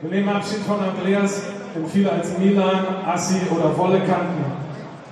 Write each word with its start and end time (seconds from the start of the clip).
Wir 0.00 0.10
nehmen 0.10 0.28
Abschied 0.28 0.60
von 0.60 0.78
Andreas, 0.78 1.42
den 1.74 1.84
viele 1.88 2.12
als 2.12 2.38
Milan, 2.38 2.86
Assi 3.04 3.40
oder 3.50 3.76
Wolle 3.76 3.98
kannten. 3.98 4.44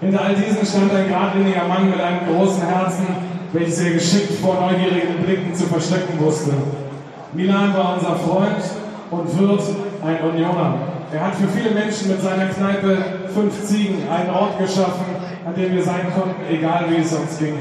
Hinter 0.01 0.21
all 0.23 0.35
diesen 0.37 0.65
stand 0.65 0.95
ein 0.95 1.09
geradliniger 1.09 1.67
Mann 1.67 1.91
mit 1.91 2.01
einem 2.01 2.21
großen 2.29 2.63
Herzen, 2.63 3.05
welches 3.53 3.81
er 3.81 3.95
geschickt 3.95 4.35
vor 4.41 4.61
neugierigen 4.61 5.25
Blicken 5.25 5.53
zu 5.57 5.65
verstecken 5.65 6.21
wusste. 6.21 6.53
Milan 7.33 7.75
war 7.77 7.95
unser 7.95 8.15
Freund 8.15 8.63
und 9.11 9.41
wird 9.41 9.63
ein 10.05 10.31
Unioner. 10.31 10.75
Er 11.13 11.27
hat 11.27 11.35
für 11.35 11.49
viele 11.49 11.71
Menschen 11.71 12.09
mit 12.09 12.23
seiner 12.23 12.47
Kneipe 12.47 12.97
Fünf 13.35 13.65
Ziegen 13.65 14.09
einen 14.09 14.31
Ort 14.31 14.57
geschaffen, 14.57 15.07
an 15.45 15.55
dem 15.57 15.75
wir 15.75 15.83
sein 15.83 16.13
konnten, 16.15 16.43
egal 16.49 16.85
wie 16.91 17.03
es 17.03 17.13
uns 17.13 17.39
ging. 17.39 17.59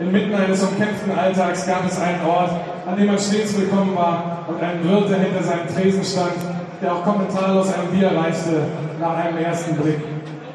Inmitten 0.00 0.34
eines 0.34 0.62
umkämpften 0.62 1.12
Alltags 1.12 1.66
gab 1.66 1.86
es 1.86 2.00
einen 2.00 2.24
Ort, 2.24 2.50
an 2.86 2.96
dem 2.96 3.08
man 3.08 3.18
stets 3.18 3.56
willkommen 3.58 3.94
war 3.94 4.46
und 4.48 4.60
einen 4.62 4.82
Wirt, 4.88 5.10
der 5.10 5.18
hinter 5.18 5.42
seinem 5.42 5.68
Tresen 5.68 6.02
stand, 6.02 6.51
der 6.82 6.92
auch 6.92 7.04
kommentarlos 7.04 7.68
ein 7.68 7.96
Bier 7.96 8.08
reichte 8.08 8.66
nach 9.00 9.16
einem 9.16 9.38
ersten 9.38 9.76
Blick. 9.76 9.98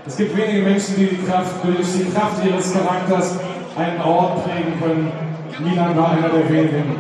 Es 0.06 0.18
gibt 0.18 0.38
wenige 0.38 0.64
Menschen, 0.64 0.96
die 0.98 1.06
die 1.06 1.26
Kraft, 1.26 1.54
durch 1.64 1.88
die 1.94 2.12
Kraft 2.12 2.46
ihres 2.46 2.74
Charakters 2.74 3.40
einen 3.78 4.02
Ort 4.02 4.44
prägen 4.44 4.74
können. 4.82 5.12
Milan 5.60 5.98
war 5.98 6.12
einer 6.12 6.30
der 6.30 6.50
wenigen. 6.50 6.96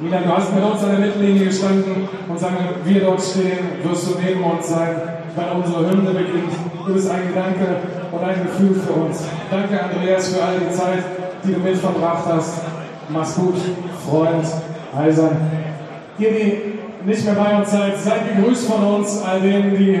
Milan, 0.00 0.24
du 0.24 0.36
hast 0.36 0.54
mit 0.54 0.64
uns 0.64 0.82
an 0.82 0.90
der 0.90 1.00
Mittellinie 1.00 1.46
gestanden 1.46 2.08
und 2.28 2.38
sagen, 2.38 2.56
wir 2.84 3.00
dort 3.00 3.20
stehen, 3.20 3.58
wirst 3.82 4.08
du 4.08 4.18
neben 4.24 4.42
uns 4.42 4.68
sein, 4.68 4.96
weil 5.36 5.50
unsere 5.56 5.90
Hymne 5.90 6.10
beginnt. 6.10 6.52
Du 6.86 6.94
bist 6.94 7.10
ein 7.10 7.28
Gedanke 7.28 7.76
und 8.10 8.24
ein 8.24 8.42
Gefühl 8.42 8.74
für 8.74 8.92
uns. 8.92 9.24
Danke, 9.50 9.80
Andreas, 9.82 10.28
für 10.28 10.42
all 10.42 10.58
die 10.58 10.74
Zeit, 10.74 11.04
die 11.44 11.52
du 11.52 11.60
mit 11.60 11.76
verbracht 11.76 12.24
hast. 12.26 12.62
Mach's 13.08 13.34
gut, 13.34 13.56
Freund, 14.08 14.46
Eisern. 14.96 15.36
Ihr, 16.18 16.30
die 16.30 16.80
nicht 17.04 17.24
mehr 17.24 17.34
bei 17.34 17.58
uns 17.58 17.70
seid, 17.70 17.98
seid 17.98 18.36
gegrüßt 18.36 18.66
von 18.66 18.82
uns, 18.82 19.22
all 19.22 19.40
denen, 19.40 19.76
die 19.76 20.00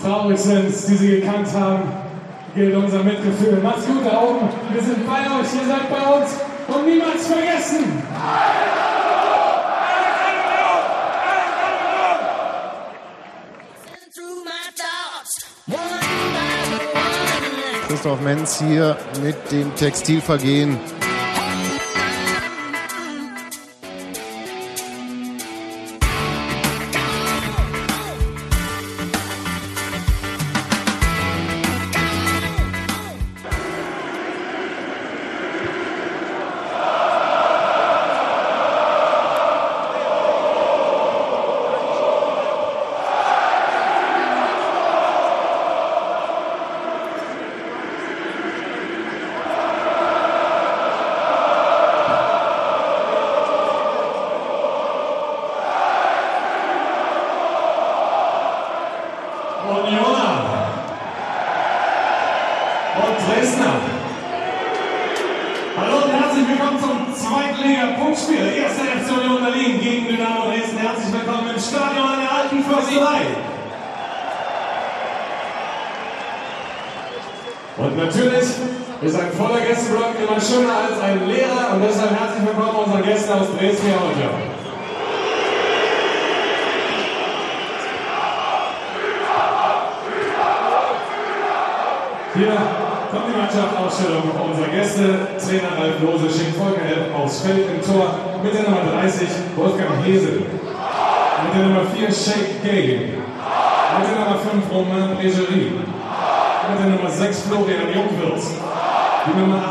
traurig 0.00 0.38
sind, 0.38 0.66
die 0.66 0.94
sie 0.94 1.20
gekannt 1.20 1.48
haben. 1.54 1.82
Gilt 2.54 2.74
unser 2.74 3.02
Mitgefühl. 3.02 3.60
Macht's 3.62 3.86
gut 3.86 4.04
da 4.04 4.20
oben. 4.20 4.48
Wir 4.72 4.82
sind 4.82 5.06
bei 5.06 5.20
euch, 5.20 5.54
ihr 5.54 5.66
seid 5.66 5.88
bei 5.90 6.12
uns 6.12 6.36
und 6.68 6.86
niemals 6.86 7.26
vergessen. 7.26 8.02
Christoph 17.88 18.20
Menz 18.20 18.58
hier 18.58 18.96
mit 19.22 19.36
dem 19.52 19.74
Textilvergehen 19.76 20.78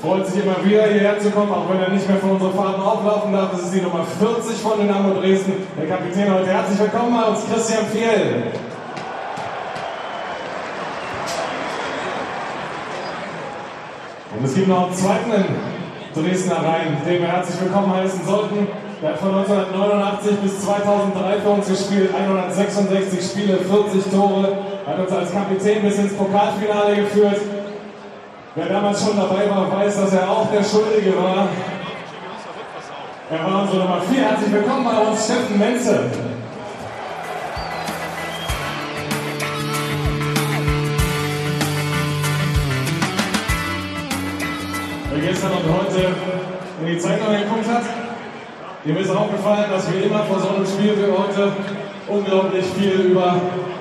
freut 0.00 0.26
sich 0.26 0.44
immer 0.44 0.64
wieder 0.64 0.86
hierher 0.86 1.18
zu 1.18 1.30
kommen, 1.30 1.52
auch 1.52 1.68
wenn 1.70 1.80
er 1.80 1.90
nicht 1.90 2.08
mehr 2.08 2.18
von 2.18 2.32
unseren 2.32 2.54
Farben 2.54 2.82
auflaufen 2.82 3.32
darf. 3.32 3.50
Das 3.52 3.62
ist 3.62 3.74
die 3.74 3.80
Nummer 3.80 4.04
40 4.04 4.56
von 4.56 4.80
Dynamo 4.80 5.20
Dresden, 5.20 5.54
der 5.76 5.88
Kapitän 5.88 6.32
heute. 6.32 6.46
Herzlich 6.46 6.78
willkommen 6.78 7.16
bei 7.20 7.28
uns, 7.28 7.40
Christian 7.50 7.86
Fiel. 7.86 8.52
Und 14.38 14.44
es 14.44 14.54
gibt 14.54 14.68
noch 14.68 14.86
einen 14.86 14.94
zweiten 14.94 15.32
Dresdner 16.14 16.56
Rhein, 16.56 16.96
den 17.04 17.20
wir 17.20 17.28
herzlich 17.28 17.60
willkommen 17.60 17.92
heißen 17.92 18.24
sollten. 18.24 18.68
Er 19.02 19.10
hat 19.10 19.18
von 19.18 19.34
1989 19.34 20.36
bis 20.38 20.60
2003 20.64 21.40
für 21.40 21.48
uns 21.50 21.68
gespielt, 21.68 22.10
166 22.14 23.30
Spiele, 23.30 23.58
40 23.58 24.12
Tore, 24.12 24.58
hat 24.86 24.98
uns 24.98 25.12
als 25.12 25.32
Kapitän 25.32 25.82
bis 25.82 25.98
ins 25.98 26.14
Pokalfinale 26.14 26.96
geführt. 26.96 27.40
Wer 28.58 28.70
damals 28.70 29.00
schon 29.06 29.16
dabei 29.16 29.48
war, 29.48 29.70
weiß, 29.70 30.00
dass 30.00 30.12
er 30.14 30.28
auch 30.28 30.50
der 30.50 30.64
Schuldige 30.64 31.16
war. 31.16 31.48
Er 33.30 33.44
war 33.44 33.62
unsere 33.62 33.84
Nummer 33.84 34.00
4. 34.00 34.20
Herzlich 34.20 34.52
willkommen 34.52 34.84
bei 34.84 34.98
uns, 34.98 35.24
Steffen 35.24 35.60
Menze. 35.60 36.10
Wer 45.12 45.20
gestern 45.20 45.52
und 45.52 45.78
heute 45.78 46.08
in 46.80 46.86
die 46.88 46.98
Zeitung 46.98 47.28
geguckt 47.28 47.68
hat, 47.72 47.84
dem 48.84 48.96
ist 48.96 49.10
aufgefallen, 49.10 49.70
dass 49.70 49.92
wir 49.92 50.02
immer 50.02 50.24
vor 50.24 50.40
so 50.40 50.48
einem 50.48 50.66
Spiel 50.66 50.96
wie 50.96 51.12
heute 51.12 51.52
unglaublich 52.08 52.64
viel 52.78 53.10
über 53.12 53.40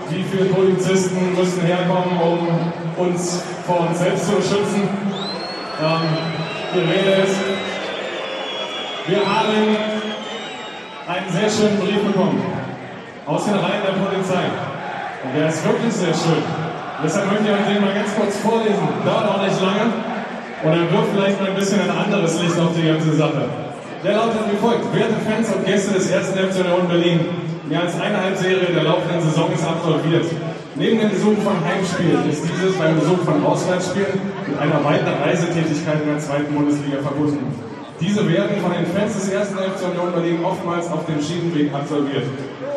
wie 0.09 0.23
viele 0.23 0.45
Polizisten 0.45 1.35
müssen 1.35 1.61
herkommen, 1.61 2.17
um 2.21 3.05
uns 3.05 3.43
vor 3.65 3.87
uns 3.89 3.99
selbst 3.99 4.25
zu 4.25 4.33
schützen. 4.35 4.87
Ähm, 5.81 6.01
die 6.73 6.79
Rede 6.79 7.23
ist, 7.23 7.37
wir 9.07 9.19
haben 9.19 9.77
einen 11.07 11.31
sehr 11.31 11.49
schönen 11.49 11.79
Brief 11.79 12.03
bekommen 12.03 12.41
aus 13.25 13.45
den 13.45 13.55
Reihen 13.55 13.83
der 13.83 13.95
Polizei. 14.03 14.43
Und 15.23 15.35
der 15.35 15.49
ist 15.49 15.65
wirklich 15.65 15.93
sehr 15.93 16.13
schön. 16.13 16.43
Deshalb 17.03 17.31
möchte 17.31 17.45
ich 17.45 17.51
euch 17.51 17.73
den 17.73 17.81
mal 17.81 17.93
ganz 17.93 18.15
kurz 18.15 18.37
vorlesen. 18.37 18.87
Dauert 19.05 19.29
auch 19.29 19.43
nicht 19.43 19.61
lange. 19.61 19.91
Und 20.63 20.71
er 20.71 20.91
wirft 20.91 21.11
vielleicht 21.13 21.39
mal 21.39 21.49
ein 21.49 21.55
bisschen 21.55 21.81
ein 21.81 21.91
anderes 21.91 22.41
Licht 22.41 22.57
auf 22.59 22.73
die 22.75 22.87
ganze 22.87 23.13
Sache. 23.13 23.45
Der 24.03 24.13
lautet 24.13 24.41
wie 24.51 24.57
folgt. 24.57 24.93
Werte 24.95 25.15
Fans 25.25 25.53
und 25.53 25.65
Gäste 25.65 25.93
des 25.93 26.11
1. 26.11 26.29
FC 26.29 26.65
Union 26.65 26.87
Berlin, 26.87 27.19
mehr 27.69 27.81
als 27.81 27.99
eine 27.99 28.17
Halbserie 28.17 28.71
der 28.73 28.83
laufenden 28.83 29.21
Saison 29.21 29.51
ist 29.53 29.65
absolviert. 29.65 30.25
Neben 30.75 30.99
dem 30.99 31.09
Besuch 31.09 31.37
von 31.43 31.57
Heimspielen 31.65 32.29
ist 32.29 32.43
dieses 32.45 32.75
beim 32.77 32.99
Besuch 32.99 33.19
von 33.25 33.43
Auswärtsspielen 33.43 34.21
mit 34.47 34.57
einer 34.59 34.83
weiteren 34.83 35.19
Reisetätigkeit 35.21 36.01
in 36.03 36.09
der 36.09 36.19
zweiten 36.19 36.53
Bundesliga 36.53 37.01
verbunden. 37.01 37.43
Diese 37.99 38.21
werden 38.29 38.61
von 38.61 38.71
den 38.71 38.85
Fans 38.85 39.17
des 39.17 39.33
1. 39.33 39.57
FC 39.57 39.89
Union 39.89 40.13
Berlin 40.13 40.45
oftmals 40.45 40.85
auf 40.91 41.05
dem 41.09 41.17
Schienenweg 41.17 41.73
absolviert. 41.73 42.29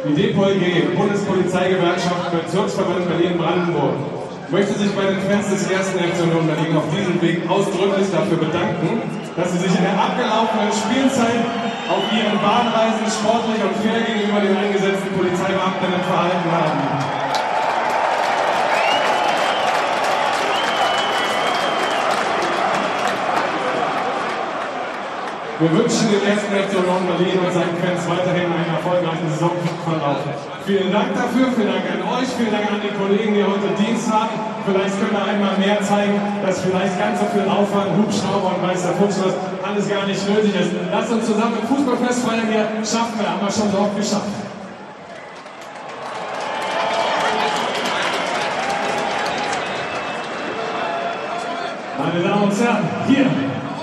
Die 0.09 0.17
DPOLG, 0.17 0.97
Bundespolizeigewerkschaft 0.97 2.33
Bezirksverband 2.33 3.05
Berlin-Brandenburg, 3.05 4.01
möchte 4.49 4.73
sich 4.81 4.91
bei 4.97 5.05
den 5.13 5.21
Fans 5.21 5.53
des 5.53 5.71
ersten 5.71 5.99
FC 6.01 6.25
Union 6.25 6.49
Berlin 6.49 6.73
auf 6.73 6.89
diesem 6.89 7.21
Weg 7.21 7.45
ausdrücklich 7.53 8.09
dafür 8.09 8.39
bedanken, 8.41 9.05
dass 9.37 9.53
sie 9.53 9.59
sich 9.59 9.77
in 9.77 9.85
der 9.85 9.93
abgelaufenen 9.93 10.73
Spielzeit 10.73 11.70
auf 11.91 12.07
ihren 12.13 12.39
Bahnreisen 12.39 13.07
sportlich 13.11 13.59
und 13.65 13.75
fair 13.83 14.01
gegenüber 14.03 14.41
den 14.41 14.57
eingesetzten 14.57 15.11
Polizeibeamtinnen 15.13 16.01
verhalten 16.07 16.51
haben. 16.53 17.20
Wir 25.61 25.69
wünschen 25.77 26.09
den 26.09 26.25
ersten 26.25 26.57
FC 26.57 26.73
Union 26.73 27.05
Berlin 27.05 27.37
und 27.37 27.53
seinen 27.53 27.77
Fans 27.77 28.09
weiterhin 28.09 28.49
einen 28.49 28.73
erfolgreichen 28.81 29.29
Saisonverlauf. 29.29 30.25
Vielen 30.65 30.89
Dank 30.89 31.13
dafür, 31.13 31.53
vielen 31.53 31.69
Dank 31.69 31.85
an 31.85 32.01
euch, 32.17 32.33
vielen 32.33 32.49
Dank 32.49 32.65
an 32.65 32.81
die 32.81 32.89
Kollegen, 32.97 33.37
die 33.37 33.45
heute 33.45 33.69
Dienst 33.77 34.09
haben. 34.09 34.41
Vielleicht 34.65 34.97
können 34.97 35.13
wir 35.13 35.21
einmal 35.21 35.61
mehr 35.61 35.77
zeigen, 35.85 36.17
dass 36.41 36.65
vielleicht 36.65 36.97
ganz 36.97 37.21
so 37.21 37.29
viel 37.29 37.45
Aufwand, 37.45 37.93
Hubschrauber 37.93 38.57
und 38.57 38.65
Meister 38.65 38.97
Fuchslos 38.97 39.37
alles 39.61 39.85
gar 39.85 40.09
nicht 40.09 40.25
nötig 40.25 40.57
ist. 40.57 40.73
Lasst 40.89 41.13
uns 41.13 41.29
zusammen 41.29 41.61
ein 41.61 41.69
Fußballfest 41.69 42.25
feiern 42.25 42.49
hier. 42.49 42.65
Schaffen 42.81 43.21
wir, 43.21 43.29
haben 43.29 43.45
wir 43.45 43.53
schon 43.53 43.69
so 43.69 43.85
oft 43.85 43.93
geschafft. 44.01 44.33
Meine 52.01 52.25
Damen 52.25 52.49
und 52.49 52.57
Herren, 52.57 52.89
hier 53.13 53.29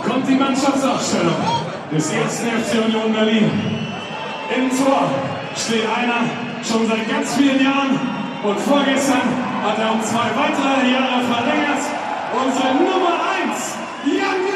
kommt 0.02 0.28
die 0.28 0.36
Mannschaftsausstellung 0.42 1.67
des 1.92 2.12
ersten 2.12 2.48
FC 2.48 2.86
Union 2.86 3.14
Berlin. 3.14 3.50
Im 4.56 4.70
Tor 4.70 5.10
steht 5.56 5.86
einer 5.88 6.28
schon 6.64 6.88
seit 6.88 7.08
ganz 7.10 7.36
vielen 7.36 7.64
Jahren 7.64 8.00
und 8.44 8.60
vorgestern 8.60 9.28
hat 9.64 9.80
er 9.80 9.94
um 9.94 10.02
zwei 10.02 10.28
weitere 10.36 10.92
Jahre 10.92 11.24
verlängert. 11.24 11.84
Unsere 12.34 12.76
Nummer 12.76 13.16
1, 13.48 13.76
Jan 14.06 14.47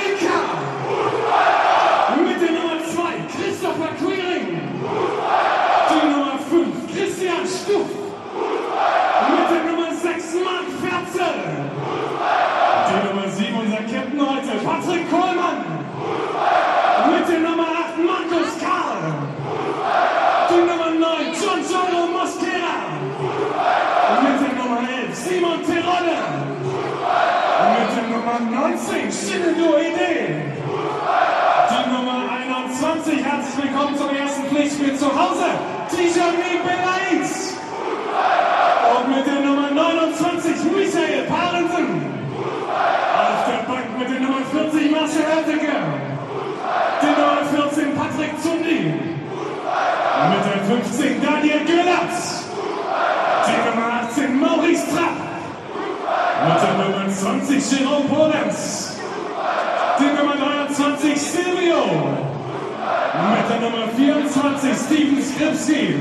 21, 28.82 29.14
Shinigyo 29.14 29.78
Idee. 29.78 30.42
Die 31.70 31.94
Nummer 31.94 32.24
21, 32.32 33.24
herzlich 33.24 33.64
willkommen 33.64 33.96
zum 33.96 34.10
ersten 34.10 34.44
Pflichtspiel 34.46 34.98
zu 34.98 35.06
Hause. 35.06 35.46
Tijani 35.90 36.60
Belait. 36.66 37.30
Und 38.96 39.16
mit 39.16 39.26
der 39.28 39.42
Nummer 39.46 39.70
29, 39.72 40.64
Michael 40.76 41.24
Parensen. 41.30 42.02
Auf 43.22 43.46
der 43.46 43.72
Bank 43.72 44.00
mit 44.00 44.10
der 44.10 44.20
Nummer 44.20 44.42
40, 44.52 44.92
Marcel 44.92 45.26
Oerdecker. 45.26 45.82
Die 47.02 47.06
Nummer 47.06 47.70
14, 47.70 47.96
Patrick 47.96 48.42
Zundi. 48.42 48.94
Mit 50.30 50.46
der 50.46 50.62
15, 50.66 51.22
Daniel 51.22 51.66
Göllert. 51.66 52.41
23 57.12 57.80
Jerome 57.80 58.08
Polenz. 58.08 58.96
Die 60.00 60.18
Nummer 60.18 60.36
23 60.38 61.22
Silvio. 61.22 61.84
Mit 63.36 63.50
der 63.50 63.60
Nummer 63.60 63.88
24 63.98 64.72
Steven 64.74 65.22
Skripski. 65.22 66.00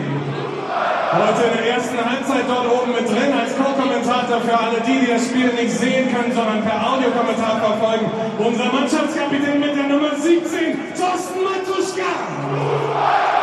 Heute 1.12 1.42
in 1.50 1.56
der 1.58 1.74
ersten 1.74 1.98
Halbzeit 1.98 2.44
dort 2.46 2.66
oben 2.70 2.92
mit 2.92 3.08
drin 3.10 3.32
als 3.34 3.56
Co-Kommentator 3.58 4.40
für 4.40 4.56
alle 4.56 4.80
die, 4.86 5.00
die 5.00 5.10
das 5.10 5.26
Spiel 5.26 5.48
nicht 5.48 5.72
sehen 5.72 6.14
können, 6.14 6.32
sondern 6.32 6.62
per 6.62 6.78
Audiokommentar 6.78 7.58
verfolgen. 7.58 8.08
Unser 8.38 8.72
Mannschaftskapitän 8.72 9.58
mit 9.58 9.76
der 9.76 9.88
Nummer 9.88 10.14
17, 10.14 10.94
Thorsten 10.94 11.42
Matuschka. 11.42 13.39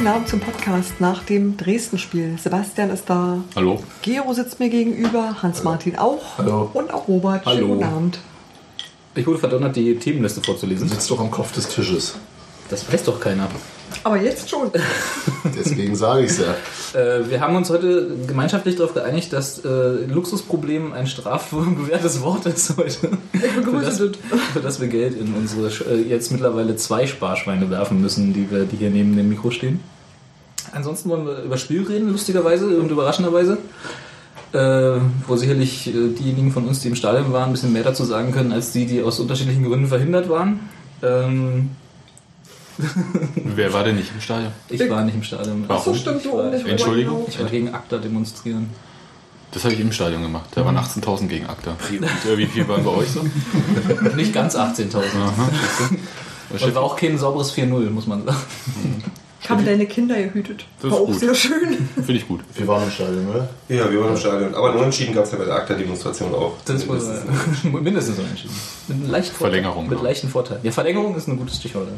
Guten 0.00 0.12
Abend 0.12 0.28
zum 0.28 0.40
Podcast 0.40 0.98
nach 0.98 1.24
dem 1.24 1.58
Dresden-Spiel. 1.58 2.38
Sebastian 2.42 2.88
ist 2.88 3.10
da. 3.10 3.44
Hallo. 3.54 3.84
Gero 4.00 4.32
sitzt 4.32 4.58
mir 4.58 4.70
gegenüber, 4.70 5.42
Hans-Martin 5.42 5.96
auch. 5.96 6.38
Hallo. 6.38 6.70
Und 6.72 6.90
auch 6.90 7.06
Robert. 7.06 7.44
Schönen 7.44 7.56
Hallo. 7.56 7.66
guten 7.74 7.84
Abend. 7.84 8.18
Ich 9.14 9.26
wurde 9.26 9.38
verdonnert, 9.38 9.76
die 9.76 9.94
Themenliste 9.96 10.40
vorzulesen. 10.40 10.88
Sitzt 10.88 11.10
doch 11.10 11.20
am 11.20 11.30
Kopf 11.30 11.52
des 11.52 11.68
Tisches. 11.68 12.14
Das 12.70 12.90
weiß 12.90 13.04
doch 13.04 13.20
keiner. 13.20 13.46
Aber 14.02 14.20
jetzt 14.20 14.48
schon. 14.48 14.70
Deswegen 15.44 15.94
sage 15.94 16.24
ich 16.24 16.30
es 16.30 16.38
ja. 16.38 16.98
Äh, 16.98 17.28
wir 17.28 17.40
haben 17.40 17.54
uns 17.54 17.70
heute 17.70 18.10
gemeinschaftlich 18.26 18.76
darauf 18.76 18.94
geeinigt, 18.94 19.32
dass 19.32 19.64
äh, 19.64 20.04
Luxusproblem 20.06 20.92
ein 20.92 21.06
strafbewährtes 21.06 22.22
Wort 22.22 22.46
ist 22.46 22.76
heute. 22.76 23.10
Ich 23.32 23.40
Für 23.40 23.60
begrüße 23.60 24.10
das. 24.10 24.40
für 24.52 24.60
das 24.60 24.80
wir 24.80 24.88
Geld 24.88 25.20
in 25.20 25.34
unsere 25.34 25.68
äh, 25.90 26.02
jetzt 26.08 26.32
mittlerweile 26.32 26.76
zwei 26.76 27.06
Sparschweine 27.06 27.70
werfen 27.70 28.00
müssen, 28.00 28.32
die, 28.32 28.50
wir, 28.50 28.64
die 28.64 28.76
hier 28.76 28.90
neben 28.90 29.16
dem 29.16 29.28
Mikro 29.28 29.50
stehen. 29.50 29.80
Ansonsten 30.72 31.10
wollen 31.10 31.26
wir 31.26 31.42
über 31.42 31.58
Spiel 31.58 31.84
reden, 31.84 32.10
lustigerweise 32.10 32.78
und 32.78 32.90
überraschenderweise. 32.90 33.58
Äh, 34.52 35.00
wo 35.28 35.36
sicherlich 35.36 35.86
äh, 35.94 36.08
diejenigen 36.08 36.50
von 36.50 36.66
uns, 36.66 36.80
die 36.80 36.88
im 36.88 36.96
Stadion 36.96 37.32
waren, 37.32 37.50
ein 37.50 37.52
bisschen 37.52 37.72
mehr 37.72 37.84
dazu 37.84 38.02
sagen 38.02 38.32
können, 38.32 38.50
als 38.50 38.72
die, 38.72 38.84
die 38.84 39.00
aus 39.00 39.20
unterschiedlichen 39.20 39.64
Gründen 39.64 39.86
verhindert 39.86 40.28
waren. 40.28 40.58
Ähm, 41.04 41.70
Wer 43.34 43.72
war 43.72 43.84
denn 43.84 43.96
nicht 43.96 44.12
im 44.14 44.20
Stadion? 44.20 44.52
ich 44.68 44.90
war 44.90 45.04
nicht 45.04 45.14
im 45.14 45.22
Stadion. 45.22 45.64
Warum? 45.66 45.84
So 45.84 45.94
stimmt 45.94 46.24
du 46.24 46.30
rum, 46.30 46.52
Entschuldigung? 46.52 47.24
Ich 47.28 47.38
war 47.38 47.48
gegen 47.48 47.74
ACTA 47.74 47.98
demonstrieren. 47.98 48.70
Das 49.52 49.64
habe 49.64 49.74
ich 49.74 49.80
im 49.80 49.90
Stadion 49.90 50.22
gemacht. 50.22 50.48
Da 50.54 50.64
waren 50.64 50.76
18.000 50.78 51.26
gegen 51.26 51.46
ACTA. 51.46 51.76
Und, 51.90 52.30
äh, 52.32 52.38
wie 52.38 52.46
viel 52.46 52.68
waren 52.68 52.84
bei 52.84 52.90
euch 52.90 53.08
so? 53.08 53.22
Nicht 54.16 54.32
ganz 54.32 54.54
18.000. 54.54 55.00
Und 56.50 56.74
war 56.74 56.82
auch 56.82 56.96
kein 56.96 57.18
sauberes 57.18 57.52
4-0, 57.54 57.90
muss 57.90 58.06
man 58.06 58.24
sagen. 58.24 58.38
Haben 59.48 59.64
deine 59.64 59.86
Kinder 59.86 60.14
gehütet. 60.22 60.66
Das 60.82 60.90
War 60.90 60.98
ist 60.98 61.02
auch 61.02 61.06
gut. 61.06 61.18
sehr 61.18 61.34
schön. 61.34 61.88
Finde 61.94 62.12
ich 62.12 62.28
gut. 62.28 62.40
Wir 62.54 62.66
waren 62.68 62.84
im 62.84 62.90
Stadion, 62.90 63.26
oder? 63.28 63.48
Ja, 63.68 63.90
wir 63.90 64.00
waren 64.00 64.10
im 64.10 64.16
Stadion. 64.16 64.54
Aber 64.54 64.68
einen 64.70 64.78
Unentschieden 64.78 65.14
gab 65.14 65.24
es 65.24 65.32
ja 65.32 65.38
bei 65.38 65.44
der 65.46 65.54
ACTA-Demonstration 65.54 66.34
auch. 66.34 66.52
Das 66.66 66.86
war 66.86 66.96
Mindestens. 66.96 67.64
mindestens 67.64 68.18
unentschieden. 68.18 68.54
Mit 68.88 68.96
einem 68.98 69.10
leichten 69.10 69.34
Vorteil. 69.34 69.50
Verlängerung, 69.50 69.88
Mit 69.88 69.98
ja. 69.98 70.04
leichten 70.04 70.28
Vorteil. 70.28 70.60
Ja, 70.62 70.70
Verlängerung 70.72 71.16
ist 71.16 71.26
ein 71.26 71.38
gutes 71.38 71.56
Stichwort. 71.56 71.88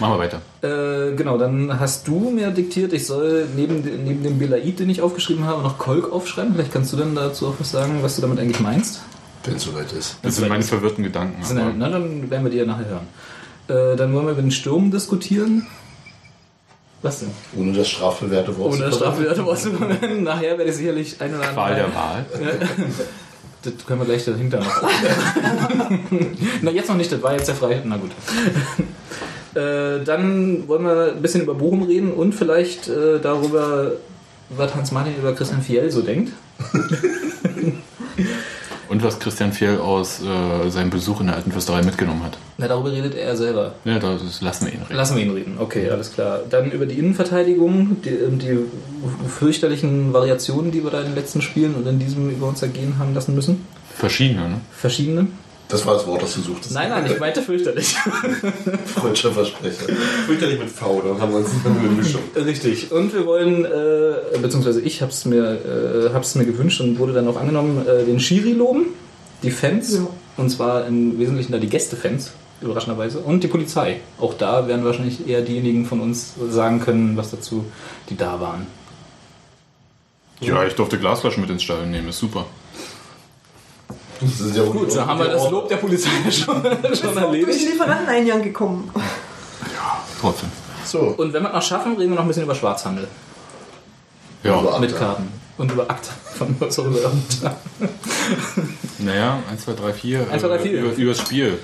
Machen 0.00 0.14
wir 0.14 0.18
weiter. 0.18 0.42
Äh, 0.60 1.16
genau, 1.16 1.38
dann 1.38 1.80
hast 1.80 2.06
du 2.06 2.30
mir 2.30 2.50
diktiert, 2.50 2.92
ich 2.92 3.06
soll 3.06 3.46
neben, 3.56 3.80
neben 4.04 4.22
dem 4.22 4.38
Belaid, 4.38 4.78
den 4.78 4.90
ich 4.90 5.00
aufgeschrieben 5.00 5.44
habe, 5.46 5.62
noch 5.62 5.78
Kolk 5.78 6.12
aufschreiben. 6.12 6.54
Vielleicht 6.54 6.72
kannst 6.72 6.92
du 6.92 6.98
dann 6.98 7.14
dazu 7.14 7.48
auch 7.48 7.54
was 7.58 7.70
sagen, 7.70 7.98
was 8.02 8.16
du 8.16 8.22
damit 8.22 8.38
eigentlich 8.38 8.60
meinst. 8.60 9.00
Wenn 9.44 9.56
es 9.56 9.62
soweit 9.62 9.90
ist. 9.92 10.16
Das 10.22 10.36
sind 10.36 10.48
meine 10.48 10.62
verwirrten 10.62 11.02
Gedanken. 11.02 11.42
Sind 11.42 11.78
na, 11.78 11.88
dann 11.88 12.30
werden 12.30 12.44
wir 12.44 12.50
die 12.50 12.58
ja 12.58 12.64
nachher 12.66 12.86
hören. 12.86 13.06
Äh, 13.68 13.96
dann 13.96 14.12
wollen 14.12 14.26
wir 14.26 14.32
über 14.32 14.42
den 14.42 14.50
Sturm 14.52 14.90
diskutieren. 14.90 15.66
Was 17.02 17.20
denn? 17.20 17.30
Ohne 17.56 17.72
das 17.72 17.88
strafbewährte 17.88 18.56
Wort. 18.56 18.74
Ohne 18.74 18.90
zu 18.90 18.96
Strafwerte 18.96 19.44
was 19.44 19.62
zu 19.62 19.72
verwenden. 19.72 20.22
Nachher 20.22 20.56
werde 20.56 20.70
ich 20.70 20.76
sicherlich 20.76 21.20
ein 21.20 21.30
oder 21.30 21.48
andere. 21.48 21.54
Qual 21.54 21.74
der 21.74 21.94
Wahl. 21.94 22.26
Das 23.64 23.86
können 23.86 24.00
wir 24.00 24.06
gleich 24.06 24.24
dahinter 24.24 24.58
noch. 24.58 24.82
Na, 26.62 26.70
jetzt 26.72 26.88
noch 26.88 26.96
nicht, 26.96 27.12
das 27.12 27.22
war 27.22 27.32
jetzt 27.32 27.46
der 27.46 27.54
Freitag. 27.54 27.84
Na 27.84 27.96
gut. 27.96 28.10
Äh, 29.54 30.02
dann 30.04 30.66
wollen 30.66 30.82
wir 30.82 31.12
ein 31.12 31.22
bisschen 31.22 31.42
über 31.42 31.54
Bochum 31.54 31.84
reden 31.84 32.12
und 32.12 32.34
vielleicht 32.34 32.88
äh, 32.88 33.20
darüber, 33.20 33.92
was 34.48 34.74
Hans-Martin 34.74 35.14
über 35.16 35.32
Christian 35.32 35.62
Fiel 35.62 35.88
so 35.92 36.02
denkt. 36.02 36.32
Und 38.92 39.02
was 39.02 39.18
Christian 39.18 39.54
Fjell 39.54 39.78
aus 39.78 40.20
äh, 40.20 40.68
seinem 40.68 40.90
Besuch 40.90 41.22
in 41.22 41.28
der 41.28 41.36
alten 41.36 41.50
Fürsterei 41.50 41.82
mitgenommen 41.82 42.22
hat. 42.24 42.36
Na, 42.58 42.68
darüber 42.68 42.92
redet 42.92 43.14
er 43.14 43.34
selber. 43.34 43.72
Ja, 43.86 43.98
das 43.98 44.42
lassen 44.42 44.66
wir 44.66 44.74
ihn 44.74 44.82
reden. 44.82 44.94
Lassen 44.94 45.16
wir 45.16 45.24
ihn 45.24 45.30
reden. 45.30 45.54
Okay, 45.58 45.88
alles 45.88 46.12
klar. 46.12 46.40
Dann 46.50 46.70
über 46.70 46.84
die 46.84 46.98
Innenverteidigung, 46.98 48.02
die, 48.04 48.10
die 48.36 48.58
fürchterlichen 49.26 50.12
Variationen, 50.12 50.72
die 50.72 50.84
wir 50.84 50.90
da 50.90 50.98
in 51.00 51.06
den 51.06 51.14
letzten 51.14 51.40
Spielen 51.40 51.74
und 51.74 51.86
in 51.86 52.00
diesem 52.00 52.28
über 52.28 52.46
uns 52.46 52.60
ergehen 52.60 52.98
haben 52.98 53.14
lassen 53.14 53.34
müssen. 53.34 53.66
Verschiedene, 53.94 54.46
ne? 54.46 54.60
Verschiedene. 54.72 55.28
Das 55.72 55.86
war 55.86 55.94
das 55.94 56.06
Wort, 56.06 56.20
das 56.20 56.34
du 56.34 56.42
suchtest. 56.42 56.74
Nein, 56.74 56.90
nein, 56.90 57.06
ich 57.06 57.18
meinte 57.18 57.40
fürchterlich. 57.40 57.96
Freudscher 58.94 59.32
Versprecher. 59.32 59.86
Fürchterlich 60.26 60.58
mit 60.58 60.68
V, 60.68 61.00
dann 61.00 61.18
haben 61.18 61.32
wir 61.32 61.38
uns 61.38 61.48
eine 61.64 61.88
Mischung. 61.88 62.20
Richtig. 62.36 62.92
Und 62.92 63.14
wir 63.14 63.24
wollen, 63.24 63.64
äh, 63.64 64.38
beziehungsweise 64.38 64.82
ich 64.82 65.00
habe 65.00 65.10
es 65.10 65.24
mir, 65.24 65.42
äh, 65.42 66.12
hab's 66.12 66.34
mir 66.34 66.44
gewünscht 66.44 66.82
und 66.82 66.98
wurde 66.98 67.14
dann 67.14 67.26
auch 67.26 67.38
angenommen, 67.40 67.86
äh, 67.86 68.04
den 68.04 68.20
Schiri 68.20 68.52
loben, 68.52 68.88
die 69.42 69.50
Fans, 69.50 69.98
und 70.36 70.50
zwar 70.50 70.86
im 70.86 71.18
Wesentlichen 71.18 71.52
da 71.52 71.58
die 71.58 71.70
Gästefans, 71.70 72.32
überraschenderweise, 72.60 73.20
und 73.20 73.42
die 73.42 73.48
Polizei. 73.48 74.00
Auch 74.20 74.34
da 74.34 74.68
werden 74.68 74.84
wahrscheinlich 74.84 75.26
eher 75.26 75.40
diejenigen 75.40 75.86
von 75.86 76.00
uns 76.00 76.34
sagen 76.50 76.80
können, 76.80 77.16
was 77.16 77.30
dazu, 77.30 77.64
die 78.10 78.16
da 78.18 78.42
waren. 78.42 78.66
Ja, 80.40 80.66
ich 80.66 80.74
durfte 80.74 80.98
Glasflaschen 80.98 81.40
mit 81.40 81.48
ins 81.48 81.62
Stadion 81.62 81.90
nehmen, 81.90 82.10
ist 82.10 82.18
super. 82.18 82.44
Das 84.22 84.40
ist 84.40 84.56
ja 84.56 84.64
Gut, 84.64 84.94
dann 84.96 85.06
haben 85.06 85.18
wir 85.20 85.28
das 85.28 85.50
Lob 85.50 85.68
der 85.68 85.76
Polizei 85.76 86.10
schon, 86.30 86.62
schon 86.62 86.62
Durch 86.82 87.00
den 87.00 87.16
erledigt. 87.16 87.60
Lieferanteneingang 87.70 88.42
gekommen. 88.42 88.90
Trotzdem. 90.20 90.48
So, 90.84 90.98
Und 91.16 91.32
wenn 91.32 91.42
wir 91.42 91.48
es 91.48 91.54
noch 91.54 91.62
schaffen, 91.62 91.96
reden 91.96 92.10
wir 92.10 92.16
noch 92.16 92.22
ein 92.22 92.28
bisschen 92.28 92.44
über 92.44 92.54
Schwarzhandel 92.54 93.08
Ja, 94.42 94.60
Über 94.60 94.78
mit. 94.78 94.96
Karten. 94.96 95.28
Und 95.58 95.70
über 95.72 95.82
Akta. 95.88 96.10
Von 96.36 96.56
Akta. 96.60 97.56
naja, 98.98 99.38
1, 99.50 99.64
2, 99.64 99.72
3, 99.74 99.92
4. 99.92 100.30
1, 100.30 100.42
2, 100.42 100.48
3, 100.48 100.58
4. 100.58 100.72
Über, 100.80 100.92
übers 100.96 101.18
Spiel. 101.20 101.58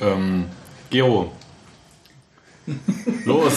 Ähm, 0.00 0.46
Gero. 0.90 1.32
Los! 3.24 3.52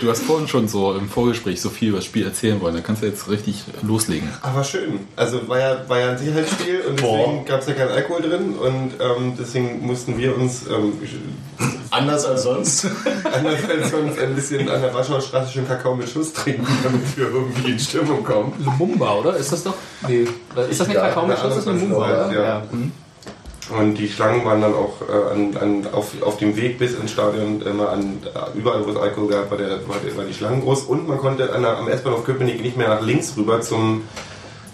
Du 0.00 0.10
hast 0.10 0.24
vorhin 0.24 0.48
schon 0.48 0.66
so 0.66 0.94
im 0.94 1.08
Vorgespräch 1.08 1.60
so 1.60 1.70
viel 1.70 1.90
über 1.90 1.98
das 1.98 2.06
Spiel 2.06 2.24
erzählen 2.24 2.60
wollen. 2.60 2.74
Da 2.74 2.80
kannst 2.80 3.02
du 3.02 3.06
jetzt 3.06 3.30
richtig 3.30 3.62
loslegen. 3.82 4.28
Aber 4.42 4.64
schön. 4.64 5.00
Also 5.14 5.46
war 5.48 5.60
ja, 5.60 5.88
war 5.88 6.00
ja 6.00 6.10
ein 6.10 6.18
Sicherheitsspiel 6.18 6.80
und 6.88 7.00
deswegen 7.00 7.44
gab 7.44 7.60
es 7.60 7.68
ja 7.68 7.74
keinen 7.74 7.90
Alkohol 7.90 8.22
drin 8.22 8.54
und 8.56 8.94
ähm, 9.00 9.34
deswegen 9.38 9.86
mussten 9.86 10.18
wir 10.18 10.36
uns 10.36 10.66
ähm, 10.68 10.94
Anders 11.92 12.24
als 12.24 12.42
sonst. 12.44 12.86
anders 13.32 13.60
als 13.68 13.90
sonst 13.90 14.18
ein 14.18 14.34
bisschen 14.34 14.68
an 14.68 14.80
der 14.80 14.94
Warschauer 14.94 15.20
Straße 15.20 15.52
schön 15.52 15.68
Kakao 15.68 15.94
mit 15.94 16.08
Schuss 16.08 16.32
trinken, 16.32 16.66
damit 16.82 17.16
wir 17.16 17.28
irgendwie 17.28 17.72
in 17.72 17.78
Stimmung 17.78 18.24
kommen. 18.24 18.54
Lumumba, 18.64 19.16
oder? 19.16 19.36
Ist 19.36 19.52
das 19.52 19.62
doch? 19.62 19.74
Nee. 20.08 20.26
Ist 20.70 20.80
das 20.80 20.88
nicht 20.88 20.96
Ja, 20.96 21.08
Kakao 21.08 21.26
mit 21.26 21.38
Schuss? 21.38 21.54
Das 21.54 21.58
ist 21.58 21.66
Lumumba, 21.66 21.96
oder? 21.96 22.26
heißt, 22.26 22.34
ja. 22.34 22.62
Hm. 22.70 22.92
Und 23.70 23.94
die 23.94 24.08
Schlangen 24.08 24.44
waren 24.44 24.60
dann 24.60 24.74
auch 24.74 24.94
äh, 25.08 25.32
an, 25.32 25.56
an, 25.56 25.86
auf, 25.92 26.20
auf 26.22 26.36
dem 26.38 26.56
Weg 26.56 26.78
bis 26.78 26.94
ins 26.94 27.12
Stadion 27.12 27.62
immer 27.62 27.90
an 27.90 28.18
äh, 28.24 28.58
überall, 28.58 28.84
wo 28.84 28.90
es 28.90 28.96
Alkohol 28.96 29.28
gab, 29.30 29.50
war, 29.50 29.56
der, 29.58 29.70
war, 29.88 29.96
der, 30.04 30.16
war 30.16 30.24
die 30.24 30.34
Schlangen 30.34 30.62
groß. 30.62 30.82
Und 30.82 31.06
man 31.06 31.18
konnte 31.18 31.52
an 31.54 31.62
der, 31.62 31.78
am 31.78 31.88
S-Bahnhof 31.88 32.24
Köpenick 32.24 32.60
nicht 32.60 32.76
mehr 32.76 32.88
nach 32.88 33.00
links 33.02 33.34
rüber 33.36 33.60
zum, 33.60 34.02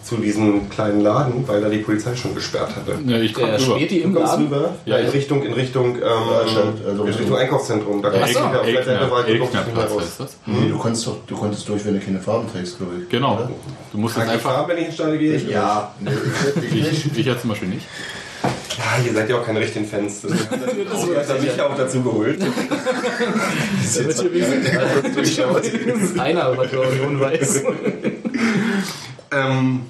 zu 0.02 0.16
diesem 0.16 0.70
kleinen 0.70 1.02
Laden, 1.02 1.46
weil 1.46 1.60
da 1.60 1.68
die 1.68 1.78
Polizei 1.78 2.16
schon 2.16 2.34
gesperrt 2.34 2.70
hatte. 2.74 2.98
Ja, 3.06 3.18
ich 3.18 3.34
komm 3.34 3.44
Der 3.50 3.60
rüber. 3.60 3.76
Späti 3.76 3.98
im 3.98 4.14
Du 4.14 4.20
kommst 4.20 4.32
Laden. 4.32 4.46
rüber? 4.46 4.74
Ja, 4.86 4.96
in 4.96 5.08
ich- 5.08 5.12
Richtung, 5.14 5.42
in 5.42 5.52
Richtung, 5.52 5.96
ähm, 5.96 6.02
also 6.02 6.60
in 6.90 7.00
Richtung- 7.12 7.36
Einkaufszentrum. 7.36 8.00
Da 8.02 8.08
kannst 8.08 8.34
du 8.34 8.38
so. 8.38 8.44
auf 8.46 8.52
der 8.52 8.84
Seite 8.84 8.98
die 9.26 9.32
Elknerplatz 9.32 9.90
raus. 9.90 10.02
das. 10.16 10.36
Nee, 10.46 10.70
du 10.70 10.78
konntest, 10.78 11.06
doch, 11.06 11.16
du 11.26 11.36
konntest 11.36 11.68
durch, 11.68 11.84
wenn 11.84 11.92
du 11.92 12.00
keine 12.00 12.20
Farben 12.20 12.50
trägst, 12.50 12.78
glaube 12.78 12.92
ich. 13.02 13.08
Genau. 13.10 13.34
Oder? 13.34 13.50
Du 13.92 13.98
musst 13.98 14.14
Kann 14.14 14.24
jetzt 14.24 14.30
ich 14.30 14.34
einfach. 14.46 14.54
fahren, 14.60 14.68
wenn 14.70 14.78
ich 14.78 14.86
ins 14.86 14.94
Stadion 14.94 15.18
gehe? 15.18 15.36
Ja, 15.50 15.92
nee, 16.00 16.10
ich, 16.10 16.64
ich 16.64 16.72
nicht. 16.90 17.06
Ich, 17.12 17.18
ich 17.18 17.26
ja 17.26 17.38
zum 17.38 17.50
Beispiel 17.50 17.68
nicht. 17.68 17.86
Ja, 18.78 19.04
ihr 19.04 19.12
seid 19.12 19.28
ja 19.28 19.36
auch 19.38 19.44
keine 19.44 19.60
richtigen 19.60 19.86
Fans. 19.86 20.22
Das 20.22 20.32
hat 20.50 21.28
er 21.28 21.40
mich 21.42 21.56
ja 21.56 21.66
auch 21.66 21.76
dazu 21.76 22.00
geholt. 22.02 22.38
Damit 22.40 24.20
hier 24.20 24.32
wenigstens 24.32 26.18
einer 26.20 26.52
über 26.52 26.66
die 26.66 26.76
Union 26.76 27.20
weiß. 27.20 27.62
ähm, 29.32 29.80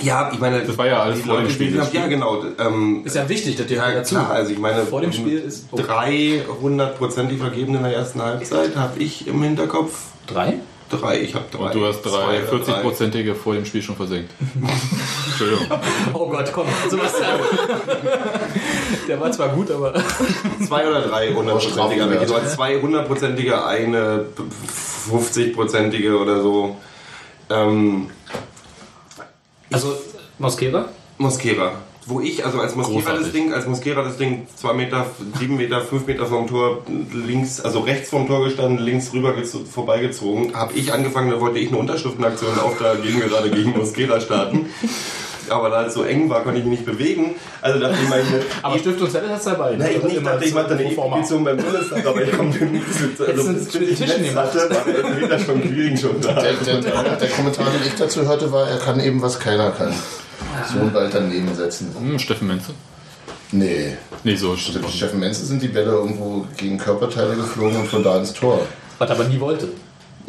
ja, 0.00 0.30
ich 0.32 0.38
meine, 0.38 0.62
Das 0.64 0.78
war 0.78 0.86
ja 0.86 1.02
alles 1.02 1.22
die 1.22 1.28
vor 1.28 1.40
dem 1.40 1.50
Spiel, 1.50 1.72
die 1.72 1.76
das 1.76 1.88
haben- 1.88 1.96
Ja, 1.96 2.06
genau. 2.06 2.44
Ähm, 2.60 3.02
Ist 3.04 3.16
ja 3.16 3.28
wichtig, 3.28 3.56
dass 3.56 3.66
die 3.66 3.74
ja, 3.74 3.82
halt 3.82 3.96
dazu. 3.96 4.14
klar, 4.14 4.30
also 4.30 4.52
ich 4.52 4.58
meine, 4.58 4.82
Vor 4.86 5.00
dem 5.00 5.12
Spiel 5.12 5.38
ist- 5.38 5.66
oh. 5.72 5.76
drei 5.76 6.42
hundertprozentig 6.60 7.38
vergeben 7.38 7.74
in 7.74 7.82
der 7.82 7.92
ersten 7.94 8.22
Halbzeit, 8.22 8.76
habe 8.76 9.00
ich 9.00 9.26
im 9.26 9.42
Hinterkopf. 9.42 9.98
Drei? 10.28 10.54
Drei, 10.90 11.20
ich 11.20 11.34
habe 11.34 11.44
drei. 11.50 11.64
Und 11.66 11.74
du 11.74 11.86
hast 11.86 12.02
drei 12.02 12.10
Zwei 12.10 12.48
oder 12.48 12.64
40-prozentige 12.64 13.34
vor 13.34 13.54
dem 13.54 13.64
Spiel 13.66 13.82
schon 13.82 13.96
versenkt. 13.96 14.30
Entschuldigung. 15.26 15.66
Oh 16.14 16.28
Gott, 16.28 16.50
komm, 16.52 16.66
Sebastian. 16.88 17.40
Der 19.06 19.20
war 19.20 19.30
zwar 19.32 19.48
gut, 19.50 19.70
aber. 19.70 19.94
Zwei 20.66 20.88
oder 20.88 21.02
drei 21.02 21.32
hundertprozentige. 21.34 22.02
Aber 22.02 22.12
Strafwert. 22.14 22.30
du 22.30 22.34
hast 22.34 22.54
zwei 22.54 22.80
hundertprozentige, 22.80 23.64
eine 23.64 24.26
50-prozentige 25.10 26.16
oder 26.16 26.40
so. 26.42 26.76
Ähm, 27.50 28.10
Also, 29.70 29.94
Mosquera? 30.38 30.88
Mosquera. 31.18 31.72
Wo 32.10 32.20
ich, 32.20 32.44
also 32.44 32.58
als 32.60 32.74
Mosquera 32.74 33.12
das. 33.18 33.32
Ding, 33.32 33.52
als 33.52 33.66
Mosquera 33.66 34.02
das 34.02 34.16
Ding 34.16 34.46
2 34.56 34.72
Meter, 34.72 35.04
7 35.38 35.56
Meter, 35.56 35.82
5 35.82 36.06
Meter 36.06 36.24
vom 36.26 36.46
Tor 36.46 36.82
links, 37.12 37.60
also 37.60 37.80
rechts 37.80 38.08
vom 38.08 38.26
Tor 38.26 38.44
gestanden, 38.44 38.78
links 38.84 39.12
rüber 39.12 39.32
gezo- 39.34 39.66
vorbeigezogen, 39.66 40.54
habe 40.56 40.72
ich 40.72 40.92
angefangen, 40.92 41.30
da 41.30 41.38
wollte 41.40 41.58
ich 41.58 41.68
eine 41.68 41.76
Unterschriftenaktion 41.76 42.58
auf 42.60 42.78
der 42.78 42.96
gegen 42.96 43.20
gerade 43.20 43.50
gegen 43.50 43.76
Mosquera 43.76 44.20
starten. 44.20 44.66
Aber 45.50 45.70
da 45.70 45.86
es 45.86 45.94
so 45.94 46.02
eng 46.02 46.28
war, 46.28 46.42
konnte 46.42 46.58
ich 46.60 46.64
mich 46.66 46.80
nicht 46.80 46.86
bewegen. 46.86 47.34
Also 47.62 47.78
dachte 47.80 47.94
ich 48.02 48.08
ich, 48.08 48.44
Aber 48.62 48.78
Stift 48.78 49.00
und 49.00 49.10
Zettel 49.10 49.30
hast 49.30 49.46
du 49.46 49.50
dabei. 49.50 49.76
na, 49.78 49.88
ich 49.90 50.02
nicht, 50.02 50.26
dachte 50.26 50.44
ich 50.44 50.54
mache 50.54 50.68
da 50.68 50.74
eine 50.76 50.88
Petition 50.90 51.44
beim 51.44 51.56
Bundestag, 51.56 52.06
aber 52.06 52.22
ich 52.22 52.32
komme 52.36 52.50
nicht 52.50 52.84
also 53.26 53.52
Tisch 53.54 54.18
nehmen 54.18 54.34
hatte, 54.36 54.58
war 54.70 55.28
der 55.28 55.38
schon 55.38 55.62
schon 55.96 56.20
da. 56.20 56.32
Der, 56.34 56.52
der, 56.52 56.80
der 57.16 57.28
Kommentar, 57.30 57.66
den 57.70 57.86
ich 57.86 57.94
dazu 57.94 58.26
hörte, 58.26 58.52
war, 58.52 58.68
er 58.68 58.78
kann 58.78 59.00
eben, 59.00 59.22
was 59.22 59.38
keiner 59.40 59.70
kann. 59.70 59.92
So 60.72 60.80
einen 60.80 60.92
Ball 60.92 61.08
daneben 61.12 61.54
setzen. 61.54 61.94
Hm, 61.98 62.18
Steffen 62.18 62.48
Menze? 62.48 62.72
Nee. 63.52 63.96
Nee, 64.24 64.36
so. 64.36 64.54
Für 64.54 64.88
Steffen 64.90 65.20
Menze 65.20 65.44
sind 65.46 65.62
die 65.62 65.68
Bälle 65.68 65.90
irgendwo 65.92 66.46
gegen 66.56 66.78
Körperteile 66.78 67.34
geflogen 67.34 67.76
und 67.78 67.88
von 67.88 68.02
da 68.02 68.18
ins 68.18 68.32
Tor. 68.32 68.60
Was 68.98 69.08
er 69.10 69.16
aber 69.16 69.24
nie 69.28 69.40
wollte. 69.40 69.68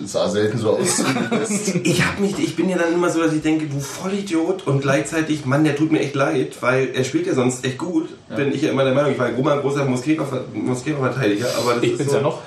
Es 0.02 0.14
sah 0.14 0.30
selten 0.30 0.58
so 0.58 0.78
aus. 0.78 1.04
Ich 1.84 2.06
hab 2.06 2.20
mich, 2.20 2.40
ich 2.40 2.56
bin 2.56 2.70
ja 2.70 2.78
dann 2.78 2.94
immer 2.94 3.10
so, 3.10 3.22
dass 3.22 3.34
ich 3.34 3.42
denke, 3.42 3.66
du 3.66 3.80
Vollidiot 3.82 4.66
und 4.66 4.82
gleichzeitig, 4.82 5.46
Mann, 5.46 5.66
der 5.66 5.76
tut 5.76 5.92
mir 5.92 6.00
echt 6.00 6.16
leid, 6.16 6.56
weil 6.62 6.92
er 6.94 7.04
spielt 7.04 7.28
ja 7.28 7.34
sonst 7.34 7.66
echt 7.66 7.78
gut. 7.78 8.08
Bin 8.34 8.54
ich 8.54 8.62
ja 8.62 8.72
immer 8.72 8.86
der 8.86 8.94
Meinung, 8.94 9.12
ich 9.12 9.20
war 9.20 9.30
immer 9.30 9.54
ein 9.54 9.60
großer 9.62 9.84
Mosquera-Verteidiger, 9.86 11.48
aber 11.58 11.76
das 11.76 11.84
Ich 11.84 11.92
ist 11.92 11.98
bin's 11.98 12.12
so, 12.12 12.18
ja 12.18 12.24
noch. 12.24 12.42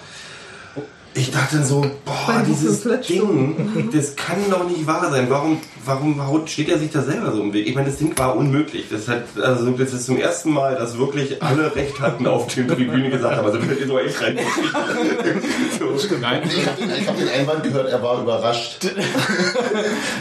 Ich 1.15 1.31
dachte 1.31 1.63
so, 1.63 1.83
boah, 2.05 2.43
dieses. 2.47 2.83
Ding, 2.83 3.91
das 3.93 4.17
kann 4.17 4.39
doch 4.51 4.67
nicht 4.67 4.87
wahr 4.87 5.11
sein. 5.11 5.27
Warum, 5.29 5.59
warum 5.85 6.27
haut, 6.27 6.49
steht 6.49 6.71
er 6.71 6.79
sich 6.79 6.91
da 6.91 7.03
selber 7.03 7.33
so 7.33 7.43
im 7.43 7.53
Weg? 7.53 7.67
Ich 7.67 7.75
meine, 7.75 7.89
das 7.89 7.99
Ding 7.99 8.17
war 8.17 8.35
unmöglich. 8.35 8.87
Das, 8.91 9.09
hat, 9.09 9.25
also, 9.43 9.71
das 9.73 9.93
ist 9.93 10.07
zum 10.07 10.17
ersten 10.17 10.53
Mal, 10.53 10.75
dass 10.77 10.97
wirklich 10.97 11.43
alle 11.43 11.75
Recht 11.77 12.01
hatten 12.01 12.27
auf 12.27 12.47
der 12.55 12.67
Tribüne 12.67 13.11
gesagt 13.11 13.37
haben, 13.37 13.45
also 13.45 13.59
könnt 13.59 13.79
ihr 13.79 13.87
so 13.87 13.99
echt 13.99 14.23
rein. 14.23 14.39
so. 15.79 16.17
Nein, 16.21 16.43
Ich 16.45 16.67
habe 16.67 16.81
den, 16.81 16.91
ich 16.99 17.07
hab 17.07 17.19
den 17.19 17.29
Einwand 17.29 17.63
gehört, 17.63 17.91
er 17.91 18.03
war 18.03 18.21
überrascht. 18.21 18.87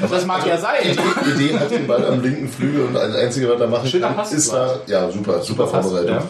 Das 0.10 0.26
mag 0.26 0.46
ja 0.46 0.58
sein. 0.58 0.98
Die 1.26 1.46
Idee 1.46 1.58
hat 1.58 1.72
den 1.72 1.88
Ball 1.88 2.06
am 2.06 2.22
linken 2.22 2.50
Flügel 2.50 2.86
und 2.86 2.94
das 2.94 3.16
Einzige, 3.16 3.50
was 3.50 3.62
er 3.62 3.68
machen 3.68 4.02
kann, 4.02 4.26
ist 4.32 4.52
da, 4.52 4.80
ja 4.88 5.10
super, 5.10 5.42
super 5.42 5.68
Vorbereitung, 5.68 6.16
ja. 6.16 6.30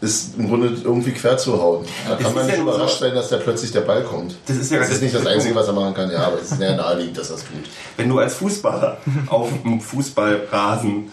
Ist 0.00 0.38
im 0.38 0.48
Grunde 0.48 0.68
irgendwie 0.82 1.12
quer 1.12 1.36
zu 1.36 1.60
hauen. 1.60 1.84
Da 2.08 2.16
kann 2.16 2.34
man 2.34 2.46
nicht 2.46 2.56
ja 2.56 2.62
überrascht 2.62 2.98
so- 2.98 3.04
sein, 3.04 3.14
dass 3.14 3.28
da 3.28 3.36
plötzlich 3.36 3.70
der 3.72 3.82
Ball 3.82 4.02
kommt. 4.02 4.34
Das 4.46 4.56
ist 4.56 4.70
ja 4.70 4.78
Das 4.78 4.88
das 4.88 4.96
ist 4.96 5.02
nicht 5.02 5.14
das 5.14 5.26
Einzige, 5.26 5.54
was 5.54 5.66
er 5.66 5.72
machen 5.74 5.92
kann, 5.94 6.10
ja, 6.10 6.20
aber 6.26 6.36
es 6.40 6.50
ist 6.50 6.58
sehr 6.58 6.74
naheliegend, 6.76 7.18
dass 7.18 7.28
er 7.30 7.36
es 7.36 7.42
tut. 7.42 7.64
Wenn 7.96 8.08
du 8.08 8.18
als 8.18 8.34
Fußballer 8.34 8.96
auf 9.28 9.48
dem 9.62 9.80
Fußballrasen 9.80 11.10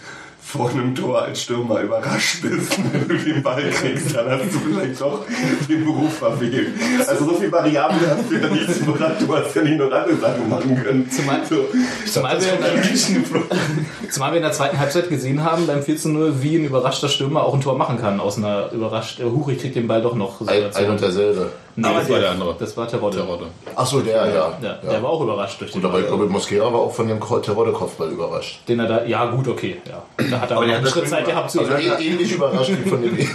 vor 0.48 0.70
einem 0.70 0.96
Tor 0.96 1.24
als 1.24 1.42
Stürmer 1.42 1.82
überrascht 1.82 2.42
bist, 2.42 2.78
wenn 2.94 3.08
du 3.08 3.18
den 3.18 3.44
Ball 3.44 3.70
kriegst, 3.70 4.16
dann 4.16 4.30
hast 4.30 4.46
du 4.46 4.60
vielleicht 4.60 5.02
doch 5.02 5.26
den 5.68 5.84
Beruf 5.84 6.20
verfehlt. 6.20 6.70
Also 7.06 7.26
so 7.26 7.34
viel 7.34 7.52
Variablen 7.52 8.00
hast 8.10 8.32
du 8.32 8.36
ja 8.36 8.48
nicht 8.48 8.74
zu 8.74 8.86
beraten. 8.86 9.28
Du 9.28 9.36
hast 9.36 9.54
ja 9.54 9.62
nicht 9.62 9.78
noch 9.78 9.92
andere 9.92 10.16
Sachen 10.16 10.50
machen 10.50 10.82
können. 10.82 11.10
Zumal- 11.12 11.46
so. 11.46 11.66
Zumal 12.06 12.40
wir, 12.42 12.54
in 12.54 12.62
der, 12.62 14.10
zumal 14.10 14.32
wir 14.32 14.38
in 14.38 14.44
der 14.44 14.54
zweiten 14.54 14.80
Halbzeit 14.80 15.10
gesehen 15.10 15.44
haben, 15.44 15.68
beim 15.68 15.84
4 15.84 15.98
zu 15.98 16.10
0, 16.10 16.42
wie 16.42 16.56
ein 16.56 16.64
überraschter 16.64 17.10
Stürmer 17.10 17.44
auch 17.44 17.54
ein 17.54 17.62
Tor 17.62 17.78
machen 17.78 17.98
kann. 18.00 18.22
Aus 18.22 18.38
einer 18.38 18.72
überrascht, 18.72 19.20
äh, 19.20 19.26
huch, 19.26 19.50
ich 19.50 19.60
krieg 19.60 19.74
den 19.74 19.88
Ball 19.88 20.02
doch 20.02 20.16
noch. 20.16 20.40
Ein, 20.48 20.74
ein 20.74 20.90
und 20.90 21.02
derselbe. 21.02 21.52
Nee, 21.80 21.88
das 21.94 22.10
war 22.10 22.20
der 22.20 22.32
andere. 22.32 22.56
das 22.58 22.76
war 22.76 22.88
Terodde. 22.88 23.18
Terodde. 23.18 23.46
Achso, 23.76 24.00
der, 24.02 24.16
ja. 24.16 24.26
Ja, 24.34 24.58
ja. 24.62 24.74
Der 24.90 25.04
war 25.04 25.12
auch 25.12 25.22
überrascht 25.22 25.62
durch 25.62 25.72
den 25.72 25.84
Und 25.84 25.88
aber 25.88 26.00
ich 26.00 26.08
glaube, 26.08 26.26
Mosquera 26.26 26.66
war 26.74 26.80
auch 26.80 26.92
von 26.94 27.08
dem 27.08 27.20
Terodde-Kopfball 27.22 28.10
überrascht. 28.10 28.62
Den 28.68 28.80
er 28.80 28.88
da, 28.88 29.06
ja 29.06 29.26
gut, 29.30 29.48
okay. 29.48 29.80
Ja. 29.88 30.02
Da 30.18 30.42
hat 30.42 30.50
er 30.50 30.58
aber 30.58 30.66
Aber 30.66 30.66
noch 30.66 30.66
der 30.66 30.78
einen 30.78 30.86
hat 30.86 30.92
Schritt 30.92 31.08
Zeit 31.08 31.26
gehabt 31.28 31.52
zu 31.52 31.60
Also 31.60 31.74
ja. 31.74 32.00
eh- 32.00 32.08
ähnlich 32.08 32.32
überrascht 32.32 32.72
wie 32.84 32.90
von 32.90 33.02
dem 33.04 33.16
Ja, 33.20 33.26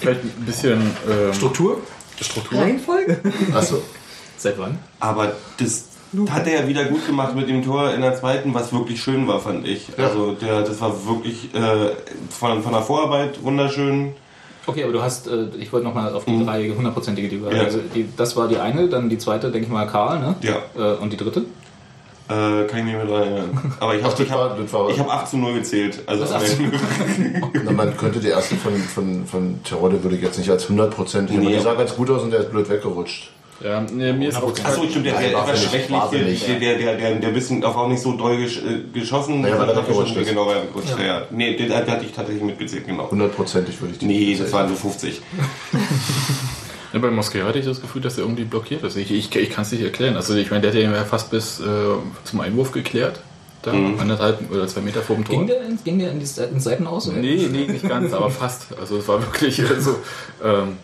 vielleicht 0.00 0.24
ein 0.24 0.44
bisschen 0.44 0.80
ähm, 1.08 1.32
Struktur? 1.32 1.78
Struktur. 2.20 2.58
Reihenfolge? 2.60 3.20
Achso. 3.54 3.80
Seit 4.36 4.58
wann? 4.58 4.78
Aber 4.98 5.32
das 5.58 5.84
hat 6.30 6.46
er 6.48 6.62
ja 6.62 6.68
wieder 6.68 6.86
gut 6.86 7.06
gemacht 7.06 7.36
mit 7.36 7.48
dem 7.48 7.64
Tor 7.64 7.92
in 7.92 8.00
der 8.00 8.16
zweiten, 8.16 8.52
was 8.52 8.72
wirklich 8.72 9.00
schön 9.00 9.28
war, 9.28 9.38
fand 9.38 9.66
ich. 9.66 9.88
Also 9.96 10.32
der, 10.32 10.62
das 10.62 10.80
war 10.80 10.92
wirklich 11.06 11.54
äh, 11.54 11.90
von, 12.30 12.62
von 12.62 12.72
der 12.72 12.82
Vorarbeit 12.82 13.42
wunderschön. 13.44 14.14
Okay, 14.66 14.82
aber 14.82 14.92
du 14.92 15.02
hast, 15.02 15.28
äh, 15.28 15.46
ich 15.58 15.72
wollte 15.72 15.86
nochmal 15.86 16.12
auf 16.12 16.24
die 16.24 16.44
drei 16.44 16.68
hundertprozentige, 16.76 17.28
die, 17.28 17.36
Ja. 17.40 17.62
also 17.64 17.78
die, 17.94 18.08
das 18.16 18.36
war 18.36 18.48
die 18.48 18.58
eine, 18.58 18.88
dann 18.88 19.08
die 19.08 19.18
zweite, 19.18 19.50
denke 19.50 19.66
ich 19.66 19.72
mal, 19.72 19.86
Karl, 19.86 20.18
ne? 20.18 20.34
Ja. 20.42 20.56
Äh, 20.76 20.96
und 20.96 21.12
die 21.12 21.16
dritte? 21.16 21.44
Äh, 22.28 22.64
kann 22.66 22.80
ich 22.80 22.84
mir 22.84 22.84
nicht 22.84 22.96
mehr 22.96 23.06
dran 23.06 23.22
erinnern. 23.22 23.72
Aber 23.78 23.94
ich 23.94 24.02
habe 24.02 24.10
das 24.12 24.20
ich 24.20 24.30
hab, 24.32 24.56
das 24.58 24.90
ich 24.90 24.98
hab 24.98 25.08
8 25.08 25.28
zu 25.28 25.36
0 25.36 25.54
gezählt. 25.54 26.02
Also 26.06 26.24
Ende- 26.34 26.76
Na, 27.64 27.70
man 27.70 27.96
könnte 27.96 28.18
die 28.18 28.28
erste 28.28 28.56
von, 28.56 28.74
von, 28.74 29.24
von 29.26 29.62
Terodde 29.62 30.02
würde 30.02 30.16
ich 30.16 30.22
jetzt 30.22 30.36
nicht 30.38 30.50
als 30.50 30.68
100% 30.68 31.20
Nee, 31.30 31.36
aber 31.36 31.50
die 31.50 31.60
sah 31.60 31.74
ganz 31.74 31.94
gut 31.94 32.10
aus 32.10 32.22
und 32.22 32.32
der 32.32 32.40
ist 32.40 32.50
blöd 32.50 32.68
weggerutscht. 32.68 33.30
Ja, 33.64 33.80
nee, 33.80 34.12
mir 34.12 34.28
ist 34.28 34.36
auch 34.36 34.52
Achso, 34.64 34.84
stimmt, 34.88 35.06
der, 35.06 35.14
der, 35.14 35.22
Nein, 35.22 35.32
war 35.34 35.48
etwas 35.48 35.64
schwächlich, 35.64 35.98
der, 36.44 36.58
der, 36.58 36.76
der, 36.78 36.96
der, 36.96 37.14
der 37.14 37.28
bisschen 37.30 37.64
auch 37.64 37.74
auch 37.74 37.88
nicht 37.88 38.02
so 38.02 38.12
doll 38.12 38.36
gesch, 38.36 38.58
äh, 38.58 38.82
geschossen 38.92 39.40
Naja, 39.40 39.58
weil 39.58 39.70
er 39.70 39.76
hat. 39.76 39.88
weggerutscht 39.88 40.14
ist. 40.16 40.28
Genau, 40.28 40.46
weil 40.46 40.56
er 40.56 40.62
weggerutscht 40.64 40.98
ja. 40.98 41.04
ja. 41.06 41.22
Nee, 41.30 41.56
den, 41.56 41.68
den 41.70 41.76
hatte 41.90 42.04
ich 42.04 42.12
tatsächlich 42.12 42.44
mitgezählt, 42.44 42.86
genau. 42.86 43.10
Hundertprozentig 43.10 43.80
würde 43.80 43.94
ich 43.94 43.98
die 44.00 44.06
Nee, 44.06 44.36
das 44.38 44.52
waren 44.52 44.68
so 44.68 44.74
50. 44.74 45.20
Ja, 46.92 47.00
bei 47.00 47.10
Moskau 47.10 47.40
hatte 47.40 47.58
ich 47.58 47.64
das 47.66 47.82
Gefühl, 47.82 48.00
dass 48.00 48.16
er 48.16 48.22
irgendwie 48.24 48.44
blockiert 48.44 48.82
ist. 48.82 48.96
Ich, 48.96 49.10
ich, 49.10 49.34
ich 49.34 49.50
kann 49.50 49.62
es 49.62 49.72
nicht 49.72 49.82
erklären. 49.82 50.16
Also 50.16 50.34
ich 50.34 50.50
meine, 50.50 50.62
der 50.70 50.70
hat 50.72 50.94
ja 50.94 51.04
fast 51.04 51.30
bis 51.30 51.60
äh, 51.60 51.64
zum 52.24 52.40
Einwurf 52.40 52.72
geklärt. 52.72 53.20
Da, 53.62 53.72
anderthalb 53.72 54.50
oder 54.52 54.66
zwei 54.68 54.80
Meter 54.82 55.02
vor 55.02 55.16
dem 55.16 55.24
Tor. 55.24 55.36
Ging 55.36 55.46
der, 55.48 55.60
ging 55.84 55.98
der 55.98 56.12
in 56.12 56.20
die 56.20 56.26
Seiten- 56.26 56.60
Seitenhaus? 56.60 57.08
oder? 57.08 57.18
Nee, 57.18 57.48
nee, 57.50 57.66
nicht 57.66 57.86
ganz, 57.86 58.12
aber 58.12 58.30
fast. 58.30 58.66
Also 58.80 58.98
es 58.98 59.08
war 59.08 59.20
wirklich 59.20 59.56
so. 59.80 59.96
Ähm, 60.42 60.74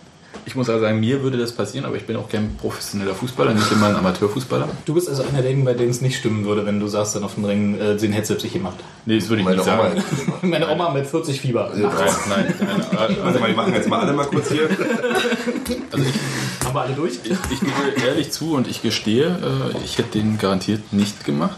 ich 0.44 0.56
muss 0.56 0.68
also 0.68 0.80
sagen, 0.80 0.98
mir 0.98 1.22
würde 1.22 1.38
das 1.38 1.52
passieren, 1.52 1.84
aber 1.86 1.96
ich 1.96 2.04
bin 2.04 2.16
auch 2.16 2.28
kein 2.28 2.56
professioneller 2.56 3.14
Fußballer, 3.14 3.54
nicht 3.54 3.70
immer 3.70 3.86
ein 3.88 3.96
Amateurfußballer. 3.96 4.68
Du 4.84 4.94
bist 4.94 5.08
also 5.08 5.22
einer 5.22 5.40
derjenigen, 5.40 5.64
bei 5.64 5.74
denen 5.74 5.90
es 5.90 6.00
nicht 6.00 6.16
stimmen 6.18 6.44
würde, 6.44 6.66
wenn 6.66 6.80
du 6.80 6.88
sagst 6.88 7.14
dann 7.14 7.24
auf 7.24 7.34
dem 7.34 7.44
Ring, 7.44 7.78
äh, 7.78 7.96
den 7.96 8.12
hätte 8.12 8.28
selbst 8.28 8.44
ich 8.44 8.52
gemacht. 8.52 8.76
Nee, 9.06 9.18
das 9.18 9.28
würde 9.28 9.40
ich 9.40 9.44
Meine 9.44 9.58
nicht 9.58 9.68
Oma 9.68 9.90
sagen. 9.90 10.02
Meine 10.42 10.68
Oma 10.68 10.90
mit 10.90 11.06
40 11.06 11.40
Fieber. 11.40 11.70
Nein, 11.74 11.90
nein, 12.28 12.54
nein. 12.92 13.16
Also 13.24 13.40
wir 13.40 13.54
machen 13.54 13.72
jetzt 13.72 13.88
mal 13.88 14.00
alle 14.00 14.12
mal 14.12 14.26
kurz 14.26 14.50
hier. 14.50 14.68
Haben 16.64 16.74
wir 16.74 16.80
alle 16.80 16.94
durch? 16.94 17.20
Ich 17.24 17.60
gebe 17.60 18.06
ehrlich 18.06 18.32
zu 18.32 18.54
und 18.54 18.66
ich 18.66 18.82
gestehe, 18.82 19.26
äh, 19.26 19.84
ich 19.84 19.98
hätte 19.98 20.18
den 20.18 20.38
garantiert 20.38 20.92
nicht 20.92 21.24
gemacht. 21.24 21.56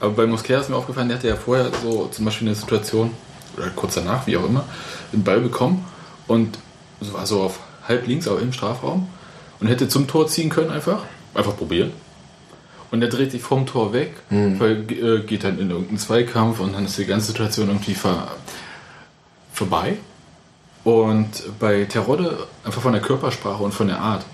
Aber 0.00 0.10
bei 0.10 0.26
Mosquera 0.26 0.60
ist 0.60 0.70
mir 0.70 0.76
aufgefallen, 0.76 1.08
der 1.08 1.18
hatte 1.18 1.28
ja 1.28 1.36
vorher 1.36 1.70
so 1.82 2.06
zum 2.06 2.24
Beispiel 2.24 2.48
eine 2.48 2.56
Situation, 2.56 3.12
oder 3.56 3.68
kurz 3.70 3.94
danach, 3.94 4.26
wie 4.26 4.36
auch 4.36 4.44
immer, 4.44 4.64
den 5.12 5.24
Ball 5.24 5.40
bekommen 5.40 5.84
und 6.26 6.58
war 7.00 7.26
so 7.26 7.42
auf 7.42 7.60
halb 7.86 8.06
links, 8.06 8.26
aber 8.28 8.40
im 8.40 8.52
Strafraum 8.52 9.08
und 9.60 9.68
hätte 9.68 9.88
zum 9.88 10.06
Tor 10.06 10.26
ziehen 10.28 10.50
können 10.50 10.70
einfach. 10.70 11.02
Einfach 11.34 11.56
probieren. 11.56 11.92
Und 12.90 13.02
er 13.02 13.08
dreht 13.08 13.32
sich 13.32 13.42
vom 13.42 13.66
Tor 13.66 13.92
weg, 13.92 14.14
weil, 14.58 14.84
äh, 14.90 15.20
geht 15.20 15.44
dann 15.44 15.58
in 15.58 15.70
irgendeinen 15.70 15.98
Zweikampf 15.98 16.60
und 16.60 16.72
dann 16.72 16.84
ist 16.86 16.96
die 16.96 17.04
ganze 17.04 17.26
Situation 17.26 17.68
irgendwie 17.68 17.94
ver 17.94 18.28
vorbei. 19.52 19.96
Und 20.84 21.28
bei 21.58 21.84
Terodde 21.84 22.46
einfach 22.64 22.80
von 22.80 22.92
der 22.92 23.02
Körpersprache 23.02 23.62
und 23.62 23.72
von 23.72 23.88
der 23.88 24.00
Art. 24.00 24.24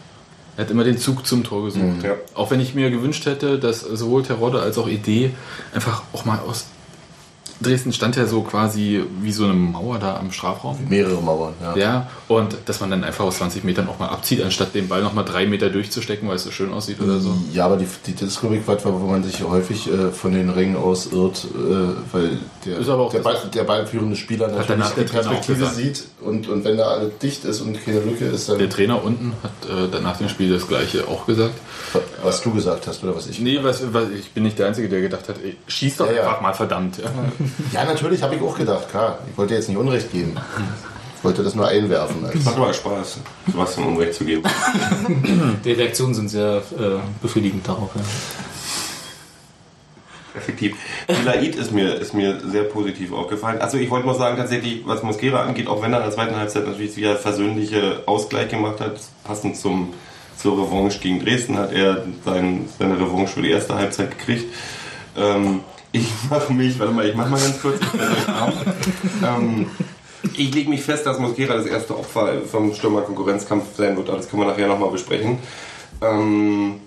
Er 0.57 0.65
hat 0.65 0.71
immer 0.71 0.85
den 0.85 0.99
Zug 0.99 1.27
zum 1.27 1.45
Tor 1.45 1.65
gesucht. 1.65 2.03
Ja. 2.03 2.17
Auch 2.35 2.51
wenn 2.51 2.61
ich 2.61 2.75
mir 2.75 2.91
gewünscht 2.91 3.25
hätte, 3.25 3.59
dass 3.59 3.81
sowohl 3.81 4.23
Terodde 4.23 4.61
als 4.61 4.77
auch 4.77 4.87
Idee 4.87 5.31
einfach 5.73 6.03
auch 6.13 6.27
mal 6.27 6.41
aus 6.41 6.67
Dresden 7.63 7.93
stand 7.93 8.17
ja 8.17 8.27
so 8.27 8.43
quasi 8.43 9.03
wie 9.21 9.33
so 9.33 9.45
eine 9.45 9.55
Mauer 9.55 9.99
da 9.99 10.17
am 10.17 10.33
Strafraum. 10.33 10.79
Mehrere 10.89 11.21
Mauern, 11.23 11.55
ja. 11.61 11.77
Ja, 11.77 12.11
und 12.29 12.57
dass 12.67 12.81
man 12.81 12.91
dann 12.91 13.05
einfach 13.05 13.25
aus 13.25 13.39
20 13.39 13.65
Metern 13.65 13.89
auch 13.89 13.99
mal 13.99 14.09
abzieht, 14.09 14.43
anstatt 14.43 14.75
den 14.75 14.89
Ball 14.89 15.03
noch 15.03 15.13
mal 15.13 15.23
drei 15.23 15.47
Meter 15.47 15.71
durchzustecken, 15.71 16.29
weil 16.29 16.37
es 16.37 16.45
so 16.45 16.51
schön 16.51 16.73
aussieht 16.73 17.01
oder 17.01 17.19
so. 17.21 17.37
Ja, 17.53 17.67
aber 17.67 17.77
die, 17.77 17.87
die, 18.07 18.25
ich, 18.25 18.67
was, 18.67 18.85
wo 18.85 18.91
man 19.07 19.25
sich 19.25 19.43
häufig 19.43 19.89
äh, 19.91 20.11
von 20.11 20.33
den 20.33 20.51
Ringen 20.51 20.77
aus 20.77 21.13
irrt, 21.13 21.47
äh, 21.55 22.13
weil 22.13 22.39
der, 22.67 22.79
Ist 22.79 22.89
aber 22.89 23.05
auch 23.05 23.13
der, 23.13 23.21
Ball, 23.21 23.37
der 23.53 23.65
ballführende 23.65 24.17
Spieler 24.17 24.49
natürlich 24.49 24.67
danach 24.67 24.95
die 24.95 25.03
Perspektive 25.03 25.67
sieht 25.67 26.05
und, 26.21 26.49
und 26.49 26.65
wenn 26.65 26.77
da 26.77 26.85
alles 26.89 27.19
dicht 27.19 27.45
ist 27.45 27.61
und 27.61 27.83
keine 27.85 28.01
Lücke 28.01 28.27
ist, 28.27 28.49
dann 28.49 28.59
Der 28.59 28.71
Trainer 28.71 29.03
unten 29.03 29.33
hat 29.43 29.71
äh, 29.71 29.89
dann 29.91 30.03
nach 30.03 30.19
dem 30.19 30.29
Spiel 30.29 30.53
das 30.53 30.67
Gleiche 30.69 31.07
auch 31.09 31.27
gesagt. 31.27 31.55
was 32.23 32.43
du 32.43 32.53
gesagt 32.53 32.87
hast 32.87 33.03
oder 33.03 33.15
was 33.15 33.27
ich. 33.27 33.41
Nee, 33.41 33.59
was, 33.63 33.93
was, 33.93 34.09
ich 34.11 34.31
bin 34.33 34.45
nicht 34.45 34.59
der 34.59 34.69
Einzige, 34.69 34.89
der 34.89 35.01
gedacht 35.01 35.29
hat, 35.29 35.37
ey, 35.43 35.57
schieß 35.67 35.97
doch 35.99 36.07
Ja, 36.07 36.13
ja. 36.13 36.23
einfach 36.23 36.41
mal, 36.41 36.55
verdammt. 36.55 36.99
Ja. 36.99 37.11
Ja, 37.73 37.85
natürlich 37.85 38.23
habe 38.23 38.35
ich 38.35 38.43
auch 38.43 38.57
gedacht, 38.57 38.91
klar. 38.91 39.19
Ich 39.31 39.39
wollte 39.39 39.55
jetzt 39.55 39.69
nicht 39.69 39.79
Unrecht 39.79 40.11
geben. 40.13 40.37
Ich 41.17 41.25
wollte 41.25 41.45
das 41.45 41.55
nur 41.55 41.69
einwerfen. 41.69 42.25
Als 42.25 42.45
Macht 42.45 42.59
mal 42.59 42.75
Spaß, 42.75 43.19
Sebastian 43.47 43.89
Unrecht 43.89 44.15
zu 44.15 44.25
geben. 44.25 44.43
Die 45.65 45.73
Reaktionen 45.73 46.15
sind 46.15 46.29
sehr 46.29 46.63
äh, 46.79 46.99
befriedigend 47.21 47.67
darauf. 47.67 47.91
Ja. 47.95 48.03
Effektiv. 50.35 50.77
Laid 51.25 51.57
ist 51.57 51.73
mir, 51.73 51.95
ist 51.95 52.15
mir 52.15 52.41
sehr 52.41 52.65
positiv 52.65 53.13
aufgefallen. 53.13 53.61
Also 53.61 53.77
ich 53.77 53.91
wollte 53.91 54.07
noch 54.07 54.17
sagen, 54.17 54.37
tatsächlich, 54.37 54.83
was 54.87 55.03
Mosquera 55.03 55.43
angeht, 55.45 55.69
auch 55.69 55.83
wenn 55.83 55.93
er 55.93 55.99
in 55.99 56.07
der 56.07 56.13
zweiten 56.13 56.37
Halbzeit 56.37 56.67
natürlich 56.67 56.97
wieder 56.97 57.17
versöhnliche 57.17 58.03
Ausgleich 58.07 58.49
gemacht 58.49 58.81
hat, 58.81 58.99
passend 59.25 59.57
zum, 59.57 59.93
zur 60.37 60.55
Revanche 60.55 61.01
gegen 61.01 61.23
Dresden, 61.23 61.59
hat 61.59 61.73
er 61.73 62.05
sein, 62.25 62.69
seine 62.79 62.99
Revanche 62.99 63.35
für 63.35 63.43
die 63.43 63.51
erste 63.51 63.75
Halbzeit 63.75 64.19
gekriegt. 64.19 64.47
Ähm, 65.17 65.61
ich 65.93 66.11
mache 66.31 66.53
mich, 66.53 66.79
warte 66.79 66.93
mal, 66.93 67.07
ich 67.07 67.15
mache 67.15 67.31
mal 67.31 67.41
ganz 67.41 67.61
kurz, 67.61 67.81
ich 67.81 69.27
ähm, 69.27 69.67
ich 70.35 70.55
lege 70.55 70.71
mich 70.71 70.83
fest, 70.83 71.05
dass 71.05 71.19
Mosquera 71.19 71.55
das 71.55 71.67
erste 71.67 71.99
Opfer 71.99 72.43
vom 72.43 72.73
Stürmer-Konkurrenzkampf 72.73 73.77
sein 73.77 73.97
wird, 73.97 74.09
aber 74.09 74.19
das 74.19 74.29
können 74.29 74.43
wir 74.43 74.49
nachher 74.49 74.69
nochmal 74.69 74.91
besprechen. 74.91 75.39
Ähm, 76.01 76.81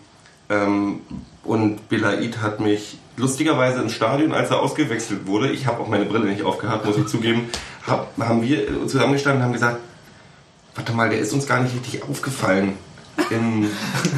ähm, 0.49 1.01
und 1.43 1.89
Belaid 1.89 2.41
hat 2.41 2.59
mich 2.59 2.97
lustigerweise 3.17 3.81
im 3.81 3.89
Stadion, 3.89 4.33
als 4.33 4.49
er 4.49 4.59
ausgewechselt 4.59 5.27
wurde, 5.27 5.51
ich 5.51 5.67
habe 5.67 5.81
auch 5.81 5.87
meine 5.87 6.05
Brille 6.05 6.25
nicht 6.25 6.43
aufgehabt, 6.43 6.85
muss 6.85 6.97
ich 6.97 7.07
zugeben, 7.07 7.49
hab, 7.85 8.11
haben 8.17 8.41
wir 8.41 8.87
zusammengestanden 8.87 9.41
und 9.41 9.45
haben 9.45 9.53
gesagt, 9.53 9.79
warte 10.73 10.93
mal, 10.93 11.09
der 11.09 11.19
ist 11.19 11.33
uns 11.33 11.45
gar 11.45 11.61
nicht 11.61 11.75
richtig 11.75 12.03
aufgefallen 12.03 12.77
im, 13.29 13.63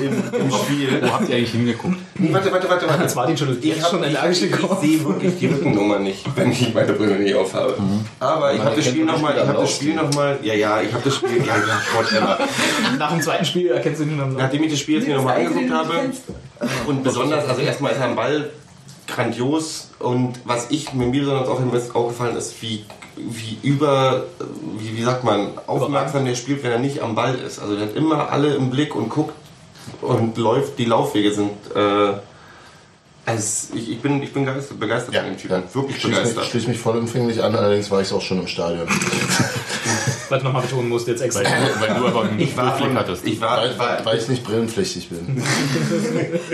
im, 0.02 0.42
im 0.42 0.52
Spiel. 0.52 1.02
Wo 1.02 1.12
habt 1.14 1.30
ihr 1.30 1.36
eigentlich 1.36 1.52
hingeguckt? 1.52 1.98
Nee, 2.16 2.34
warte, 2.34 2.52
warte, 2.52 2.70
warte, 2.70 2.88
warte. 2.88 3.04
Jetzt 3.04 3.16
war 3.16 3.28
die 3.28 3.38
schon, 3.38 3.58
Ich, 3.62 3.86
schon 3.86 4.04
ich, 4.04 4.10
energisch 4.10 4.42
ich, 4.42 4.52
gekommen. 4.52 4.82
sehe 4.82 5.04
wirklich 5.04 5.38
die 5.40 5.48
Rückennummer 5.48 6.00
nicht, 6.00 6.26
wenn 6.36 6.52
ich 6.52 6.74
meine 6.74 6.94
Brille 6.94 7.20
nicht 7.20 7.36
aufhabe. 7.36 7.76
Aber 8.20 8.54
ich 8.54 8.62
habe 8.62 8.76
das 8.76 8.86
Spiel 8.86 9.06
nochmal, 9.06 9.34
ich 9.36 9.48
habe 9.48 9.62
das 9.62 9.72
Spiel 9.72 9.96
nochmal, 9.96 10.40
ja, 10.42 10.54
ja, 10.54 10.82
ich 10.82 10.92
habe 10.94 11.04
das 11.04 11.16
Spiel, 11.16 11.38
ja, 11.38 11.56
ja, 11.56 11.82
whatever. 11.96 12.40
Nach 12.98 13.12
dem 13.12 13.22
zweiten 13.22 13.46
Spiel 13.46 13.68
erkennst 13.70 14.02
du 14.02 14.06
ihn 14.06 14.18
dann 14.18 14.34
Nachdem 14.34 14.64
ich 14.64 14.72
das 14.72 14.80
Spiel 14.80 14.96
jetzt 14.96 15.08
mir 15.08 15.16
nochmal 15.16 15.38
angeguckt 15.38 15.72
habe 15.72 16.12
und 16.88 17.04
besonders, 17.04 17.48
also 17.48 17.62
erstmal 17.62 17.92
ist 17.92 18.00
er 18.00 18.06
am 18.06 18.16
Ball 18.16 18.50
grandios 19.08 19.92
und 20.00 20.40
was 20.44 20.68
ich 20.70 20.94
mir 20.94 21.08
besonders 21.08 21.48
auch 21.48 21.96
aufgefallen 21.96 22.36
ist, 22.36 22.62
wie, 22.62 22.86
wie 23.18 23.58
über, 23.68 24.26
wie, 24.78 24.98
wie 24.98 25.04
sagt 25.04 25.24
man, 25.24 25.50
aufmerksam 25.68 26.26
der 26.26 26.36
spielt, 26.36 26.64
wenn 26.64 26.72
er 26.72 26.80
nicht 26.80 27.02
am 27.02 27.16
Ball 27.16 27.36
ist. 27.36 27.60
Also 27.60 27.76
der 27.76 27.88
hat 27.88 27.96
immer 27.96 28.30
alle 28.32 28.56
im 28.56 28.70
Blick 28.70 28.96
und 28.96 29.10
guckt 29.10 29.34
und 30.02 30.38
läuft, 30.38 30.78
die 30.80 30.86
Laufwege 30.86 31.34
sind, 31.34 31.52
äh, 31.76 32.14
also 33.26 33.76
ich, 33.76 33.92
ich 33.92 34.00
bin, 34.00 34.24
ich 34.24 34.32
bin 34.32 34.46
begeistert, 34.46 34.80
begeistert 34.80 35.14
Ja, 35.14 35.22
von 35.22 35.32
dem 35.32 35.38
Typen, 35.38 35.64
ja. 35.68 35.76
wirklich 35.76 35.98
Schließ 35.98 36.06
mich, 36.12 36.20
begeistert. 36.20 36.46
schließ 36.46 36.68
mich 36.68 36.80
vollumfänglich 36.80 37.44
an, 37.44 37.56
allerdings 37.56 37.92
war 37.92 38.02
ich 38.02 38.12
auch 38.14 38.22
schon 38.22 38.40
im 38.40 38.48
Stadion. 38.48 38.88
Was 40.30 40.38
ich 40.40 40.44
nochmal 40.44 40.62
betonen 40.62 40.90
musste 40.90 41.12
jetzt 41.12 41.22
extra. 41.22 41.44
Weil 41.44 41.96
du 41.96 42.08
aber 42.08 42.24
einen 42.24 42.40
Ich 42.40 42.56
war, 42.56 42.72
Durchblick 42.78 42.98
hattest. 42.98 43.26
ich 43.26 43.42
war, 43.42 43.58
Weil, 43.58 43.78
weil, 43.78 44.06
weil 44.06 44.18
ich 44.18 44.28
nicht 44.28 44.44
brillenpflichtig 44.44 45.10
bin. 45.10 45.44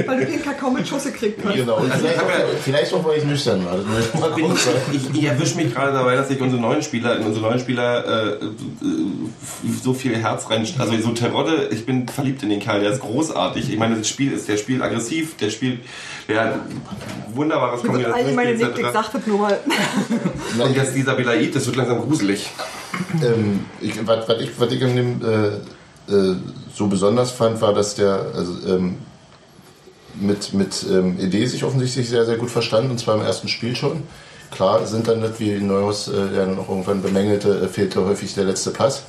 Weil 0.06 0.20
du 0.20 0.26
den 0.26 0.44
Kakao 0.44 0.70
mit 0.70 0.88
Schuss 0.88 1.04
gekriegt 1.04 1.40
hast. 1.44 1.56
Genau. 1.56 1.78
Und 1.78 1.94
vielleicht, 1.94 2.20
auch, 2.20 2.30
vielleicht 2.64 2.94
auch, 2.94 3.06
weil 3.06 3.18
ich 3.18 3.24
nüchtern 3.26 3.66
war. 3.66 3.78
Ich 4.38 4.94
ich, 4.94 5.16
ich 5.20 5.24
erwische 5.24 5.56
mich 5.56 5.74
gerade 5.74 5.94
dabei, 5.94 6.16
dass 6.16 6.30
ich 6.30 6.40
unsere 6.40 6.62
neuen 6.62 6.82
Spieler, 6.82 7.18
in 7.18 7.24
unsere 7.24 7.46
neuen 7.46 7.60
Spieler 7.60 8.06
äh, 8.06 8.46
äh, 8.46 8.50
so 9.84 9.94
viel 9.94 10.16
Herz 10.16 10.50
rein, 10.50 10.68
also 10.78 10.98
so 11.00 11.12
Terodde, 11.12 11.70
ich 11.72 11.86
bin 11.86 12.08
verliebt 12.08 12.44
in 12.44 12.50
den 12.50 12.60
Kerl, 12.60 12.82
der 12.82 12.92
ist 12.92 13.02
großartig. 13.02 13.72
Ich 13.72 13.78
meine, 13.78 13.98
das 13.98 14.08
Spiel 14.08 14.32
ist, 14.34 14.48
der 14.48 14.58
spielt 14.58 14.82
aggressiv, 14.82 15.38
der 15.38 15.50
spielt, 15.50 15.80
der 16.28 16.44
hat 16.44 16.60
wunderbares 17.34 17.84
Ich 17.84 17.90
muss 17.90 18.04
allgemeine 18.06 18.52
Kombinationsspiel 18.52 18.68
Nick, 18.68 18.78
ich 18.80 18.86
etc. 18.86 18.94
sag 18.94 19.12
das 19.14 19.28
nur 19.28 19.40
mal. 19.40 19.60
Und 20.60 20.76
jetzt 20.76 20.96
dieser 20.96 21.14
Belaid, 21.16 21.56
das 21.56 21.66
wird 21.66 21.76
langsam 21.76 22.02
gruselig. 22.02 22.50
Ähm, 23.24 23.66
was, 24.06 24.28
was, 24.28 24.42
ich, 24.42 24.50
ich 24.50 24.84
an 24.84 24.96
dem 24.96 25.22
äh, 25.22 26.14
äh, 26.14 26.36
so 26.74 26.88
besonders 26.88 27.32
fand, 27.32 27.62
war, 27.62 27.74
dass 27.74 27.96
der 27.96 28.26
also, 28.36 28.54
ähm, 28.68 28.98
mit, 30.16 30.54
mit 30.54 30.86
ähm, 30.90 31.20
Idee 31.20 31.46
sich 31.46 31.64
offensichtlich 31.64 32.10
sehr, 32.10 32.26
sehr 32.26 32.38
gut 32.38 32.52
verstanden, 32.52 32.92
und 32.92 33.00
zwar 33.00 33.16
im 33.16 33.22
ersten 33.22 33.48
Spiel 33.48 33.76
schon. 33.76 34.04
Klar 34.52 34.86
sind 34.86 35.08
dann 35.08 35.22
nicht, 35.22 35.40
wie 35.40 35.54
Neuhaus 35.54 36.08
äh, 36.08 36.36
ja 36.36 36.46
noch 36.46 36.70
irgendwann 36.70 37.02
bemängelte, 37.02 37.62
äh, 37.62 37.68
fehlte 37.68 38.06
häufig 38.06 38.36
der 38.36 38.46
letzte 38.46 38.72
Pass. 38.72 39.04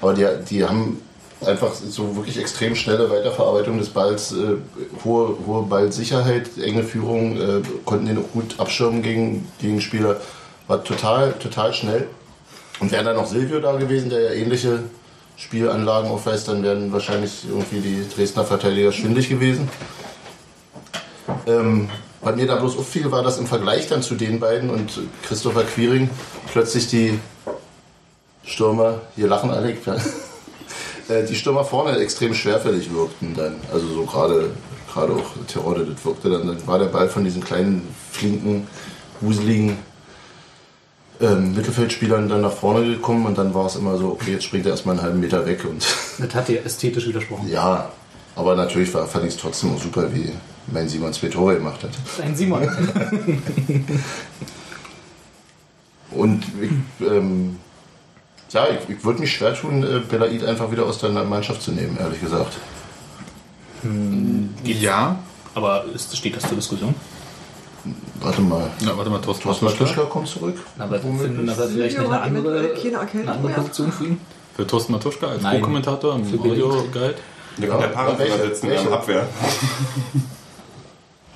Aber 0.00 0.14
die, 0.14 0.26
die 0.48 0.64
haben 0.64 1.02
einfach 1.44 1.74
so 1.74 2.16
wirklich 2.16 2.38
extrem 2.38 2.74
schnelle 2.74 3.10
Weiterverarbeitung 3.10 3.78
des 3.78 3.90
Balls, 3.90 4.32
äh, 4.32 4.56
hohe, 5.04 5.36
hohe 5.46 5.62
Ballsicherheit, 5.64 6.50
enge 6.62 6.82
Führung, 6.82 7.36
äh, 7.36 7.62
konnten 7.84 8.06
den 8.06 8.18
auch 8.18 8.32
gut 8.32 8.54
abschirmen 8.58 9.02
gegen, 9.02 9.46
gegen 9.60 9.80
Spieler. 9.80 10.20
War 10.66 10.82
total, 10.82 11.32
total 11.34 11.74
schnell. 11.74 12.08
Und 12.80 12.92
wäre 12.92 13.04
da 13.04 13.14
noch 13.14 13.26
Silvio 13.26 13.60
da 13.60 13.76
gewesen, 13.76 14.10
der 14.10 14.20
ja 14.20 14.30
ähnliche 14.32 14.80
Spielanlagen 15.36 16.10
aufweist, 16.10 16.48
dann 16.48 16.62
wären 16.62 16.92
wahrscheinlich 16.92 17.44
irgendwie 17.48 17.80
die 17.80 18.06
Dresdner 18.14 18.44
Verteidiger 18.44 18.92
schwindig 18.92 19.28
gewesen. 19.28 19.68
Ähm, 21.46 21.88
was 22.20 22.36
mir 22.36 22.46
da 22.46 22.56
bloß 22.56 22.76
auffiel, 22.78 23.10
war, 23.10 23.22
dass 23.22 23.38
im 23.38 23.46
Vergleich 23.46 23.88
dann 23.88 24.02
zu 24.02 24.14
den 24.14 24.40
beiden 24.40 24.70
und 24.70 25.00
Christopher 25.26 25.62
Quiring 25.62 26.10
plötzlich 26.50 26.88
die 26.88 27.18
Stürmer, 28.44 29.02
hier 29.14 29.28
lachen 29.28 29.50
alle, 29.50 29.70
äh, 31.08 31.24
die 31.28 31.36
Stürmer 31.36 31.64
vorne 31.64 31.96
extrem 31.98 32.34
schwerfällig 32.34 32.92
wirkten 32.92 33.34
dann. 33.34 33.56
Also 33.72 33.86
so 33.88 34.04
gerade 34.04 34.50
gerade 34.92 35.12
auch 35.12 35.46
Terodde, 35.46 35.84
das 35.84 36.04
wirkte 36.04 36.30
dann, 36.30 36.46
dann 36.46 36.66
war 36.66 36.78
der 36.78 36.86
Ball 36.86 37.08
von 37.08 37.24
diesen 37.24 37.44
kleinen, 37.44 37.86
flinken, 38.10 38.66
wuseligen 39.20 39.76
ähm, 41.20 41.54
Mittelfeldspielern 41.54 42.28
dann 42.28 42.42
nach 42.42 42.52
vorne 42.52 42.86
gekommen 42.86 43.26
und 43.26 43.36
dann 43.38 43.54
war 43.54 43.66
es 43.66 43.76
immer 43.76 43.96
so, 43.98 44.08
okay, 44.08 44.32
jetzt 44.32 44.44
springt 44.44 44.66
er 44.66 44.72
erstmal 44.72 44.96
einen 44.96 45.04
halben 45.04 45.20
Meter 45.20 45.44
weg 45.46 45.64
und 45.64 45.84
Das 46.18 46.34
hat 46.34 46.48
dir 46.48 46.64
ästhetisch 46.64 47.06
widersprochen. 47.08 47.48
ja, 47.48 47.90
aber 48.36 48.54
natürlich 48.54 48.92
war, 48.94 49.06
fand 49.06 49.24
ich 49.24 49.34
es 49.34 49.40
trotzdem 49.40 49.74
auch 49.74 49.82
super, 49.82 50.12
wie 50.14 50.32
mein 50.68 50.88
Simon 50.88 51.12
zwei 51.12 51.28
Tore 51.28 51.56
gemacht 51.56 51.82
hat. 51.82 51.90
Ein 52.22 52.36
Simon. 52.36 52.68
Und 56.10 56.44
ich, 56.60 57.06
ähm, 57.06 57.58
ja, 58.50 58.66
ich, 58.68 58.96
ich 58.96 59.04
würde 59.04 59.20
mich 59.20 59.32
schwer 59.32 59.54
tun, 59.54 59.82
äh, 59.82 60.00
Belaid 60.00 60.44
einfach 60.44 60.70
wieder 60.70 60.86
aus 60.86 60.98
der 60.98 61.10
Mannschaft 61.10 61.62
zu 61.62 61.72
nehmen, 61.72 61.98
ehrlich 61.98 62.20
gesagt. 62.20 62.56
Ja. 64.64 65.18
Aber 65.54 65.84
ist, 65.94 66.16
steht 66.16 66.36
das 66.36 66.44
zur 66.44 66.56
Diskussion? 66.56 66.94
Warte 68.20 68.40
mal. 68.40 68.70
Na, 68.84 68.96
warte 68.96 69.10
mal, 69.10 69.20
Thorsten 69.20 69.44
Thorsten 69.44 69.66
Matuschka. 69.66 70.02
Kommt 70.02 70.28
zurück. 70.28 70.56
Aber 70.78 70.98
finden 70.98 71.46
wir 71.46 71.54
vielleicht 71.54 71.98
nicht 71.98 71.98
eine 71.98 72.20
andere, 72.20 72.58
eine 72.60 73.32
andere 73.32 73.50
ja. 73.50 73.58
Position 73.58 73.92
für 73.92 74.04
ihn? 74.04 74.20
Für 74.56 74.66
Thorsten 74.66 74.92
Matuschka 74.92 75.26
als. 75.28 75.42
Co-Kommentator 75.42 76.16
im. 76.16 76.40
Audio-Guide. 76.40 77.14
Der 77.58 77.68
kann 77.68 77.80
der 77.80 77.88
Paare 77.88 78.16
sitzen 78.16 78.70
in 78.70 78.88
Abwehr. 78.88 79.26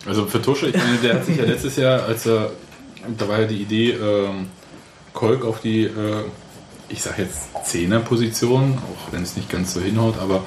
Also 0.06 0.26
für 0.26 0.42
Tusche, 0.42 0.66
ich 0.66 0.76
meine, 0.76 0.98
der 0.98 1.14
hat 1.14 1.26
sich 1.26 1.36
ja 1.36 1.44
letztes 1.44 1.76
Jahr, 1.76 2.02
als 2.02 2.26
er, 2.26 2.50
da 3.16 3.28
war 3.28 3.40
ja 3.40 3.46
die 3.46 3.62
Idee, 3.62 3.92
ähm, 3.92 4.48
Kolk 5.12 5.44
auf 5.44 5.60
die, 5.60 5.84
äh, 5.84 6.24
ich 6.88 7.02
sag 7.02 7.18
jetzt 7.18 7.50
Zehner-Position, 7.64 8.78
auch 8.78 9.12
wenn 9.12 9.22
es 9.22 9.36
nicht 9.36 9.48
ganz 9.48 9.74
so 9.74 9.80
hinhaut, 9.80 10.18
aber 10.18 10.44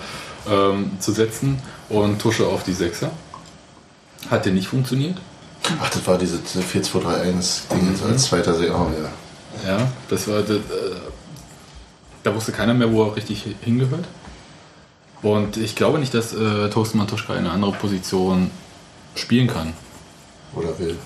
ähm, 0.50 0.92
zu 1.00 1.12
setzen 1.12 1.62
und 1.90 2.20
Tusche 2.20 2.48
auf 2.48 2.64
die 2.64 2.74
Sechser. 2.74 3.12
Hat 4.30 4.46
der 4.46 4.54
nicht 4.54 4.68
funktioniert. 4.68 5.18
Ach, 5.82 5.90
das 5.90 6.06
war 6.08 6.18
diese 6.18 6.38
4-2-3-1-Ding 6.38 7.92
jetzt 7.92 8.04
als 8.04 8.24
zweiter 8.24 8.54
Saison, 8.54 8.94
ja. 8.94 9.10
Ja, 9.70 9.92
das 10.10 10.28
war, 10.28 10.42
das, 10.42 10.58
äh, 10.58 10.62
da 12.24 12.36
wusste 12.36 12.52
keiner 12.52 12.74
mehr, 12.74 12.92
wo 12.92 13.04
er 13.04 13.16
richtig 13.16 13.46
hingehört. 13.62 14.06
Und 15.22 15.58
ich 15.58 15.76
glaube 15.76 16.00
nicht, 16.00 16.14
dass 16.14 16.34
äh, 16.34 16.70
Thorsten 16.70 16.98
Matuschka 16.98 17.34
in 17.34 17.40
eine 17.40 17.52
andere 17.52 17.72
Position 17.72 18.52
spielen 19.16 19.48
kann. 19.48 19.74
Oder 20.54 20.78
will. 20.78 20.98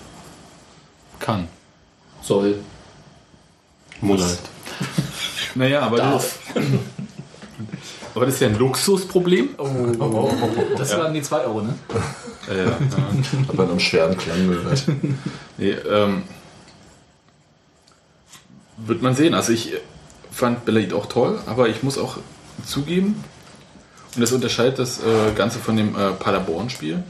Kann. 1.20 1.48
Soll. 2.22 2.60
Muss. 4.02 4.40
Naja, 5.56 5.82
aber 5.82 5.98
Darf. 5.98 6.38
Aber 8.16 8.26
das 8.26 8.36
ist 8.36 8.42
ja 8.42 8.48
ein 8.48 8.58
Luxusproblem. 8.58 9.50
Das 10.78 10.98
waren 10.98 11.14
die 11.14 11.22
2 11.22 11.42
Euro, 11.42 11.62
ne? 11.62 11.74
Äh, 12.50 12.66
ja, 12.66 12.72
Hat 13.48 13.54
man 13.56 13.70
einen 13.70 13.80
schweren 13.80 14.18
Klang 14.18 14.48
gehört. 14.48 14.84
nee, 15.58 15.72
ähm, 15.72 16.24
wird 18.78 19.02
man 19.02 19.16
sehen. 19.16 19.34
Also 19.34 19.54
ich 19.54 19.74
fand 20.32 20.66
Belaid 20.66 20.94
auch 20.94 21.06
toll, 21.06 21.40
aber 21.46 21.70
ich 21.70 21.84
muss 21.84 21.98
auch 21.98 22.18
zugeben, 22.66 23.24
und 24.16 24.22
das 24.22 24.32
unterscheidet 24.32 24.80
das 24.80 25.00
äh, 25.00 25.34
Ganze 25.36 25.60
von 25.60 25.78
dem 25.78 25.96
äh, 25.96 26.12
Paderborn-Spiel, 26.12 27.04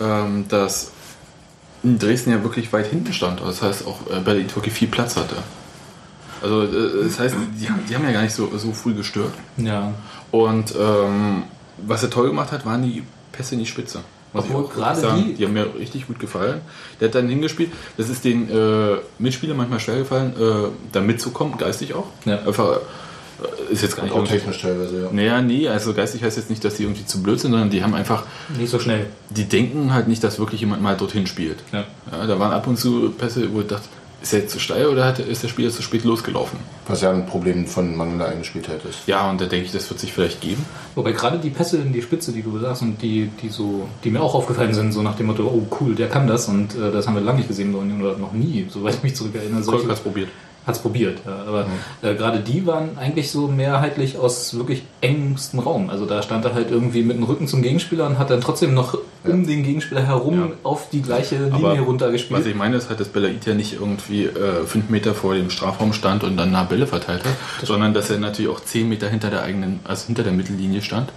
ähm, 0.00 0.46
dass 0.48 0.90
in 1.82 1.98
Dresden 1.98 2.30
ja 2.30 2.42
wirklich 2.42 2.72
weit 2.72 2.86
hinten 2.86 3.12
stand. 3.12 3.40
Das 3.40 3.62
heißt 3.62 3.86
auch 3.86 4.10
äh, 4.10 4.20
Belaid 4.20 4.54
wirklich 4.56 4.74
viel 4.74 4.88
Platz 4.88 5.16
hatte. 5.16 5.36
Also 6.44 6.62
äh, 6.62 7.04
das 7.04 7.18
heißt, 7.18 7.34
die, 7.58 7.68
die 7.88 7.94
haben 7.96 8.04
ja 8.04 8.12
gar 8.12 8.22
nicht 8.22 8.34
so, 8.34 8.50
so 8.56 8.72
früh 8.72 8.94
gestört. 8.94 9.32
Ja. 9.56 9.92
Und 10.30 10.74
ähm, 10.78 11.44
was 11.78 12.02
er 12.02 12.10
toll 12.10 12.28
gemacht 12.28 12.52
hat, 12.52 12.64
waren 12.66 12.82
die 12.82 13.02
Pässe 13.32 13.54
in 13.54 13.60
die 13.60 13.66
Spitze. 13.66 14.00
Muss 14.32 14.44
Obwohl 14.44 14.66
gerade 14.68 15.00
sagen. 15.00 15.24
die- 15.28 15.34
die 15.34 15.44
haben 15.44 15.52
mir 15.54 15.66
richtig 15.78 16.06
gut 16.08 16.18
gefallen. 16.18 16.60
Der 17.00 17.08
hat 17.08 17.14
dann 17.14 17.28
hingespielt. 17.28 17.70
Das 17.96 18.08
ist 18.08 18.24
den 18.24 18.50
äh, 18.50 18.96
Mitspielern 19.18 19.56
manchmal 19.56 19.80
schwer 19.80 19.98
gefallen, 19.98 20.32
äh, 20.38 20.68
da 20.92 21.00
mitzukommen, 21.00 21.56
geistig 21.56 21.94
auch. 21.94 22.06
Ja. 22.24 22.38
Einfach, 22.44 22.78
äh, 22.78 23.72
ist 23.72 23.82
jetzt 23.82 23.96
gar 23.96 24.02
nicht 24.04 24.12
auch 24.12 24.26
technisch 24.26 24.60
teilweise, 24.60 25.02
ja. 25.04 25.08
Naja, 25.12 25.40
nee, 25.40 25.68
also 25.68 25.94
geistig 25.94 26.22
heißt 26.24 26.36
jetzt 26.36 26.50
nicht, 26.50 26.64
dass 26.64 26.74
die 26.74 26.82
irgendwie 26.82 27.06
zu 27.06 27.22
blöd 27.22 27.38
sind, 27.38 27.52
sondern 27.52 27.70
die 27.70 27.82
haben 27.84 27.94
einfach, 27.94 28.24
Nicht 28.58 28.70
so 28.70 28.78
schnell. 28.80 29.06
die 29.30 29.44
denken 29.44 29.92
halt 29.94 30.08
nicht, 30.08 30.22
dass 30.24 30.38
wirklich 30.40 30.60
jemand 30.60 30.82
mal 30.82 30.96
dorthin 30.96 31.26
spielt. 31.28 31.58
Ja. 31.72 31.84
Ja, 32.10 32.26
da 32.26 32.38
waren 32.40 32.52
ab 32.52 32.66
und 32.66 32.76
zu 32.76 33.10
Pässe, 33.16 33.52
wo 33.54 33.60
ich 33.60 33.66
dachte, 33.68 33.86
ist 34.24 34.32
er 34.32 34.40
jetzt 34.40 34.52
zu 34.52 34.58
steil 34.58 34.86
oder 34.86 35.04
hat, 35.04 35.18
ist 35.18 35.42
der 35.42 35.48
Spieler 35.48 35.70
zu 35.70 35.82
spät 35.82 36.02
losgelaufen? 36.02 36.58
Was 36.88 37.02
ja 37.02 37.10
ein 37.10 37.26
Problem 37.26 37.66
von 37.66 37.94
mangelnder 37.94 38.26
Eingespieltheit 38.26 38.82
ist. 38.88 39.06
Ja, 39.06 39.28
und 39.28 39.38
da 39.38 39.44
denke 39.44 39.66
ich, 39.66 39.72
das 39.72 39.88
wird 39.90 40.00
sich 40.00 40.14
vielleicht 40.14 40.40
geben. 40.40 40.64
Wobei 40.94 41.12
gerade 41.12 41.38
die 41.38 41.50
Pässe 41.50 41.76
in 41.76 41.92
die 41.92 42.00
Spitze, 42.00 42.32
die 42.32 42.42
du 42.42 42.58
sagst 42.58 42.80
und 42.80 43.02
die, 43.02 43.30
die 43.42 43.50
so, 43.50 43.86
die 44.02 44.10
mir 44.10 44.22
auch 44.22 44.34
aufgefallen 44.34 44.72
sind, 44.72 44.92
so 44.92 45.02
nach 45.02 45.16
dem 45.16 45.26
Motto, 45.26 45.44
oh 45.44 45.66
cool, 45.78 45.94
der 45.94 46.08
kann 46.08 46.26
das 46.26 46.48
und 46.48 46.74
äh, 46.74 46.90
das 46.90 47.06
haben 47.06 47.14
wir 47.14 47.20
lange 47.20 47.38
nicht 47.38 47.48
gesehen 47.48 47.72
bei 47.72 47.78
Union 47.78 48.00
oder 48.00 48.16
noch 48.16 48.32
nie, 48.32 48.66
soweit 48.70 48.94
ich 48.94 49.02
mich 49.02 49.14
zurückerinnere. 49.14 49.62
Kolk 49.62 49.86
hat. 50.66 50.74
Hat's 50.74 50.78
probiert, 50.80 51.18
ja. 51.26 51.44
aber 51.46 51.66
äh, 52.00 52.14
gerade 52.14 52.40
die 52.40 52.66
waren 52.66 52.96
eigentlich 52.96 53.30
so 53.30 53.48
mehrheitlich 53.48 54.16
aus 54.18 54.56
wirklich 54.56 54.82
engstem 55.02 55.60
Raum. 55.60 55.90
Also 55.90 56.06
da 56.06 56.22
stand 56.22 56.44
er 56.46 56.54
halt 56.54 56.70
irgendwie 56.70 57.02
mit 57.02 57.16
dem 57.18 57.24
Rücken 57.24 57.46
zum 57.48 57.60
Gegenspieler 57.60 58.06
und 58.06 58.18
hat 58.18 58.30
dann 58.30 58.40
trotzdem 58.40 58.72
noch 58.72 58.96
um 59.24 59.46
den 59.46 59.62
Gegenspieler 59.62 60.06
herum 60.06 60.38
Ja. 60.40 60.48
auf 60.62 60.88
die 60.90 61.02
gleiche 61.02 61.36
Linie 61.36 61.54
Aber 61.54 61.78
runtergespielt. 61.80 62.40
Was 62.40 62.46
ich 62.46 62.54
meine, 62.54 62.76
ist 62.76 62.88
halt, 62.88 62.98
dass 63.00 63.08
Belaid 63.08 63.44
ja 63.44 63.52
nicht 63.54 63.74
irgendwie 63.74 64.24
äh, 64.24 64.64
fünf 64.64 64.88
Meter 64.88 65.14
vor 65.14 65.34
dem 65.34 65.50
Strafraum 65.50 65.92
stand 65.92 66.24
und 66.24 66.36
dann 66.38 66.50
nach 66.50 66.66
Bälle 66.66 66.86
verteilt 66.86 67.24
hat, 67.24 67.66
sondern 67.66 67.92
dass 67.92 68.08
er 68.10 68.18
natürlich 68.18 68.50
auch 68.50 68.60
zehn 68.60 68.88
Meter 68.88 69.08
hinter 69.08 69.28
der 69.30 69.42
eigenen, 69.42 69.80
also 69.84 70.06
hinter 70.06 70.22
der 70.22 70.32
Mittellinie 70.32 70.80
stand 70.80 71.10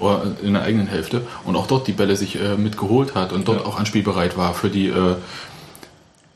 oder 0.00 0.22
in 0.42 0.54
der 0.54 0.62
eigenen 0.62 0.86
Hälfte 0.86 1.22
und 1.44 1.54
auch 1.56 1.66
dort 1.66 1.86
die 1.86 1.92
Bälle 1.92 2.16
sich 2.16 2.40
äh, 2.40 2.56
mitgeholt 2.56 3.14
hat 3.14 3.32
und 3.32 3.46
dort 3.46 3.60
Ja. 3.60 3.66
auch 3.66 3.78
anspielbereit 3.78 4.36
war 4.36 4.54
für 4.54 4.68
die. 4.70 4.88
Äh, 4.88 5.14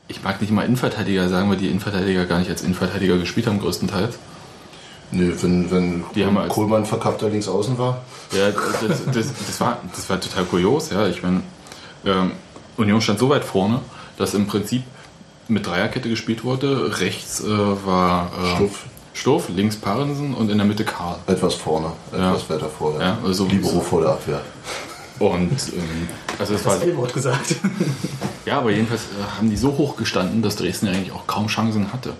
ich 0.07 0.23
mag 0.23 0.41
nicht 0.41 0.51
mal 0.51 0.63
Innenverteidiger 0.63 1.27
sagen, 1.29 1.49
weil 1.49 1.57
die 1.57 1.67
Innenverteidiger 1.67 2.25
gar 2.25 2.39
nicht 2.39 2.49
als 2.49 2.61
Innenverteidiger 2.61 3.17
gespielt 3.17 3.47
haben 3.47 3.59
größtenteils. 3.59 4.17
Nö, 5.11 5.33
wenn, 5.41 5.69
wenn 5.71 6.03
Die 6.15 6.25
haben 6.25 6.37
als- 6.37 6.53
Kohlmann 6.53 6.85
verkappter 6.85 7.29
links 7.29 7.47
außen 7.47 7.77
war. 7.77 8.01
Ja, 8.31 8.49
das, 8.49 9.05
das, 9.05 9.33
das, 9.47 9.59
war, 9.61 9.77
das 9.95 10.09
war 10.09 10.19
total 10.19 10.45
kurios. 10.45 10.89
Ja. 10.89 11.07
Ich 11.07 11.21
meine, 11.23 11.41
ähm, 12.05 12.31
Union 12.77 13.01
stand 13.01 13.19
so 13.19 13.29
weit 13.29 13.45
vorne, 13.45 13.81
dass 14.17 14.33
im 14.33 14.47
Prinzip 14.47 14.83
mit 15.47 15.65
Dreierkette 15.67 16.09
gespielt 16.09 16.43
wurde. 16.43 16.99
Rechts 16.99 17.41
äh, 17.41 17.47
war 17.47 18.31
äh, 18.43 18.55
Stuff. 18.55 18.85
Stuff, 19.13 19.49
links 19.49 19.75
Parensen 19.77 20.33
und 20.33 20.49
in 20.49 20.57
der 20.57 20.65
Mitte 20.67 20.83
Karl. 20.83 21.17
Etwas 21.27 21.53
vorne, 21.53 21.93
etwas 22.11 22.43
Ja. 22.49 22.55
weiter 22.55 22.67
vorne. 22.69 22.99
Ja, 23.03 23.17
also- 23.23 23.45
Libero 23.45 23.79
vor 23.79 24.01
der 24.01 24.09
Abwehr. 24.11 24.41
Und 25.19 25.51
ähm, 25.73 26.07
also 26.39 26.53
es 26.55 26.65
war, 26.65 26.75
das 26.75 26.83
L-Wort 26.83 27.13
gesagt. 27.13 27.55
ja, 28.45 28.57
aber 28.59 28.71
jedenfalls 28.71 29.01
äh, 29.03 29.37
haben 29.37 29.49
die 29.49 29.57
so 29.57 29.69
hoch 29.77 29.95
gestanden, 29.97 30.41
dass 30.41 30.55
Dresden 30.55 30.87
eigentlich 30.87 31.11
auch 31.11 31.27
kaum 31.27 31.47
Chancen 31.47 31.91
hatte, 31.93 32.13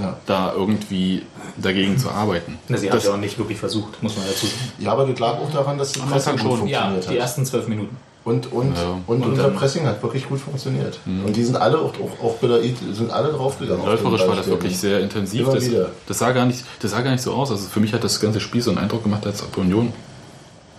Ja. 0.00 0.16
da 0.26 0.52
irgendwie 0.52 1.22
dagegen 1.56 1.98
zu 1.98 2.10
arbeiten. 2.10 2.58
Na, 2.68 2.76
sie 2.76 2.88
haben 2.88 2.96
Das- 2.96 3.04
ja 3.04 3.12
auch 3.12 3.16
nicht 3.18 3.38
wirklich 3.38 3.58
versucht, 3.58 4.02
muss 4.02 4.16
man 4.16 4.26
dazu 4.26 4.46
sagen. 4.46 4.58
ja, 4.78 4.92
aber 4.92 5.06
das 5.06 5.18
lag 5.18 5.38
auch 5.38 5.50
daran, 5.52 5.78
dass 5.78 5.92
das 5.92 6.02
Am 6.02 6.10
Pressing 6.10 6.32
gut 6.36 6.40
schon. 6.58 6.68
Ja, 6.68 6.80
funktioniert 6.80 7.04
die 7.04 7.08
hat. 7.08 7.16
ersten 7.16 7.46
zwölf 7.46 7.68
Minuten. 7.68 7.96
Und, 8.24 8.50
und, 8.52 8.76
Ja. 8.76 8.98
und, 9.06 9.22
Und 9.22 9.30
unser 9.30 9.50
Pressing 9.50 9.86
hat 9.86 10.02
wirklich 10.02 10.28
gut 10.28 10.40
funktioniert. 10.40 10.98
Und 11.06 11.36
die 11.36 11.44
sind 11.44 11.54
alle, 11.56 11.78
auch, 11.78 11.92
auch, 11.94 12.24
auch 12.24 12.34
Belaid, 12.38 12.74
sind 12.92 13.12
alle 13.12 13.28
draufgegangen. 13.32 13.86
Läuferisch 13.86 14.26
war 14.26 14.34
das 14.34 14.48
wirklich 14.48 14.76
sehr 14.76 14.98
intensiv. 14.98 15.42
Immer 15.42 15.54
Das, 15.54 15.64
das, 16.08 16.18
sah 16.18 16.32
gar 16.32 16.44
nicht, 16.44 16.64
das 16.80 16.90
sah 16.90 17.02
gar 17.02 17.12
nicht 17.12 17.22
so 17.22 17.32
aus. 17.34 17.52
Also 17.52 17.68
für 17.68 17.78
mich 17.78 17.92
hat 17.92 18.02
das 18.02 18.18
ganze 18.18 18.40
Spiel 18.40 18.60
so 18.62 18.70
einen 18.72 18.78
Eindruck 18.78 19.04
gemacht, 19.04 19.24
als 19.26 19.44
ob 19.44 19.56
Union 19.58 19.92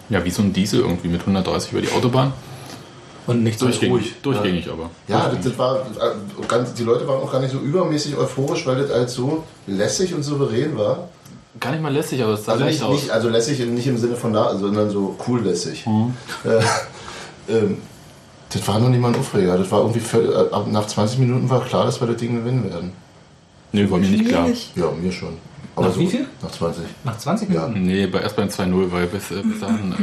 ja 0.10 0.26
wie 0.26 0.30
so 0.30 0.42
ein 0.42 0.52
Diesel 0.52 0.82
irgendwie 0.82 1.08
mit 1.08 1.22
130 1.22 1.72
über 1.72 1.80
die 1.82 1.92
Autobahn. 1.94 2.34
Und 3.28 3.44
nicht 3.44 3.60
so 3.60 3.66
Durchgängig, 3.66 3.94
ruhig. 3.94 4.14
durchgängig 4.22 4.70
aber. 4.70 4.90
Ja, 5.08 5.30
das, 5.30 5.44
das 5.46 5.58
war, 5.58 5.80
äh, 5.82 6.46
ganz, 6.48 6.74
die 6.74 6.84
Leute 6.84 7.08
waren 7.08 7.22
auch 7.22 7.32
gar 7.32 7.42
nicht 7.42 7.52
so 7.52 7.60
übermäßig 7.60 8.16
euphorisch, 8.16 8.66
weil 8.66 8.78
das 8.82 8.90
halt 8.92 9.10
so 9.10 9.44
lässig 9.68 10.14
und 10.14 10.24
souverän 10.24 10.78
war. 10.78 11.10
Gar 11.60 11.72
nicht 11.72 11.82
mal 11.82 11.92
lässig, 11.94 12.24
aber 12.24 12.34
es 12.34 12.46
sah 12.46 12.54
Also 12.54 12.64
leicht 12.64 12.80
nicht, 12.80 12.88
aus. 12.90 13.02
nicht, 13.02 13.10
also 13.12 13.30
lässig 13.30 13.60
nicht 13.60 13.88
im 13.88 13.98
Sinne 13.98 14.16
von 14.16 14.32
da, 14.32 14.56
sondern 14.58 14.90
so 14.90 15.16
cool 15.28 15.42
lässig. 15.42 15.86
Äh, 16.46 17.52
ähm, 17.54 17.78
das 18.50 18.66
war 18.68 18.80
noch 18.80 18.90
nicht 18.90 19.02
mal 19.02 19.14
ein 19.14 19.20
Aufreger. 19.20 19.58
Das 19.58 19.70
war 19.72 19.80
irgendwie 19.82 20.00
völlig, 20.00 20.32
äh, 20.32 20.54
ab- 20.54 20.68
nach 20.72 20.88
20 20.88 21.20
Minuten 21.20 21.50
war 21.50 21.64
klar, 21.66 21.86
dass 21.86 22.00
wir 22.00 22.08
das 22.08 22.18
Ding 22.18 22.36
gewinnen 22.36 22.64
werden. 22.72 22.94
nee, 23.74 23.90
war 23.90 23.98
mir 23.98 24.08
nicht 24.08 24.30
klar. 24.30 24.48
Ja, 24.76 24.92
mir 24.92 25.12
schon. 25.12 25.34
Aber 25.78 25.90
Nach 25.90 25.98
wie 25.98 26.08
viel? 26.08 26.26
Nach 26.42 26.52
20. 26.52 26.84
Nach 27.04 27.18
20 27.18 27.50
Ja. 27.50 27.68
Minuten? 27.68 27.86
Nee, 27.86 28.08
bei, 28.08 28.20
erst 28.20 28.36
beim 28.36 28.48
2-0, 28.50 28.92
weil 28.92 29.06
bis, 29.06 29.30
äh, 29.30 29.44
bis 29.44 29.60
dahin. 29.60 29.92
Äh, 29.94 29.96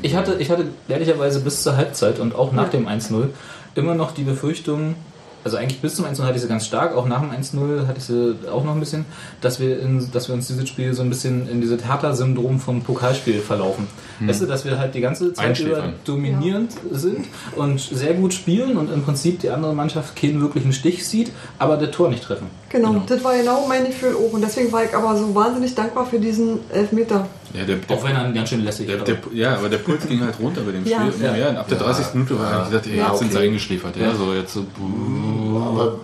Ich 0.02 0.16
hatte, 0.16 0.34
ich 0.40 0.50
hatte 0.50 0.66
ehrlicherweise 0.88 1.40
bis 1.40 1.62
zur 1.62 1.76
Halbzeit 1.76 2.18
und 2.18 2.34
auch 2.34 2.52
nach 2.52 2.68
dem 2.68 2.88
1-0 2.88 3.28
immer 3.76 3.94
noch 3.94 4.10
die 4.12 4.24
Befürchtung, 4.24 4.96
also 5.44 5.56
eigentlich 5.56 5.80
bis 5.80 5.94
zum 5.94 6.04
1-0 6.04 6.22
hatte 6.22 6.34
ich 6.34 6.42
sie 6.42 6.48
ganz 6.48 6.66
stark, 6.66 6.94
auch 6.96 7.06
nach 7.06 7.20
dem 7.20 7.30
1-0 7.30 7.86
hatte 7.86 7.98
ich 7.98 8.04
sie 8.04 8.34
auch 8.52 8.64
noch 8.64 8.74
ein 8.74 8.80
bisschen, 8.80 9.06
dass 9.40 9.60
wir, 9.60 9.80
in, 9.80 10.10
dass 10.12 10.28
wir 10.28 10.34
uns 10.34 10.48
dieses 10.48 10.68
Spiel 10.68 10.92
so 10.92 11.02
ein 11.02 11.08
bisschen 11.08 11.48
in 11.48 11.60
dieses 11.60 11.82
Hertha-Syndrom 11.84 12.58
vom 12.58 12.82
Pokalspiel 12.82 13.40
verlaufen. 13.40 13.86
Weißt 14.18 14.42
du, 14.42 14.46
dass 14.46 14.64
wir 14.64 14.78
halt 14.78 14.94
die 14.94 15.00
ganze 15.00 15.32
Zeit 15.32 15.58
über 15.60 15.92
dominierend 16.04 16.72
sind 16.90 17.26
und 17.56 17.80
sehr 17.80 18.14
gut 18.14 18.34
spielen 18.34 18.76
und 18.76 18.92
im 18.92 19.02
Prinzip 19.02 19.40
die 19.40 19.48
andere 19.50 19.74
Mannschaft 19.74 20.14
keinen 20.16 20.40
wirklichen 20.42 20.72
Stich 20.72 21.06
sieht, 21.06 21.30
aber 21.58 21.76
das 21.76 21.92
Tor 21.92 22.10
nicht 22.10 22.24
treffen. 22.24 22.48
Genau, 22.70 23.02
das 23.04 23.22
war 23.24 23.36
genau 23.36 23.66
mein 23.66 23.84
Gefühl 23.84 24.14
auch. 24.14 24.32
Und 24.32 24.42
deswegen 24.42 24.70
war 24.70 24.84
ich 24.84 24.94
aber 24.94 25.16
so 25.16 25.34
wahnsinnig 25.34 25.74
dankbar 25.74 26.06
für 26.06 26.20
diesen 26.20 26.60
Elfmeter. 26.70 27.26
Ja, 27.52 27.64
der, 27.64 27.76
der, 27.76 27.96
Auch 27.96 28.04
wenn 28.04 28.14
er 28.14 28.30
ganz 28.32 28.48
schön 28.48 28.62
lässig 28.62 28.86
der, 28.86 28.98
war. 28.98 29.04
der, 29.04 29.18
ja, 29.32 29.56
aber 29.56 29.68
der 29.68 29.78
Puls 29.78 30.06
ging 30.06 30.20
halt 30.20 30.38
runter 30.38 30.60
bei 30.60 30.70
dem 30.70 30.82
Spiel. 30.82 31.12
Ja. 31.20 31.48
Und 31.48 31.56
ab 31.56 31.66
der 31.68 31.78
30. 31.78 32.14
Minute 32.14 32.38
war 32.38 32.60
ich 32.62 32.68
gesagt, 32.68 32.86
ey, 32.86 32.96
Ja, 32.96 33.08
jetzt 33.08 33.18
sind 33.18 33.32
sie 33.32 33.38
okay. 33.38 33.46
eingeschläfert. 33.48 33.96
Ja, 33.96 34.14
so 34.14 34.32
jetzt 34.32 34.54
so. 34.54 34.64
Aber, 35.56 35.96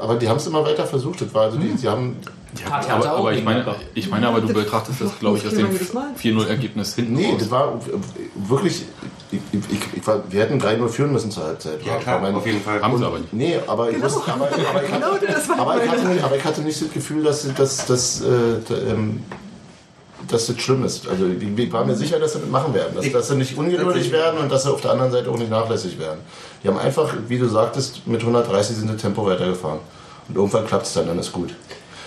aber 0.00 0.14
die 0.16 0.26
haben 0.26 0.38
es 0.38 0.46
immer 0.46 0.64
weiter 0.64 0.86
versucht. 0.86 1.20
Das 1.20 1.34
war 1.34 1.42
also 1.42 1.58
die, 1.58 1.68
die 1.74 1.86
haben 1.86 2.16
Ja, 2.64 2.70
Hat 2.70 2.90
aber, 2.90 3.10
aber 3.10 3.32
ich 3.34 3.44
meine, 3.44 3.64
ich 3.94 4.08
meine, 4.08 4.28
aber 4.28 4.40
du 4.40 4.46
Das 4.46 4.56
betrachtest 4.56 5.00
das, 5.02 5.18
glaube 5.18 5.36
ich, 5.36 5.44
aus 5.46 5.50
dem 5.52 5.70
viermal 5.70 5.72
jedes 5.74 5.92
Mal. 5.92 6.06
4-0-Ergebnis 6.18 6.94
hinten 6.94 7.12
Nee, 7.12 7.26
raus. 7.32 7.36
das 7.40 7.50
war 7.50 7.78
wirklich. 8.36 8.86
Ich, 9.32 9.40
ich, 9.52 9.78
ich 9.96 10.06
war, 10.06 10.22
wir 10.30 10.40
hätten 10.40 10.60
3-0 10.60 10.88
führen 10.88 11.12
müssen 11.12 11.30
zur 11.32 11.44
Halbzeit. 11.44 11.84
Ja, 11.84 11.96
klar, 11.96 12.16
War 12.16 12.22
mein- 12.22 12.34
auf 12.36 12.46
jeden 12.46 12.60
Fall. 12.60 12.80
Haben 12.80 12.96
sie 12.96 13.04
aber 13.04 13.18
nicht. 13.18 13.32
Nee, 13.32 13.58
aber 13.66 13.90
ich, 13.90 14.00
wusste, 14.00 14.20
aber, 14.32 14.46
aber, 14.46 14.82
ich 14.82 14.90
Genau, 14.92 15.06
hatte, 15.12 15.26
aber, 15.58 15.76
ich 15.82 15.86
meine- 15.86 15.90
hatte, 16.00 16.08
nicht- 16.08 16.24
aber 16.24 16.36
ich 16.36 16.44
hatte 16.44 16.60
nicht 16.62 16.80
das 16.82 16.90
Gefühl, 16.92 17.24
dass, 17.24 17.52
dass, 17.54 17.86
dass, 17.86 18.20
äh, 18.20 18.72
ähm, 18.90 19.24
dass 20.28 20.46
das 20.46 20.58
schlimm 20.60 20.84
ist. 20.84 21.08
Also 21.08 21.26
ich 21.26 21.58
ich 21.58 21.72
war 21.72 21.84
mir 21.84 21.94
sicher, 21.94 22.18
dass 22.18 22.32
sie 22.34 22.40
das 22.40 22.48
machen 22.48 22.72
werden. 22.74 22.94
Dass, 22.96 23.10
dass 23.12 23.28
sie 23.28 23.36
nicht 23.36 23.56
ungeduldig 23.56 24.10
werden 24.12 24.38
und 24.40 24.50
dass 24.50 24.62
sie 24.64 24.70
auf 24.72 24.80
der 24.80 24.92
anderen 24.92 25.10
Seite 25.12 25.30
auch 25.30 25.38
nicht 25.38 25.50
nachlässig 25.50 25.98
werden. 25.98 26.20
Die 26.62 26.68
haben 26.68 26.78
einfach, 26.78 27.12
wie 27.28 27.38
du 27.38 27.48
sagtest, 27.48 28.06
mit 28.06 28.20
130 28.20 28.76
sind 28.76 28.90
das 28.92 29.00
Tempo 29.00 29.26
weitergefahren. 29.26 29.78
Und 30.28 30.36
irgendwann 30.36 30.66
klappt 30.66 30.86
es 30.86 30.92
dann, 30.94 31.06
dann 31.06 31.18
ist 31.18 31.32
gut. 31.32 31.54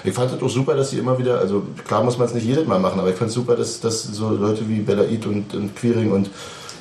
Ich 0.03 0.13
fand 0.13 0.31
es 0.33 0.41
auch 0.41 0.49
super, 0.49 0.75
dass 0.75 0.89
sie 0.91 0.97
immer 0.97 1.17
wieder, 1.17 1.39
also 1.39 1.63
klar 1.85 2.03
muss 2.03 2.17
man 2.17 2.27
es 2.27 2.33
nicht 2.33 2.45
jedes 2.45 2.65
Mal 2.65 2.79
machen, 2.79 2.99
aber 2.99 3.09
ich 3.09 3.15
fand 3.17 3.29
es 3.29 3.35
super, 3.35 3.55
dass, 3.57 3.79
dass 3.81 4.03
so 4.03 4.29
Leute 4.29 4.67
wie 4.67 4.79
Belaid 4.79 5.25
und, 5.25 5.53
und 5.53 5.75
Quiring 5.75 6.11
und 6.13 6.29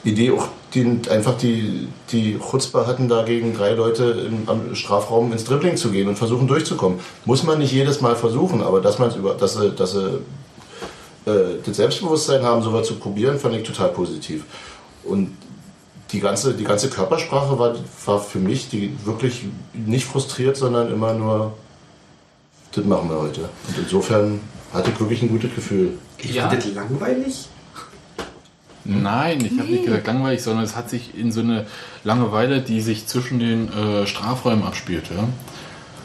Idee 0.04 0.30
auch 0.32 0.48
die, 0.74 1.00
einfach 1.10 1.36
die, 1.38 1.88
die 2.12 2.38
Chutzpah 2.38 2.86
hatten, 2.86 3.08
da 3.08 3.22
gegen 3.24 3.54
drei 3.54 3.72
Leute 3.72 4.04
im, 4.28 4.48
am 4.48 4.74
Strafraum 4.74 5.32
ins 5.32 5.44
Dribbling 5.44 5.76
zu 5.76 5.90
gehen 5.90 6.08
und 6.08 6.16
versuchen 6.16 6.46
durchzukommen. 6.46 7.00
Muss 7.24 7.42
man 7.42 7.58
nicht 7.58 7.72
jedes 7.72 8.00
Mal 8.00 8.16
versuchen, 8.16 8.62
aber 8.62 8.80
dass, 8.80 8.98
man's 8.98 9.16
über, 9.16 9.34
dass, 9.34 9.54
sie, 9.54 9.70
dass 9.70 9.92
sie 9.92 10.20
äh, 11.26 11.56
das 11.64 11.76
Selbstbewusstsein 11.76 12.42
haben, 12.42 12.62
sowas 12.62 12.86
zu 12.86 12.96
probieren, 12.96 13.38
fand 13.38 13.54
ich 13.56 13.62
total 13.62 13.88
positiv. 13.88 14.44
Und 15.04 15.36
die 16.12 16.20
ganze, 16.20 16.54
die 16.54 16.64
ganze 16.64 16.88
Körpersprache 16.88 17.58
war, 17.58 17.74
war 18.06 18.20
für 18.20 18.38
mich 18.38 18.68
die 18.68 18.94
wirklich 19.04 19.44
nicht 19.74 20.04
frustriert, 20.06 20.56
sondern 20.56 20.90
immer 20.92 21.12
nur, 21.14 21.52
das 22.72 22.84
machen 22.84 23.10
wir 23.10 23.20
heute. 23.20 23.42
Und 23.68 23.78
insofern 23.78 24.40
hatte 24.72 24.90
ich 24.90 25.00
wirklich 25.00 25.22
ein 25.22 25.28
gutes 25.28 25.54
Gefühl. 25.54 25.98
Ich 26.18 26.34
Ja. 26.34 26.48
finde 26.48 26.64
das 26.64 26.74
langweilig. 26.74 27.48
Nein, 28.88 29.44
ich 29.44 29.58
habe 29.58 29.70
nicht 29.70 29.84
gesagt 29.84 30.06
langweilig, 30.06 30.42
sondern 30.42 30.64
es 30.64 30.74
hat 30.74 30.88
sich 30.88 31.16
in 31.18 31.30
so 31.30 31.40
eine 31.40 31.66
Langeweile, 32.04 32.60
die 32.60 32.80
sich 32.80 33.06
zwischen 33.06 33.38
den 33.38 33.70
äh, 33.72 34.06
Strafräumen 34.06 34.64
abspielt. 34.64 35.04
Ja? 35.14 35.28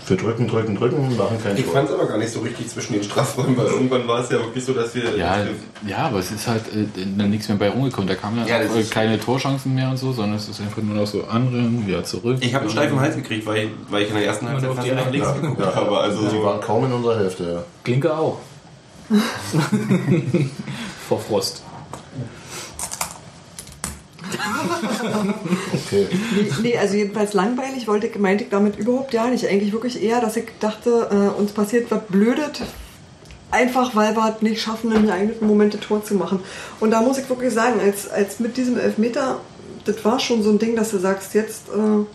Für 0.06 0.18
drücken, 0.18 0.50
drücken, 0.50 0.76
drücken, 0.76 1.16
machen 1.16 1.38
kein 1.42 1.56
Ich 1.56 1.64
fand 1.64 1.88
es 1.88 1.96
aber 1.96 2.08
gar 2.08 2.18
nicht 2.18 2.32
so 2.32 2.42
richtig 2.42 2.68
zwischen 2.68 2.92
den 2.92 3.04
Strafräumen, 3.04 3.56
weil 3.56 3.68
irgendwann 3.68 4.06
war 4.06 4.20
es 4.20 4.30
ja 4.30 4.38
wirklich 4.38 4.66
so, 4.66 4.74
dass 4.74 4.94
wir. 4.96 5.16
Ja, 5.16 5.38
dass 5.38 5.48
wir 5.48 5.90
ja, 5.90 6.00
aber 6.00 6.20
es 6.20 6.30
ist 6.30 6.46
halt 6.46 6.64
äh, 6.76 6.88
dann 7.18 7.30
nichts 7.30 7.48
mehr 7.48 7.58
bei 7.58 7.70
rumgekommen. 7.70 8.10
Da 8.10 8.16
kamen 8.16 8.46
Ja, 8.46 8.62
ja, 8.62 8.64
äh, 8.64 8.84
keine 8.84 9.18
Torchancen 9.18 9.74
mehr 9.74 9.90
und 9.90 9.98
so, 9.98 10.12
sondern 10.12 10.36
es 10.36 10.50
ist 10.50 10.60
einfach 10.60 10.82
nur 10.82 10.96
noch 10.96 11.08
so 11.08 11.24
anrennen, 11.24 11.88
wieder 11.88 12.04
zurück. 12.04 12.40
ich 12.42 12.54
habe 12.54 12.64
einen 12.64 12.72
steifen 12.72 13.00
Hals 13.00 13.16
gekriegt, 13.16 13.46
weil, 13.46 13.70
weil 13.90 14.04
ich 14.04 14.10
in 14.10 14.16
der 14.16 14.26
ersten 14.26 14.50
Halbzeit 14.50 14.70
auf 14.72 14.76
fast 14.76 14.90
die 14.90 14.92
nach 14.92 15.10
links 15.10 15.28
Eintracht. 15.28 15.56
geguckt 15.56 15.76
habe. 15.76 15.98
Also 15.98 16.28
Sie 16.30 16.44
waren 16.44 16.60
kaum 16.60 16.84
in 16.84 16.92
unserer 16.92 17.20
Hälfte, 17.20 17.44
ja. 17.46 17.64
Klinke 17.86 18.14
auch. 18.14 18.40
Vor 21.08 21.20
Frost. 21.20 21.64
Okay. 25.74 26.08
Nee, 26.36 26.52
nee, 26.62 26.78
also 26.78 26.96
jedenfalls 26.96 27.34
langweilig 27.34 27.88
wollte 27.88 28.10
meinte 28.20 28.44
ich 28.44 28.50
damit 28.50 28.78
überhaupt 28.78 29.12
gar 29.12 29.30
nicht. 29.30 29.48
Eigentlich 29.48 29.72
wirklich 29.74 30.02
eher, 30.02 30.22
dass 30.22 30.36
ich 30.38 30.46
dachte, 30.60 31.08
äh, 31.12 31.40
uns 31.40 31.52
passiert 31.52 31.90
was 31.92 32.02
Blödes, 32.10 32.62
einfach 33.52 33.96
weil 33.96 34.16
wir 34.16 34.34
es 34.36 34.42
nicht 34.42 34.62
schaffen, 34.62 34.92
in 34.92 35.06
geeigneten 35.06 35.46
Momente 35.48 35.80
Tor 35.80 36.04
zu 36.04 36.16
machen. 36.16 36.40
Und 36.80 36.92
da 36.92 37.02
muss 37.02 37.18
ich 37.18 37.30
wirklich 37.30 37.54
sagen, 37.54 37.80
als, 37.80 38.10
als 38.10 38.40
mit 38.40 38.58
diesem 38.58 38.78
Elfmeter, 38.80 39.40
das 39.86 40.04
war 40.06 40.20
schon 40.20 40.44
so 40.44 40.50
ein 40.50 40.60
Ding, 40.60 40.76
dass 40.76 40.92
du 40.92 40.98
sagst, 40.98 41.34
jetzt, 41.34 41.70
äh, 41.70 42.06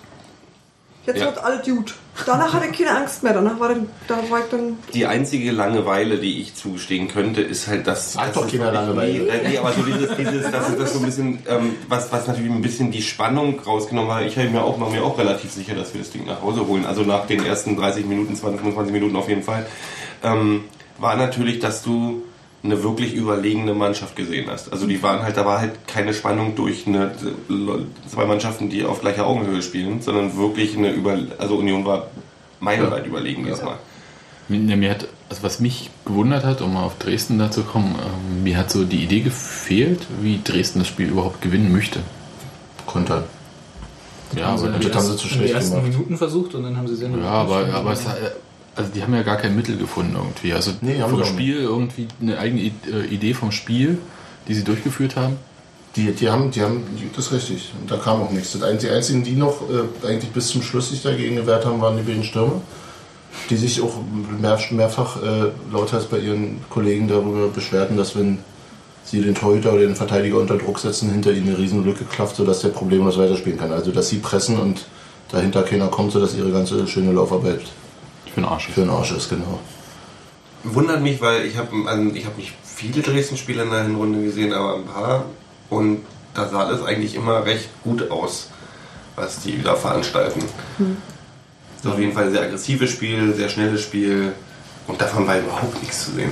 jetzt 1.07 1.19
Ja. 1.21 1.27
wird 1.27 1.39
alles 1.39 1.65
gut. 1.67 1.95
Danach 2.27 2.53
hatte 2.53 2.67
ich 2.71 2.77
keine 2.79 2.97
Angst 2.97 3.23
mehr. 3.23 3.33
Danach 3.33 3.59
war, 3.61 3.69
dann, 3.69 3.89
da 4.07 4.17
war 4.29 4.41
ich 4.41 4.47
dann 4.51 4.77
die 4.95 5.07
einzige 5.07 5.51
Langeweile, 5.53 6.19
die 6.19 6.41
ich 6.41 6.55
zugestehen 6.55 7.09
könnte, 7.09 7.41
ist 7.43 7.67
halt 7.69 7.87
das. 7.87 8.15
Das 8.15 8.33
doch 8.33 8.43
wirklich- 8.43 8.61
Langeweile. 8.61 9.13
Nee, 9.25 9.49
nee, 9.51 9.59
aber 9.59 9.73
so 9.73 9.83
dieses, 9.83 10.17
dieses 10.17 10.51
das 10.51 10.69
ist 10.71 10.79
das 10.81 10.93
so 10.93 10.99
ein 10.99 11.05
bisschen, 11.05 11.39
ähm, 11.49 11.75
was, 11.89 12.11
was 12.13 12.27
natürlich 12.27 12.51
ein 12.51 12.63
bisschen 12.63 12.91
die 12.91 13.03
Spannung 13.03 13.61
rausgenommen 13.61 14.13
hat. 14.13 14.25
Ich 14.27 14.37
habe 14.37 14.49
mir 14.51 14.63
auch, 14.63 14.81
war 14.81 14.91
mir 14.91 15.03
auch 15.03 15.19
relativ 15.19 15.53
sicher, 15.53 15.75
dass 15.75 15.95
wir 15.95 16.01
das 16.01 16.11
Ding 16.11 16.27
nach 16.27 16.43
Hause 16.43 16.67
holen. 16.67 16.85
Also 16.87 17.03
nach 17.03 17.27
den 17.27 17.45
ersten 17.45 17.77
30 17.77 18.07
Minuten, 18.07 18.35
20, 18.35 18.61
25 18.61 18.93
Minuten 18.93 19.17
auf 19.17 19.29
jeden 19.29 19.43
Fall. 19.43 19.67
Ähm, 20.23 20.65
war 20.99 21.17
natürlich, 21.17 21.61
dass 21.61 21.83
du 21.83 22.23
eine 22.63 22.83
wirklich 22.83 23.15
überlegene 23.15 23.73
Mannschaft 23.75 24.17
gesehen 24.17 24.47
hast. 24.51 24.73
Also 24.73 24.87
die 24.87 25.01
waren 25.03 25.23
halt, 25.23 25.37
da 25.37 25.47
war 25.47 25.61
halt 25.61 25.87
keine 25.87 26.13
Spannung 26.13 26.57
durch 26.57 26.87
eine, 26.87 27.13
zwei 28.11 28.25
Mannschaften, 28.25 28.69
die 28.69 28.85
auf 28.85 29.01
gleicher 29.01 29.27
Augenhöhe 29.27 29.63
spielen, 29.63 30.03
sondern 30.03 30.37
wirklich 30.37 30.77
eine 30.77 30.91
über, 30.91 31.17
also 31.39 31.57
Union 31.57 31.85
war 31.85 32.09
meilenweit 32.61 33.07
überlegen 33.07 33.45
diesmal. 33.45 33.77
Mir, 34.49 34.77
mir 34.77 34.91
hat, 34.91 35.07
also 35.29 35.43
was 35.43 35.61
mich 35.61 35.91
gewundert 36.05 36.45
hat, 36.45 36.61
um 36.63 36.73
mal 36.75 36.83
auf 36.83 36.97
Dresden 36.99 37.39
da 37.39 37.51
zu 37.51 37.63
kommen, 37.63 37.95
ähm, 37.95 38.43
mir 38.43 38.57
hat 38.57 38.71
so 38.71 38.85
die 38.85 39.05
Idee 39.05 39.21
gefehlt, 39.21 40.01
wie 40.23 40.41
Dresden 40.43 40.81
das 40.81 40.89
Spiel 40.89 41.09
überhaupt 41.11 41.41
gewinnen 41.43 41.71
möchte. 41.71 42.01
Kontern. 42.87 43.25
Ja, 44.37 44.47
haben 44.49 44.59
sie 44.59 44.67
aber, 44.69 44.79
die 44.79 44.87
das 44.89 44.97
haben 44.97 45.05
sie 45.05 45.13
ersten- 45.13 45.19
zu 45.19 45.27
in 45.27 45.33
die 45.33 45.39
schlecht 45.49 45.55
ersten 45.55 45.75
gemacht. 45.77 45.91
Minuten 45.93 46.17
versucht 46.17 46.55
und 46.55 46.63
dann 46.65 46.77
haben 46.77 46.89
sie 46.89 46.97
sehr 46.97 47.11
ja, 47.11 47.17
aber, 47.25 47.67
aber 47.73 47.93
es, 47.93 48.07
hat- 48.09 48.17
also 48.79 48.93
die 48.95 49.03
haben 49.03 49.13
ja 49.13 49.23
gar 49.23 49.37
kein 49.37 49.57
Mittel 49.57 49.77
gefunden 49.77 50.15
irgendwie. 50.17 50.53
Also 50.53 50.71
Nee, 50.81 51.01
vom 51.01 51.25
Spiel 51.25 51.57
irgendwie 51.57 52.07
eine 52.23 52.39
eigene 52.39 52.61
äh, 52.63 53.07
Idee 53.11 53.35
vom 53.35 53.51
Spiel, 53.51 53.99
die 54.47 54.55
sie 54.55 54.63
durchgeführt 54.63 55.17
haben. 55.17 55.37
Die, 55.97 56.13
die 56.13 56.31
haben, 56.31 56.53
die 56.53 56.63
haben, 56.63 56.85
das 57.17 57.27
ist 57.27 57.33
richtig. 57.33 57.73
Und 57.81 57.91
da 57.91 57.97
kam 57.97 58.23
auch 58.23 58.31
nichts. 58.31 58.53
Die 58.53 58.89
einzigen, 58.89 59.25
die 59.25 59.35
noch 59.35 59.63
äh, 59.69 60.07
eigentlich 60.07 60.31
bis 60.31 60.49
zum 60.49 60.63
Schluss 60.63 60.91
sich 60.91 61.03
dagegen 61.03 61.35
gewehrt 61.35 61.67
haben, 61.67 61.81
waren 61.81 61.97
die 61.97 62.05
beiden 62.05 62.23
Stürmer. 62.23 62.61
Die 63.51 63.57
sich 63.57 63.83
auch 63.83 63.95
mehr, 64.41 64.59
mehrfach 64.71 65.21
äh, 65.23 65.51
lauthals 65.73 66.05
bei 66.07 66.19
ihren 66.19 66.61
Kollegen 66.71 67.09
darüber 67.09 67.49
beschwerten, 67.49 67.97
dass 67.97 68.15
wenn 68.15 68.39
sie 69.05 69.23
den 69.23 69.35
Torhüter 69.35 69.73
oder 69.73 69.81
den 69.81 69.97
Verteidiger 69.97 70.39
unter 70.39 70.57
Druck 70.57 70.79
setzen, 70.79 71.11
hinter 71.11 71.33
ihnen 71.33 71.49
eine 71.49 71.59
Riesenlücke 71.59 72.05
klafft, 72.05 72.37
sodass 72.37 72.61
der 72.61 72.69
problemlos 72.69 73.19
weiterspielen 73.19 73.59
kann. 73.59 73.73
Also 73.73 73.91
dass 73.91 74.09
sie 74.09 74.19
pressen 74.19 74.57
und 74.57 74.87
dahinter 75.33 75.65
keiner 75.65 75.89
kommt, 75.89 76.13
sodass 76.13 76.37
ihre 76.37 76.53
ganze 76.53 76.87
schöne 76.87 77.11
Laufarbeit 77.11 77.63
Für 78.39 78.45
den 78.45 78.51
Arsch. 78.53 78.69
für 78.69 78.81
den 78.83 78.91
Arsch 78.91 79.13
ist, 79.13 79.29
genau. 79.29 79.59
Wundert 80.63 81.03
mich, 81.03 81.21
weil 81.21 81.45
ich 81.47 81.57
habe 81.57 81.71
also 81.87 82.11
ich 82.15 82.25
hab 82.25 82.37
nicht 82.37 82.53
viele 82.63 83.03
Dresden-Spiele 83.03 83.63
in 83.65 83.71
der 83.71 83.83
Hinrunde 83.83 84.23
gesehen, 84.23 84.53
aber 84.53 84.77
ein 84.77 84.85
paar. 84.85 85.25
Und 85.71 86.01
da 86.35 86.49
sah 86.49 86.71
das 86.71 86.85
eigentlich 86.85 87.15
immer 87.15 87.45
recht 87.45 87.69
gut 87.83 88.11
aus, 88.11 88.51
was 89.17 89.41
die 89.41 89.63
da 89.63 89.75
veranstalten. 89.75 90.43
Das 90.79 91.85
ist 91.85 91.91
auf 91.91 91.99
jeden 91.99 92.13
Fall 92.13 92.25
ein 92.25 92.33
sehr 92.33 92.43
aggressives 92.43 92.91
Spiel, 92.91 93.35
sehr 93.35 93.49
schnelles 93.49 93.83
Spiel. 93.83 94.33
Und 94.87 95.01
davon 95.01 95.27
war 95.27 95.39
überhaupt 95.39 95.81
nichts 95.81 96.07
zu 96.07 96.13
sehen. 96.13 96.31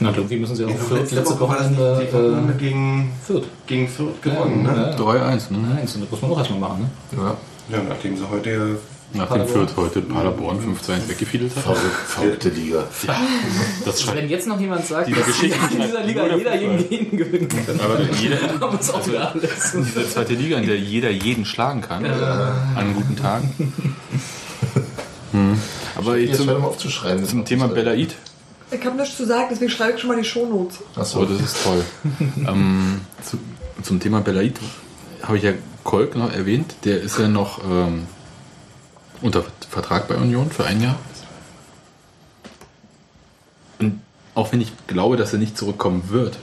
Na, 0.00 0.10
irgendwie 0.10 0.36
müssen 0.36 0.56
sie 0.56 0.64
auch 0.64 0.76
Fürth 0.76 1.12
letzte 1.12 1.38
Wochenende 1.38 2.02
äh, 2.02 2.58
gegen, 2.58 3.12
Fürth. 3.24 3.44
gegen 3.66 3.88
Fürth 3.88 4.20
gewonnen. 4.22 4.64
Ja, 4.64 4.72
ne? 4.72 4.96
ja. 4.98 5.04
3-1, 5.04 5.52
ne? 5.52 5.58
Nein, 5.58 5.78
das 5.82 5.96
muss 5.96 6.22
man 6.22 6.30
auch 6.32 6.38
erstmal 6.38 6.58
machen. 6.58 6.90
Ne? 7.12 7.22
Ja. 7.22 7.36
Ja, 7.68 7.82
nachdem 7.88 8.16
sie 8.16 8.28
heute 8.28 8.50
ja 8.50 8.66
Nachdem. 9.14 9.46
Fürth 9.46 9.76
heute 9.76 10.00
Paderborn 10.00 10.58
5-2 10.58 11.08
weggefiedelt 11.08 11.54
hat. 11.54 11.62
Verrückt, 11.62 12.08
verrückte 12.08 12.48
Liga. 12.48 12.84
Das 12.84 13.86
Also 13.86 14.04
schreibt 14.04 14.18
wenn 14.18 14.28
jetzt 14.28 14.46
noch 14.48 14.60
jemand 14.60 14.86
sagt, 14.86 15.08
Diese 15.08 15.20
dass 15.20 15.42
in 15.70 15.80
dieser 15.82 16.02
Liga 16.02 16.36
jeder 16.36 16.54
jeden 16.56 17.16
gewinnen 17.16 17.48
kann, 17.48 17.80
aber 17.80 18.00
jeder, 18.20 18.60
haben 18.60 18.78
es 18.80 18.90
auch 18.90 19.06
wieder 19.06 19.32
alles. 19.32 19.72
diese 19.72 20.08
zweite 20.08 20.34
Liga, 20.34 20.58
in 20.58 20.66
der 20.66 20.78
jeder 20.78 21.10
jeden 21.10 21.44
schlagen 21.44 21.80
kann, 21.80 22.04
an 22.04 22.94
guten 22.94 23.16
Tagen. 23.16 23.72
Hm. 25.32 25.58
Aber 25.96 26.16
Jetzt 26.16 26.38
zum, 26.38 26.46
hör 26.46 26.54
doch 26.54 26.60
mal 26.62 26.68
auf 26.68 26.78
zu 26.78 26.90
schreiben. 26.90 27.24
zum 27.26 27.44
Thema 27.44 27.68
Belaid, 27.68 28.14
Ich 28.70 28.84
habe 28.84 28.96
nichts 28.96 29.16
zu 29.16 29.26
sagen, 29.26 29.48
deswegen 29.50 29.70
schreibe 29.70 29.94
ich 29.94 30.00
schon 30.00 30.08
mal 30.08 30.16
die 30.16 30.24
Shownotes. 30.24 30.78
Achso, 30.96 31.20
oh, 31.20 31.24
das 31.24 31.40
ist 31.40 31.62
toll. 31.62 31.84
ähm, 32.48 33.00
zu, 33.22 33.38
zum 33.82 34.00
Thema 34.00 34.20
Belaid 34.20 34.58
habe 35.22 35.36
ich 35.36 35.42
ja 35.44 35.52
Kolk 35.82 36.16
noch 36.16 36.32
erwähnt, 36.32 36.76
der 36.84 37.00
ist 37.00 37.18
ja 37.18 37.28
noch 37.28 37.60
ähm, 37.64 38.06
unter 39.24 39.42
Vertrag 39.70 40.06
bei 40.06 40.16
Union 40.16 40.50
für 40.50 40.64
ein 40.66 40.82
Jahr. 40.82 40.96
Und 43.78 44.00
auch 44.34 44.52
wenn 44.52 44.60
ich 44.60 44.72
glaube, 44.86 45.16
dass 45.16 45.32
er 45.32 45.38
nicht 45.38 45.56
zurückkommen 45.56 46.04
wird, 46.10 46.36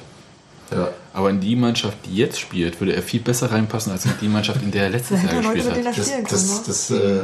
ja. 0.72 0.90
aber 1.14 1.30
in 1.30 1.40
die 1.40 1.56
Mannschaft, 1.56 1.98
die 2.06 2.16
jetzt 2.16 2.40
spielt, 2.40 2.82
würde 2.82 2.96
er 2.96 3.04
viel 3.04 3.20
besser 3.22 3.52
reinpassen 3.52 3.92
als 3.92 4.06
in 4.06 4.14
die 4.20 4.28
Mannschaft, 4.28 4.64
in 4.64 4.72
der 4.72 4.86
er 4.86 4.90
letztes 4.90 5.22
Jahr 5.22 5.42
gespielt 5.42 5.70
hat. 5.70 5.98
Das, 5.98 6.10
kann. 6.12 6.24
das, 6.28 6.50
ne? 6.50 6.60
das, 6.66 6.92
äh, 6.92 7.20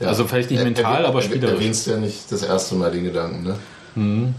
ja. 0.00 0.08
Also 0.08 0.26
vielleicht 0.26 0.50
nicht 0.50 0.62
mental, 0.62 1.04
er- 1.04 1.08
aber 1.08 1.20
er- 1.20 1.22
spielerisch. 1.22 1.54
Erwähnst 1.54 1.86
ja 1.86 1.96
nicht 1.96 2.30
das 2.30 2.42
erste 2.42 2.74
Mal 2.74 2.90
den 2.90 3.04
Gedanken, 3.04 3.42
ne? 3.42 3.56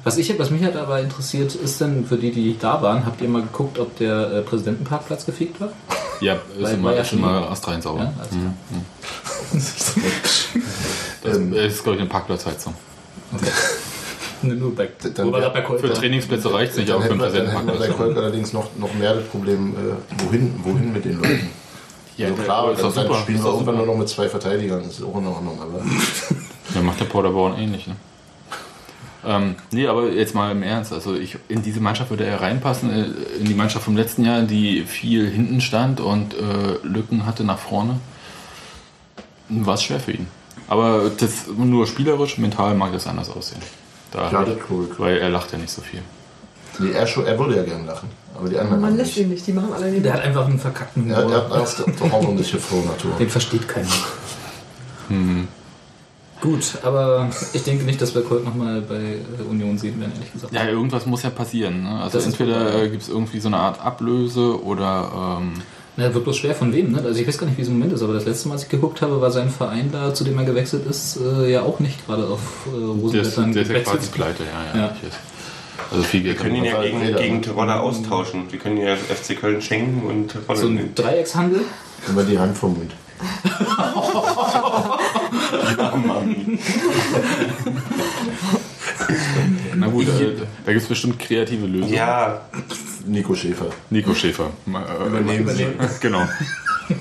Was, 0.04 0.18
ich, 0.18 0.40
was 0.40 0.50
mich 0.50 0.64
halt 0.64 0.76
dabei 0.76 1.02
interessiert, 1.02 1.54
ist 1.56 1.82
denn 1.82 2.06
für 2.06 2.16
die, 2.18 2.32
die 2.32 2.58
da 2.58 2.82
waren, 2.82 3.06
habt 3.06 3.22
ihr 3.22 3.28
mal 3.28 3.42
geguckt, 3.42 3.80
ob 3.80 3.98
der 3.98 4.32
äh, 4.32 4.42
Präsidentenparkplatz 4.42 5.26
gefegt 5.26 5.60
war? 5.60 5.74
Ja, 6.22 6.34
ist 6.36 6.42
Weil- 6.62 6.74
immer, 6.76 6.96
ist 6.96 7.14
immer 7.14 7.50
astrein 7.52 7.82
sauber. 7.82 8.04
Ja, 8.04 8.14
alles 8.20 8.30
klar. 9.94 10.04
Das 11.24 11.38
Ähm, 11.38 11.54
ist, 11.54 11.84
glaube 11.84 11.96
ich, 11.98 12.02
eine 12.02 12.10
Parkplatzheizung. 12.10 12.74
Ne, 14.44 14.56
Nur 14.56 14.74
bei, 14.76 14.90
Dann 15.14 15.32
wär- 15.32 15.52
bei 15.52 15.62
Colt 15.62 15.82
Für. 15.82 15.94
Trainingsplätze 15.94 16.52
reicht 16.52 16.72
es 16.72 16.78
nicht, 16.80 16.90
aber 16.90 17.04
für 17.04 17.12
einen 17.12 17.20
wir, 17.22 17.30
dann 17.30 17.46
hätten 17.52 17.68
wir 17.68 17.74
bei. 17.76 17.88
Kolk 17.90 18.18
allerdings 18.18 18.54
noch, 18.54 18.70
noch 18.80 18.92
mehr 18.96 19.14
das 19.14 19.26
Problem, 19.26 19.76
äh, 19.76 20.24
wohin, 20.26 20.56
wohin 20.64 20.92
mit 20.92 21.06
den 21.06 21.22
Leuten. 21.22 21.48
Ja, 22.18 22.26
also 22.30 22.42
klar, 22.42 22.72
ist 22.72 22.80
doch 22.82 22.86
dann, 22.86 22.96
dann 22.96 23.08
super. 23.08 23.20
spielen 23.20 23.38
Ist 23.38 23.44
wir 23.44 23.52
irgendwann 23.52 23.78
nur 23.78 23.86
noch 23.86 23.96
mit 23.98 24.10
zwei 24.10 24.28
Verteidigern, 24.28 24.82
das 24.84 24.94
ist 24.98 25.04
auch 25.04 25.16
in 25.20 25.28
Ordnung. 25.28 25.60
Aber 25.62 25.84
Ja, 26.74 26.82
macht 26.82 27.00
der 27.00 27.06
Paderborn 27.06 27.56
ähnlich. 27.60 27.86
Ne? 27.86 27.96
Ähm, 29.24 29.56
nee, 29.72 29.86
aber 29.88 30.10
jetzt 30.12 30.34
mal 30.34 30.52
im 30.52 30.64
Ernst. 30.64 30.92
Also 30.94 31.14
ich, 31.16 31.38
in 31.48 31.62
diese 31.62 31.80
Mannschaft 31.80 32.10
würde 32.10 32.26
er 32.26 32.42
reinpassen, 32.42 32.90
äh, 32.92 33.04
in 33.40 33.46
die 33.46 33.54
Mannschaft 33.54 33.86
vom 33.86 33.96
letzten 33.96 34.26
Jahr, 34.26 34.42
die 34.42 34.84
viel 34.84 35.30
hinten 35.30 35.62
stand 35.62 36.00
und 36.00 36.34
äh, 36.34 36.38
Lücken 36.84 37.26
hatte 37.26 37.44
nach 37.44 37.60
vorne. 37.60 38.00
War 39.50 39.76
es 39.76 39.84
schwer 39.84 40.00
für 40.00 40.14
ihn. 40.14 40.28
Aber 40.68 41.12
das 41.20 41.48
nur 41.56 41.86
spielerisch, 41.86 42.38
mental 42.38 42.74
mag 42.76 42.94
das 42.94 43.06
anders 43.06 43.30
aussehen. 43.30 43.62
Da, 44.12 44.32
Ja, 44.32 44.44
das 44.44 44.56
glaube 44.68 44.88
ich. 44.92 45.00
weil 45.00 45.18
er 45.18 45.30
lacht 45.30 45.52
ja 45.52 45.58
nicht 45.58 45.70
so 45.72 45.82
viel. 45.82 46.02
nee, 46.80 46.92
er, 46.92 47.06
schon, 47.06 47.26
er 47.26 47.38
würde 47.38 47.58
ja 47.58 47.64
gern 47.64 47.86
lachen, 47.86 48.10
aber 48.36 48.50
die 48.50 48.58
anderen 48.58 48.82
Man 48.82 48.96
lässt 48.98 49.10
nicht. 49.18 49.26
ihn 49.26 49.30
nicht, 49.30 49.46
die 49.46 49.54
machen 49.54 49.74
alle 49.74 49.92
den 49.92 50.02
Der 50.04 50.14
hat 50.14 50.22
einfach 50.22 50.46
einen 50.48 50.58
verkackten 50.60 51.10
Er, 51.12 51.18
er 51.18 51.24
Humor. 51.26 51.44
hat 51.50 51.60
erst 51.60 51.80
doch 51.80 52.12
auch 52.14 52.22
noch 52.24 52.32
nicht 52.34 52.52
geflohen, 52.52 52.86
Natur. 52.88 53.12
Den 53.20 53.30
versteht 53.30 53.68
keiner. 53.68 53.88
Gut, 56.42 56.80
aber 56.84 57.30
ich 57.54 57.64
denke 57.64 57.86
nicht, 57.86 58.02
dass 58.02 58.16
wir 58.16 58.24
Colt 58.24 58.44
nochmal 58.44 58.82
bei 58.82 58.96
äh, 58.96 59.50
Union 59.50 59.78
sehen 59.78 60.00
werden, 60.00 60.12
ehrlich 60.16 60.34
gesagt. 60.34 60.52
Ja, 60.54 60.66
irgendwas 60.68 61.06
muss 61.06 61.22
ja 61.22 61.30
passieren. 61.30 61.84
Ne? 61.84 62.02
Also 62.02 62.18
Das 62.18 62.26
entweder 62.26 62.84
äh, 62.84 62.90
gibt 62.90 63.04
es 63.04 63.10
irgendwie 63.10 63.40
so 63.40 63.48
eine 63.48 63.58
Art 63.58 63.80
Ablöse 63.80 64.62
oder 64.64 65.38
ähm, 65.40 65.54
Na, 65.98 66.12
wird 66.12 66.24
bloß 66.24 66.38
schwer 66.38 66.56
von 66.56 66.74
wem, 66.74 66.94
ne? 66.94 67.02
Also 67.06 67.20
ich 67.20 67.28
weiß 67.28 67.38
gar 67.38 67.46
nicht, 67.46 67.58
wie 67.58 67.62
es 67.62 67.68
im 67.68 67.76
Moment 67.76 67.94
ist, 67.94 68.02
aber 68.02 68.14
das 68.14 68.26
letzte 68.26 68.48
Mal, 68.48 68.56
als 68.56 68.64
ich 68.64 68.70
geguckt 68.70 69.02
habe, 69.04 69.22
war 69.22 69.30
sein 69.30 69.50
Verein 69.52 69.90
da, 69.92 70.14
zu 70.16 70.24
dem 70.24 70.38
er 70.40 70.46
gewechselt 70.46 70.88
ist, 70.88 71.18
äh, 71.18 71.52
ja 71.52 71.62
auch 71.62 71.80
nicht 71.80 72.06
gerade 72.08 72.26
auf 72.26 72.40
äh, 72.68 72.72
der 72.72 73.22
ist, 73.22 73.38
Rosenblättern 73.38 73.54
der 73.54 73.62
ist 73.62 73.88
ja 73.88 74.00
pleite. 74.12 74.44
Ja, 74.44 74.80
ja. 74.80 74.86
Ja. 74.88 74.96
Also 75.92 76.04
viel 76.04 76.24
Geld 76.24 76.38
Wir 76.38 76.44
können 76.44 76.56
ihn 76.56 76.64
ja 76.64 76.82
gegen, 76.82 77.16
gegen? 77.18 77.42
Terodde 77.42 77.80
austauschen. 77.80 78.44
Wir 78.50 78.60
können 78.60 78.78
ja 78.78 78.96
FC 78.96 79.40
Köln 79.40 79.62
schenken 79.62 80.08
und 80.08 80.30
Terodde 80.30 80.60
So 80.60 80.68
ein 80.68 80.76
nehmen. 80.76 80.96
Dreieckshandel. 80.96 81.62
Immer 82.08 82.24
die 82.24 82.40
Hand 82.40 82.58
vom 82.58 82.74
Mund. 82.74 82.94
Na 89.76 89.88
gut, 89.88 90.08
äh, 90.08 90.36
da 90.66 90.72
gibt 90.72 90.84
es 90.84 90.88
bestimmt 90.90 91.20
kreative 91.20 91.66
Lösungen. 91.66 91.94
Ja, 91.94 92.42
Nico 93.06 93.36
Schäfer. 93.36 93.68
Nico 93.90 94.14
Schäfer. 94.14 94.52
Äh, 94.68 95.08
Übernehmen 95.08 95.48
Sie. 95.50 95.66
Genau. 96.02 96.28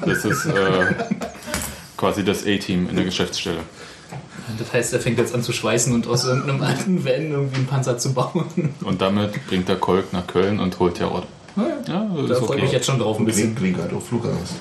Das 0.07 0.25
ist 0.25 0.47
äh, 0.47 0.95
quasi 1.97 2.25
das 2.25 2.47
A-Team 2.47 2.89
in 2.89 2.97
der 2.97 3.05
Geschäftsstelle. 3.05 3.59
Das 4.59 4.73
heißt, 4.73 4.93
er 4.93 5.01
fängt 5.01 5.19
jetzt 5.19 5.35
an 5.35 5.43
zu 5.43 5.53
schweißen 5.53 5.93
und 5.93 6.07
aus 6.07 6.25
irgendeinem 6.25 6.63
alten 6.63 7.05
Van 7.05 7.31
irgendwie 7.31 7.57
einen 7.57 7.67
Panzer 7.67 7.99
zu 7.99 8.13
bauen. 8.15 8.45
Und 8.85 9.01
damit 9.01 9.47
bringt 9.47 9.69
er 9.69 9.77
Kolk 9.77 10.13
nach 10.13 10.27
Köln 10.27 10.59
und 10.61 10.79
holt 10.79 10.95
Terror. 10.97 11.25
Ja, 11.57 11.63
Da 11.87 12.35
ist 12.35 12.39
freue 12.39 12.57
ich 12.57 12.63
mich 12.63 12.65
okay. 12.65 12.73
jetzt 12.73 12.87
schon 12.87 12.99
drauf 12.99 13.19
ein 13.19 13.25
bisschen. 13.25 13.55
Klingt, 13.55 13.77
klingt 13.77 13.79
halt 13.79 13.93
auf 13.93 14.07
Flugangst. 14.09 14.55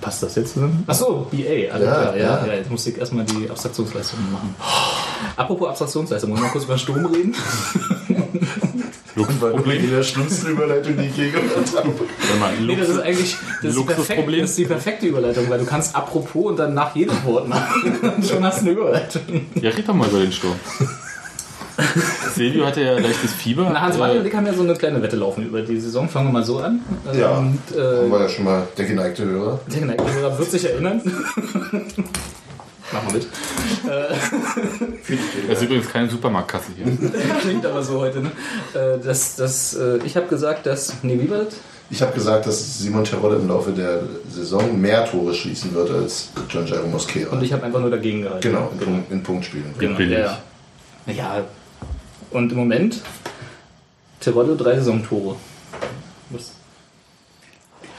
Passt 0.00 0.22
das 0.22 0.34
jetzt 0.36 0.54
zusammen? 0.54 0.84
Achso, 0.86 1.26
BA, 1.30 1.38
alles 1.38 1.70
Ja, 1.70 1.76
klar. 1.78 2.16
Ja, 2.16 2.22
ja. 2.22 2.46
ja. 2.46 2.54
jetzt 2.54 2.70
musste 2.70 2.90
ich 2.90 2.98
erstmal 2.98 3.24
die 3.24 3.50
Abstraktionsleistungen 3.50 4.30
machen. 4.32 4.54
Apropos 5.36 5.68
Abstraktionsleistung, 5.68 6.30
wollen 6.30 6.40
wir 6.40 6.46
mal 6.46 6.52
kurz 6.52 6.64
über 6.64 6.78
Sturm 6.78 7.06
reden? 7.06 7.34
Weil 9.40 9.76
in 9.76 9.90
der 9.90 10.02
schlimmsten 10.02 10.48
Überleitung, 10.52 10.96
die 10.96 11.06
ich 11.06 11.16
je 11.16 11.30
gehört 11.30 11.76
habe. 11.76 11.92
Nee, 12.64 12.76
das 12.76 12.88
ist 12.88 13.00
eigentlich 13.00 13.36
das 13.62 13.70
ist, 13.74 13.78
die 13.78 13.84
perfekte, 13.84 13.94
Luxusproblem. 13.96 14.40
das 14.40 14.50
ist 14.50 14.58
die 14.58 14.64
perfekte 14.64 15.06
Überleitung, 15.06 15.50
weil 15.50 15.58
du 15.58 15.66
kannst 15.66 15.94
apropos 15.94 16.46
und 16.46 16.58
dann 16.58 16.74
nach 16.74 16.94
jedem 16.94 17.22
Wort 17.24 17.48
machen. 17.48 17.98
Und 18.00 18.26
schon 18.28 18.44
hast 18.44 18.62
du 18.62 18.66
eine 18.66 18.70
Überleitung. 18.78 19.22
Ja, 19.60 19.70
red 19.70 19.88
doch 19.88 19.94
mal 19.94 20.08
über 20.08 20.20
den 20.20 20.32
Sturm. 20.32 20.54
Silvio 22.34 22.66
hatte 22.66 22.82
ja 22.82 22.98
leichtes 22.98 23.32
Fieber. 23.32 23.70
Na, 23.72 23.80
Hans 23.80 23.96
Äh, 23.96 24.00
Wagner 24.00 24.20
und 24.20 24.26
ich 24.26 24.34
haben 24.34 24.46
ja 24.46 24.52
so 24.52 24.62
eine 24.62 24.74
kleine 24.74 25.02
Wette 25.02 25.16
laufen 25.16 25.46
über 25.46 25.62
die 25.62 25.78
Saison. 25.80 26.08
Fangen 26.08 26.28
wir 26.28 26.32
mal 26.32 26.44
so 26.44 26.58
an. 26.58 26.80
Ja. 27.12 27.38
Und, 27.38 27.58
Haben 27.72 28.08
äh, 28.08 28.10
wir 28.10 28.20
ja 28.20 28.28
schon 28.28 28.44
mal 28.44 28.66
der 28.76 28.84
geneigte 28.84 29.24
Hörer. 29.24 29.60
der 29.72 29.80
geneigte 29.80 30.12
Hörer 30.12 30.38
wird 30.38 30.50
sich 30.50 30.64
erinnern. 30.64 31.00
Mach 32.92 33.04
mal 33.04 33.12
mit. 33.12 33.26
Das 35.48 35.58
ist 35.58 35.64
übrigens 35.64 35.88
keine 35.88 36.08
Supermarktkasse 36.08 36.72
hier. 36.76 36.86
Klingt 37.40 37.66
aber 37.66 37.82
so 37.82 38.00
heute, 38.00 38.20
ne? 38.20 38.30
Äh, 38.74 38.98
das, 39.04 39.36
das, 39.36 39.74
äh, 39.74 39.98
ich 40.04 40.16
habe 40.16 40.26
gesagt, 40.26 40.66
dass. 40.66 40.94
Nee, 41.02 41.18
wie 41.20 41.30
war 41.30 41.38
das? 41.38 41.54
Ich 41.90 42.00
habe 42.02 42.12
gesagt, 42.12 42.46
dass 42.46 42.78
Simon 42.78 43.02
Terodde 43.02 43.36
im 43.36 43.48
Laufe 43.48 43.72
der 43.72 44.02
Saison 44.30 44.80
mehr 44.80 45.04
Tore 45.06 45.34
schießen 45.34 45.74
wird 45.74 45.90
als 45.90 46.28
John 46.48 46.64
Jairo 46.66 46.86
Mosquera. 46.86 47.32
Und 47.32 47.42
ich 47.42 47.52
habe 47.52 47.64
einfach 47.64 47.80
nur 47.80 47.90
dagegen 47.90 48.22
gehalten. 48.22 48.42
Genau, 48.48 48.70
in, 48.72 48.78
Punkt, 48.78 49.12
in 49.12 49.22
Punktspielen. 49.22 49.74
Genau, 49.76 49.98
ja, 49.98 50.18
ja. 50.18 51.12
ja. 51.12 51.44
Und 52.30 52.52
im 52.52 52.58
Moment 52.58 53.00
Terodde 54.20 54.56
drei 54.56 54.76
Saisontore. 54.76 55.36
Was? 56.30 56.52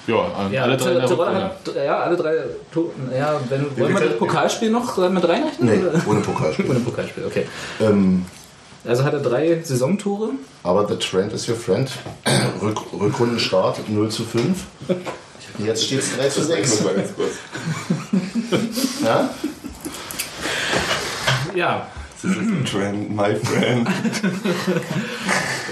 Ja, 0.07 0.49
Ja, 0.51 0.63
alle 0.63 0.77
drei 0.77 1.05
Terodde 1.05 1.35
hat 1.35 1.75
ja, 1.75 1.99
alle 1.99 2.17
drei 2.17 2.33
Tore. 2.73 2.89
Ja, 3.15 3.39
wenn, 3.49 3.77
wollen 3.77 3.93
wir 3.93 4.07
das 4.09 4.17
Pokalspiel 4.17 4.69
noch 4.71 4.97
mit 4.97 5.27
reinrechnen? 5.27 5.69
Nee, 5.69 5.85
oder? 5.85 6.01
ohne 6.07 6.21
Pokalspiel. 6.21 6.65
Ohne 6.69 6.79
Pokalspiel, 6.79 7.25
okay. 7.25 7.45
ähm, 7.79 8.25
Also 8.87 9.03
hat 9.03 9.13
er 9.13 9.19
drei 9.19 9.61
Saisontore. 9.63 10.31
aber 10.63 10.87
The 10.87 10.95
Trend 10.95 11.33
is 11.33 11.47
your 11.47 11.55
friend. 11.55 11.91
Rück, 12.61 12.79
Rückrundenstart 12.99 13.89
0 13.89 14.09
zu 14.09 14.23
5. 14.23 14.57
Jetzt 15.59 15.85
steht 15.85 15.99
es 15.99 16.15
3 16.17 16.29
zu 16.29 16.43
6. 16.43 16.83
mal 16.83 16.93
ganz 16.95 17.09
kurz. 17.15 17.31
Ja? 19.03 19.29
Ja, 21.53 21.87
This 22.21 22.37
is 22.37 22.51
a 22.51 22.63
trend, 22.63 23.15
my 23.15 23.35
friend. 23.35 23.87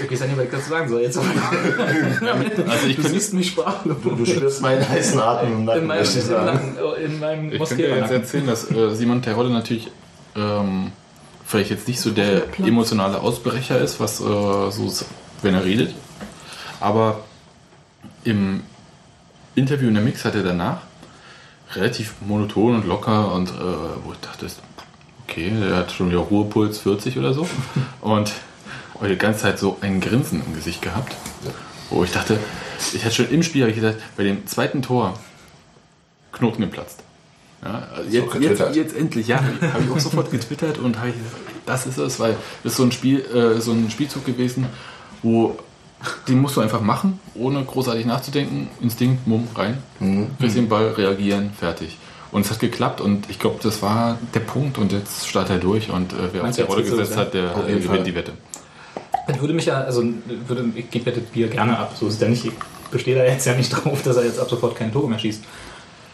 ich 0.02 0.10
weiß 0.10 0.20
ja 0.20 0.26
nicht, 0.26 0.36
was 0.36 0.44
ich 0.44 0.50
dazu 0.50 0.68
sagen 0.68 0.88
soll. 0.88 1.02
Jetzt 1.02 1.18
Also 2.68 2.86
ich 2.88 2.96
du 2.96 3.02
siehst 3.02 3.34
mich 3.34 3.50
sprachlos. 3.50 3.96
Du 4.02 4.26
spürst 4.26 4.60
meinen 4.60 4.88
heißen 4.88 5.20
Atem 5.20 5.52
im 5.52 5.64
Nacken. 5.64 5.82
In 5.82 5.86
meinem, 5.86 6.04
in 6.04 6.82
oh, 6.82 6.92
in 6.94 7.18
meinem 7.20 7.52
Ich 7.52 7.58
könnte 7.58 7.76
dir 7.76 7.96
jetzt 7.96 8.10
erzählen, 8.10 8.46
dass 8.48 8.68
äh, 8.68 8.94
Simon 8.96 9.22
Terodde 9.22 9.50
natürlich 9.50 9.92
ähm, 10.34 10.90
vielleicht 11.46 11.70
jetzt 11.70 11.86
nicht 11.86 12.00
so 12.00 12.10
der 12.10 12.42
emotionale 12.58 13.20
Ausbrecher 13.20 13.78
ist, 13.78 14.00
was 14.00 14.20
äh, 14.20 14.24
so, 14.24 14.92
wenn 15.42 15.54
er 15.54 15.64
redet. 15.64 15.94
Aber 16.80 17.20
im 18.24 18.62
Interview 19.54 19.86
in 19.86 19.94
der 19.94 20.02
Mix 20.02 20.24
hat 20.24 20.34
er 20.34 20.42
danach 20.42 20.78
relativ 21.74 22.14
monoton 22.20 22.74
und 22.74 22.86
locker 22.86 23.32
und 23.34 23.50
äh, 23.50 23.52
wo 24.04 24.12
ich 24.12 24.18
dachte, 24.18 24.46
okay, 25.30 25.52
der 25.60 25.76
hat 25.76 25.92
schon 25.92 26.10
wieder 26.10 26.18
Ruhepuls 26.18 26.78
40 26.80 27.18
oder 27.18 27.32
so. 27.32 27.46
Und 28.00 28.32
die 29.02 29.16
ganze 29.16 29.40
Zeit 29.40 29.58
so 29.58 29.78
ein 29.80 30.00
Grinsen 30.00 30.42
im 30.44 30.54
Gesicht 30.54 30.82
gehabt. 30.82 31.14
Wo 31.88 32.04
ich 32.04 32.12
dachte, 32.12 32.38
ich 32.92 33.04
hatte 33.04 33.14
schon 33.14 33.30
im 33.30 33.42
Spiel 33.42 33.66
ich 33.68 33.76
gesagt, 33.76 34.00
bei 34.16 34.24
dem 34.24 34.46
zweiten 34.46 34.82
Tor 34.82 35.18
Knoten 36.32 36.62
geplatzt. 36.62 37.02
Ja, 37.62 37.88
also 37.94 38.10
jetzt, 38.10 38.34
jetzt, 38.36 38.76
jetzt 38.76 38.96
endlich, 38.96 39.28
ja, 39.28 39.42
habe 39.42 39.84
ich 39.84 39.90
auch 39.90 39.98
sofort 39.98 40.30
getwittert 40.30 40.78
und 40.78 40.98
habe 40.98 41.10
ich 41.10 41.16
gesagt, 41.16 41.36
das 41.66 41.86
ist 41.86 41.98
es, 41.98 42.18
weil 42.18 42.36
das 42.62 42.72
ist 42.72 42.78
so 42.78 42.84
ein 42.84 42.92
Spiel, 42.92 43.20
äh, 43.20 43.60
so 43.60 43.72
ein 43.72 43.90
Spielzug 43.90 44.24
gewesen, 44.24 44.66
wo 45.22 45.58
den 46.26 46.40
musst 46.40 46.56
du 46.56 46.62
einfach 46.62 46.80
machen, 46.80 47.20
ohne 47.34 47.62
großartig 47.62 48.06
nachzudenken, 48.06 48.68
Instinkt, 48.80 49.26
Mumm, 49.26 49.48
rein, 49.54 49.76
bisschen 50.38 50.68
Ball, 50.68 50.88
reagieren, 50.92 51.50
fertig. 51.52 51.98
Und 52.32 52.46
es 52.46 52.50
hat 52.50 52.60
geklappt 52.60 53.00
und 53.00 53.28
ich 53.28 53.38
glaube, 53.38 53.58
das 53.62 53.82
war 53.82 54.18
der 54.34 54.40
Punkt 54.40 54.78
und 54.78 54.92
jetzt 54.92 55.26
startet 55.26 55.56
er 55.56 55.58
durch 55.58 55.90
und 55.90 56.12
äh, 56.12 56.16
wer 56.32 56.44
auf 56.44 56.54
die 56.54 56.62
Rolle 56.62 56.82
gesetzt 56.84 57.16
hat, 57.16 57.34
der 57.34 57.56
Auf 57.56 57.68
äh, 57.68 57.80
gewinnt 57.80 58.06
die 58.06 58.14
Wette. 58.14 58.32
Das 59.26 59.40
würde 59.40 59.52
mich 59.52 59.66
ja, 59.66 59.80
also 59.80 60.04
würde, 60.46 60.64
ich 60.74 60.90
gebe 60.90 61.10
ja 61.10 61.16
das 61.16 61.24
Bier 61.26 61.48
gerne 61.48 61.78
ab. 61.78 61.94
So 61.98 62.06
ist 62.06 62.20
ja 62.20 62.28
nicht. 62.28 62.44
Ich 62.44 62.52
bestehe 62.90 63.16
da 63.16 63.24
jetzt 63.24 63.46
ja 63.46 63.54
nicht 63.54 63.70
drauf, 63.70 64.02
dass 64.02 64.16
er 64.16 64.24
jetzt 64.24 64.38
ab 64.38 64.48
sofort 64.48 64.76
keine 64.76 64.92
Tore 64.92 65.08
mehr 65.08 65.18
schießt. 65.18 65.42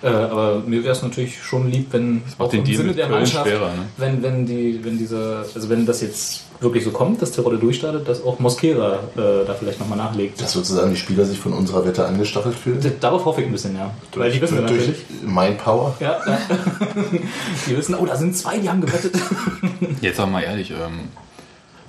Äh, 0.02 0.08
aber 0.08 0.62
mir 0.66 0.82
wäre 0.82 0.92
es 0.92 1.02
natürlich 1.02 1.42
schon 1.42 1.70
lieb, 1.70 1.88
wenn 1.92 2.22
macht 2.38 2.52
den 2.52 2.64
Deal 2.64 2.84
mit 2.84 2.96
Köln 2.96 3.26
schwerer, 3.26 3.68
ne? 3.68 3.86
wenn, 3.96 4.22
wenn 4.22 4.46
die, 4.46 4.80
wenn 4.84 4.98
diese, 4.98 5.46
also 5.54 5.68
wenn 5.70 5.86
das 5.86 6.02
jetzt 6.02 6.42
wirklich 6.60 6.84
so 6.84 6.90
kommt, 6.90 7.22
dass 7.22 7.32
Terodde 7.32 7.58
durchstartet, 7.58 8.06
dass 8.06 8.22
auch 8.22 8.38
Moskera 8.38 9.00
äh, 9.16 9.46
da 9.46 9.54
vielleicht 9.58 9.80
nochmal 9.80 9.98
nachlegt. 9.98 10.40
Dass 10.40 10.52
sozusagen 10.52 10.90
die 10.90 10.96
Spieler 10.96 11.24
sich 11.24 11.38
von 11.38 11.52
unserer 11.52 11.84
Wette 11.84 12.06
angestachelt 12.06 12.54
fühlen. 12.54 12.80
Darauf 13.00 13.24
hoffe 13.24 13.40
ich 13.40 13.46
ein 13.46 13.52
bisschen, 13.52 13.74
ja. 13.74 13.92
Weil 14.14 14.30
die 14.30 14.40
wissen 14.40 14.56
durch 14.58 14.70
natürlich. 14.70 14.96
Mein 15.24 15.56
Power. 15.56 15.94
Ja, 16.00 16.18
ja. 16.26 16.38
die 17.66 17.76
wissen, 17.76 17.94
oh, 17.94 18.06
da 18.06 18.16
sind 18.16 18.36
zwei, 18.36 18.58
die 18.58 18.68
haben 18.68 18.80
gewettet. 18.80 19.14
Jetzt 20.00 20.16
sag 20.16 20.30
mal 20.30 20.42
ehrlich, 20.42 20.70
ähm, 20.70 21.08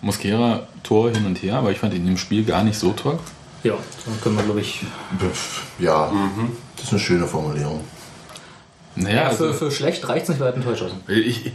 Mosquera 0.01 0.67
Tor 0.83 1.11
hin 1.11 1.25
und 1.25 1.41
her, 1.41 1.55
aber 1.55 1.71
ich 1.71 1.79
fand 1.79 1.93
ihn 1.93 2.07
im 2.07 2.17
Spiel 2.17 2.45
gar 2.45 2.63
nicht 2.63 2.77
so 2.77 2.91
toll. 2.91 3.19
ja, 3.63 3.73
dann 4.05 4.21
können 4.21 4.37
wir, 4.37 4.43
glaube 4.43 4.61
ich, 4.61 4.81
Ja, 5.79 6.11
das 6.75 6.85
ist 6.85 6.91
eine 6.91 6.99
schöne 6.99 7.27
Formulierung. 7.27 7.81
Naja, 8.97 9.29
für, 9.29 9.47
also, 9.47 9.53
für 9.53 9.71
schlecht 9.71 10.07
reicht 10.09 10.23
es 10.23 10.29
nicht, 10.29 10.39
weil 10.39 10.49
er 10.49 10.55
ein 10.55 10.63
Tor 10.63 10.73
geschossen. 10.73 11.01
ich, 11.07 11.45
ich, 11.45 11.53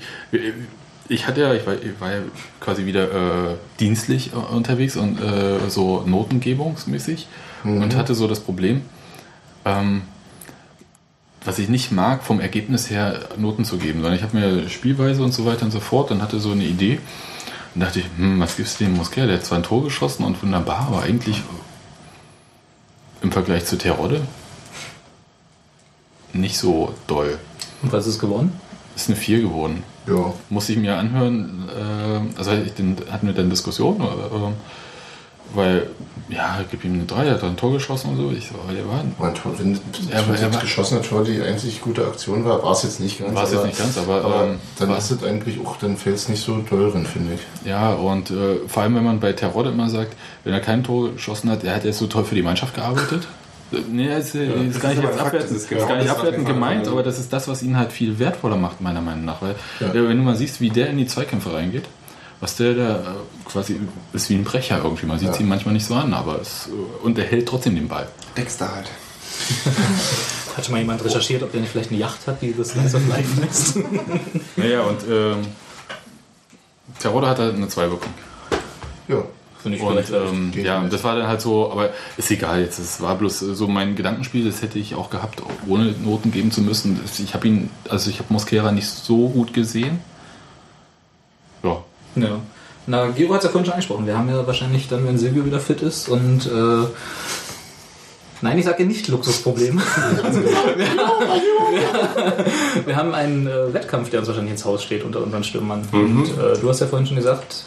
ich 1.09 1.26
hatte 1.26 1.40
ja, 1.40 1.55
ich 1.55 1.66
war, 1.66 1.74
ich 1.74 2.01
war 2.01 2.12
ja 2.12 2.20
quasi 2.61 2.86
wieder 2.86 3.51
äh, 3.51 3.55
dienstlich 3.80 4.32
äh, 4.32 4.36
unterwegs 4.36 4.97
und 4.97 5.20
äh, 5.20 5.59
so 5.68 6.03
notengebungsmäßig 6.07 7.26
und 7.64 7.95
hatte 7.95 8.14
so 8.14 8.26
das 8.26 8.40
Problem, 8.40 8.82
ähm, 9.64 10.03
was 11.45 11.59
ich 11.59 11.68
nicht 11.68 11.93
mag, 11.93 12.22
vom 12.22 12.40
Ergebnis 12.40 12.90
her 12.90 13.20
Noten 13.36 13.64
zu 13.64 13.78
geben, 13.78 14.01
sondern 14.01 14.14
ich 14.14 14.22
habe 14.22 14.36
mir 14.36 14.68
Spielweise 14.68 15.22
und 15.22 15.32
so 15.32 15.45
weiter 15.45 15.64
und 15.64 15.70
so 15.70 15.80
fort 15.80 16.11
und 16.11 16.22
hatte 16.22 16.40
so 16.40 16.53
eine 16.53 16.64
Idee. 16.64 16.99
Und 17.74 17.80
dachte 17.80 18.01
ich, 18.01 18.07
hm, 18.16 18.38
was 18.38 18.57
gibst 18.57 18.80
du 18.80 18.84
dem 18.84 18.97
Mosquera? 18.97 19.26
Der 19.26 19.36
hat 19.36 19.45
zwar 19.45 19.59
ein 19.59 19.64
Tor 19.64 19.82
geschossen 19.82 20.24
und 20.24 20.43
wunderbar, 20.43 20.88
aber 20.88 21.03
eigentlich 21.03 21.43
im 23.22 23.32
Vergleich 23.32 23.64
zu 23.64 23.78
Terodde 23.78 24.22
nicht 26.33 26.59
so 26.59 26.95
doll. 27.07 27.39
Und 27.83 27.93
was 27.93 28.07
ist 28.07 28.18
geworden? 28.18 28.53
Ist 28.97 29.09
eine 29.09 29.16
4 29.16 29.41
geworden. 29.43 29.83
Ja. 30.07 30.33
Muss 30.51 30.68
ich 30.68 30.76
mir 30.76 30.97
anhören, 30.97 31.68
äh, 31.68 32.39
also 32.39 32.53
ich 32.53 32.74
den, 32.74 32.97
hatten 33.11 33.26
wir 33.26 33.35
dann 33.35 33.49
Diskussion, 33.51 34.01
äh, 34.01 34.05
weil, 35.55 35.87
ja, 36.30 36.61
gib 36.70 36.83
ihm 36.85 36.95
eine 36.95 37.05
3, 37.05 37.26
er 37.26 37.35
hat 37.35 37.45
ein 37.45 37.57
Tor 37.57 37.72
geschossen 37.74 38.11
und 38.11 38.16
so. 38.16 38.30
Ich 38.30 38.49
so, 38.49 38.55
aber 38.64 38.72
der 38.72 38.89
war, 38.89 39.05
Mein 39.18 39.35
Tor, 39.35 39.53
wenn 39.59 39.74
Ja, 39.74 40.18
aber 40.20 40.35
er 40.35 40.45
das 40.47 40.55
war- 40.55 40.61
geschossene 40.62 41.03
Tor 41.03 41.24
die 41.24 41.41
einzig 41.43 41.80
gute 41.83 42.07
Aktion 42.07 42.45
war, 42.45 42.62
war 42.62 42.72
es 42.72 42.85
jetzt 42.85 43.01
nicht 43.01 43.18
ganz. 43.18 43.35
War 43.35 43.45
es 43.45 43.53
jetzt 43.53 43.64
nicht 43.66 43.78
ganz, 43.78 43.99
aber, 43.99 44.24
aber 44.24 44.45
ähm, 44.45 44.57
dann 44.78 44.89
war- 44.89 44.99
ist 44.99 45.11
es 45.11 45.22
eigentlich 45.22 45.59
auch, 45.64 45.76
dann 45.76 45.97
fällt 45.97 46.16
es 46.16 46.28
nicht 46.28 46.43
so 46.43 46.57
doll 46.68 46.91
drin, 46.91 47.05
finde 47.05 47.35
ich. 47.35 47.41
Ja, 47.68 47.93
und 47.93 48.30
äh, 48.30 48.57
vor 48.66 48.83
allem, 48.83 48.95
wenn 48.95 49.05
man 49.05 49.20
bei 49.20 49.33
Terodde 49.35 49.70
immer 49.70 49.91
sagt, 49.91 50.14
wenn 50.45 50.55
er 50.55 50.61
kein 50.61 50.83
Tor 50.85 51.12
geschossen 51.12 51.51
hat, 51.51 51.64
er 51.64 51.74
hat 51.74 51.85
jetzt 51.85 51.99
so 51.99 52.07
toll 52.07 52.24
für 52.24 52.35
die 52.35 52.43
Mannschaft 52.43 52.74
gearbeitet. 52.74 53.26
Nee, 53.90 54.08
das 54.08 54.26
ist, 54.26 54.34
ist 54.34 54.74
das 54.74 54.80
gar 54.82 54.92
ist 54.92 54.98
nicht 54.98 55.08
ein 55.08 55.14
Fakt, 55.14 55.26
abwertend, 55.26 55.50
ist 55.50 55.62
ist 55.62 55.68
genau 55.68 55.86
gar 55.86 55.96
nicht 55.96 56.08
abwertend 56.10 56.46
gemeint, 56.46 56.88
aber 56.88 57.02
das 57.02 57.18
ist 57.18 57.32
das, 57.32 57.48
was 57.48 57.62
ihn 57.62 57.76
halt 57.76 57.92
viel 57.92 58.18
wertvoller 58.18 58.56
macht, 58.56 58.80
meiner 58.80 59.00
Meinung 59.00 59.24
nach. 59.24 59.40
Weil 59.42 59.54
Ja. 59.80 59.92
wenn 59.94 60.16
du 60.16 60.22
mal 60.22 60.36
siehst, 60.36 60.60
wie 60.60 60.70
der 60.70 60.88
in 60.90 60.98
die 60.98 61.06
Zweikämpfe 61.06 61.52
reingeht, 61.52 61.84
was 62.40 62.56
der 62.56 62.74
da 62.74 62.96
äh, 62.96 63.48
quasi 63.48 63.80
ist 64.12 64.28
wie 64.30 64.34
ein 64.34 64.44
Brecher 64.44 64.80
irgendwie. 64.82 65.06
Man 65.06 65.18
sieht 65.18 65.30
es 65.30 65.36
Ja. 65.36 65.42
ihm 65.42 65.48
manchmal 65.48 65.74
nicht 65.74 65.86
so 65.86 65.94
an, 65.94 66.12
aber 66.12 66.40
es, 66.40 66.68
äh, 66.68 67.04
und 67.04 67.18
er 67.18 67.24
hält 67.24 67.48
trotzdem 67.48 67.74
den 67.76 67.88
Ball. 67.88 68.08
Dexter 68.36 68.74
halt. 68.74 68.90
Hat 70.56 70.64
schon 70.66 70.72
mal 70.72 70.78
jemand 70.80 71.02
recherchiert, 71.04 71.42
ob 71.42 71.50
der 71.52 71.62
nicht 71.62 71.70
vielleicht 71.70 71.90
eine 71.90 71.98
Yacht 72.00 72.26
hat, 72.26 72.42
die 72.42 72.54
das 72.54 72.68
Slice 72.70 72.96
of 72.96 73.08
Life 73.08 73.40
lässt? 73.40 73.78
Naja, 74.56 74.82
und 74.82 74.98
ähm, 75.08 75.38
Terodde 76.98 77.26
hat 77.28 77.38
halt 77.38 77.54
eine 77.54 77.68
2 77.68 77.86
bekommen. 77.86 78.14
Ja. 79.08 79.22
Finde 79.62 79.78
ich 79.78 79.84
Und 79.84 80.10
ähm, 80.10 80.52
ja, 80.56 80.80
nicht. 80.80 80.92
das 80.92 81.04
war 81.04 81.16
dann 81.16 81.28
halt 81.28 81.40
so, 81.40 81.70
aber 81.70 81.90
ist 82.16 82.30
egal 82.30 82.60
jetzt. 82.60 82.78
Es 82.78 83.00
war 83.00 83.16
bloß 83.16 83.38
so 83.38 83.68
mein 83.68 83.94
Gedankenspiel, 83.94 84.44
das 84.44 84.62
hätte 84.62 84.78
ich 84.78 84.94
auch 84.94 85.10
gehabt, 85.10 85.42
ohne 85.68 85.92
Noten 85.92 86.32
geben 86.32 86.50
zu 86.50 86.62
müssen. 86.62 86.98
Ich 87.18 87.34
habe 87.34 87.46
ihn, 87.46 87.70
also 87.88 88.10
ich 88.10 88.18
habe 88.18 88.32
Mosquera 88.32 88.72
nicht 88.72 88.88
so 88.88 89.28
gut 89.28 89.52
gesehen. 89.52 90.00
Ja, 91.62 91.82
Ja. 92.16 92.40
Na, 92.84 93.06
Giro 93.10 93.32
hat 93.32 93.38
es 93.38 93.44
ja 93.44 93.50
vorhin 93.50 93.66
schon 93.66 93.74
angesprochen. 93.74 94.06
Wir 94.06 94.18
haben 94.18 94.28
ja 94.28 94.44
wahrscheinlich 94.44 94.88
dann, 94.88 95.06
wenn 95.06 95.16
Silvio 95.16 95.46
wieder 95.46 95.60
fit 95.60 95.82
ist 95.82 96.08
und 96.08 96.46
äh, 96.46 96.86
Nein, 98.42 98.58
ich 98.58 98.64
sage 98.64 98.84
nicht 98.84 99.06
Luxusproblem. 99.06 99.78
wir, 102.84 102.96
haben 102.96 103.14
einen 103.14 103.46
äh, 103.46 103.72
Wettkampf, 103.72 104.10
der 104.10 104.18
uns 104.18 104.26
wahrscheinlich 104.26 104.54
ins 104.54 104.64
Haus 104.64 104.82
steht 104.82 105.04
unter 105.04 105.22
unseren 105.22 105.44
Stürmern. 105.44 105.86
Und 105.92 106.24
äh, 106.24 106.58
du 106.60 106.68
hast 106.68 106.80
ja 106.80 106.88
vorhin 106.88 107.06
schon 107.06 107.14
gesagt, 107.14 107.66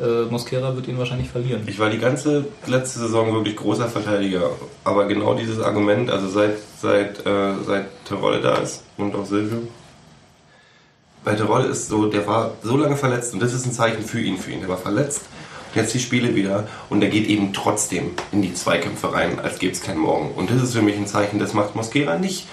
äh, 0.00 0.30
Mosquera 0.30 0.74
wird 0.74 0.88
ihn 0.88 0.98
wahrscheinlich 0.98 1.28
verlieren. 1.28 1.62
Ich 1.66 1.78
war 1.78 1.90
die 1.90 1.98
ganze 1.98 2.46
letzte 2.66 3.00
Saison 3.00 3.32
wirklich 3.32 3.56
großer 3.56 3.88
Verteidiger. 3.88 4.50
Aber 4.84 5.06
genau 5.06 5.34
dieses 5.34 5.60
Argument, 5.60 6.10
also 6.10 6.28
seit, 6.28 6.58
seit, 6.80 7.26
äh, 7.26 7.54
seit 7.66 7.86
Terolle 8.04 8.40
da 8.40 8.56
ist 8.56 8.84
und 8.96 9.14
auch 9.14 9.26
Silvio. 9.26 9.58
Bei 11.24 11.34
Terolle 11.34 11.66
ist 11.66 11.88
so, 11.88 12.06
der 12.06 12.26
war 12.26 12.52
so 12.62 12.76
lange 12.76 12.96
verletzt 12.96 13.34
und 13.34 13.42
das 13.42 13.52
ist 13.52 13.66
ein 13.66 13.72
Zeichen 13.72 14.04
für 14.04 14.20
ihn, 14.20 14.38
für 14.38 14.52
ihn. 14.52 14.60
Der 14.60 14.68
war 14.68 14.78
verletzt. 14.78 15.22
Jetzt 15.76 15.94
die 15.94 16.00
Spiele 16.00 16.34
wieder 16.34 16.66
und 16.90 17.02
er 17.02 17.08
geht 17.10 17.28
eben 17.28 17.52
trotzdem 17.52 18.12
in 18.32 18.42
die 18.42 18.54
Zweikämpfe 18.54 19.12
rein, 19.12 19.38
als 19.38 19.58
gäbe 19.58 19.72
es 19.72 19.82
keinen 19.82 19.98
Morgen. 20.00 20.30
Und 20.34 20.50
das 20.50 20.62
ist 20.62 20.72
für 20.74 20.82
mich 20.82 20.96
ein 20.96 21.06
Zeichen, 21.06 21.38
das 21.38 21.52
macht 21.54 21.76
Mosquera 21.76 22.18
nicht. 22.18 22.46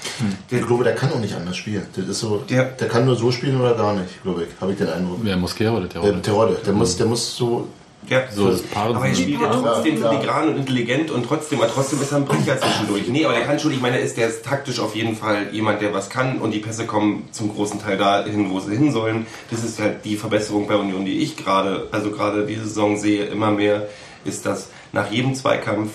Der, 0.52 0.60
Ich 0.60 0.68
glaube, 0.68 0.84
der 0.84 0.94
kann 0.96 1.12
auch 1.12 1.20
nicht 1.20 1.34
anders 1.34 1.56
spielen. 1.58 1.86
Das 1.96 2.06
ist 2.08 2.20
so, 2.20 2.44
Der- 2.50 2.66
der, 2.66 2.88
kann 2.90 3.06
nur 3.06 3.16
so 3.16 3.32
spielen 3.32 3.60
oder 3.60 3.74
gar 3.76 3.94
nicht, 3.94 4.22
glaube 4.24 4.44
ich. 4.44 4.50
Habe 4.62 4.74
ich 4.74 4.78
den 4.78 4.90
Eindruck. 4.90 5.20
wer 5.24 5.38
Mosquera 5.38 5.72
oder 5.78 5.88
Terodde? 5.90 6.12
Der 6.14 6.22
Terodde, 6.22 6.58
der 6.66 6.74
muss, 6.74 6.98
der 6.98 7.06
muss 7.08 7.36
so. 7.36 7.68
Ja, 8.14 8.22
So 8.32 8.54
aber 8.76 9.08
er 9.08 9.16
spielt 9.16 9.42
ja 9.42 9.48
trotzdem 9.52 9.98
Ja, 9.98 10.04
ja. 10.12 10.12
filigran 10.20 10.48
und 10.50 10.58
intelligent 10.58 11.12
und 11.12 11.26
trotzdem, 11.26 11.60
aber 11.60 11.70
trotzdem 11.70 12.02
ist 12.02 12.12
er 12.12 12.18
ein 12.18 12.26
Brecher 12.26 12.58
zwischendurch. 12.60 13.08
Nee, 13.08 13.26
aber 13.26 13.34
der 13.34 13.44
kann 13.46 13.60
schon, 13.60 13.72
ich 13.72 13.82
meine, 13.82 13.98
er 13.98 14.04
ist, 14.04 14.18
der 14.18 14.28
ist 14.28 14.46
taktisch 14.46 14.80
auf 14.80 14.96
jeden 14.96 15.16
Fall 15.16 15.48
jemand, 15.52 15.82
der 15.82 15.94
was 15.94 16.10
kann 16.10 16.40
und 16.40 16.52
die 16.52 16.60
Pässe 16.60 16.86
kommen 16.86 17.28
zum 17.32 17.54
großen 17.54 17.82
Teil 17.82 17.98
dahin, 17.98 18.50
wo 18.52 18.60
sie 18.60 18.76
hin 18.76 18.92
sollen. 18.92 19.26
Das 19.52 19.64
ist 19.64 19.80
halt 19.80 20.06
die 20.06 20.16
Verbesserung 20.16 20.68
bei 20.68 20.76
Union, 20.76 21.06
die 21.06 21.20
ich 21.20 21.38
gerade, 21.38 21.88
also 21.92 22.12
gerade 22.12 22.46
diese 22.46 22.64
Saison 22.66 22.98
sehe, 22.98 23.26
immer 23.26 23.52
mehr, 23.52 23.88
ist, 24.26 24.46
dass 24.46 24.70
nach 24.92 25.12
jedem 25.12 25.34
Zweikampf 25.36 25.90